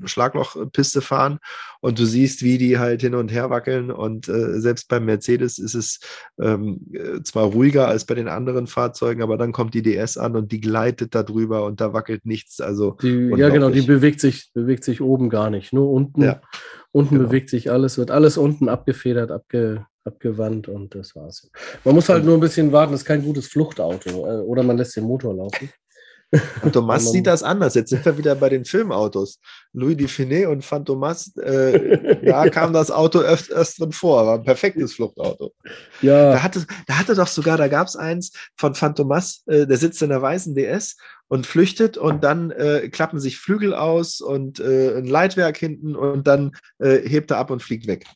Schlaglochpiste 0.04 1.00
fahren 1.00 1.38
und 1.80 1.98
du 1.98 2.04
siehst, 2.04 2.42
wie 2.42 2.58
die 2.58 2.78
halt 2.78 3.00
hin 3.02 3.14
und 3.14 3.30
her 3.30 3.50
wackeln. 3.50 3.90
Und 3.90 4.28
äh, 4.28 4.60
selbst 4.60 4.88
beim 4.88 5.04
Mercedes 5.04 5.58
ist 5.58 5.74
es 5.74 6.00
ähm, 6.40 6.80
äh, 6.92 7.22
zwar 7.22 7.44
ruhiger 7.44 7.88
als 7.88 8.04
bei 8.04 8.14
den 8.14 8.28
anderen 8.28 8.66
Fahrzeugen, 8.66 9.22
aber 9.22 9.36
dann 9.36 9.52
kommt 9.52 9.74
die 9.74 9.82
DS 9.82 10.16
an 10.16 10.36
und 10.36 10.52
die 10.52 10.60
gleitet 10.60 11.14
da 11.14 11.22
drüber 11.22 11.64
und 11.64 11.80
da 11.80 11.92
wackelt 11.92 12.26
nichts. 12.26 12.60
Also 12.60 12.96
die, 13.02 13.32
ja, 13.36 13.48
genau, 13.48 13.70
die 13.70 13.82
bewegt 13.82 14.20
sich, 14.20 14.50
bewegt 14.54 14.84
sich 14.84 15.00
oben 15.00 15.30
gar 15.30 15.50
nicht, 15.50 15.72
nur 15.72 15.90
unten. 15.90 16.22
Ja. 16.22 16.40
Unten 16.92 17.16
genau. 17.16 17.28
bewegt 17.28 17.48
sich 17.50 17.70
alles, 17.70 17.98
wird 17.98 18.10
alles 18.10 18.36
unten 18.36 18.68
abgefedert, 18.68 19.30
abge, 19.30 19.86
abgewandt 20.04 20.68
und 20.68 20.94
das 20.94 21.16
war's. 21.16 21.50
Man 21.84 21.94
muss 21.94 22.08
halt 22.08 22.24
nur 22.24 22.36
ein 22.36 22.40
bisschen 22.40 22.70
warten, 22.70 22.92
das 22.92 23.02
ist 23.02 23.06
kein 23.06 23.22
gutes 23.24 23.48
Fluchtauto. 23.48 24.26
Äh, 24.26 24.42
oder 24.42 24.62
man 24.62 24.76
lässt 24.76 24.96
den 24.96 25.04
Motor 25.04 25.34
laufen. 25.34 25.70
Thomas 26.72 27.10
sieht 27.12 27.26
das 27.26 27.42
anders. 27.42 27.74
Jetzt 27.74 27.90
sind 27.90 28.04
wir 28.04 28.16
wieder 28.16 28.34
bei 28.34 28.48
den 28.48 28.64
Filmautos. 28.64 29.38
Louis 29.72 29.96
Dufiné 29.96 30.46
und 30.46 30.64
Fantomas, 30.64 31.36
äh, 31.36 32.18
da 32.24 32.48
kam 32.48 32.72
das 32.72 32.90
Auto 32.90 33.20
öf 33.20 33.50
öfteren 33.50 33.92
vor, 33.92 34.26
war 34.26 34.38
ein 34.38 34.44
perfektes 34.44 34.94
Fluchtauto. 34.94 35.52
Ja. 36.00 36.32
Da 36.32 36.42
hatte, 36.42 36.66
da 36.86 36.98
hatte 36.98 37.14
doch 37.14 37.26
sogar, 37.26 37.58
da 37.58 37.68
gab 37.68 37.86
es 37.86 37.96
eins 37.96 38.32
von 38.56 38.74
Fantomas, 38.74 39.42
äh, 39.46 39.66
der 39.66 39.76
sitzt 39.76 40.00
in 40.02 40.08
der 40.08 40.22
weißen 40.22 40.54
DS 40.54 40.96
und 41.28 41.46
flüchtet 41.46 41.98
und 41.98 42.24
dann 42.24 42.50
äh, 42.50 42.88
klappen 42.88 43.20
sich 43.20 43.38
Flügel 43.38 43.74
aus 43.74 44.20
und 44.20 44.60
äh, 44.60 44.96
ein 44.96 45.06
Leitwerk 45.06 45.56
hinten 45.56 45.96
und 45.96 46.26
dann 46.26 46.52
äh, 46.78 47.06
hebt 47.08 47.30
er 47.30 47.38
ab 47.38 47.50
und 47.50 47.62
fliegt 47.62 47.86
weg. 47.86 48.06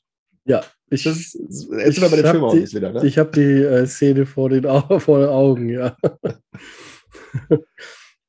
Ja, 0.45 0.63
ich, 0.89 1.03
das, 1.03 1.35
jetzt 1.35 1.97
sind 1.97 2.01
wir 2.01 2.09
bei 2.09 2.17
den 2.17 2.31
Filmautos 2.31 2.73
wieder. 2.73 2.93
Ne? 2.93 3.07
Ich 3.07 3.19
habe 3.19 3.31
die 3.33 3.63
äh, 3.63 3.87
Szene 3.87 4.25
vor 4.25 4.49
den, 4.49 4.63
vor 5.01 5.19
den 5.19 5.29
Augen, 5.29 5.69
ja. 5.69 5.97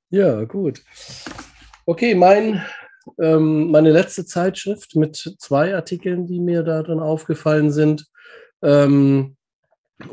Ja, 0.10 0.46
gut. 0.46 0.84
Okay, 1.86 2.16
mein, 2.16 2.64
ähm, 3.20 3.72
meine 3.72 3.92
letzte 3.92 4.26
Zeitschrift 4.26 4.96
mit 4.96 5.36
zwei 5.40 5.76
Artikeln, 5.76 6.28
die 6.28 6.40
mir 6.40 6.64
da 6.64 6.82
drin 6.82 7.00
aufgefallen 7.00 7.72
sind. 7.72 8.08
Ähm, 8.62 9.36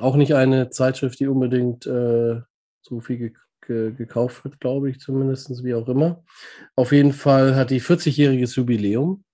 auch 0.00 0.16
nicht 0.16 0.34
eine 0.34 0.70
Zeitschrift, 0.70 1.20
die 1.20 1.28
unbedingt 1.28 1.86
äh, 1.86 2.40
so 2.82 3.00
viel 3.00 3.18
ge 3.18 3.32
ge 3.66 3.92
gekauft 3.92 4.44
wird, 4.44 4.60
glaube 4.60 4.90
ich, 4.90 5.00
zumindest, 5.00 5.64
wie 5.64 5.74
auch 5.74 5.88
immer. 5.88 6.22
Auf 6.76 6.92
jeden 6.92 7.12
Fall 7.12 7.54
hat 7.56 7.70
die 7.70 7.80
40-jähriges 7.80 8.56
Jubiläum. 8.56 9.24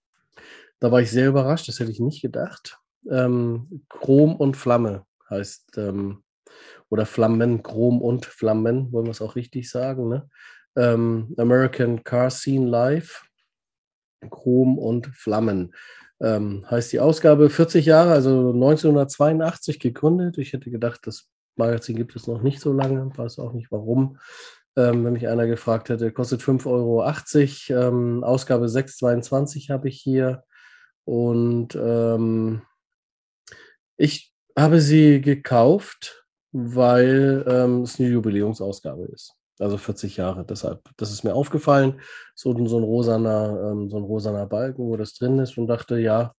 Da 0.79 0.93
war 0.93 1.01
ich 1.01 1.11
sehr 1.11 1.29
überrascht, 1.29 1.69
das 1.69 1.81
hätte 1.81 1.91
ich 1.91 2.01
nicht 2.01 2.23
gedacht. 2.23 2.79
Ähm, 3.11 3.85
Chrom 3.89 4.37
und 4.37 4.57
Flamme 4.57 5.05
heißt 5.29 5.79
ähm, 5.79 6.23
oder 6.91 7.07
Flammen, 7.07 7.63
Chrom 7.63 8.03
und 8.03 8.27
Flammen, 8.27 8.93
wollen 8.93 9.07
wir 9.07 9.13
es 9.13 9.23
auch 9.23 9.37
richtig 9.37 9.71
sagen. 9.71 10.09
Ne? 10.09 10.29
Ähm, 10.77 11.35
American 11.39 12.05
Car 12.05 12.31
Scene 12.31 12.69
Live, 12.69 13.25
Chrom 14.29 14.79
und 14.79 15.07
Flammen. 15.09 15.75
Ähm, 16.21 16.67
heißt 16.71 16.93
die 16.93 17.01
Ausgabe 17.01 17.49
40 17.49 17.87
Jahre, 17.87 18.13
also 18.13 18.53
1982 18.53 19.81
gegründet. 19.81 20.37
Ich 20.37 20.53
hätte 20.53 20.71
gedacht, 20.71 21.01
das 21.05 21.31
Magazin 21.57 21.97
gibt 21.97 22.15
es 22.17 22.27
noch 22.27 22.43
nicht 22.43 22.61
so 22.61 22.73
lange, 22.73 23.11
weiß 23.17 23.39
auch 23.39 23.53
nicht 23.53 23.71
warum. 23.71 24.19
Ähm, 24.77 25.05
wenn 25.05 25.15
mich 25.15 25.29
einer 25.29 25.47
gefragt 25.47 25.89
hätte, 25.89 26.13
kostet 26.13 26.43
5,80 26.43 27.75
Euro. 27.75 27.89
Ähm, 27.89 28.25
Ausgabe 28.25 28.69
622 28.69 29.71
habe 29.71 29.89
ich 29.89 30.01
hier. 30.01 30.45
Und 31.05 31.75
ähm, 31.75 32.63
ich 33.97 34.33
habe 34.57 34.81
sie 34.81 35.21
gekauft, 35.21 36.20
weil 36.53 37.45
ähm, 37.47 37.83
es 37.83 37.99
eine 37.99 38.09
Jubiläumsausgabe 38.09 39.05
ist. 39.07 39.35
Also 39.59 39.77
40 39.77 40.17
Jahre. 40.17 40.45
Deshalb, 40.45 40.89
das 40.97 41.13
ist 41.13 41.23
mir 41.23 41.35
aufgefallen. 41.35 42.01
So, 42.35 42.53
so 42.67 42.79
ein 42.79 42.85
rosaner, 42.85 43.71
ähm, 43.71 43.91
so 43.91 43.99
ein 43.99 44.05
rosaner 44.05 44.47
Balken, 44.47 44.85
wo 44.85 44.97
das 44.97 45.15
drin 45.15 45.39
ist 45.39 45.59
und 45.59 45.67
dachte, 45.67 45.99
ja, 45.99 46.35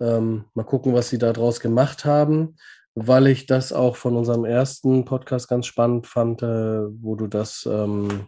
ähm, 0.00 0.44
mal 0.54 0.64
gucken, 0.64 0.92
was 0.92 1.08
sie 1.08 1.18
da 1.18 1.32
draus 1.32 1.60
gemacht 1.60 2.04
haben, 2.04 2.56
weil 2.94 3.28
ich 3.28 3.46
das 3.46 3.72
auch 3.72 3.96
von 3.96 4.16
unserem 4.16 4.44
ersten 4.44 5.04
Podcast 5.04 5.48
ganz 5.48 5.66
spannend 5.66 6.06
fand, 6.06 6.42
äh, 6.42 6.82
wo 7.00 7.14
du 7.14 7.28
das 7.28 7.66
ähm, 7.70 8.26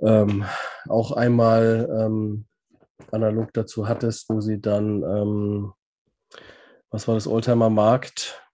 ähm 0.00 0.44
auch 0.88 1.12
einmal 1.12 1.88
ähm, 1.92 2.46
analog 3.12 3.52
dazu 3.52 3.88
hattest, 3.88 4.28
wo 4.28 4.40
sie 4.40 4.60
dann, 4.60 5.72
was 6.90 7.06
war 7.06 7.14
das, 7.14 7.26
Oldtimer 7.26 7.70
Markt, 7.70 8.47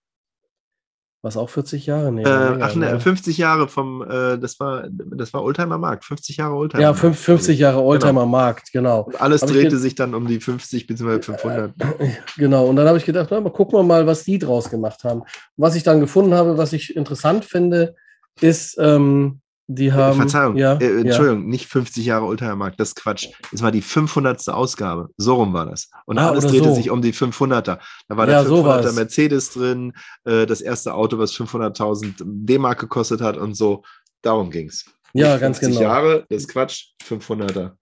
was 1.25 1.39
auch 1.39 1.49
40 1.49 1.87
Jahre? 1.87 2.13
Nee, 2.13 2.23
äh, 2.23 2.59
ach 2.61 2.75
ne, 2.75 3.01
50 3.01 3.39
Jahre 3.39 3.67
vom, 3.67 4.03
äh, 4.03 4.39
das 4.39 4.61
war, 4.61 4.87
das 4.91 5.33
war 5.33 5.43
Oldtimer 5.43 5.79
Markt, 5.79 6.05
50 6.05 6.37
Jahre 6.37 6.55
Oldtimer. 6.55 6.83
Ja, 6.83 6.93
50 6.93 7.59
Jahre 7.59 7.77
genau. 7.77 7.87
Oldtimer 7.87 8.13
genau. 8.21 8.27
Markt, 8.27 8.73
genau. 8.73 9.01
Und 9.05 9.21
alles 9.21 9.41
hab 9.41 9.49
drehte 9.49 9.79
sich 9.79 9.95
dann 9.95 10.15
um 10.15 10.27
die 10.27 10.39
50 10.39 10.87
bzw. 10.87 11.23
500. 11.23 11.73
Genau, 12.37 12.67
und 12.67 12.77
dann 12.77 12.87
habe 12.87 12.99
ich 12.99 13.07
gedacht, 13.07 13.29
na, 13.31 13.41
mal 13.41 13.51
gucken 13.51 13.79
wir 13.79 13.83
mal, 13.83 14.07
was 14.07 14.25
die 14.25 14.39
draus 14.39 14.69
gemacht 14.69 15.03
haben. 15.05 15.23
was 15.57 15.75
ich 15.77 15.83
dann 15.83 16.01
gefunden 16.01 16.35
habe, 16.35 16.59
was 16.59 16.75
ich 16.75 16.95
interessant 16.95 17.47
finde, 17.47 17.95
ist, 18.41 18.77
ähm, 18.79 19.41
die 19.67 19.93
haben. 19.93 20.17
Verzeihung, 20.17 20.57
ja, 20.57 20.75
äh, 20.75 21.01
Entschuldigung, 21.01 21.43
ja. 21.43 21.49
nicht 21.49 21.67
50 21.67 22.05
Jahre 22.05 22.27
Oldtimer-Markt, 22.27 22.79
das 22.79 22.89
ist 22.89 22.97
Quatsch. 22.97 23.29
Es 23.53 23.63
war 23.63 23.73
die 23.73 23.83
500. 23.83 24.49
Ausgabe. 24.49 25.09
So 25.17 25.35
rum 25.37 25.53
war 25.53 25.67
das. 25.67 25.91
Und 26.07 26.19
ah, 26.19 26.31
alles 26.31 26.47
drehte 26.47 26.69
so. 26.69 26.75
sich 26.75 26.91
um 26.91 27.03
die 27.03 27.15
500er. 27.15 27.79
Da 28.09 28.17
war 28.17 28.27
der 28.27 28.43
ja, 28.43 28.49
500er 28.49 28.89
so 28.89 28.93
Mercedes 28.95 29.51
drin, 29.51 29.93
äh, 30.25 30.47
das 30.47 30.61
erste 30.61 30.95
Auto, 30.95 31.19
was 31.19 31.33
500.000 31.33 32.15
D-Mark 32.25 32.81
gekostet 32.81 33.21
hat 33.21 33.37
und 33.37 33.57
so. 33.57 33.83
Darum 34.23 34.51
ging 34.51 34.69
es. 34.69 34.85
Ja, 35.13 35.37
ganz 35.37 35.61
genau. 35.61 35.79
50 35.79 35.83
Jahre, 35.83 36.27
das 36.29 36.43
ist 36.43 36.49
Quatsch, 36.49 36.89
500er. 37.07 37.73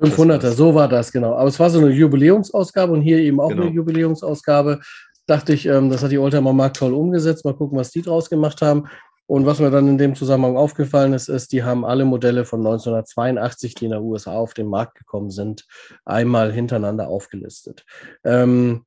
500er, 0.00 0.50
so 0.50 0.74
war 0.74 0.88
das, 0.88 1.12
genau. 1.12 1.34
Aber 1.34 1.48
es 1.48 1.60
war 1.60 1.70
so 1.70 1.78
eine 1.78 1.90
Jubiläumsausgabe 1.90 2.92
und 2.92 3.02
hier 3.02 3.18
eben 3.18 3.38
auch 3.38 3.50
genau. 3.50 3.62
eine 3.62 3.70
Jubiläumsausgabe. 3.70 4.80
Dachte 5.26 5.52
ich, 5.52 5.66
ähm, 5.66 5.90
das 5.90 6.02
hat 6.02 6.10
die 6.10 6.18
Oldtimer 6.18 6.52
Markt 6.52 6.78
toll 6.78 6.94
umgesetzt. 6.94 7.44
Mal 7.44 7.54
gucken, 7.54 7.78
was 7.78 7.90
die 7.90 8.02
draus 8.02 8.28
gemacht 8.28 8.62
haben. 8.62 8.88
Und 9.30 9.46
was 9.46 9.60
mir 9.60 9.70
dann 9.70 9.86
in 9.86 9.96
dem 9.96 10.16
Zusammenhang 10.16 10.56
aufgefallen 10.56 11.12
ist, 11.12 11.28
ist, 11.28 11.52
die 11.52 11.62
haben 11.62 11.84
alle 11.84 12.04
Modelle 12.04 12.44
von 12.44 12.58
1982, 12.58 13.76
die 13.76 13.84
in 13.84 13.92
der 13.92 14.02
USA 14.02 14.32
auf 14.32 14.54
den 14.54 14.66
Markt 14.66 14.98
gekommen 14.98 15.30
sind, 15.30 15.68
einmal 16.04 16.50
hintereinander 16.50 17.06
aufgelistet. 17.06 17.86
Ähm, 18.24 18.86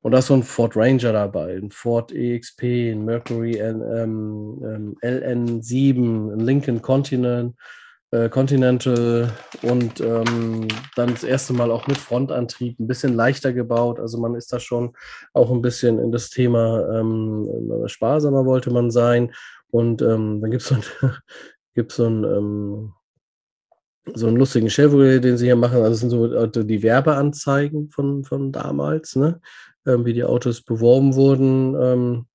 und 0.00 0.12
da 0.12 0.20
ist 0.20 0.28
so 0.28 0.34
ein 0.34 0.42
Ford 0.42 0.74
Ranger 0.74 1.12
dabei, 1.12 1.58
ein 1.58 1.70
Ford 1.70 2.12
EXP, 2.12 2.92
ein 2.92 3.04
Mercury 3.04 3.58
ähm, 3.58 4.58
ähm, 4.64 4.96
LN7, 5.02 6.32
ein 6.32 6.40
Lincoln 6.40 6.80
Continent, 6.80 7.54
äh, 8.10 8.30
Continental 8.30 9.32
und 9.60 10.00
ähm, 10.00 10.68
dann 10.96 11.10
das 11.10 11.24
erste 11.24 11.52
Mal 11.52 11.70
auch 11.70 11.88
mit 11.88 11.98
Frontantrieb, 11.98 12.80
ein 12.80 12.86
bisschen 12.86 13.12
leichter 13.14 13.52
gebaut. 13.52 14.00
Also 14.00 14.18
man 14.18 14.34
ist 14.34 14.50
da 14.50 14.60
schon 14.60 14.96
auch 15.34 15.50
ein 15.50 15.60
bisschen 15.60 15.98
in 15.98 16.10
das 16.10 16.30
Thema 16.30 17.00
ähm, 17.00 17.82
sparsamer 17.86 18.46
wollte 18.46 18.70
man 18.70 18.90
sein. 18.90 19.32
Und 19.74 20.02
ähm, 20.02 20.40
dann 20.40 20.52
gibt 20.52 20.62
es 20.62 20.68
so, 20.68 20.76
ein, 20.76 20.82
gibt's 21.74 21.96
so, 21.96 22.06
ähm, 22.06 22.92
so 24.14 24.28
einen 24.28 24.36
lustigen 24.36 24.70
Chevrolet, 24.70 25.18
den 25.18 25.36
sie 25.36 25.46
hier 25.46 25.56
machen. 25.56 25.78
Also 25.78 25.90
das 25.90 25.98
sind 25.98 26.10
so 26.10 26.32
äh, 26.32 26.64
die 26.64 26.82
Werbeanzeigen 26.84 27.90
von, 27.90 28.22
von 28.22 28.52
damals, 28.52 29.16
ne? 29.16 29.40
Ähm, 29.84 30.04
wie 30.04 30.12
die 30.12 30.22
Autos 30.22 30.62
beworben 30.62 31.16
wurden. 31.16 31.74
Ähm, 31.74 32.26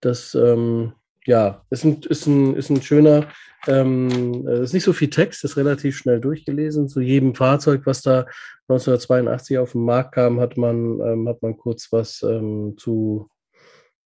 das 0.00 0.34
ähm, 0.34 0.94
ja, 1.26 1.62
ist 1.68 1.84
ein, 1.84 2.00
ist 2.08 2.26
ein, 2.26 2.56
ist 2.56 2.70
ein 2.70 2.80
schöner, 2.80 3.28
ähm, 3.66 4.48
ist 4.48 4.72
nicht 4.72 4.84
so 4.84 4.94
viel 4.94 5.10
Text, 5.10 5.44
ist 5.44 5.58
relativ 5.58 5.98
schnell 5.98 6.20
durchgelesen. 6.22 6.88
Zu 6.88 7.02
jedem 7.02 7.34
Fahrzeug, 7.34 7.82
was 7.84 8.00
da 8.00 8.20
1982 8.68 9.58
auf 9.58 9.72
den 9.72 9.84
Markt 9.84 10.14
kam, 10.14 10.40
hat 10.40 10.56
man, 10.56 11.00
ähm, 11.00 11.28
hat 11.28 11.42
man 11.42 11.58
kurz 11.58 11.92
was 11.92 12.22
ähm, 12.22 12.76
zu 12.78 13.28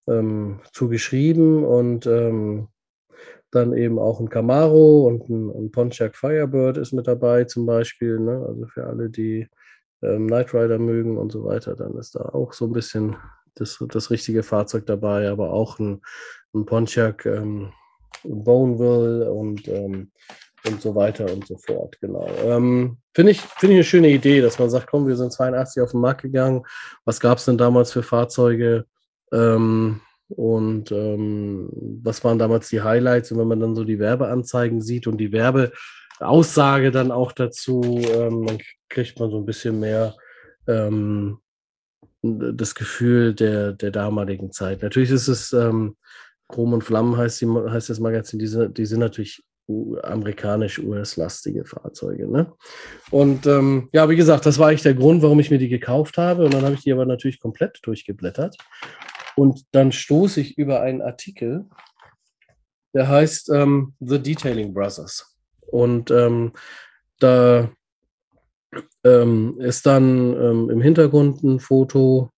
ähm, 0.08 0.60
zugeschrieben 0.72 1.64
und 1.64 2.06
ähm, 2.06 2.68
dann 3.50 3.76
eben 3.76 3.98
auch 3.98 4.20
ein 4.20 4.28
Camaro 4.28 5.06
und 5.06 5.28
ein, 5.28 5.50
ein, 5.50 5.70
Pontiac 5.72 6.16
Firebird 6.16 6.76
ist 6.76 6.92
mit 6.92 7.06
dabei 7.06 7.44
zum 7.44 7.66
Beispiel. 7.66 8.18
Ne? 8.20 8.44
Also 8.46 8.66
für 8.66 8.86
alle, 8.86 9.10
die 9.10 9.48
ähm, 10.02 10.28
Knight 10.28 10.54
Rider 10.54 10.78
mögen 10.78 11.18
und 11.18 11.32
so 11.32 11.44
weiter, 11.44 11.74
dann 11.74 11.96
ist 11.96 12.14
da 12.14 12.20
auch 12.20 12.52
so 12.52 12.66
ein 12.66 12.72
bisschen 12.72 13.16
das, 13.56 13.84
das 13.88 14.10
richtige 14.10 14.42
Fahrzeug 14.42 14.86
dabei, 14.86 15.28
aber 15.28 15.52
auch 15.52 15.78
ein, 15.80 16.00
ein 16.54 16.64
Pontiac 16.64 17.26
ähm, 17.26 17.72
Boneville 18.22 19.32
und 19.32 19.66
ähm, 19.68 20.12
und 20.66 20.80
so 20.80 20.94
weiter 20.94 21.32
und 21.32 21.46
so 21.46 21.56
fort. 21.56 21.98
Genau. 22.00 22.26
Ähm, 22.44 22.98
Finde 23.14 23.32
ich, 23.32 23.40
find 23.40 23.72
ich 23.72 23.76
eine 23.76 23.84
schöne 23.84 24.10
Idee, 24.10 24.40
dass 24.40 24.58
man 24.58 24.70
sagt, 24.70 24.86
komm, 24.88 25.06
wir 25.06 25.16
sind 25.16 25.32
82 25.32 25.82
auf 25.82 25.92
den 25.92 26.00
Markt 26.00 26.22
gegangen. 26.22 26.62
Was 27.04 27.20
gab 27.20 27.38
es 27.38 27.44
denn 27.44 27.58
damals 27.58 27.92
für 27.92 28.02
Fahrzeuge? 28.02 28.84
Ähm, 29.32 30.00
und 30.28 30.92
ähm, 30.92 31.68
was 32.02 32.22
waren 32.22 32.38
damals 32.38 32.68
die 32.68 32.82
Highlights? 32.82 33.32
Und 33.32 33.38
wenn 33.38 33.48
man 33.48 33.60
dann 33.60 33.74
so 33.74 33.84
die 33.84 33.98
Werbeanzeigen 33.98 34.80
sieht 34.80 35.06
und 35.06 35.18
die 35.18 35.32
Werbeaussage 35.32 36.90
dann 36.90 37.10
auch 37.10 37.32
dazu, 37.32 37.82
ähm, 38.12 38.46
dann 38.46 38.58
kriegt 38.88 39.18
man 39.18 39.30
so 39.30 39.38
ein 39.38 39.46
bisschen 39.46 39.80
mehr 39.80 40.14
ähm, 40.68 41.38
das 42.22 42.74
Gefühl 42.74 43.34
der, 43.34 43.72
der 43.72 43.90
damaligen 43.90 44.52
Zeit. 44.52 44.82
Natürlich 44.82 45.10
ist 45.10 45.28
es 45.28 45.52
ähm, 45.52 45.96
Chrom 46.48 46.72
und 46.72 46.84
Flammen 46.84 47.16
heißt, 47.16 47.40
die, 47.40 47.46
heißt 47.46 47.90
das 47.90 48.00
Magazin, 48.00 48.38
die 48.38 48.46
sind, 48.46 48.76
die 48.76 48.86
sind 48.86 49.00
natürlich 49.00 49.42
amerikanisch-US-lastige 50.02 51.64
Fahrzeuge. 51.64 52.30
Ne? 52.30 52.52
Und 53.10 53.46
ähm, 53.46 53.88
ja, 53.92 54.08
wie 54.08 54.16
gesagt, 54.16 54.44
das 54.46 54.58
war 54.58 54.68
eigentlich 54.68 54.82
der 54.82 54.94
Grund, 54.94 55.22
warum 55.22 55.38
ich 55.40 55.50
mir 55.50 55.58
die 55.58 55.68
gekauft 55.68 56.18
habe. 56.18 56.44
Und 56.44 56.54
dann 56.54 56.64
habe 56.64 56.74
ich 56.74 56.82
die 56.82 56.92
aber 56.92 57.06
natürlich 57.06 57.40
komplett 57.40 57.78
durchgeblättert. 57.82 58.56
Und 59.36 59.64
dann 59.72 59.92
stoße 59.92 60.40
ich 60.40 60.58
über 60.58 60.80
einen 60.80 61.02
Artikel, 61.02 61.66
der 62.94 63.08
heißt 63.08 63.50
ähm, 63.50 63.94
The 64.00 64.20
Detailing 64.20 64.74
Brothers. 64.74 65.36
Und 65.60 66.10
ähm, 66.10 66.52
da 67.18 67.70
ähm, 69.04 69.60
ist 69.60 69.86
dann 69.86 70.34
ähm, 70.34 70.70
im 70.70 70.80
Hintergrund 70.80 71.42
ein 71.42 71.60
Foto, 71.60 72.30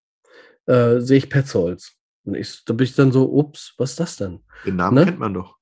äh, 0.65 0.99
sehe 0.99 1.17
ich 1.17 1.29
Petzolz. 1.29 1.93
Und 2.25 2.35
ich, 2.35 2.63
da 2.65 2.73
bin 2.73 2.85
ich 2.85 2.95
dann 2.95 3.11
so, 3.11 3.31
ups, 3.31 3.73
was 3.77 3.91
ist 3.91 3.99
das 3.99 4.15
denn? 4.17 4.43
Den 4.65 4.77
Namen 4.77 4.95
ne? 4.95 5.05
kennt 5.05 5.19
man 5.19 5.33
doch. 5.33 5.57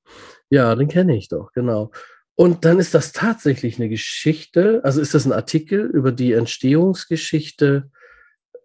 Ja, 0.49 0.75
den 0.75 0.89
kenne 0.89 1.15
ich 1.15 1.29
doch, 1.29 1.51
genau. 1.53 1.91
Und 2.35 2.65
dann 2.65 2.79
ist 2.79 2.93
das 2.93 3.13
tatsächlich 3.13 3.79
eine 3.79 3.89
Geschichte, 3.89 4.81
also 4.83 5.01
ist 5.01 5.13
das 5.13 5.25
ein 5.25 5.33
Artikel 5.33 5.85
über 5.85 6.11
die 6.11 6.33
Entstehungsgeschichte 6.33 7.89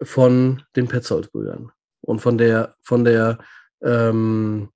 von 0.03 0.63
den 0.75 0.89
Petzold-Brüdern 0.89 1.71
und 2.07 2.21
von 2.21 2.39
der, 2.39 2.75
von 2.83 3.05
der, 3.05 3.39
ähm, 3.83 4.71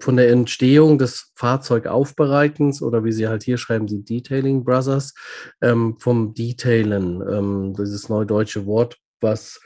von 0.00 0.16
der 0.16 0.30
Entstehung 0.30 0.98
des 0.98 1.32
Fahrzeugaufbereitens 1.36 2.82
oder 2.82 3.04
wie 3.04 3.12
sie 3.12 3.28
halt 3.28 3.44
hier 3.44 3.58
schreiben, 3.58 3.86
die 3.86 4.04
Detailing 4.04 4.64
Brothers, 4.64 5.14
ähm, 5.62 5.96
vom 5.98 6.34
Detailen, 6.34 7.22
ähm, 7.30 7.74
dieses 7.78 8.08
neudeutsche 8.08 8.66
Wort, 8.66 8.98
was 9.20 9.60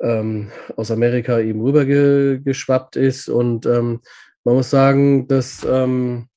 ähm, 0.00 0.50
aus 0.76 0.90
Amerika 0.90 1.38
eben 1.38 1.60
rübergeschwappt 1.60 2.96
ist. 2.96 3.28
Und 3.28 3.66
ähm, 3.66 4.00
man 4.44 4.56
muss 4.56 4.70
sagen, 4.70 5.28
dass 5.28 5.64
ähm, 5.64 6.28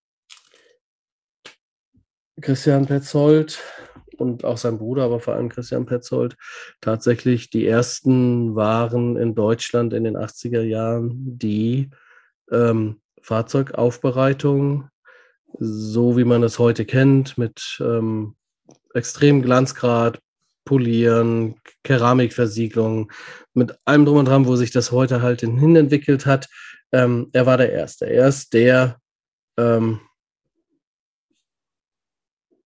Christian 2.42 2.86
Petzold 2.86 3.60
und 4.24 4.46
auch 4.46 4.58
sein 4.58 4.78
Bruder, 4.78 5.04
aber 5.04 5.20
vor 5.20 5.36
allem 5.36 5.50
Christian 5.50 5.86
Petzold, 5.86 6.36
tatsächlich 6.82 7.50
die 7.50 7.68
ersten 7.68 8.56
waren 8.56 9.18
in 9.18 9.36
Deutschland 9.36 9.94
in 9.94 10.04
den 10.04 10.18
80er 10.18 10.62
Jahren, 10.62 11.38
die 11.38 11.90
ähm, 12.52 13.02
Fahrzeugaufbereitung, 13.22 14.90
so 15.60 16.18
wie 16.18 16.24
man 16.24 16.42
es 16.44 16.58
heute 16.58 16.86
kennt, 16.86 17.38
mit 17.38 17.80
ähm, 17.80 18.36
extremem 18.94 19.42
Glanzgrad, 19.42 20.20
Polieren, 20.66 21.56
Keramikversiegelung, 21.84 23.12
mit 23.54 23.76
allem 23.86 24.06
drum 24.06 24.18
und 24.18 24.28
dran, 24.28 24.46
wo 24.46 24.56
sich 24.56 24.72
das 24.72 24.92
heute 24.92 25.22
halt 25.22 25.42
hin 25.42 25.76
entwickelt 25.76 26.26
hat. 26.26 26.48
Ähm, 26.92 27.30
er 27.34 27.46
war 27.46 27.58
der 27.58 27.72
Erste. 27.72 28.06
Er 28.06 28.30
ist 28.30 28.54
der 28.54 28.98
ähm, 29.58 30.00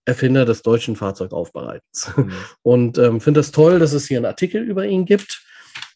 Erfinder 0.08 0.46
des 0.46 0.62
deutschen 0.62 0.96
Fahrzeugaufbereitens. 0.96 2.12
Mhm. 2.16 2.32
Und 2.64 2.98
ähm, 2.98 3.22
finde 3.22 3.42
das 3.42 3.52
toll, 3.52 3.80
dass 3.80 3.94
es 3.94 4.08
hier 4.08 4.18
einen 4.18 4.26
Artikel 4.26 4.64
über 4.64 4.86
ihn 4.86 5.06
gibt. 5.06 5.44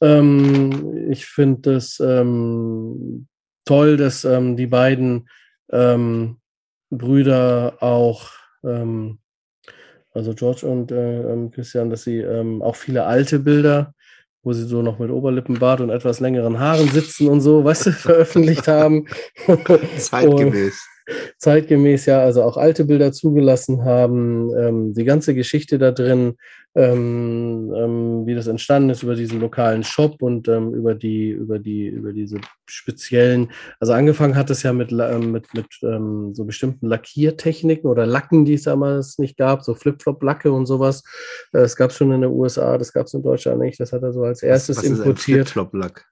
Ähm, 0.01 1.09
ich 1.09 1.25
finde 1.25 1.75
es 1.75 1.99
ähm, 1.99 3.27
toll, 3.65 3.97
dass 3.97 4.25
ähm, 4.25 4.57
die 4.57 4.67
beiden 4.67 5.29
ähm, 5.71 6.37
Brüder 6.89 7.77
auch, 7.79 8.31
ähm, 8.65 9.19
also 10.13 10.33
George 10.33 10.67
und 10.67 10.91
äh, 10.91 11.49
Christian, 11.51 11.89
dass 11.89 12.03
sie 12.03 12.25
auch 12.25 12.75
viele 12.75 13.05
alte 13.05 13.39
Bilder 13.39 13.93
wo 14.43 14.53
sie 14.53 14.65
so 14.65 14.81
noch 14.81 14.97
mit 14.97 15.11
Oberlippenbart 15.11 15.81
und 15.81 15.91
etwas 15.91 16.19
längeren 16.19 16.57
Haaren 16.57 16.89
sitzen 16.89 17.27
und 17.27 17.41
so, 17.41 17.63
weißt 17.63 17.85
du, 17.85 17.91
veröffentlicht 17.91 18.67
haben. 18.67 19.05
Zeitgemäß 19.99 20.83
zeitgemäß 21.37 22.05
ja 22.05 22.21
also 22.21 22.43
auch 22.43 22.57
alte 22.57 22.85
Bilder 22.85 23.11
zugelassen 23.11 23.83
haben, 23.85 24.51
ähm, 24.57 24.93
die 24.93 25.05
ganze 25.05 25.33
Geschichte 25.33 25.77
da 25.77 25.91
drin, 25.91 26.35
ähm, 26.73 27.73
ähm, 27.75 28.25
wie 28.25 28.33
das 28.33 28.47
entstanden 28.47 28.91
ist 28.91 29.03
über 29.03 29.15
diesen 29.15 29.41
lokalen 29.41 29.83
Shop 29.83 30.21
und 30.21 30.47
ähm, 30.47 30.73
über 30.73 30.95
die 30.95 31.29
über 31.29 31.59
die 31.59 31.87
über 31.87 32.13
diese 32.13 32.39
speziellen. 32.65 33.51
Also 33.79 33.91
angefangen 33.91 34.35
hat 34.35 34.49
es 34.49 34.63
ja 34.63 34.71
mit 34.71 34.91
ähm, 34.91 35.31
mit 35.31 35.53
mit 35.53 35.67
so 36.33 36.45
bestimmten 36.45 36.87
Lackiertechniken 36.87 37.89
oder 37.89 38.05
Lacken, 38.05 38.45
die 38.45 38.53
es 38.53 38.63
damals 38.63 39.17
nicht 39.17 39.37
gab, 39.37 39.63
so 39.63 39.73
Flip-Flop-Lacke 39.73 40.51
und 40.51 40.65
sowas. 40.65 41.03
Äh, 41.51 41.59
das 41.59 41.75
gab 41.75 41.91
es 41.91 41.97
schon 41.97 42.11
in 42.13 42.21
den 42.21 42.31
USA, 42.31 42.77
das 42.77 42.93
gab 42.93 43.07
es 43.07 43.13
in 43.13 43.23
Deutschland 43.23 43.59
nicht. 43.59 43.79
Das 43.79 43.91
hat 43.91 44.03
er 44.03 44.13
so 44.13 44.23
als 44.23 44.41
erstes 44.41 44.77
was, 44.77 44.83
was 44.83 44.99
importiert. 44.99 45.49
Flip-Flop-Lack? 45.49 46.05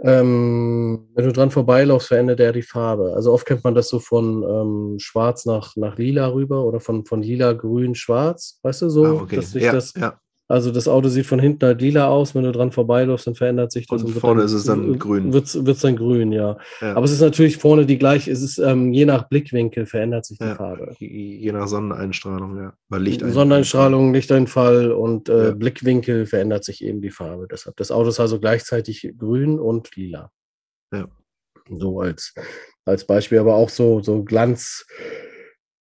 Ähm, 0.00 1.08
wenn 1.14 1.24
du 1.24 1.32
dran 1.32 1.50
vorbeilaufst, 1.50 2.08
verändert 2.08 2.40
er 2.40 2.52
die 2.52 2.62
Farbe. 2.62 3.14
Also 3.14 3.32
oft 3.32 3.46
kennt 3.46 3.64
man 3.64 3.74
das 3.74 3.88
so 3.88 3.98
von 3.98 4.42
ähm, 4.42 4.98
schwarz 4.98 5.46
nach, 5.46 5.74
nach 5.76 5.96
lila 5.96 6.28
rüber 6.32 6.64
oder 6.64 6.80
von, 6.80 7.04
von 7.06 7.22
lila, 7.22 7.52
grün, 7.52 7.94
schwarz. 7.94 8.58
Weißt 8.62 8.82
du 8.82 8.90
so? 8.90 9.04
Ah, 9.04 9.12
okay. 9.22 9.36
dass 9.36 9.52
sich 9.52 9.62
ja, 9.62 9.72
das, 9.72 9.94
ja. 9.94 10.20
Also 10.48 10.70
das 10.70 10.86
Auto 10.86 11.08
sieht 11.08 11.26
von 11.26 11.40
hinten 11.40 11.66
halt 11.66 11.80
lila 11.80 12.06
aus, 12.06 12.34
wenn 12.34 12.44
du 12.44 12.52
dran 12.52 12.70
vorbeiläufst, 12.70 13.26
dann 13.26 13.34
verändert 13.34 13.72
sich 13.72 13.86
das. 13.88 14.02
Und, 14.02 14.14
und 14.14 14.20
vorne 14.20 14.40
dann, 14.40 14.46
ist 14.46 14.52
es 14.52 14.64
dann 14.64 14.96
grün. 14.96 15.32
Wird 15.32 15.46
es 15.54 15.80
dann 15.80 15.96
grün, 15.96 16.30
ja. 16.30 16.56
ja. 16.80 16.94
Aber 16.94 17.04
es 17.04 17.10
ist 17.10 17.20
natürlich 17.20 17.56
vorne 17.56 17.84
die 17.84 17.98
gleiche, 17.98 18.30
es 18.30 18.42
ist 18.42 18.58
ähm, 18.58 18.92
je 18.92 19.06
nach 19.06 19.28
Blickwinkel 19.28 19.86
verändert 19.86 20.24
sich 20.24 20.38
die 20.38 20.44
ja. 20.44 20.54
Farbe. 20.54 20.94
Je 21.00 21.50
nach 21.50 21.66
Sonneneinstrahlung, 21.66 22.56
ja. 22.58 22.74
Weil 22.88 23.02
Lichteinfall. 23.02 23.34
Sonneneinstrahlung, 23.34 24.14
Lichteinfall 24.14 24.92
und 24.92 25.28
äh, 25.28 25.46
ja. 25.46 25.50
Blickwinkel 25.50 26.26
verändert 26.26 26.64
sich 26.64 26.84
eben 26.84 27.00
die 27.00 27.10
Farbe. 27.10 27.48
Deshalb 27.50 27.76
das 27.76 27.90
Auto 27.90 28.10
ist 28.10 28.20
also 28.20 28.38
gleichzeitig 28.38 29.12
grün 29.18 29.58
und 29.58 29.96
lila. 29.96 30.30
Ja. 30.92 31.08
So 31.68 32.00
als, 32.00 32.34
als 32.84 33.04
Beispiel, 33.04 33.40
aber 33.40 33.56
auch 33.56 33.68
so, 33.68 34.00
so 34.00 34.22
Glanz 34.22 34.86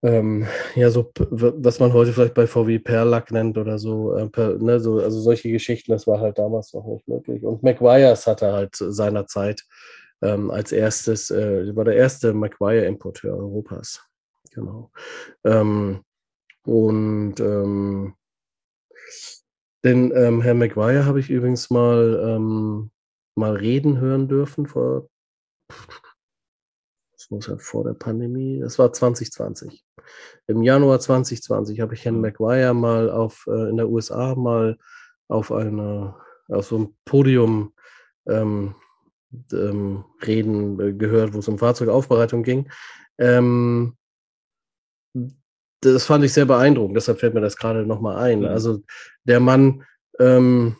ähm, 0.06 0.46
ja, 0.76 0.92
so, 0.92 1.12
was 1.16 1.80
man 1.80 1.92
heute 1.94 2.14
vielleicht 2.14 2.36
bei 2.36 2.46
VW 2.46 2.80
Perlack 2.80 3.32
nennt 3.32 3.58
oder 3.58 3.80
so, 3.80 4.16
äh, 4.16 4.30
per, 4.30 4.58
ne, 4.60 4.80
so, 4.80 5.00
also 5.00 5.20
solche 5.20 5.52
Geschichten, 5.52 5.92
das 5.92 6.06
war 6.06 6.20
halt 6.20 6.38
damals 6.38 6.74
noch 6.74 6.86
nicht 6.86 7.08
möglich. 7.08 7.44
Und 7.44 7.64
McGuire's 7.64 8.28
hatte 8.28 8.54
halt 8.54 8.76
seinerzeit 8.76 9.64
ähm, 10.22 10.52
als 10.52 10.72
erstes, 10.72 11.32
äh, 11.32 11.76
war 11.76 11.86
der 11.86 11.96
erste 11.96 12.34
McGuire-Importeur 12.34 13.36
Europas. 13.36 14.06
Genau. 14.52 14.92
Ähm, 15.44 16.02
und 16.66 17.40
ähm, 17.40 18.14
den 19.84 20.12
ähm, 20.16 20.42
Herr 20.42 20.54
McGuire 20.54 21.06
habe 21.06 21.20
ich 21.20 21.30
übrigens 21.30 21.70
mal, 21.70 22.22
ähm, 22.28 22.92
mal 23.36 23.56
reden 23.56 24.00
hören 24.00 24.28
dürfen 24.28 24.68
vor 24.68 25.10
das 27.26 27.32
muss 27.32 27.48
ja 27.48 27.58
vor 27.58 27.84
der 27.84 27.94
Pandemie, 27.94 28.60
das 28.60 28.78
war 28.78 28.94
2020. 28.94 29.84
Im 30.46 30.62
Januar 30.62 31.00
2020 31.00 31.80
habe 31.80 31.96
ich 31.96 32.06
Herrn 32.06 32.22
McGuire 32.22 32.76
mal 32.76 33.10
auf, 33.10 33.48
äh, 33.48 33.70
in 33.70 33.78
der 33.78 33.90
USA 33.90 34.36
mal 34.36 34.78
auf 35.28 35.52
einer, 35.52 36.20
auf 36.50 36.68
so 36.68 36.76
einem 36.76 36.96
Podium 37.04 37.74
ähm, 38.28 38.76
ähm, 39.52 40.06
reden 40.26 40.80
äh, 40.80 40.94
gehört, 40.94 41.34
wo 41.34 41.40
es 41.40 41.48
um 41.48 41.58
Fahrzeugaufbereitung 41.58 42.44
ging. 42.44 42.70
Ähm, 43.18 43.98
das 45.82 46.06
fand 46.06 46.24
ich 46.26 46.34
sehr 46.34 46.46
beeindruckend, 46.46 46.96
deshalb 46.96 47.20
fällt 47.20 47.34
mir 47.34 47.42
das 47.42 47.58
gerade 47.58 47.88
nochmal 47.88 48.18
ein. 48.18 48.42
Mhm. 48.42 48.46
Also 48.46 48.82
der 49.24 49.40
Mann 49.40 49.84
ähm, 50.20 50.78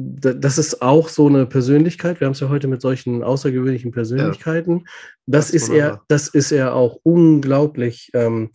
das 0.00 0.58
ist 0.58 0.80
auch 0.80 1.08
so 1.08 1.26
eine 1.26 1.44
Persönlichkeit. 1.44 2.20
Wir 2.20 2.26
haben 2.26 2.32
es 2.32 2.40
ja 2.40 2.48
heute 2.48 2.68
mit 2.68 2.80
solchen 2.80 3.24
außergewöhnlichen 3.24 3.90
Persönlichkeiten. 3.90 4.78
Ja, 4.78 4.84
das, 5.26 5.46
das 5.46 5.54
ist 5.54 5.68
er, 5.70 6.02
das 6.06 6.28
ist 6.28 6.52
er 6.52 6.74
auch 6.74 7.00
unglaublich. 7.02 8.10
Ähm, 8.14 8.50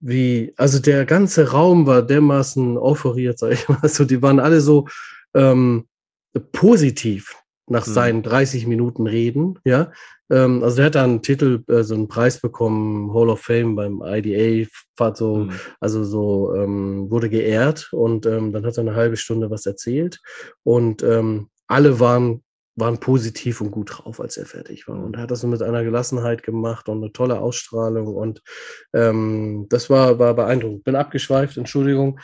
wie, 0.00 0.52
also 0.56 0.80
der 0.80 1.04
ganze 1.04 1.52
Raum 1.52 1.86
war 1.86 2.02
dermaßen 2.02 2.76
euphoriert, 2.76 3.38
sag 3.38 3.52
ich 3.52 3.68
mal. 3.68 3.78
Also 3.82 4.04
die 4.04 4.20
waren 4.20 4.40
alle 4.40 4.60
so 4.60 4.88
ähm, 5.34 5.86
positiv 6.52 7.36
nach 7.68 7.86
mhm. 7.86 7.92
seinen 7.92 8.22
30 8.24 8.66
Minuten 8.66 9.06
Reden, 9.06 9.58
ja. 9.64 9.92
Ähm, 10.30 10.62
also 10.62 10.76
der 10.76 10.86
hat 10.86 10.94
dann 10.94 11.10
einen 11.10 11.22
Titel, 11.22 11.62
äh, 11.68 11.82
so 11.82 11.94
einen 11.94 12.08
Preis 12.08 12.40
bekommen, 12.40 13.12
Hall 13.12 13.28
of 13.28 13.40
Fame 13.40 13.74
beim 13.74 14.02
IDA, 14.04 14.68
so, 15.14 15.36
mhm. 15.36 15.52
also 15.80 16.04
so 16.04 16.54
ähm, 16.54 17.10
wurde 17.10 17.28
geehrt 17.28 17.88
und 17.92 18.26
ähm, 18.26 18.52
dann 18.52 18.64
hat 18.66 18.76
er 18.76 18.82
eine 18.82 18.94
halbe 18.94 19.16
Stunde 19.16 19.50
was 19.50 19.66
erzählt 19.66 20.20
und 20.62 21.02
ähm, 21.02 21.48
alle 21.66 22.00
waren 22.00 22.42
waren 22.76 22.98
positiv 22.98 23.60
und 23.60 23.70
gut 23.70 23.90
drauf, 23.92 24.20
als 24.20 24.36
er 24.36 24.46
fertig 24.46 24.88
war. 24.88 24.96
Und 24.96 25.16
er 25.16 25.22
hat 25.22 25.30
das 25.30 25.42
mit 25.42 25.62
einer 25.62 25.84
Gelassenheit 25.84 26.42
gemacht 26.42 26.88
und 26.88 27.02
eine 27.02 27.12
tolle 27.12 27.38
Ausstrahlung. 27.38 28.06
Und 28.08 28.42
ähm, 28.94 29.66
das 29.68 29.90
war, 29.90 30.18
war 30.18 30.34
beeindruckend. 30.34 30.84
Bin 30.84 30.96
abgeschweift, 30.96 31.56
Entschuldigung. 31.56 32.18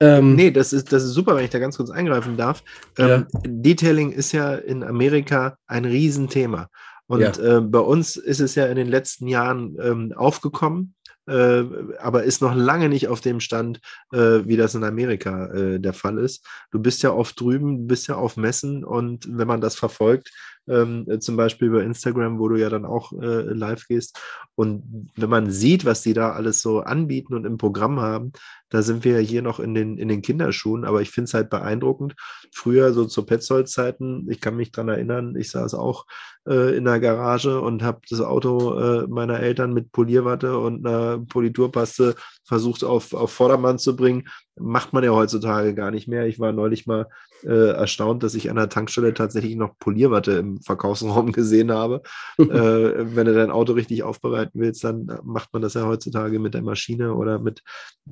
Ähm, 0.00 0.34
nee, 0.34 0.50
das 0.50 0.72
ist, 0.72 0.92
das 0.92 1.04
ist 1.04 1.12
super, 1.12 1.36
wenn 1.36 1.44
ich 1.44 1.50
da 1.50 1.58
ganz 1.60 1.76
kurz 1.76 1.90
eingreifen 1.90 2.36
darf. 2.36 2.64
Ähm, 2.98 3.26
ja. 3.32 3.40
Detailing 3.46 4.10
ist 4.10 4.32
ja 4.32 4.54
in 4.54 4.82
Amerika 4.82 5.56
ein 5.66 5.84
Riesenthema. 5.84 6.68
Und 7.06 7.20
ja. 7.20 7.58
äh, 7.58 7.60
bei 7.60 7.80
uns 7.80 8.16
ist 8.16 8.40
es 8.40 8.54
ja 8.54 8.66
in 8.66 8.76
den 8.76 8.88
letzten 8.88 9.26
Jahren 9.28 9.76
ähm, 9.80 10.12
aufgekommen 10.16 10.94
äh, 11.26 11.64
aber 11.98 12.24
ist 12.24 12.42
noch 12.42 12.54
lange 12.54 12.88
nicht 12.88 13.08
auf 13.08 13.20
dem 13.20 13.40
Stand, 13.40 13.80
äh, 14.12 14.40
wie 14.44 14.56
das 14.56 14.74
in 14.74 14.84
Amerika 14.84 15.46
äh, 15.46 15.80
der 15.80 15.94
Fall 15.94 16.18
ist. 16.18 16.46
Du 16.70 16.78
bist 16.78 17.02
ja 17.02 17.12
oft 17.12 17.40
drüben, 17.40 17.86
bist 17.86 18.08
ja 18.08 18.16
auf 18.16 18.36
Messen 18.36 18.84
und 18.84 19.26
wenn 19.30 19.48
man 19.48 19.60
das 19.60 19.76
verfolgt, 19.76 20.30
ähm, 20.68 21.06
zum 21.20 21.36
Beispiel 21.36 21.68
über 21.68 21.82
Instagram, 21.82 22.38
wo 22.38 22.48
du 22.48 22.56
ja 22.56 22.70
dann 22.70 22.84
auch 22.84 23.12
äh, 23.12 23.42
live 23.42 23.86
gehst. 23.86 24.18
Und 24.54 25.10
wenn 25.16 25.30
man 25.30 25.50
sieht, 25.50 25.84
was 25.84 26.02
die 26.02 26.14
da 26.14 26.32
alles 26.32 26.62
so 26.62 26.80
anbieten 26.80 27.34
und 27.34 27.44
im 27.44 27.58
Programm 27.58 28.00
haben, 28.00 28.32
da 28.70 28.82
sind 28.82 29.04
wir 29.04 29.20
ja 29.20 29.26
hier 29.26 29.42
noch 29.42 29.60
in 29.60 29.74
den, 29.74 29.98
in 29.98 30.08
den 30.08 30.22
Kinderschuhen, 30.22 30.84
aber 30.84 31.00
ich 31.00 31.10
finde 31.10 31.26
es 31.26 31.34
halt 31.34 31.50
beeindruckend. 31.50 32.14
Früher, 32.52 32.92
so 32.92 33.04
zu 33.04 33.24
Petzold-Zeiten, 33.24 34.26
ich 34.30 34.40
kann 34.40 34.56
mich 34.56 34.72
daran 34.72 34.88
erinnern, 34.88 35.36
ich 35.36 35.50
saß 35.50 35.74
auch 35.74 36.06
äh, 36.48 36.76
in 36.76 36.84
der 36.84 37.00
Garage 37.00 37.60
und 37.60 37.82
habe 37.82 38.00
das 38.10 38.20
Auto 38.20 38.78
äh, 38.78 39.06
meiner 39.06 39.40
Eltern 39.40 39.74
mit 39.74 39.92
Polierwatte 39.92 40.58
und 40.58 40.86
einer 40.86 41.18
Politurpaste 41.18 42.16
versucht 42.44 42.84
auf, 42.84 43.14
auf 43.14 43.32
Vordermann 43.32 43.78
zu 43.78 43.96
bringen. 43.96 44.28
Macht 44.56 44.92
man 44.92 45.02
ja 45.02 45.10
heutzutage 45.10 45.74
gar 45.74 45.90
nicht 45.90 46.06
mehr. 46.06 46.26
Ich 46.26 46.38
war 46.38 46.52
neulich 46.52 46.86
mal 46.86 47.08
äh, 47.42 47.72
erstaunt, 47.72 48.22
dass 48.22 48.34
ich 48.34 48.50
an 48.50 48.56
der 48.56 48.68
Tankstelle 48.68 49.12
tatsächlich 49.12 49.56
noch 49.56 49.78
Polierwatte 49.78 50.32
im 50.32 50.60
Verkaufsraum 50.60 51.32
gesehen 51.32 51.72
habe. 51.72 52.02
äh, 52.38 52.44
wenn 52.44 53.26
du 53.26 53.34
dein 53.34 53.50
Auto 53.50 53.72
richtig 53.72 54.02
aufbereiten 54.02 54.60
willst, 54.60 54.84
dann 54.84 55.06
macht 55.24 55.52
man 55.52 55.62
das 55.62 55.74
ja 55.74 55.86
heutzutage 55.86 56.38
mit 56.38 56.54
der 56.54 56.62
Maschine 56.62 57.14
oder 57.14 57.38
mit 57.38 57.62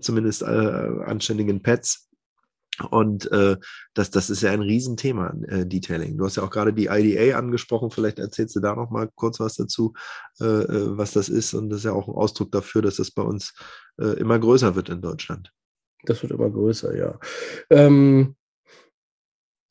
zumindest 0.01 0.43
äh, 0.43 0.47
anständigen 1.05 1.62
Pads. 1.62 2.09
Und 2.90 3.31
äh, 3.31 3.56
das, 3.94 4.10
das 4.10 4.31
ist 4.31 4.43
ja 4.43 4.51
ein 4.51 4.62
Riesenthema, 4.62 5.35
äh, 5.48 5.66
Detailing. 5.66 6.16
Du 6.16 6.24
hast 6.24 6.36
ja 6.36 6.43
auch 6.43 6.51
gerade 6.51 6.73
die 6.73 6.86
IDA 6.86 7.39
angesprochen, 7.39 7.90
vielleicht 7.90 8.19
erzählst 8.19 8.56
du 8.56 8.60
da 8.60 8.74
noch 8.74 8.90
mal 8.90 9.10
kurz 9.14 9.40
was 9.40 9.56
dazu, 9.56 9.93
äh, 10.40 10.44
äh, 10.44 10.97
was 10.97 11.12
das 11.12 11.28
ist. 11.28 11.52
Und 11.55 11.69
das 11.69 11.81
ist 11.81 11.85
ja 11.85 11.93
auch 11.93 12.09
ein 12.09 12.14
Ausdruck 12.14 12.51
dafür, 12.51 12.81
dass 12.81 12.97
das 12.97 13.10
bei 13.10 13.23
uns 13.23 13.55
äh, 14.01 14.19
immer 14.19 14.39
größer 14.39 14.74
wird 14.74 14.89
in 14.89 15.02
Deutschland. 15.02 15.52
Das 16.05 16.23
wird 16.23 16.33
immer 16.33 16.51
größer, 16.51 16.97
ja. 16.97 17.19
Ähm, 17.70 18.35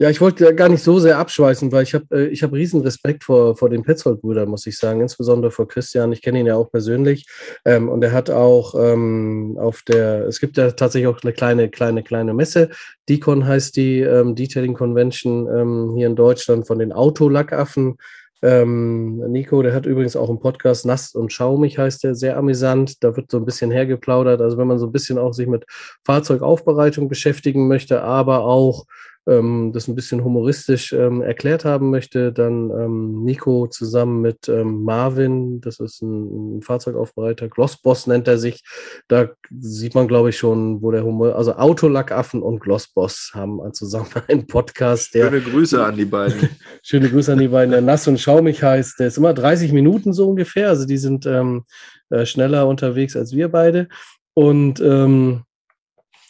ja, 0.01 0.09
ich 0.09 0.19
wollte 0.19 0.55
gar 0.55 0.67
nicht 0.67 0.81
so 0.81 0.97
sehr 0.97 1.19
abschweißen, 1.19 1.71
weil 1.71 1.83
ich 1.83 1.93
habe 1.93 2.31
äh, 2.31 2.35
hab 2.35 2.53
riesen 2.53 2.81
Respekt 2.81 3.23
vor, 3.23 3.55
vor 3.55 3.69
den 3.69 3.83
Petzold-Brüdern, 3.83 4.49
muss 4.49 4.65
ich 4.65 4.75
sagen, 4.75 4.99
insbesondere 4.99 5.51
vor 5.51 5.67
Christian. 5.67 6.11
Ich 6.11 6.23
kenne 6.23 6.39
ihn 6.39 6.47
ja 6.47 6.55
auch 6.55 6.71
persönlich 6.71 7.27
ähm, 7.65 7.87
und 7.87 8.03
er 8.03 8.11
hat 8.11 8.31
auch 8.31 8.73
ähm, 8.73 9.59
auf 9.59 9.83
der, 9.83 10.25
es 10.25 10.39
gibt 10.39 10.57
ja 10.57 10.71
tatsächlich 10.71 11.07
auch 11.07 11.21
eine 11.21 11.33
kleine, 11.33 11.69
kleine, 11.69 12.01
kleine 12.01 12.33
Messe. 12.33 12.71
Decon 13.09 13.45
heißt 13.45 13.75
die 13.75 13.99
ähm, 13.99 14.33
Detailing 14.33 14.73
Convention 14.73 15.47
ähm, 15.47 15.93
hier 15.95 16.07
in 16.07 16.15
Deutschland 16.15 16.65
von 16.65 16.79
den 16.79 16.93
Autolackaffen. 16.93 17.97
Ähm, 18.43 19.17
Nico, 19.31 19.61
der 19.61 19.73
hat 19.73 19.85
übrigens 19.85 20.15
auch 20.15 20.29
einen 20.29 20.39
Podcast, 20.39 20.85
Nass 20.85 21.13
und 21.13 21.31
Schaumig 21.31 21.77
heißt 21.77 22.03
der, 22.03 22.15
sehr 22.15 22.37
amüsant. 22.37 23.03
Da 23.03 23.15
wird 23.15 23.29
so 23.29 23.37
ein 23.37 23.45
bisschen 23.45 23.71
hergeplaudert. 23.71 24.41
Also 24.41 24.57
wenn 24.57 24.67
man 24.67 24.79
so 24.79 24.87
ein 24.87 24.91
bisschen 24.91 25.17
auch 25.17 25.33
sich 25.33 25.47
mit 25.47 25.65
Fahrzeugaufbereitung 26.05 27.07
beschäftigen 27.07 27.67
möchte, 27.67 28.01
aber 28.01 28.45
auch 28.45 28.85
ähm, 29.27 29.71
das 29.73 29.87
ein 29.87 29.95
bisschen 29.95 30.23
humoristisch 30.23 30.93
ähm, 30.93 31.21
erklärt 31.21 31.63
haben 31.63 31.89
möchte, 31.91 32.33
dann 32.33 32.71
ähm, 32.71 33.23
Nico 33.23 33.67
zusammen 33.67 34.21
mit 34.21 34.49
ähm, 34.49 34.83
Marvin, 34.83 35.61
das 35.61 35.79
ist 35.79 36.01
ein, 36.01 36.57
ein 36.57 36.61
Fahrzeugaufbereiter, 36.61 37.47
Glossboss 37.47 38.07
nennt 38.07 38.27
er 38.27 38.37
sich. 38.37 38.63
Da 39.07 39.29
sieht 39.51 39.93
man, 39.93 40.07
glaube 40.07 40.29
ich, 40.29 40.37
schon, 40.37 40.81
wo 40.81 40.91
der 40.91 41.03
Humor, 41.03 41.35
also 41.35 41.53
Autolackaffen 41.53 42.41
und 42.41 42.59
Glossboss 42.59 43.31
haben 43.33 43.61
zusammen 43.73 44.09
einen 44.27 44.47
Podcast. 44.47 45.13
Der, 45.13 45.29
schöne 45.29 45.41
Grüße 45.41 45.83
an 45.83 45.95
die 45.95 46.05
beiden. 46.05 46.49
schöne 46.83 47.09
Grüße 47.09 47.31
an 47.33 47.39
die 47.39 47.47
beiden, 47.47 47.71
der 47.71 47.81
Nass 47.81 48.07
und 48.07 48.19
Schaumig 48.19 48.63
heißt. 48.63 48.99
Der 48.99 49.07
ist 49.07 49.17
immer 49.17 49.33
30 49.33 49.71
Minuten 49.71 50.13
so 50.13 50.29
ungefähr, 50.29 50.69
also 50.69 50.85
die 50.85 50.97
sind 50.97 51.25
ähm, 51.25 51.63
äh, 52.09 52.25
schneller 52.25 52.67
unterwegs 52.67 53.15
als 53.15 53.33
wir 53.33 53.49
beide. 53.49 53.87
Und 54.33 54.79
ähm, 54.79 55.43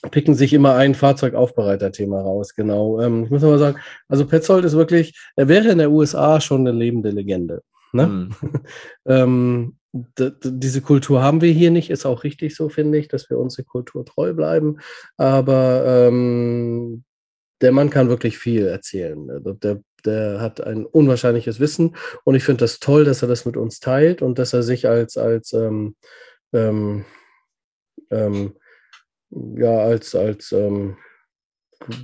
picken 0.10 0.34
sich 0.34 0.54
immer 0.54 0.76
ein 0.76 0.96
Fahrzeugaufbereiter-Thema 0.96 2.22
raus, 2.22 2.56
genau. 2.56 3.00
Ähm, 3.02 3.26
ich 3.26 3.30
muss 3.30 3.44
aber 3.44 3.60
sagen, 3.60 3.80
also 4.08 4.26
Petzold 4.26 4.66
ist 4.66 4.76
wirklich, 4.76 5.20
er 5.36 5.48
wäre 5.48 5.70
in 5.70 5.78
der 5.78 5.92
USA 5.92 6.42
schon 6.42 6.62
eine 6.62 6.78
lebende 6.78 7.12
Legende. 7.12 7.62
Ne? 7.94 8.08
Mhm. 8.08 8.30
ähm, 9.06 9.76
diese 9.94 10.82
Kultur 10.82 11.22
haben 11.22 11.42
wir 11.42 11.52
hier 11.52 11.70
nicht, 11.70 11.90
ist 11.90 12.06
auch 12.06 12.24
richtig 12.24 12.56
so, 12.56 12.70
finde 12.70 12.98
ich, 12.98 13.10
dass 13.10 13.30
wir 13.30 13.38
unsere 13.38 13.64
Kultur 13.64 14.06
treu 14.06 14.34
bleiben. 14.34 14.78
Aber 15.18 15.84
ähm, 15.86 17.04
der 17.60 17.72
Mann 17.72 17.90
kann 17.90 18.10
wirklich 18.10 18.38
viel 18.38 18.66
erzählen. 18.66 19.30
Also 19.30 19.54
der, 19.54 19.82
der 20.06 20.40
hat 20.40 20.62
ein 20.62 20.86
unwahrscheinliches 20.86 21.60
Wissen 21.60 21.96
und 22.24 22.36
ich 22.36 22.44
finde 22.44 22.62
das 22.62 22.80
toll, 22.80 23.04
dass 23.04 23.22
er 23.22 23.28
das 23.28 23.46
mit 23.46 23.58
uns 23.58 23.80
teilt 23.82 24.22
und 24.22 24.40
dass 24.40 24.54
er 24.54 24.64
sich 24.64 24.88
als, 24.88 25.18
als 25.18 25.54
ähm, 25.54 25.96
ähm, 26.54 27.06
ähm 28.10 28.54
ja, 29.32 29.78
als, 29.80 30.16
als 30.16 30.52
ähm, 30.52 30.98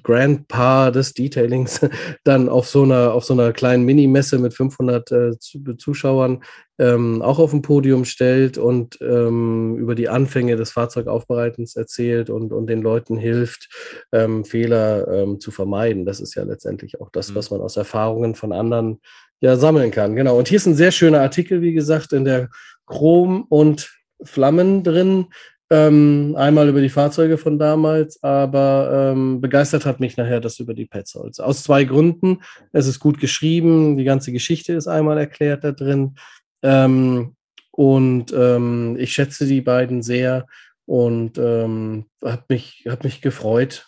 Grandpa 0.03 0.91
des 0.91 1.13
Detailings 1.13 1.81
dann 2.23 2.49
auf 2.49 2.67
so 2.67 2.83
einer, 2.83 3.13
auf 3.13 3.25
so 3.25 3.33
einer 3.33 3.53
kleinen 3.53 3.85
Minimesse 3.85 4.39
mit 4.39 4.53
500 4.53 5.11
äh, 5.11 5.31
Zuschauern 5.77 6.43
ähm, 6.79 7.21
auch 7.21 7.39
auf 7.39 7.51
dem 7.51 7.61
Podium 7.61 8.05
stellt 8.05 8.57
und 8.57 8.99
ähm, 9.01 9.77
über 9.77 9.95
die 9.95 10.09
Anfänge 10.09 10.55
des 10.55 10.71
Fahrzeugaufbereitens 10.71 11.75
erzählt 11.75 12.29
und, 12.29 12.53
und 12.53 12.67
den 12.67 12.81
Leuten 12.81 13.17
hilft, 13.17 13.69
ähm, 14.11 14.45
Fehler 14.45 15.07
ähm, 15.07 15.39
zu 15.39 15.51
vermeiden. 15.51 16.05
Das 16.05 16.19
ist 16.19 16.35
ja 16.35 16.43
letztendlich 16.43 17.01
auch 17.01 17.09
das, 17.11 17.31
mhm. 17.31 17.35
was 17.35 17.51
man 17.51 17.61
aus 17.61 17.77
Erfahrungen 17.77 18.35
von 18.35 18.51
anderen 18.51 18.99
ja 19.39 19.55
sammeln 19.55 19.91
kann. 19.91 20.15
Genau. 20.15 20.37
Und 20.37 20.47
hier 20.47 20.57
ist 20.57 20.67
ein 20.67 20.75
sehr 20.75 20.91
schöner 20.91 21.21
Artikel, 21.21 21.61
wie 21.61 21.73
gesagt, 21.73 22.13
in 22.13 22.25
der 22.25 22.49
Chrom 22.85 23.45
und 23.49 23.91
Flammen 24.23 24.83
drin, 24.83 25.27
ähm, 25.69 26.35
einmal 26.37 26.69
über 26.69 26.81
die 26.81 26.89
Fahrzeuge 26.89 27.37
von 27.37 27.59
damals, 27.59 28.23
aber 28.23 29.11
ähm, 29.13 29.41
begeistert 29.41 29.85
hat 29.85 29.99
mich 29.99 30.15
nachher 30.15 30.39
das 30.39 30.59
über 30.59 30.73
die 30.73 30.85
Petzolds. 30.85 31.39
Aus 31.39 31.63
zwei 31.63 31.83
Gründen. 31.83 32.41
Es 32.71 32.87
ist 32.87 32.99
gut 32.99 33.19
geschrieben, 33.19 33.97
die 33.97 34.05
ganze 34.05 34.31
Geschichte 34.31 34.73
ist 34.73 34.87
einmal 34.87 35.17
erklärt 35.17 35.63
da 35.63 35.71
drin. 35.73 36.15
Ähm, 36.63 37.35
und 37.71 38.33
ähm, 38.33 38.95
ich 38.97 39.13
schätze 39.13 39.45
die 39.45 39.61
beiden 39.61 40.01
sehr 40.01 40.47
und 40.85 41.37
ähm, 41.37 42.05
habe 42.23 42.45
mich, 42.49 42.85
hab 42.87 43.03
mich 43.03 43.21
gefreut, 43.21 43.87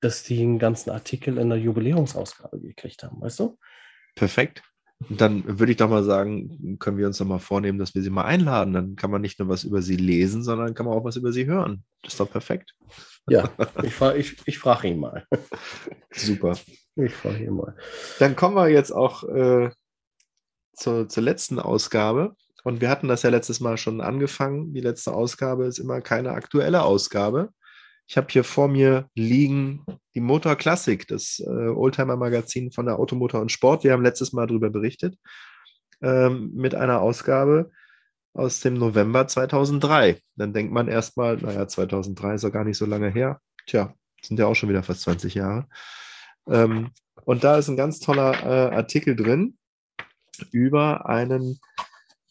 dass 0.00 0.24
die 0.24 0.42
einen 0.42 0.58
ganzen 0.58 0.90
Artikel 0.90 1.38
in 1.38 1.48
der 1.48 1.58
Jubiläumsausgabe 1.58 2.60
gekriegt 2.60 3.04
haben, 3.04 3.20
weißt 3.20 3.38
du? 3.38 3.58
Perfekt. 4.16 4.62
Dann 5.08 5.58
würde 5.58 5.72
ich 5.72 5.78
doch 5.78 5.88
mal 5.88 6.04
sagen, 6.04 6.78
können 6.78 6.98
wir 6.98 7.06
uns 7.06 7.18
doch 7.18 7.24
mal 7.24 7.38
vornehmen, 7.38 7.78
dass 7.78 7.94
wir 7.94 8.02
sie 8.02 8.10
mal 8.10 8.24
einladen. 8.24 8.72
Dann 8.72 8.96
kann 8.96 9.10
man 9.10 9.22
nicht 9.22 9.38
nur 9.38 9.48
was 9.48 9.64
über 9.64 9.82
sie 9.82 9.96
lesen, 9.96 10.42
sondern 10.42 10.74
kann 10.74 10.86
man 10.86 10.94
auch 10.94 11.04
was 11.04 11.16
über 11.16 11.32
sie 11.32 11.46
hören. 11.46 11.84
Das 12.02 12.14
ist 12.14 12.20
doch 12.20 12.30
perfekt. 12.30 12.74
Ja, 13.28 13.50
ich, 13.82 14.00
ich, 14.00 14.36
ich 14.46 14.58
frage 14.58 14.88
ihn 14.88 15.00
mal. 15.00 15.26
Super. 16.10 16.56
Ich 16.96 17.14
frage 17.14 17.44
ihn 17.44 17.54
mal. 17.54 17.76
Dann 18.18 18.36
kommen 18.36 18.56
wir 18.56 18.68
jetzt 18.68 18.90
auch 18.90 19.24
äh, 19.24 19.70
zur, 20.74 21.08
zur 21.08 21.22
letzten 21.22 21.58
Ausgabe. 21.58 22.36
Und 22.64 22.80
wir 22.80 22.90
hatten 22.90 23.08
das 23.08 23.22
ja 23.22 23.30
letztes 23.30 23.60
Mal 23.60 23.76
schon 23.76 24.00
angefangen. 24.00 24.72
Die 24.72 24.80
letzte 24.80 25.12
Ausgabe 25.12 25.66
ist 25.66 25.78
immer 25.78 26.00
keine 26.00 26.32
aktuelle 26.32 26.82
Ausgabe. 26.82 27.50
Ich 28.12 28.18
habe 28.18 28.26
hier 28.30 28.44
vor 28.44 28.68
mir 28.68 29.08
liegen 29.14 29.86
die 30.14 30.20
Motor 30.20 30.56
Classic, 30.56 31.08
das 31.08 31.42
äh, 31.46 31.48
Oldtimer-Magazin 31.48 32.70
von 32.70 32.84
der 32.84 32.98
Automotor 32.98 33.40
und 33.40 33.50
Sport. 33.50 33.84
Wir 33.84 33.92
haben 33.92 34.02
letztes 34.02 34.34
Mal 34.34 34.46
darüber 34.46 34.68
berichtet, 34.68 35.16
ähm, 36.02 36.52
mit 36.52 36.74
einer 36.74 37.00
Ausgabe 37.00 37.70
aus 38.34 38.60
dem 38.60 38.74
November 38.74 39.26
2003. 39.26 40.20
Dann 40.36 40.52
denkt 40.52 40.74
man 40.74 40.88
erstmal, 40.88 41.38
naja, 41.38 41.66
2003 41.66 42.34
ist 42.34 42.42
ja 42.42 42.50
gar 42.50 42.64
nicht 42.64 42.76
so 42.76 42.84
lange 42.84 43.08
her. 43.08 43.40
Tja, 43.64 43.94
sind 44.20 44.38
ja 44.38 44.44
auch 44.44 44.56
schon 44.56 44.68
wieder 44.68 44.82
fast 44.82 45.00
20 45.00 45.32
Jahre. 45.32 45.66
Ähm, 46.46 46.90
und 47.24 47.44
da 47.44 47.56
ist 47.56 47.70
ein 47.70 47.78
ganz 47.78 47.98
toller 47.98 48.34
äh, 48.44 48.74
Artikel 48.74 49.16
drin 49.16 49.56
über 50.50 51.08
einen, 51.08 51.58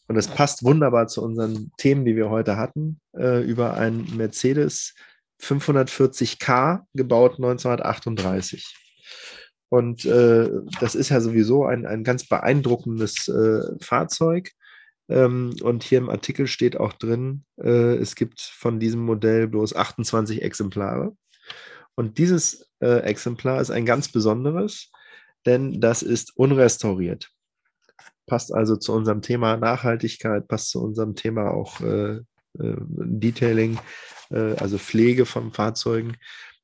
und 0.06 0.14
das 0.14 0.28
passt 0.28 0.62
wunderbar 0.62 1.08
zu 1.08 1.24
unseren 1.24 1.72
Themen, 1.76 2.04
die 2.04 2.14
wir 2.14 2.30
heute 2.30 2.56
hatten, 2.56 3.00
äh, 3.16 3.42
über 3.42 3.74
einen 3.74 4.16
Mercedes 4.16 4.94
540k, 5.42 6.82
gebaut 6.94 7.32
1938. 7.32 8.76
Und 9.68 10.04
äh, 10.04 10.50
das 10.80 10.94
ist 10.94 11.08
ja 11.08 11.20
sowieso 11.20 11.64
ein, 11.64 11.86
ein 11.86 12.04
ganz 12.04 12.28
beeindruckendes 12.28 13.28
äh, 13.28 13.62
Fahrzeug. 13.80 14.50
Ähm, 15.08 15.54
und 15.62 15.82
hier 15.82 15.98
im 15.98 16.10
Artikel 16.10 16.46
steht 16.46 16.76
auch 16.76 16.92
drin, 16.92 17.44
äh, 17.58 17.96
es 17.96 18.14
gibt 18.14 18.40
von 18.40 18.78
diesem 18.78 19.00
Modell 19.00 19.48
bloß 19.48 19.74
28 19.74 20.42
Exemplare. 20.42 21.16
Und 21.94 22.18
dieses 22.18 22.68
äh, 22.80 23.00
Exemplar 23.00 23.60
ist 23.60 23.70
ein 23.70 23.86
ganz 23.86 24.10
besonderes. 24.10 24.90
denn 25.44 25.80
das 25.80 26.02
ist 26.02 26.36
unrestauriert. 26.36 27.30
Passt 28.26 28.54
also 28.54 28.76
zu 28.76 28.92
unserem 28.92 29.22
Thema 29.22 29.56
Nachhaltigkeit, 29.56 30.46
passt 30.46 30.70
zu 30.70 30.80
unserem 30.80 31.16
Thema 31.16 31.50
auch 31.50 31.80
äh, 31.80 32.18
äh, 32.58 32.76
Detailing, 32.78 33.78
äh, 34.32 34.54
also 34.58 34.78
Pflege 34.78 35.26
von 35.26 35.52
Fahrzeugen. 35.52 36.16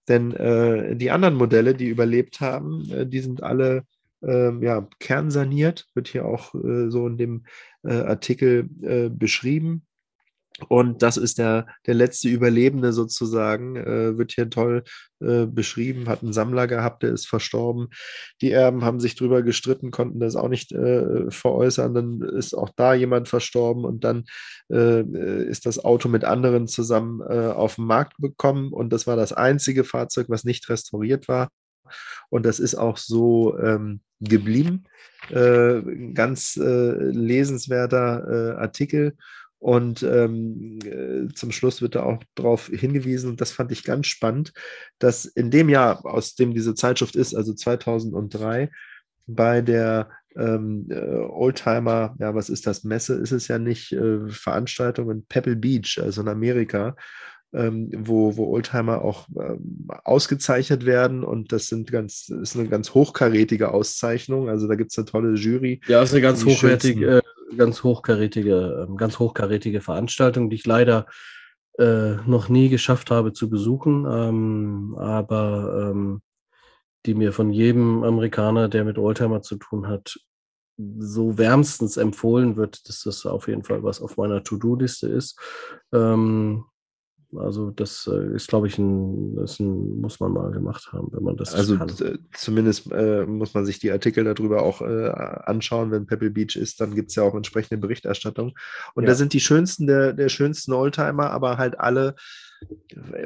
Denn 0.09 0.33
äh, 0.33 0.97
die 0.97 1.11
anderen 1.11 1.35
Modelle, 1.35 1.75
die 1.75 1.89
überlebt 1.89 2.41
haben, 2.41 2.91
äh, 2.91 3.07
die 3.07 3.21
sind 3.21 3.43
alle 3.43 3.85
ähm, 4.23 4.63
ja, 4.63 4.89
kernsaniert, 4.99 5.87
wird 5.95 6.09
hier 6.09 6.25
auch 6.25 6.55
äh, 6.55 6.91
so 6.91 7.07
in 7.07 7.17
dem 7.17 7.45
Artikel 7.85 8.69
beschrieben. 9.09 9.87
Und 10.69 11.03
das 11.03 11.17
ist 11.17 11.39
der, 11.39 11.67
der 11.87 11.95
letzte 11.95 12.29
Überlebende 12.29 12.93
sozusagen, 12.93 13.77
äh, 13.77 14.19
wird 14.19 14.33
hier 14.33 14.51
toll 14.51 14.83
äh, 15.21 15.47
beschrieben, 15.47 16.09
hat 16.09 16.23
einen 16.23 16.33
Sammler 16.33 16.67
gehabt, 16.67 17.05
der 17.05 17.13
ist 17.13 17.29
verstorben. 17.29 17.89
Die 18.41 18.51
Erben 18.51 18.85
haben 18.85 18.99
sich 18.99 19.15
drüber 19.15 19.43
gestritten, 19.43 19.93
konnten 19.93 20.19
das 20.19 20.35
auch 20.35 20.49
nicht 20.49 20.73
äh, 20.73 21.31
veräußern. 21.31 21.95
Dann 21.95 22.23
ist 22.23 22.55
auch 22.55 22.71
da 22.75 22.95
jemand 22.95 23.29
verstorben 23.29 23.85
und 23.85 24.03
dann 24.03 24.25
äh, 24.71 25.03
ist 25.45 25.67
das 25.67 25.85
Auto 25.85 26.09
mit 26.09 26.25
anderen 26.25 26.67
zusammen 26.67 27.21
äh, 27.21 27.53
auf 27.53 27.77
den 27.77 27.85
Markt 27.85 28.15
bekommen. 28.19 28.73
Und 28.73 28.93
das 28.93 29.07
war 29.07 29.17
das 29.17 29.33
einzige 29.33 29.85
Fahrzeug, 29.85 30.27
was 30.29 30.45
nicht 30.45 30.69
restauriert 30.69 31.29
war. 31.29 31.51
Und 32.31 32.45
das 32.45 32.59
ist 32.59 32.75
auch 32.75 32.97
so 32.97 33.57
ähm, 33.59 34.01
geblieben. 34.21 34.85
Äh, 35.31 36.13
ganz 36.15 36.57
lesenswerter 36.57 38.59
Artikel. 38.59 39.15
Und 39.61 40.05
ähm, 40.05 40.79
äh, 40.85 41.33
zum 41.35 41.51
Schluss 41.51 41.83
wird 41.83 41.97
da 41.97 42.05
auch 42.05 42.23
darauf 42.35 42.69
hingewiesen, 42.69 43.31
und 43.31 43.41
das 43.41 43.51
fand 43.51 43.73
ich 43.73 43.83
ganz 43.83 44.07
spannend, 44.07 44.53
dass 44.99 45.25
in 45.25 45.51
dem 45.51 45.69
Jahr, 45.69 46.07
aus 46.07 46.37
dem 46.37 46.55
diese 46.55 46.75
Zeitschrift 46.75 47.17
ist, 47.17 47.35
also 47.35 47.53
2003, 47.53 48.71
bei 49.27 49.61
der 49.61 50.11
ähm, 50.37 50.87
äh, 50.91 50.95
Oldtimer, 50.95 52.15
ja, 52.21 52.35
was 52.35 52.49
ist 52.49 52.67
das, 52.67 52.85
Messe 52.85 53.15
ist 53.15 53.33
es 53.33 53.49
ja 53.49 53.59
nicht, 53.59 53.93
äh, 53.93 54.29
Veranstaltung 54.29 55.11
in 55.11 55.25
Pebble 55.27 55.57
Beach, 55.57 56.01
also 56.01 56.21
in 56.21 56.29
Amerika, 56.29 56.95
ähm, 57.53 57.91
wo, 57.97 58.37
wo 58.37 58.47
Oldtimer 58.53 59.03
auch 59.03 59.27
ähm, 59.41 59.89
ausgezeichnet 60.05 60.87
werden 60.87 61.25
und 61.25 61.51
das 61.51 61.67
sind 61.67 61.91
ganz, 61.91 62.29
ist 62.29 62.57
eine 62.57 62.69
ganz 62.69 62.95
hochkarätige 62.95 63.73
Auszeichnung. 63.73 64.49
Also 64.49 64.69
da 64.69 64.75
gibt 64.75 64.93
es 64.93 64.99
eine 64.99 65.07
tolle 65.07 65.35
Jury. 65.35 65.81
Ja, 65.89 66.03
ist 66.03 66.13
eine 66.13 66.21
ganz 66.21 66.45
hochwertige, 66.45 67.19
äh, 67.19 67.23
ganz 67.57 67.83
hochkarätige, 67.83 68.89
äh, 68.89 68.97
ganz 68.97 69.19
hochkarätige 69.19 69.81
Veranstaltung, 69.81 70.51
die 70.51 70.57
ich 70.57 70.67
leider 70.67 71.07
äh, 71.79 72.17
noch 72.27 72.49
nie 72.49 72.69
geschafft 72.69 73.11
habe 73.11 73.33
zu 73.33 73.49
besuchen, 73.49 74.07
ähm, 74.11 74.97
aber 74.99 75.91
ähm, 75.91 76.23
die 77.07 77.15
mir 77.15 77.33
von 77.33 77.51
jedem 77.53 78.03
Amerikaner, 78.03 78.69
der 78.69 78.85
mit 78.85 78.99
Oldtimer 78.99 79.43
zu 79.43 79.57
tun 79.57 79.87
hat, 79.87 80.19
so 80.99 81.39
wärmstens 81.39 81.97
empfohlen 81.97 82.57
wird, 82.57 82.89
dass 82.89 83.03
das 83.03 83.27
auf 83.27 83.49
jeden 83.49 83.65
Fall 83.65 83.83
was 83.83 84.01
auf 84.01 84.17
meiner 84.17 84.45
To-Do-Liste 84.45 85.09
ist. 85.09 85.39
Ähm, 85.93 86.65
also 87.37 87.71
das 87.71 88.09
äh, 88.11 88.35
ist, 88.35 88.49
glaube 88.49 88.69
ich, 88.69 88.79
ein, 88.79 89.37
das 89.37 89.61
ein, 89.61 90.01
muss 90.01 90.19
man 90.19 90.33
mal 90.33 90.51
gemacht 90.51 90.93
haben, 90.93 91.09
wenn 91.13 91.23
man 91.23 91.37
das 91.37 91.55
Also 91.55 91.77
kann. 91.77 91.91
zumindest 92.33 92.91
äh, 92.91 93.27
muss 93.27 93.53
man 93.55 93.67
sich 93.67 93.79
die 93.79 93.91
Artikel 93.91 94.25
darüber 94.25 94.63
auch 94.63 94.81
äh, 94.81 95.11
anschauen. 95.11 95.91
Wenn 95.91 96.07
Pebble 96.07 96.31
Beach 96.31 96.57
ist, 96.57 96.81
dann 96.81 96.95
gibt 96.95 97.11
es 97.11 97.17
ja 97.17 97.23
auch 97.23 97.35
entsprechende 97.35 97.79
Berichterstattung. 97.79 98.55
Und 98.95 99.05
ja. 99.05 99.09
da 99.09 99.15
sind 99.15 99.33
die 99.35 99.41
schönsten 99.41 99.87
der, 99.87 100.15
der 100.15 100.29
schönsten 100.29 100.73
Oldtimer, 100.73 101.31
aber 101.31 101.59
halt 101.59 101.79
alle 101.79 102.15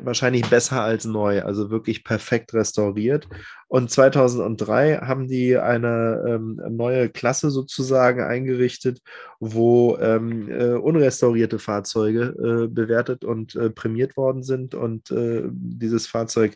wahrscheinlich 0.02 0.48
besser 0.48 0.82
als 0.82 1.04
neu, 1.04 1.42
also 1.42 1.70
wirklich 1.70 2.04
perfekt 2.04 2.52
restauriert. 2.54 3.28
Und 3.68 3.90
2003 3.90 4.98
haben 4.98 5.28
die 5.28 5.56
eine 5.56 6.24
ähm, 6.28 6.60
neue 6.70 7.08
Klasse 7.08 7.50
sozusagen 7.50 8.22
eingerichtet, 8.22 9.00
wo 9.40 9.96
ähm, 9.98 10.50
äh, 10.50 10.74
unrestaurierte 10.74 11.58
Fahrzeuge 11.58 12.64
äh, 12.64 12.68
bewertet 12.68 13.24
und 13.24 13.54
äh, 13.54 13.70
prämiert 13.70 14.16
worden 14.16 14.42
sind. 14.42 14.74
Und 14.74 15.10
äh, 15.10 15.44
dieses 15.46 16.06
Fahrzeug 16.06 16.54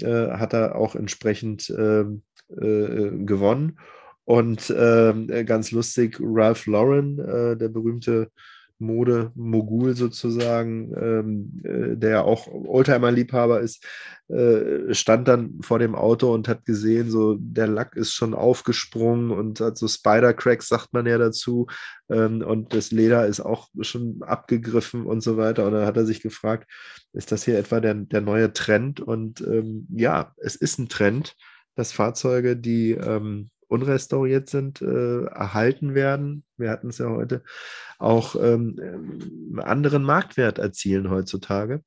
äh, 0.00 0.30
hat 0.30 0.52
er 0.52 0.76
auch 0.76 0.94
entsprechend 0.94 1.70
ähm, 1.70 2.22
äh, 2.48 3.10
gewonnen. 3.24 3.78
Und 4.24 4.72
ähm, 4.76 5.26
ganz 5.46 5.72
lustig, 5.72 6.16
Ralph 6.20 6.66
Lauren, 6.66 7.16
der 7.16 7.68
berühmte 7.68 8.30
Mode-Mogul 8.82 9.94
sozusagen, 9.94 10.92
ähm, 11.00 11.62
äh, 11.64 11.96
der 11.96 12.10
ja 12.10 12.22
auch 12.22 12.46
Oldtimer-Liebhaber 12.46 13.60
ist, 13.60 13.84
äh, 14.28 14.94
stand 14.94 15.28
dann 15.28 15.60
vor 15.62 15.78
dem 15.78 15.94
Auto 15.94 16.32
und 16.32 16.48
hat 16.48 16.64
gesehen, 16.64 17.10
so 17.10 17.36
der 17.38 17.66
Lack 17.66 17.96
ist 17.96 18.12
schon 18.12 18.34
aufgesprungen 18.34 19.30
und 19.30 19.60
hat 19.60 19.78
so 19.78 19.88
Spider-Cracks, 19.88 20.68
sagt 20.68 20.92
man 20.92 21.06
ja 21.06 21.18
dazu, 21.18 21.66
ähm, 22.10 22.42
und 22.42 22.74
das 22.74 22.90
Leder 22.90 23.26
ist 23.26 23.40
auch 23.40 23.68
schon 23.80 24.22
abgegriffen 24.22 25.06
und 25.06 25.22
so 25.22 25.36
weiter. 25.36 25.66
Und 25.66 25.72
dann 25.72 25.86
hat 25.86 25.96
er 25.96 26.06
sich 26.06 26.22
gefragt, 26.22 26.70
ist 27.12 27.32
das 27.32 27.44
hier 27.44 27.58
etwa 27.58 27.80
der, 27.80 27.94
der 27.94 28.20
neue 28.20 28.52
Trend? 28.52 29.00
Und 29.00 29.40
ähm, 29.40 29.86
ja, 29.90 30.32
es 30.38 30.56
ist 30.56 30.78
ein 30.78 30.88
Trend, 30.88 31.34
dass 31.74 31.92
Fahrzeuge, 31.92 32.56
die 32.56 32.92
ähm, 32.92 33.50
unrestauriert 33.72 34.48
sind, 34.50 34.82
äh, 34.82 35.24
erhalten 35.24 35.94
werden. 35.94 36.44
Wir 36.56 36.70
hatten 36.70 36.90
es 36.90 36.98
ja 36.98 37.08
heute, 37.08 37.42
auch 37.98 38.36
ähm, 38.36 38.78
ähm, 38.80 39.60
anderen 39.62 40.04
Marktwert 40.04 40.58
erzielen 40.58 41.10
heutzutage. 41.10 41.82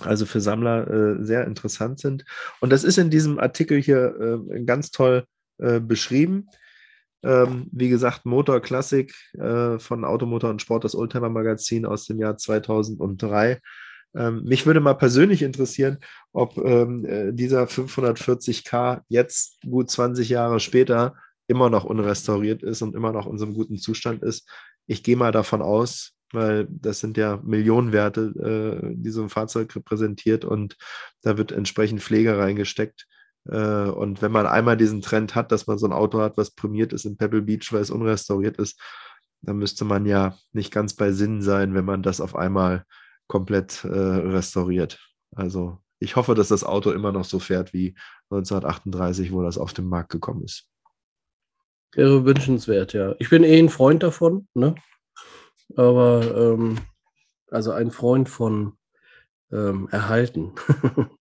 Also 0.00 0.26
für 0.26 0.40
Sammler 0.40 0.88
äh, 0.90 1.24
sehr 1.24 1.46
interessant 1.46 2.00
sind. 2.00 2.24
Und 2.60 2.70
das 2.70 2.84
ist 2.84 2.98
in 2.98 3.10
diesem 3.10 3.38
Artikel 3.38 3.80
hier 3.80 4.44
äh, 4.52 4.62
ganz 4.64 4.90
toll 4.90 5.24
äh, 5.58 5.80
beschrieben. 5.80 6.48
Ähm, 7.22 7.68
wie 7.72 7.88
gesagt, 7.88 8.26
Motor 8.26 8.60
Classic 8.60 9.12
äh, 9.38 9.78
von 9.78 10.04
Automotor 10.04 10.50
und 10.50 10.60
Sport, 10.60 10.84
das 10.84 10.94
Oldtimer 10.94 11.30
Magazin 11.30 11.86
aus 11.86 12.04
dem 12.04 12.18
Jahr 12.18 12.36
2003. 12.36 13.60
Ähm, 14.16 14.44
mich 14.44 14.66
würde 14.66 14.80
mal 14.80 14.94
persönlich 14.94 15.42
interessieren, 15.42 15.98
ob 16.32 16.56
ähm, 16.58 17.04
äh, 17.04 17.32
dieser 17.32 17.64
540k 17.64 19.02
jetzt 19.08 19.60
gut 19.62 19.90
20 19.90 20.28
Jahre 20.28 20.58
später 20.58 21.14
immer 21.48 21.70
noch 21.70 21.84
unrestauriert 21.84 22.62
ist 22.62 22.82
und 22.82 22.94
immer 22.94 23.12
noch 23.12 23.26
in 23.26 23.38
so 23.38 23.44
einem 23.44 23.54
guten 23.54 23.76
Zustand 23.76 24.22
ist. 24.22 24.48
Ich 24.86 25.02
gehe 25.02 25.16
mal 25.16 25.32
davon 25.32 25.62
aus, 25.62 26.12
weil 26.32 26.66
das 26.70 27.00
sind 27.00 27.16
ja 27.16 27.40
Millionenwerte, 27.44 28.82
äh, 28.82 28.94
die 28.96 29.10
so 29.10 29.22
ein 29.22 29.28
Fahrzeug 29.28 29.74
repräsentiert 29.76 30.44
und 30.44 30.76
da 31.22 31.36
wird 31.36 31.52
entsprechend 31.52 32.02
Pflege 32.02 32.38
reingesteckt. 32.38 33.06
Äh, 33.48 33.88
und 33.88 34.22
wenn 34.22 34.32
man 34.32 34.46
einmal 34.46 34.76
diesen 34.76 35.02
Trend 35.02 35.34
hat, 35.34 35.52
dass 35.52 35.66
man 35.66 35.78
so 35.78 35.86
ein 35.86 35.92
Auto 35.92 36.20
hat, 36.20 36.36
was 36.36 36.50
prämiert 36.50 36.92
ist 36.92 37.04
in 37.04 37.16
Pebble 37.16 37.42
Beach, 37.42 37.72
weil 37.72 37.82
es 37.82 37.90
unrestauriert 37.90 38.56
ist, 38.56 38.80
dann 39.42 39.58
müsste 39.58 39.84
man 39.84 40.06
ja 40.06 40.36
nicht 40.52 40.72
ganz 40.72 40.94
bei 40.94 41.12
Sinn 41.12 41.42
sein, 41.42 41.74
wenn 41.74 41.84
man 41.84 42.02
das 42.02 42.20
auf 42.20 42.34
einmal 42.34 42.84
komplett 43.26 43.84
äh, 43.84 43.88
restauriert. 43.88 44.98
Also 45.34 45.78
ich 45.98 46.16
hoffe, 46.16 46.34
dass 46.34 46.48
das 46.48 46.64
Auto 46.64 46.90
immer 46.90 47.12
noch 47.12 47.24
so 47.24 47.38
fährt 47.38 47.72
wie 47.72 47.94
1938, 48.30 49.32
wo 49.32 49.42
das 49.42 49.58
auf 49.58 49.72
den 49.72 49.86
Markt 49.86 50.10
gekommen 50.10 50.44
ist. 50.44 50.68
Wäre 51.92 52.24
wünschenswert, 52.24 52.92
ja. 52.92 53.14
Ich 53.18 53.30
bin 53.30 53.42
eh 53.44 53.58
ein 53.58 53.70
Freund 53.70 54.02
davon, 54.02 54.48
ne? 54.54 54.74
Aber 55.76 56.36
ähm, 56.36 56.78
also 57.50 57.72
ein 57.72 57.90
Freund 57.90 58.28
von 58.28 58.74
ähm, 59.50 59.88
erhalten. 59.90 60.52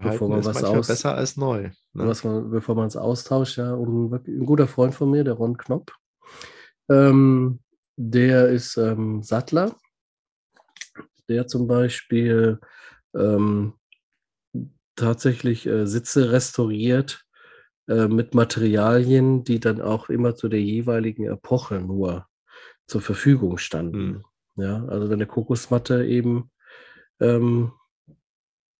bevor 0.00 0.28
man 0.28 0.44
was 0.44 0.62
aus 0.64 0.88
besser 0.88 1.14
als 1.14 1.36
neu. 1.36 1.70
Ne? 1.92 2.06
Was 2.06 2.24
man, 2.24 2.50
bevor 2.50 2.74
man 2.74 2.86
es 2.86 2.96
austauscht, 2.96 3.58
ja. 3.58 3.74
Und 3.74 4.12
ein, 4.12 4.46
guter 4.46 4.66
Freund 4.66 4.94
von 4.94 5.10
mir, 5.10 5.24
der 5.24 5.34
Ron 5.34 5.56
Knopp, 5.56 5.92
ähm, 6.90 7.60
der 7.96 8.48
ist 8.48 8.76
ähm, 8.76 9.22
Sattler 9.22 9.76
der 11.28 11.46
zum 11.46 11.66
Beispiel 11.66 12.60
ähm, 13.14 13.74
tatsächlich 14.96 15.66
äh, 15.66 15.86
Sitze 15.86 16.32
restauriert 16.32 17.24
äh, 17.88 18.08
mit 18.08 18.34
Materialien, 18.34 19.44
die 19.44 19.60
dann 19.60 19.80
auch 19.80 20.08
immer 20.08 20.34
zu 20.34 20.48
der 20.48 20.62
jeweiligen 20.62 21.24
Epoche 21.24 21.80
nur 21.80 22.26
zur 22.86 23.00
Verfügung 23.00 23.58
standen. 23.58 24.06
Mhm. 24.06 24.24
Ja, 24.56 24.84
also 24.86 25.08
wenn 25.08 25.14
eine 25.18 25.26
Kokosmatte 25.26 26.06
eben 26.06 26.50
ähm, 27.20 27.72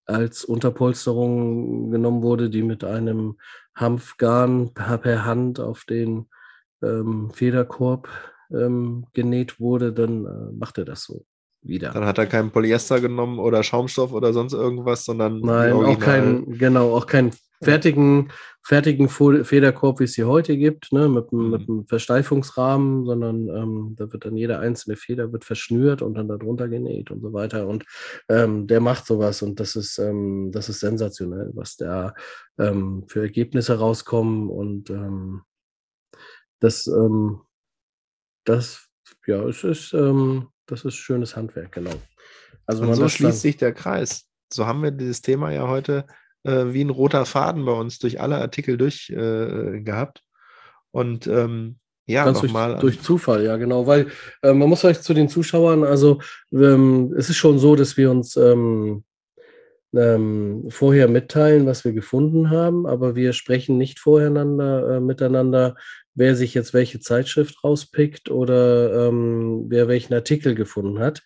als 0.07 0.45
Unterpolsterung 0.45 1.91
genommen 1.91 2.23
wurde, 2.23 2.49
die 2.49 2.63
mit 2.63 2.83
einem 2.85 3.39
Hanfgarn 3.75 4.73
per, 4.73 4.99
per 4.99 5.25
Hand 5.25 5.61
auf 5.61 5.85
den 5.85 6.29
ähm, 6.83 7.31
Federkorb 7.31 8.09
ähm, 8.51 9.07
genäht 9.13 9.61
wurde, 9.61 9.93
dann 9.93 10.25
äh, 10.25 10.53
macht 10.53 10.79
er 10.79 10.85
das 10.85 11.03
so 11.03 11.27
wieder. 11.69 11.91
Dann 11.91 12.07
hat 12.07 12.19
er 12.19 12.27
keinen 12.27 12.51
Polyester 12.51 13.01
genommen 13.01 13.39
oder 13.39 13.63
Schaumstoff 13.63 14.13
oder 14.13 14.33
sonst 14.33 14.53
irgendwas, 14.53 15.05
sondern 15.05 15.41
nein, 15.41 15.73
auch 15.73 15.99
kein 15.99 16.59
genau, 16.59 16.95
auch 16.95 17.07
kein 17.07 17.33
fertigen, 17.63 18.31
fertigen 18.63 19.09
Federkorb, 19.09 20.01
wie 20.01 20.05
es 20.05 20.15
hier 20.15 20.27
heute 20.27 20.57
gibt, 20.57 20.93
ne, 20.93 21.09
mit, 21.09 21.33
mhm. 21.33 21.51
mit 21.51 21.69
einem 21.69 21.87
Versteifungsrahmen, 21.87 23.05
sondern 23.07 23.49
ähm, 23.49 23.95
da 23.97 24.13
wird 24.13 24.25
dann 24.25 24.37
jede 24.37 24.59
einzelne 24.59 24.97
Feder 24.97 25.33
wird 25.33 25.45
verschnürt 25.45 26.03
und 26.03 26.15
dann 26.15 26.29
darunter 26.29 26.69
genäht 26.69 27.11
und 27.11 27.21
so 27.23 27.33
weiter. 27.33 27.67
Und 27.67 27.85
ähm, 28.29 28.67
der 28.67 28.81
macht 28.81 29.07
sowas 29.07 29.43
und 29.43 29.61
das 29.61 29.77
ist, 29.77 29.99
ähm, 29.99 30.51
das 30.53 30.69
ist 30.69 30.81
sensationell, 30.81 31.51
was 31.55 31.77
da 31.77 32.15
ähm, 32.59 33.05
für 33.09 33.21
Ergebnisse 33.21 33.79
rauskommen 33.79 34.51
und 34.51 34.91
ähm, 34.91 35.43
das, 36.61 36.87
ähm, 36.87 37.41
das, 38.45 38.89
ja, 39.27 39.43
es 39.45 39.65
ist, 39.65 39.93
das 40.67 40.85
ist 40.85 40.97
schönes 40.97 41.37
Handwerk, 41.37 41.73
genau. 41.73 41.95
Also 42.67 42.83
und 42.83 42.95
so 42.95 43.09
schließt 43.09 43.41
sich 43.41 43.57
der 43.57 43.73
Kreis. 43.73 44.27
So 44.53 44.67
haben 44.67 44.83
wir 44.83 44.91
dieses 44.91 45.23
Thema 45.23 45.53
ja 45.53 45.69
heute 45.69 46.07
äh, 46.45 46.67
wie 46.69 46.83
ein 46.83 46.91
roter 46.91 47.27
Faden 47.27 47.65
bei 47.65 47.73
uns 47.73 47.99
durch 47.99 48.21
alle 48.21 48.37
Artikel 48.37 48.77
durch 48.77 49.11
äh, 49.11 49.81
gehabt. 49.81 50.23
Und 50.91 51.27
ähm, 51.27 51.79
ja, 52.07 52.31
nochmal. 52.31 52.79
Durch, 52.79 52.97
durch, 52.97 53.03
Zufall, 53.03 53.45
ja, 53.45 53.57
genau, 53.57 53.87
weil 53.87 54.07
äh, 54.43 54.53
man 54.53 54.69
muss 54.69 54.81
vielleicht 54.81 55.03
zu 55.03 55.13
den 55.13 55.29
Zuschauern, 55.29 55.83
also 55.83 56.21
ähm, 56.53 57.13
es 57.17 57.29
ist 57.29 57.37
schon 57.37 57.59
so, 57.59 57.75
dass 57.75 57.97
wir 57.97 58.13
uns 58.13 58.37
ähm, 58.37 59.03
ähm, 59.95 60.67
vorher 60.69 61.09
mitteilen, 61.09 61.67
was 61.67 61.85
wir 61.85 61.93
gefunden 61.93 62.51
haben, 62.51 62.87
aber 62.87 63.17
wir 63.17 63.33
sprechen 63.33 63.77
nicht 63.77 63.99
vorhereinander 63.99 64.97
äh, 64.97 65.01
miteinander, 65.01 65.75
wer 66.17 66.35
sich 66.35 66.55
jetzt 66.55 66.75
welche 66.75 66.99
Zeitschrift 66.99 67.63
rauspickt 67.63 68.31
oder 68.31 69.09
ähm, 69.09 69.67
wer 69.69 69.87
welchen 69.87 70.15
Artikel 70.15 70.55
gefunden 70.55 70.99
hat, 70.99 71.23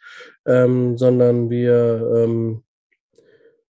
ähm, 0.47 0.99
sondern 0.99 1.49
wir 1.49 2.12
ähm, 2.17 2.62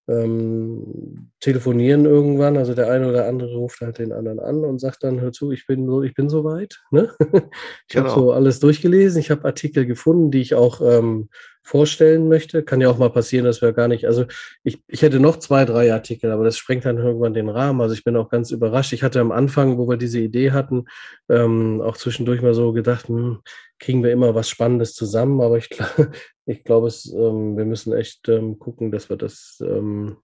ähm, 0.08 1.30
telefonieren 1.38 2.04
irgendwann, 2.04 2.56
also 2.56 2.74
der 2.74 2.90
eine 2.90 3.08
oder 3.08 3.28
andere 3.28 3.54
ruft 3.54 3.80
halt 3.80 3.98
den 3.98 4.12
anderen 4.12 4.40
an 4.40 4.64
und 4.64 4.80
sagt 4.80 5.04
dann, 5.04 5.20
hör 5.20 5.30
zu, 5.30 5.52
ich 5.52 5.66
bin 5.66 5.86
so, 5.86 6.02
ich 6.02 6.14
bin 6.14 6.28
soweit. 6.28 6.80
Ne? 6.90 7.14
ich 7.20 7.94
genau. 7.94 8.10
habe 8.10 8.20
so 8.20 8.32
alles 8.32 8.58
durchgelesen, 8.58 9.20
ich 9.20 9.30
habe 9.30 9.44
Artikel 9.44 9.86
gefunden, 9.86 10.30
die 10.30 10.40
ich 10.40 10.54
auch 10.54 10.80
ähm, 10.80 11.28
vorstellen 11.62 12.28
möchte. 12.28 12.62
Kann 12.62 12.80
ja 12.80 12.88
auch 12.90 12.98
mal 12.98 13.10
passieren, 13.10 13.44
dass 13.44 13.62
wir 13.62 13.72
gar 13.72 13.88
nicht, 13.88 14.06
also 14.06 14.24
ich, 14.62 14.82
ich 14.88 15.02
hätte 15.02 15.20
noch 15.20 15.38
zwei, 15.38 15.64
drei 15.64 15.92
Artikel, 15.92 16.30
aber 16.30 16.44
das 16.44 16.56
sprengt 16.56 16.84
dann 16.84 16.98
irgendwann 16.98 17.34
den 17.34 17.48
Rahmen. 17.48 17.80
Also 17.80 17.94
ich 17.94 18.04
bin 18.04 18.16
auch 18.16 18.28
ganz 18.28 18.50
überrascht. 18.50 18.92
Ich 18.92 19.02
hatte 19.02 19.20
am 19.20 19.32
Anfang, 19.32 19.78
wo 19.78 19.88
wir 19.88 19.96
diese 19.96 20.20
Idee 20.20 20.52
hatten, 20.52 20.86
ähm, 21.28 21.80
auch 21.80 21.96
zwischendurch 21.96 22.42
mal 22.42 22.54
so 22.54 22.72
gedacht, 22.72 23.08
hm, 23.08 23.40
kriegen 23.78 24.02
wir 24.02 24.12
immer 24.12 24.34
was 24.34 24.48
Spannendes 24.48 24.94
zusammen, 24.94 25.40
aber 25.40 25.58
ich, 25.58 25.70
ich 26.46 26.64
glaube, 26.64 26.88
ähm, 26.88 27.56
wir 27.56 27.64
müssen 27.64 27.92
echt 27.92 28.28
ähm, 28.28 28.58
gucken, 28.58 28.90
dass 28.90 29.08
wir 29.08 29.16
das 29.16 29.62
ähm, 29.64 30.16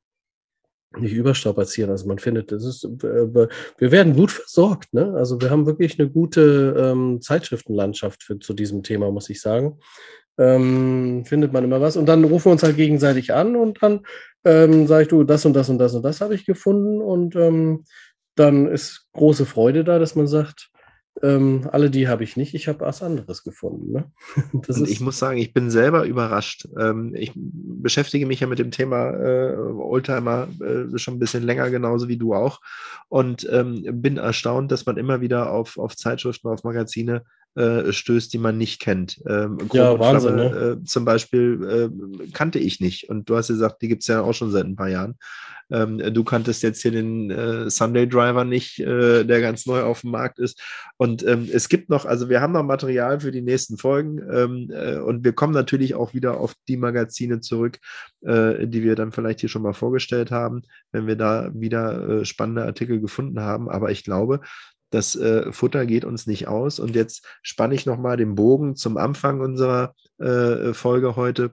nicht 0.99 1.13
überstrapazieren. 1.13 1.91
Also 1.91 2.07
man 2.07 2.19
findet, 2.19 2.53
das 2.53 2.65
ist, 2.65 2.85
äh, 2.85 3.35
wir 3.35 3.93
werden 3.93 4.15
gut 4.15 4.31
versorgt. 4.31 4.93
Ne? 4.95 5.15
Also 5.15 5.41
wir 5.41 5.51
haben 5.51 5.67
wirklich 5.67 5.99
eine 5.99 6.11
gute 6.11 6.75
ähm, 6.79 7.21
Zeitschriftenlandschaft 7.21 8.23
für, 8.23 8.39
zu 8.39 8.55
diesem 8.55 8.83
Thema, 8.83 9.11
muss 9.11 9.31
ich 9.31 9.41
sagen. 9.41 9.79
Ähm, 10.39 11.25
findet 11.25 11.53
man 11.53 11.65
immer 11.65 11.81
was. 11.81 11.97
Und 11.97 12.07
dann 12.07 12.25
rufen 12.25 12.47
wir 12.47 12.53
uns 12.53 12.63
halt 12.63 12.77
gegenseitig 12.77 13.33
an 13.33 13.57
und 13.57 13.83
dann 13.83 14.01
ähm, 14.45 14.87
sage 14.87 15.03
ich, 15.03 15.09
du, 15.09 15.25
das 15.25 15.45
und 15.45 15.55
das 15.55 15.69
und 15.69 15.79
das 15.79 15.95
und 15.95 16.03
das 16.03 16.21
habe 16.21 16.35
ich 16.35 16.45
gefunden. 16.45 17.01
Und 17.01 17.37
ähm, 17.37 17.85
dann 18.35 18.67
ist 18.67 19.09
große 19.13 19.47
Freude 19.47 19.83
da, 19.83 19.99
dass 19.99 20.15
man 20.15 20.27
sagt, 20.27 20.71
ähm, 21.23 21.69
alle 21.73 21.91
die 21.91 22.09
habe 22.09 22.25
ich 22.25 22.37
nicht, 22.37 22.55
ich 22.55 22.69
habe 22.69 22.81
was 22.81 23.03
anderes 23.03 23.43
gefunden. 23.43 23.93
Ne? 23.93 24.13
und 24.53 24.69
ich 24.89 25.01
muss 25.01 25.19
sagen, 25.19 25.39
ich 25.39 25.55
bin 25.55 25.71
selber 25.71 26.05
überrascht. 26.05 26.69
Ähm, 26.79 27.15
ich 27.17 27.33
beschäftige 27.35 28.27
mich 28.27 28.41
ja 28.41 28.47
mit 28.47 28.59
dem 28.59 28.71
Thema 28.71 29.11
äh, 29.13 29.57
Oldtimer 29.57 30.49
äh, 30.61 30.99
schon 30.99 31.15
ein 31.15 31.19
bisschen 31.19 31.43
länger, 31.43 31.71
genauso 31.71 32.09
wie 32.09 32.19
du 32.19 32.35
auch. 32.35 32.61
Und 33.09 33.49
ähm, 33.51 33.85
bin 34.03 34.19
erstaunt, 34.19 34.71
dass 34.71 34.85
man 34.85 34.99
immer 34.99 35.21
wieder 35.21 35.51
auf, 35.51 35.79
auf 35.79 35.97
Zeitschriften, 35.97 36.49
auf 36.49 36.65
Magazine 36.65 37.25
äh, 37.57 37.93
stößt, 37.93 38.33
die 38.33 38.39
man 38.39 38.59
nicht 38.59 38.81
kennt. 38.81 39.23
Ähm, 39.27 39.59
ja, 39.73 39.99
Wahnsinn. 39.99 40.35
Flamme, 40.35 40.51
ne? 40.51 40.81
äh, 40.81 40.85
zum 40.85 41.05
Beispiel 41.05 41.91
äh, 41.91 42.31
kannte 42.33 42.59
ich 42.59 42.81
nicht. 42.81 43.09
Und 43.09 43.29
du 43.29 43.37
hast 43.37 43.49
gesagt, 43.49 43.83
die 43.83 43.89
gibt 43.89 44.03
es 44.03 44.09
ja 44.09 44.23
auch 44.23 44.35
schon 44.35 44.51
seit 44.51 44.67
ein 44.67 44.77
paar 44.77 44.89
Jahren. 44.91 45.17
Ähm, 45.71 45.99
du 45.99 46.23
kanntest 46.23 46.63
jetzt 46.63 46.83
hier 46.83 46.93
den 46.93 47.31
äh, 47.31 47.69
Sunday 47.71 48.09
Driver 48.09 48.45
nicht, 48.45 48.79
äh, 48.79 49.25
der 49.25 49.41
ganz 49.41 49.67
neu 49.67 49.83
auf 49.83 50.03
dem 50.03 50.11
Markt 50.11 50.39
ist. 50.39 50.61
Und 50.97 51.27
ähm, 51.27 51.49
es 51.53 51.69
gibt 51.69 51.89
noch, 51.89 52.05
also 52.05 52.29
wir 52.29 52.41
haben 52.41 52.53
noch 52.53 52.63
Material 52.63 53.21
für 53.21 53.33
die 53.33 53.43
nächsten 53.43 53.77
Folgen 53.77 54.21
ähm, 54.31 54.71
äh, 54.71 54.99
und 54.99 55.25
wir 55.25 55.33
kommen 55.33 55.55
natürlich 55.55 55.95
auch 55.95 56.15
wieder 56.15 56.39
auf 56.39 56.55
die 56.69 56.77
Magazine 56.77 57.41
zurück, 57.41 57.79
die 58.23 58.83
wir 58.83 58.97
dann 58.97 59.13
vielleicht 59.13 59.39
hier 59.41 59.49
schon 59.49 59.63
mal 59.63 59.73
vorgestellt 59.73 60.33
haben, 60.33 60.63
wenn 60.91 61.07
wir 61.07 61.15
da 61.15 61.53
wieder 61.55 62.25
spannende 62.25 62.65
Artikel 62.65 63.01
gefunden 63.01 63.39
haben. 63.39 63.69
Aber 63.69 63.93
ich 63.93 64.03
glaube, 64.03 64.41
das 64.91 65.17
äh, 65.17 65.53
Futter 65.53 65.87
geht 65.87 66.05
uns 66.05 66.27
nicht 66.27 66.49
aus. 66.49 66.79
Und 66.79 66.95
jetzt 66.95 67.27
spanne 67.43 67.75
ich 67.75 67.87
nochmal 67.87 68.17
den 68.17 68.35
Bogen 68.35 68.77
zum 68.77 68.97
Anfang 68.97 69.41
unserer 69.41 69.95
äh, 70.19 70.73
Folge 70.73 71.17
heute. 71.17 71.53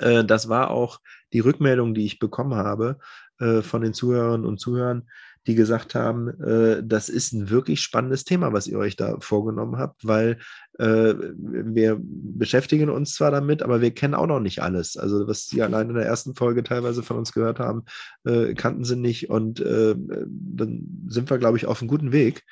Äh, 0.00 0.24
das 0.24 0.48
war 0.48 0.70
auch 0.70 1.00
die 1.32 1.40
Rückmeldung, 1.40 1.94
die 1.94 2.06
ich 2.06 2.18
bekommen 2.18 2.54
habe 2.54 2.98
äh, 3.38 3.62
von 3.62 3.82
den 3.82 3.94
Zuhörern 3.94 4.44
und 4.44 4.58
Zuhörern, 4.58 5.08
die 5.46 5.54
gesagt 5.54 5.94
haben, 5.94 6.28
äh, 6.40 6.82
das 6.84 7.08
ist 7.08 7.32
ein 7.32 7.50
wirklich 7.50 7.80
spannendes 7.80 8.24
Thema, 8.24 8.52
was 8.52 8.66
ihr 8.66 8.78
euch 8.78 8.96
da 8.96 9.16
vorgenommen 9.20 9.78
habt, 9.78 10.06
weil 10.06 10.38
äh, 10.78 11.14
wir 11.38 11.98
beschäftigen 12.00 12.90
uns 12.90 13.14
zwar 13.14 13.30
damit, 13.30 13.62
aber 13.62 13.80
wir 13.80 13.92
kennen 13.92 14.14
auch 14.14 14.26
noch 14.26 14.40
nicht 14.40 14.62
alles. 14.62 14.96
Also 14.96 15.26
was 15.28 15.46
Sie 15.46 15.62
allein 15.62 15.88
in 15.88 15.94
der 15.96 16.06
ersten 16.06 16.34
Folge 16.34 16.62
teilweise 16.62 17.02
von 17.02 17.16
uns 17.16 17.32
gehört 17.32 17.60
haben, 17.60 17.84
äh, 18.24 18.54
kannten 18.54 18.84
sie 18.84 18.96
nicht 18.96 19.30
und 19.30 19.60
äh, 19.60 19.94
dann 19.96 21.06
sind 21.08 21.30
wir, 21.30 21.38
glaube 21.38 21.56
ich, 21.58 21.66
auf 21.66 21.80
einem 21.80 21.88
guten 21.88 22.12
Weg. 22.12 22.44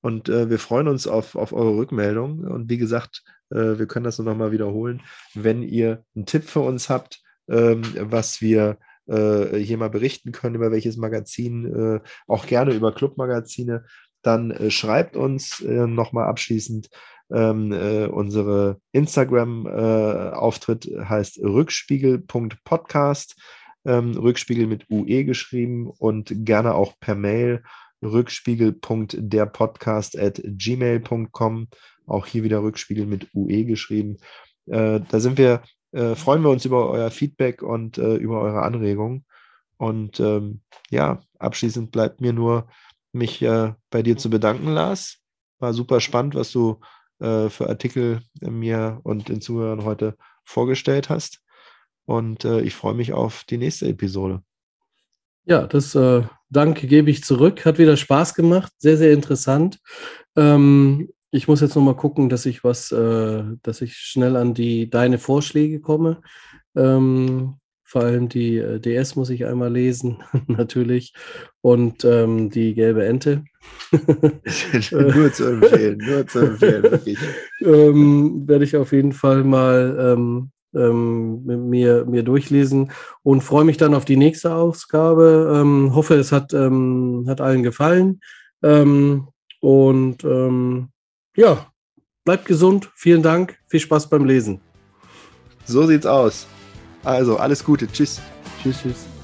Und 0.00 0.28
äh, 0.28 0.48
wir 0.48 0.58
freuen 0.58 0.88
uns 0.88 1.06
auf, 1.08 1.34
auf 1.34 1.52
eure 1.52 1.76
Rückmeldung. 1.76 2.40
Und 2.40 2.70
wie 2.70 2.78
gesagt, 2.78 3.24
äh, 3.50 3.78
wir 3.78 3.86
können 3.86 4.04
das 4.04 4.18
nur 4.18 4.26
noch 4.26 4.36
mal 4.36 4.52
wiederholen. 4.52 5.02
Wenn 5.34 5.62
ihr 5.62 6.04
einen 6.14 6.26
Tipp 6.26 6.44
für 6.44 6.60
uns 6.60 6.88
habt, 6.88 7.22
ähm, 7.48 7.82
was 7.98 8.40
wir 8.40 8.78
äh, 9.06 9.56
hier 9.58 9.78
mal 9.78 9.90
berichten 9.90 10.32
können, 10.32 10.56
über 10.56 10.72
welches 10.72 10.96
Magazin, 10.96 11.66
äh, 11.66 12.00
auch 12.26 12.46
gerne 12.46 12.74
über 12.74 12.92
Clubmagazine, 12.92 13.84
dann 14.22 14.50
äh, 14.50 14.70
schreibt 14.70 15.16
uns 15.16 15.60
äh, 15.60 15.86
nochmal 15.86 16.26
abschließend. 16.26 16.88
Ähm, 17.28 17.72
äh, 17.72 18.06
unsere 18.06 18.80
Instagram-Auftritt 18.92 20.88
heißt 20.96 21.38
rückspiegel.podcast, 21.38 23.34
ähm, 23.84 24.12
Rückspiegel 24.12 24.68
mit 24.68 24.88
UE 24.90 25.24
geschrieben 25.24 25.88
und 25.88 26.32
gerne 26.44 26.74
auch 26.74 26.94
per 27.00 27.16
Mail 27.16 27.64
rückspiegel.derpodcast 28.02 30.18
at 30.18 30.42
gmail.com, 30.44 31.68
auch 32.06 32.26
hier 32.26 32.42
wieder 32.44 32.62
Rückspiegel 32.62 33.06
mit 33.06 33.28
UE 33.34 33.64
geschrieben. 33.64 34.18
Äh, 34.66 35.00
da 35.08 35.20
sind 35.20 35.38
wir 35.38 35.62
äh, 35.92 36.14
freuen 36.14 36.42
wir 36.42 36.50
uns 36.50 36.64
über 36.64 36.90
euer 36.90 37.10
Feedback 37.10 37.62
und 37.62 37.98
äh, 37.98 38.16
über 38.16 38.40
eure 38.40 38.62
Anregungen. 38.62 39.24
Und 39.78 40.20
ähm, 40.20 40.60
ja, 40.90 41.22
abschließend 41.38 41.90
bleibt 41.90 42.20
mir 42.20 42.32
nur, 42.32 42.66
mich 43.12 43.42
äh, 43.42 43.72
bei 43.90 44.02
dir 44.02 44.16
zu 44.16 44.30
bedanken, 44.30 44.68
Lars. 44.68 45.18
War 45.58 45.72
super 45.72 46.00
spannend, 46.00 46.34
was 46.34 46.52
du 46.52 46.80
äh, 47.18 47.48
für 47.48 47.68
Artikel 47.68 48.20
mir 48.40 49.00
und 49.04 49.28
den 49.28 49.40
Zuhörern 49.40 49.84
heute 49.84 50.16
vorgestellt 50.44 51.08
hast. 51.08 51.40
Und 52.04 52.44
äh, 52.44 52.60
ich 52.60 52.74
freue 52.74 52.94
mich 52.94 53.12
auf 53.12 53.44
die 53.44 53.58
nächste 53.58 53.88
Episode. 53.88 54.42
Ja, 55.44 55.66
das 55.66 55.94
äh, 55.94 56.22
Danke 56.48 56.86
gebe 56.86 57.10
ich 57.10 57.24
zurück. 57.24 57.64
Hat 57.64 57.78
wieder 57.78 57.96
Spaß 57.96 58.34
gemacht, 58.34 58.72
sehr, 58.78 58.96
sehr 58.96 59.12
interessant. 59.12 59.80
Ähm, 60.36 61.08
ich 61.30 61.48
muss 61.48 61.60
jetzt 61.60 61.74
noch 61.74 61.82
mal 61.82 61.96
gucken, 61.96 62.28
dass 62.28 62.46
ich 62.46 62.64
was, 62.64 62.92
äh, 62.92 63.42
dass 63.62 63.80
ich 63.80 63.96
schnell 63.96 64.36
an 64.36 64.54
die 64.54 64.88
deine 64.88 65.18
Vorschläge 65.18 65.80
komme. 65.80 66.20
Ähm, 66.74 67.54
vor 67.88 68.02
allem 68.02 68.28
die 68.28 68.56
äh, 68.58 68.80
DS 68.80 69.14
muss 69.14 69.30
ich 69.30 69.46
einmal 69.46 69.72
lesen, 69.72 70.18
natürlich. 70.48 71.14
Und 71.60 72.04
ähm, 72.04 72.50
die 72.50 72.74
gelbe 72.74 73.04
Ente. 73.06 73.44
nur 73.92 75.32
zu 75.32 75.44
empfehlen, 75.44 75.98
nur 75.98 76.26
zu 76.26 76.40
empfehlen, 76.40 76.82
wirklich. 76.90 77.18
ähm, 77.60 78.46
werde 78.46 78.64
ich 78.64 78.76
auf 78.76 78.92
jeden 78.92 79.12
Fall 79.12 79.44
mal 79.44 79.96
ähm, 80.00 80.50
ähm, 80.74 81.44
mir, 81.68 82.04
mir 82.06 82.22
durchlesen 82.22 82.90
und 83.22 83.42
freue 83.42 83.64
mich 83.64 83.76
dann 83.76 83.94
auf 83.94 84.04
die 84.04 84.16
nächste 84.16 84.54
Ausgabe. 84.54 85.52
Ähm, 85.56 85.94
hoffe, 85.94 86.14
es 86.14 86.32
hat, 86.32 86.52
hat 86.52 87.40
allen 87.40 87.62
gefallen. 87.62 88.20
Und 89.60 90.24
ja, 91.36 91.70
bleibt 92.24 92.46
gesund. 92.46 92.90
Vielen 92.94 93.22
Dank. 93.22 93.58
Viel 93.68 93.80
Spaß 93.80 94.08
beim 94.08 94.24
Lesen. 94.24 94.60
So 95.64 95.86
sieht's 95.86 96.06
aus. 96.06 96.46
Also, 97.04 97.36
alles 97.36 97.64
Gute. 97.64 97.86
Tschüss. 97.86 98.20
Tschüss, 98.62 98.82
tschüss. 98.82 99.15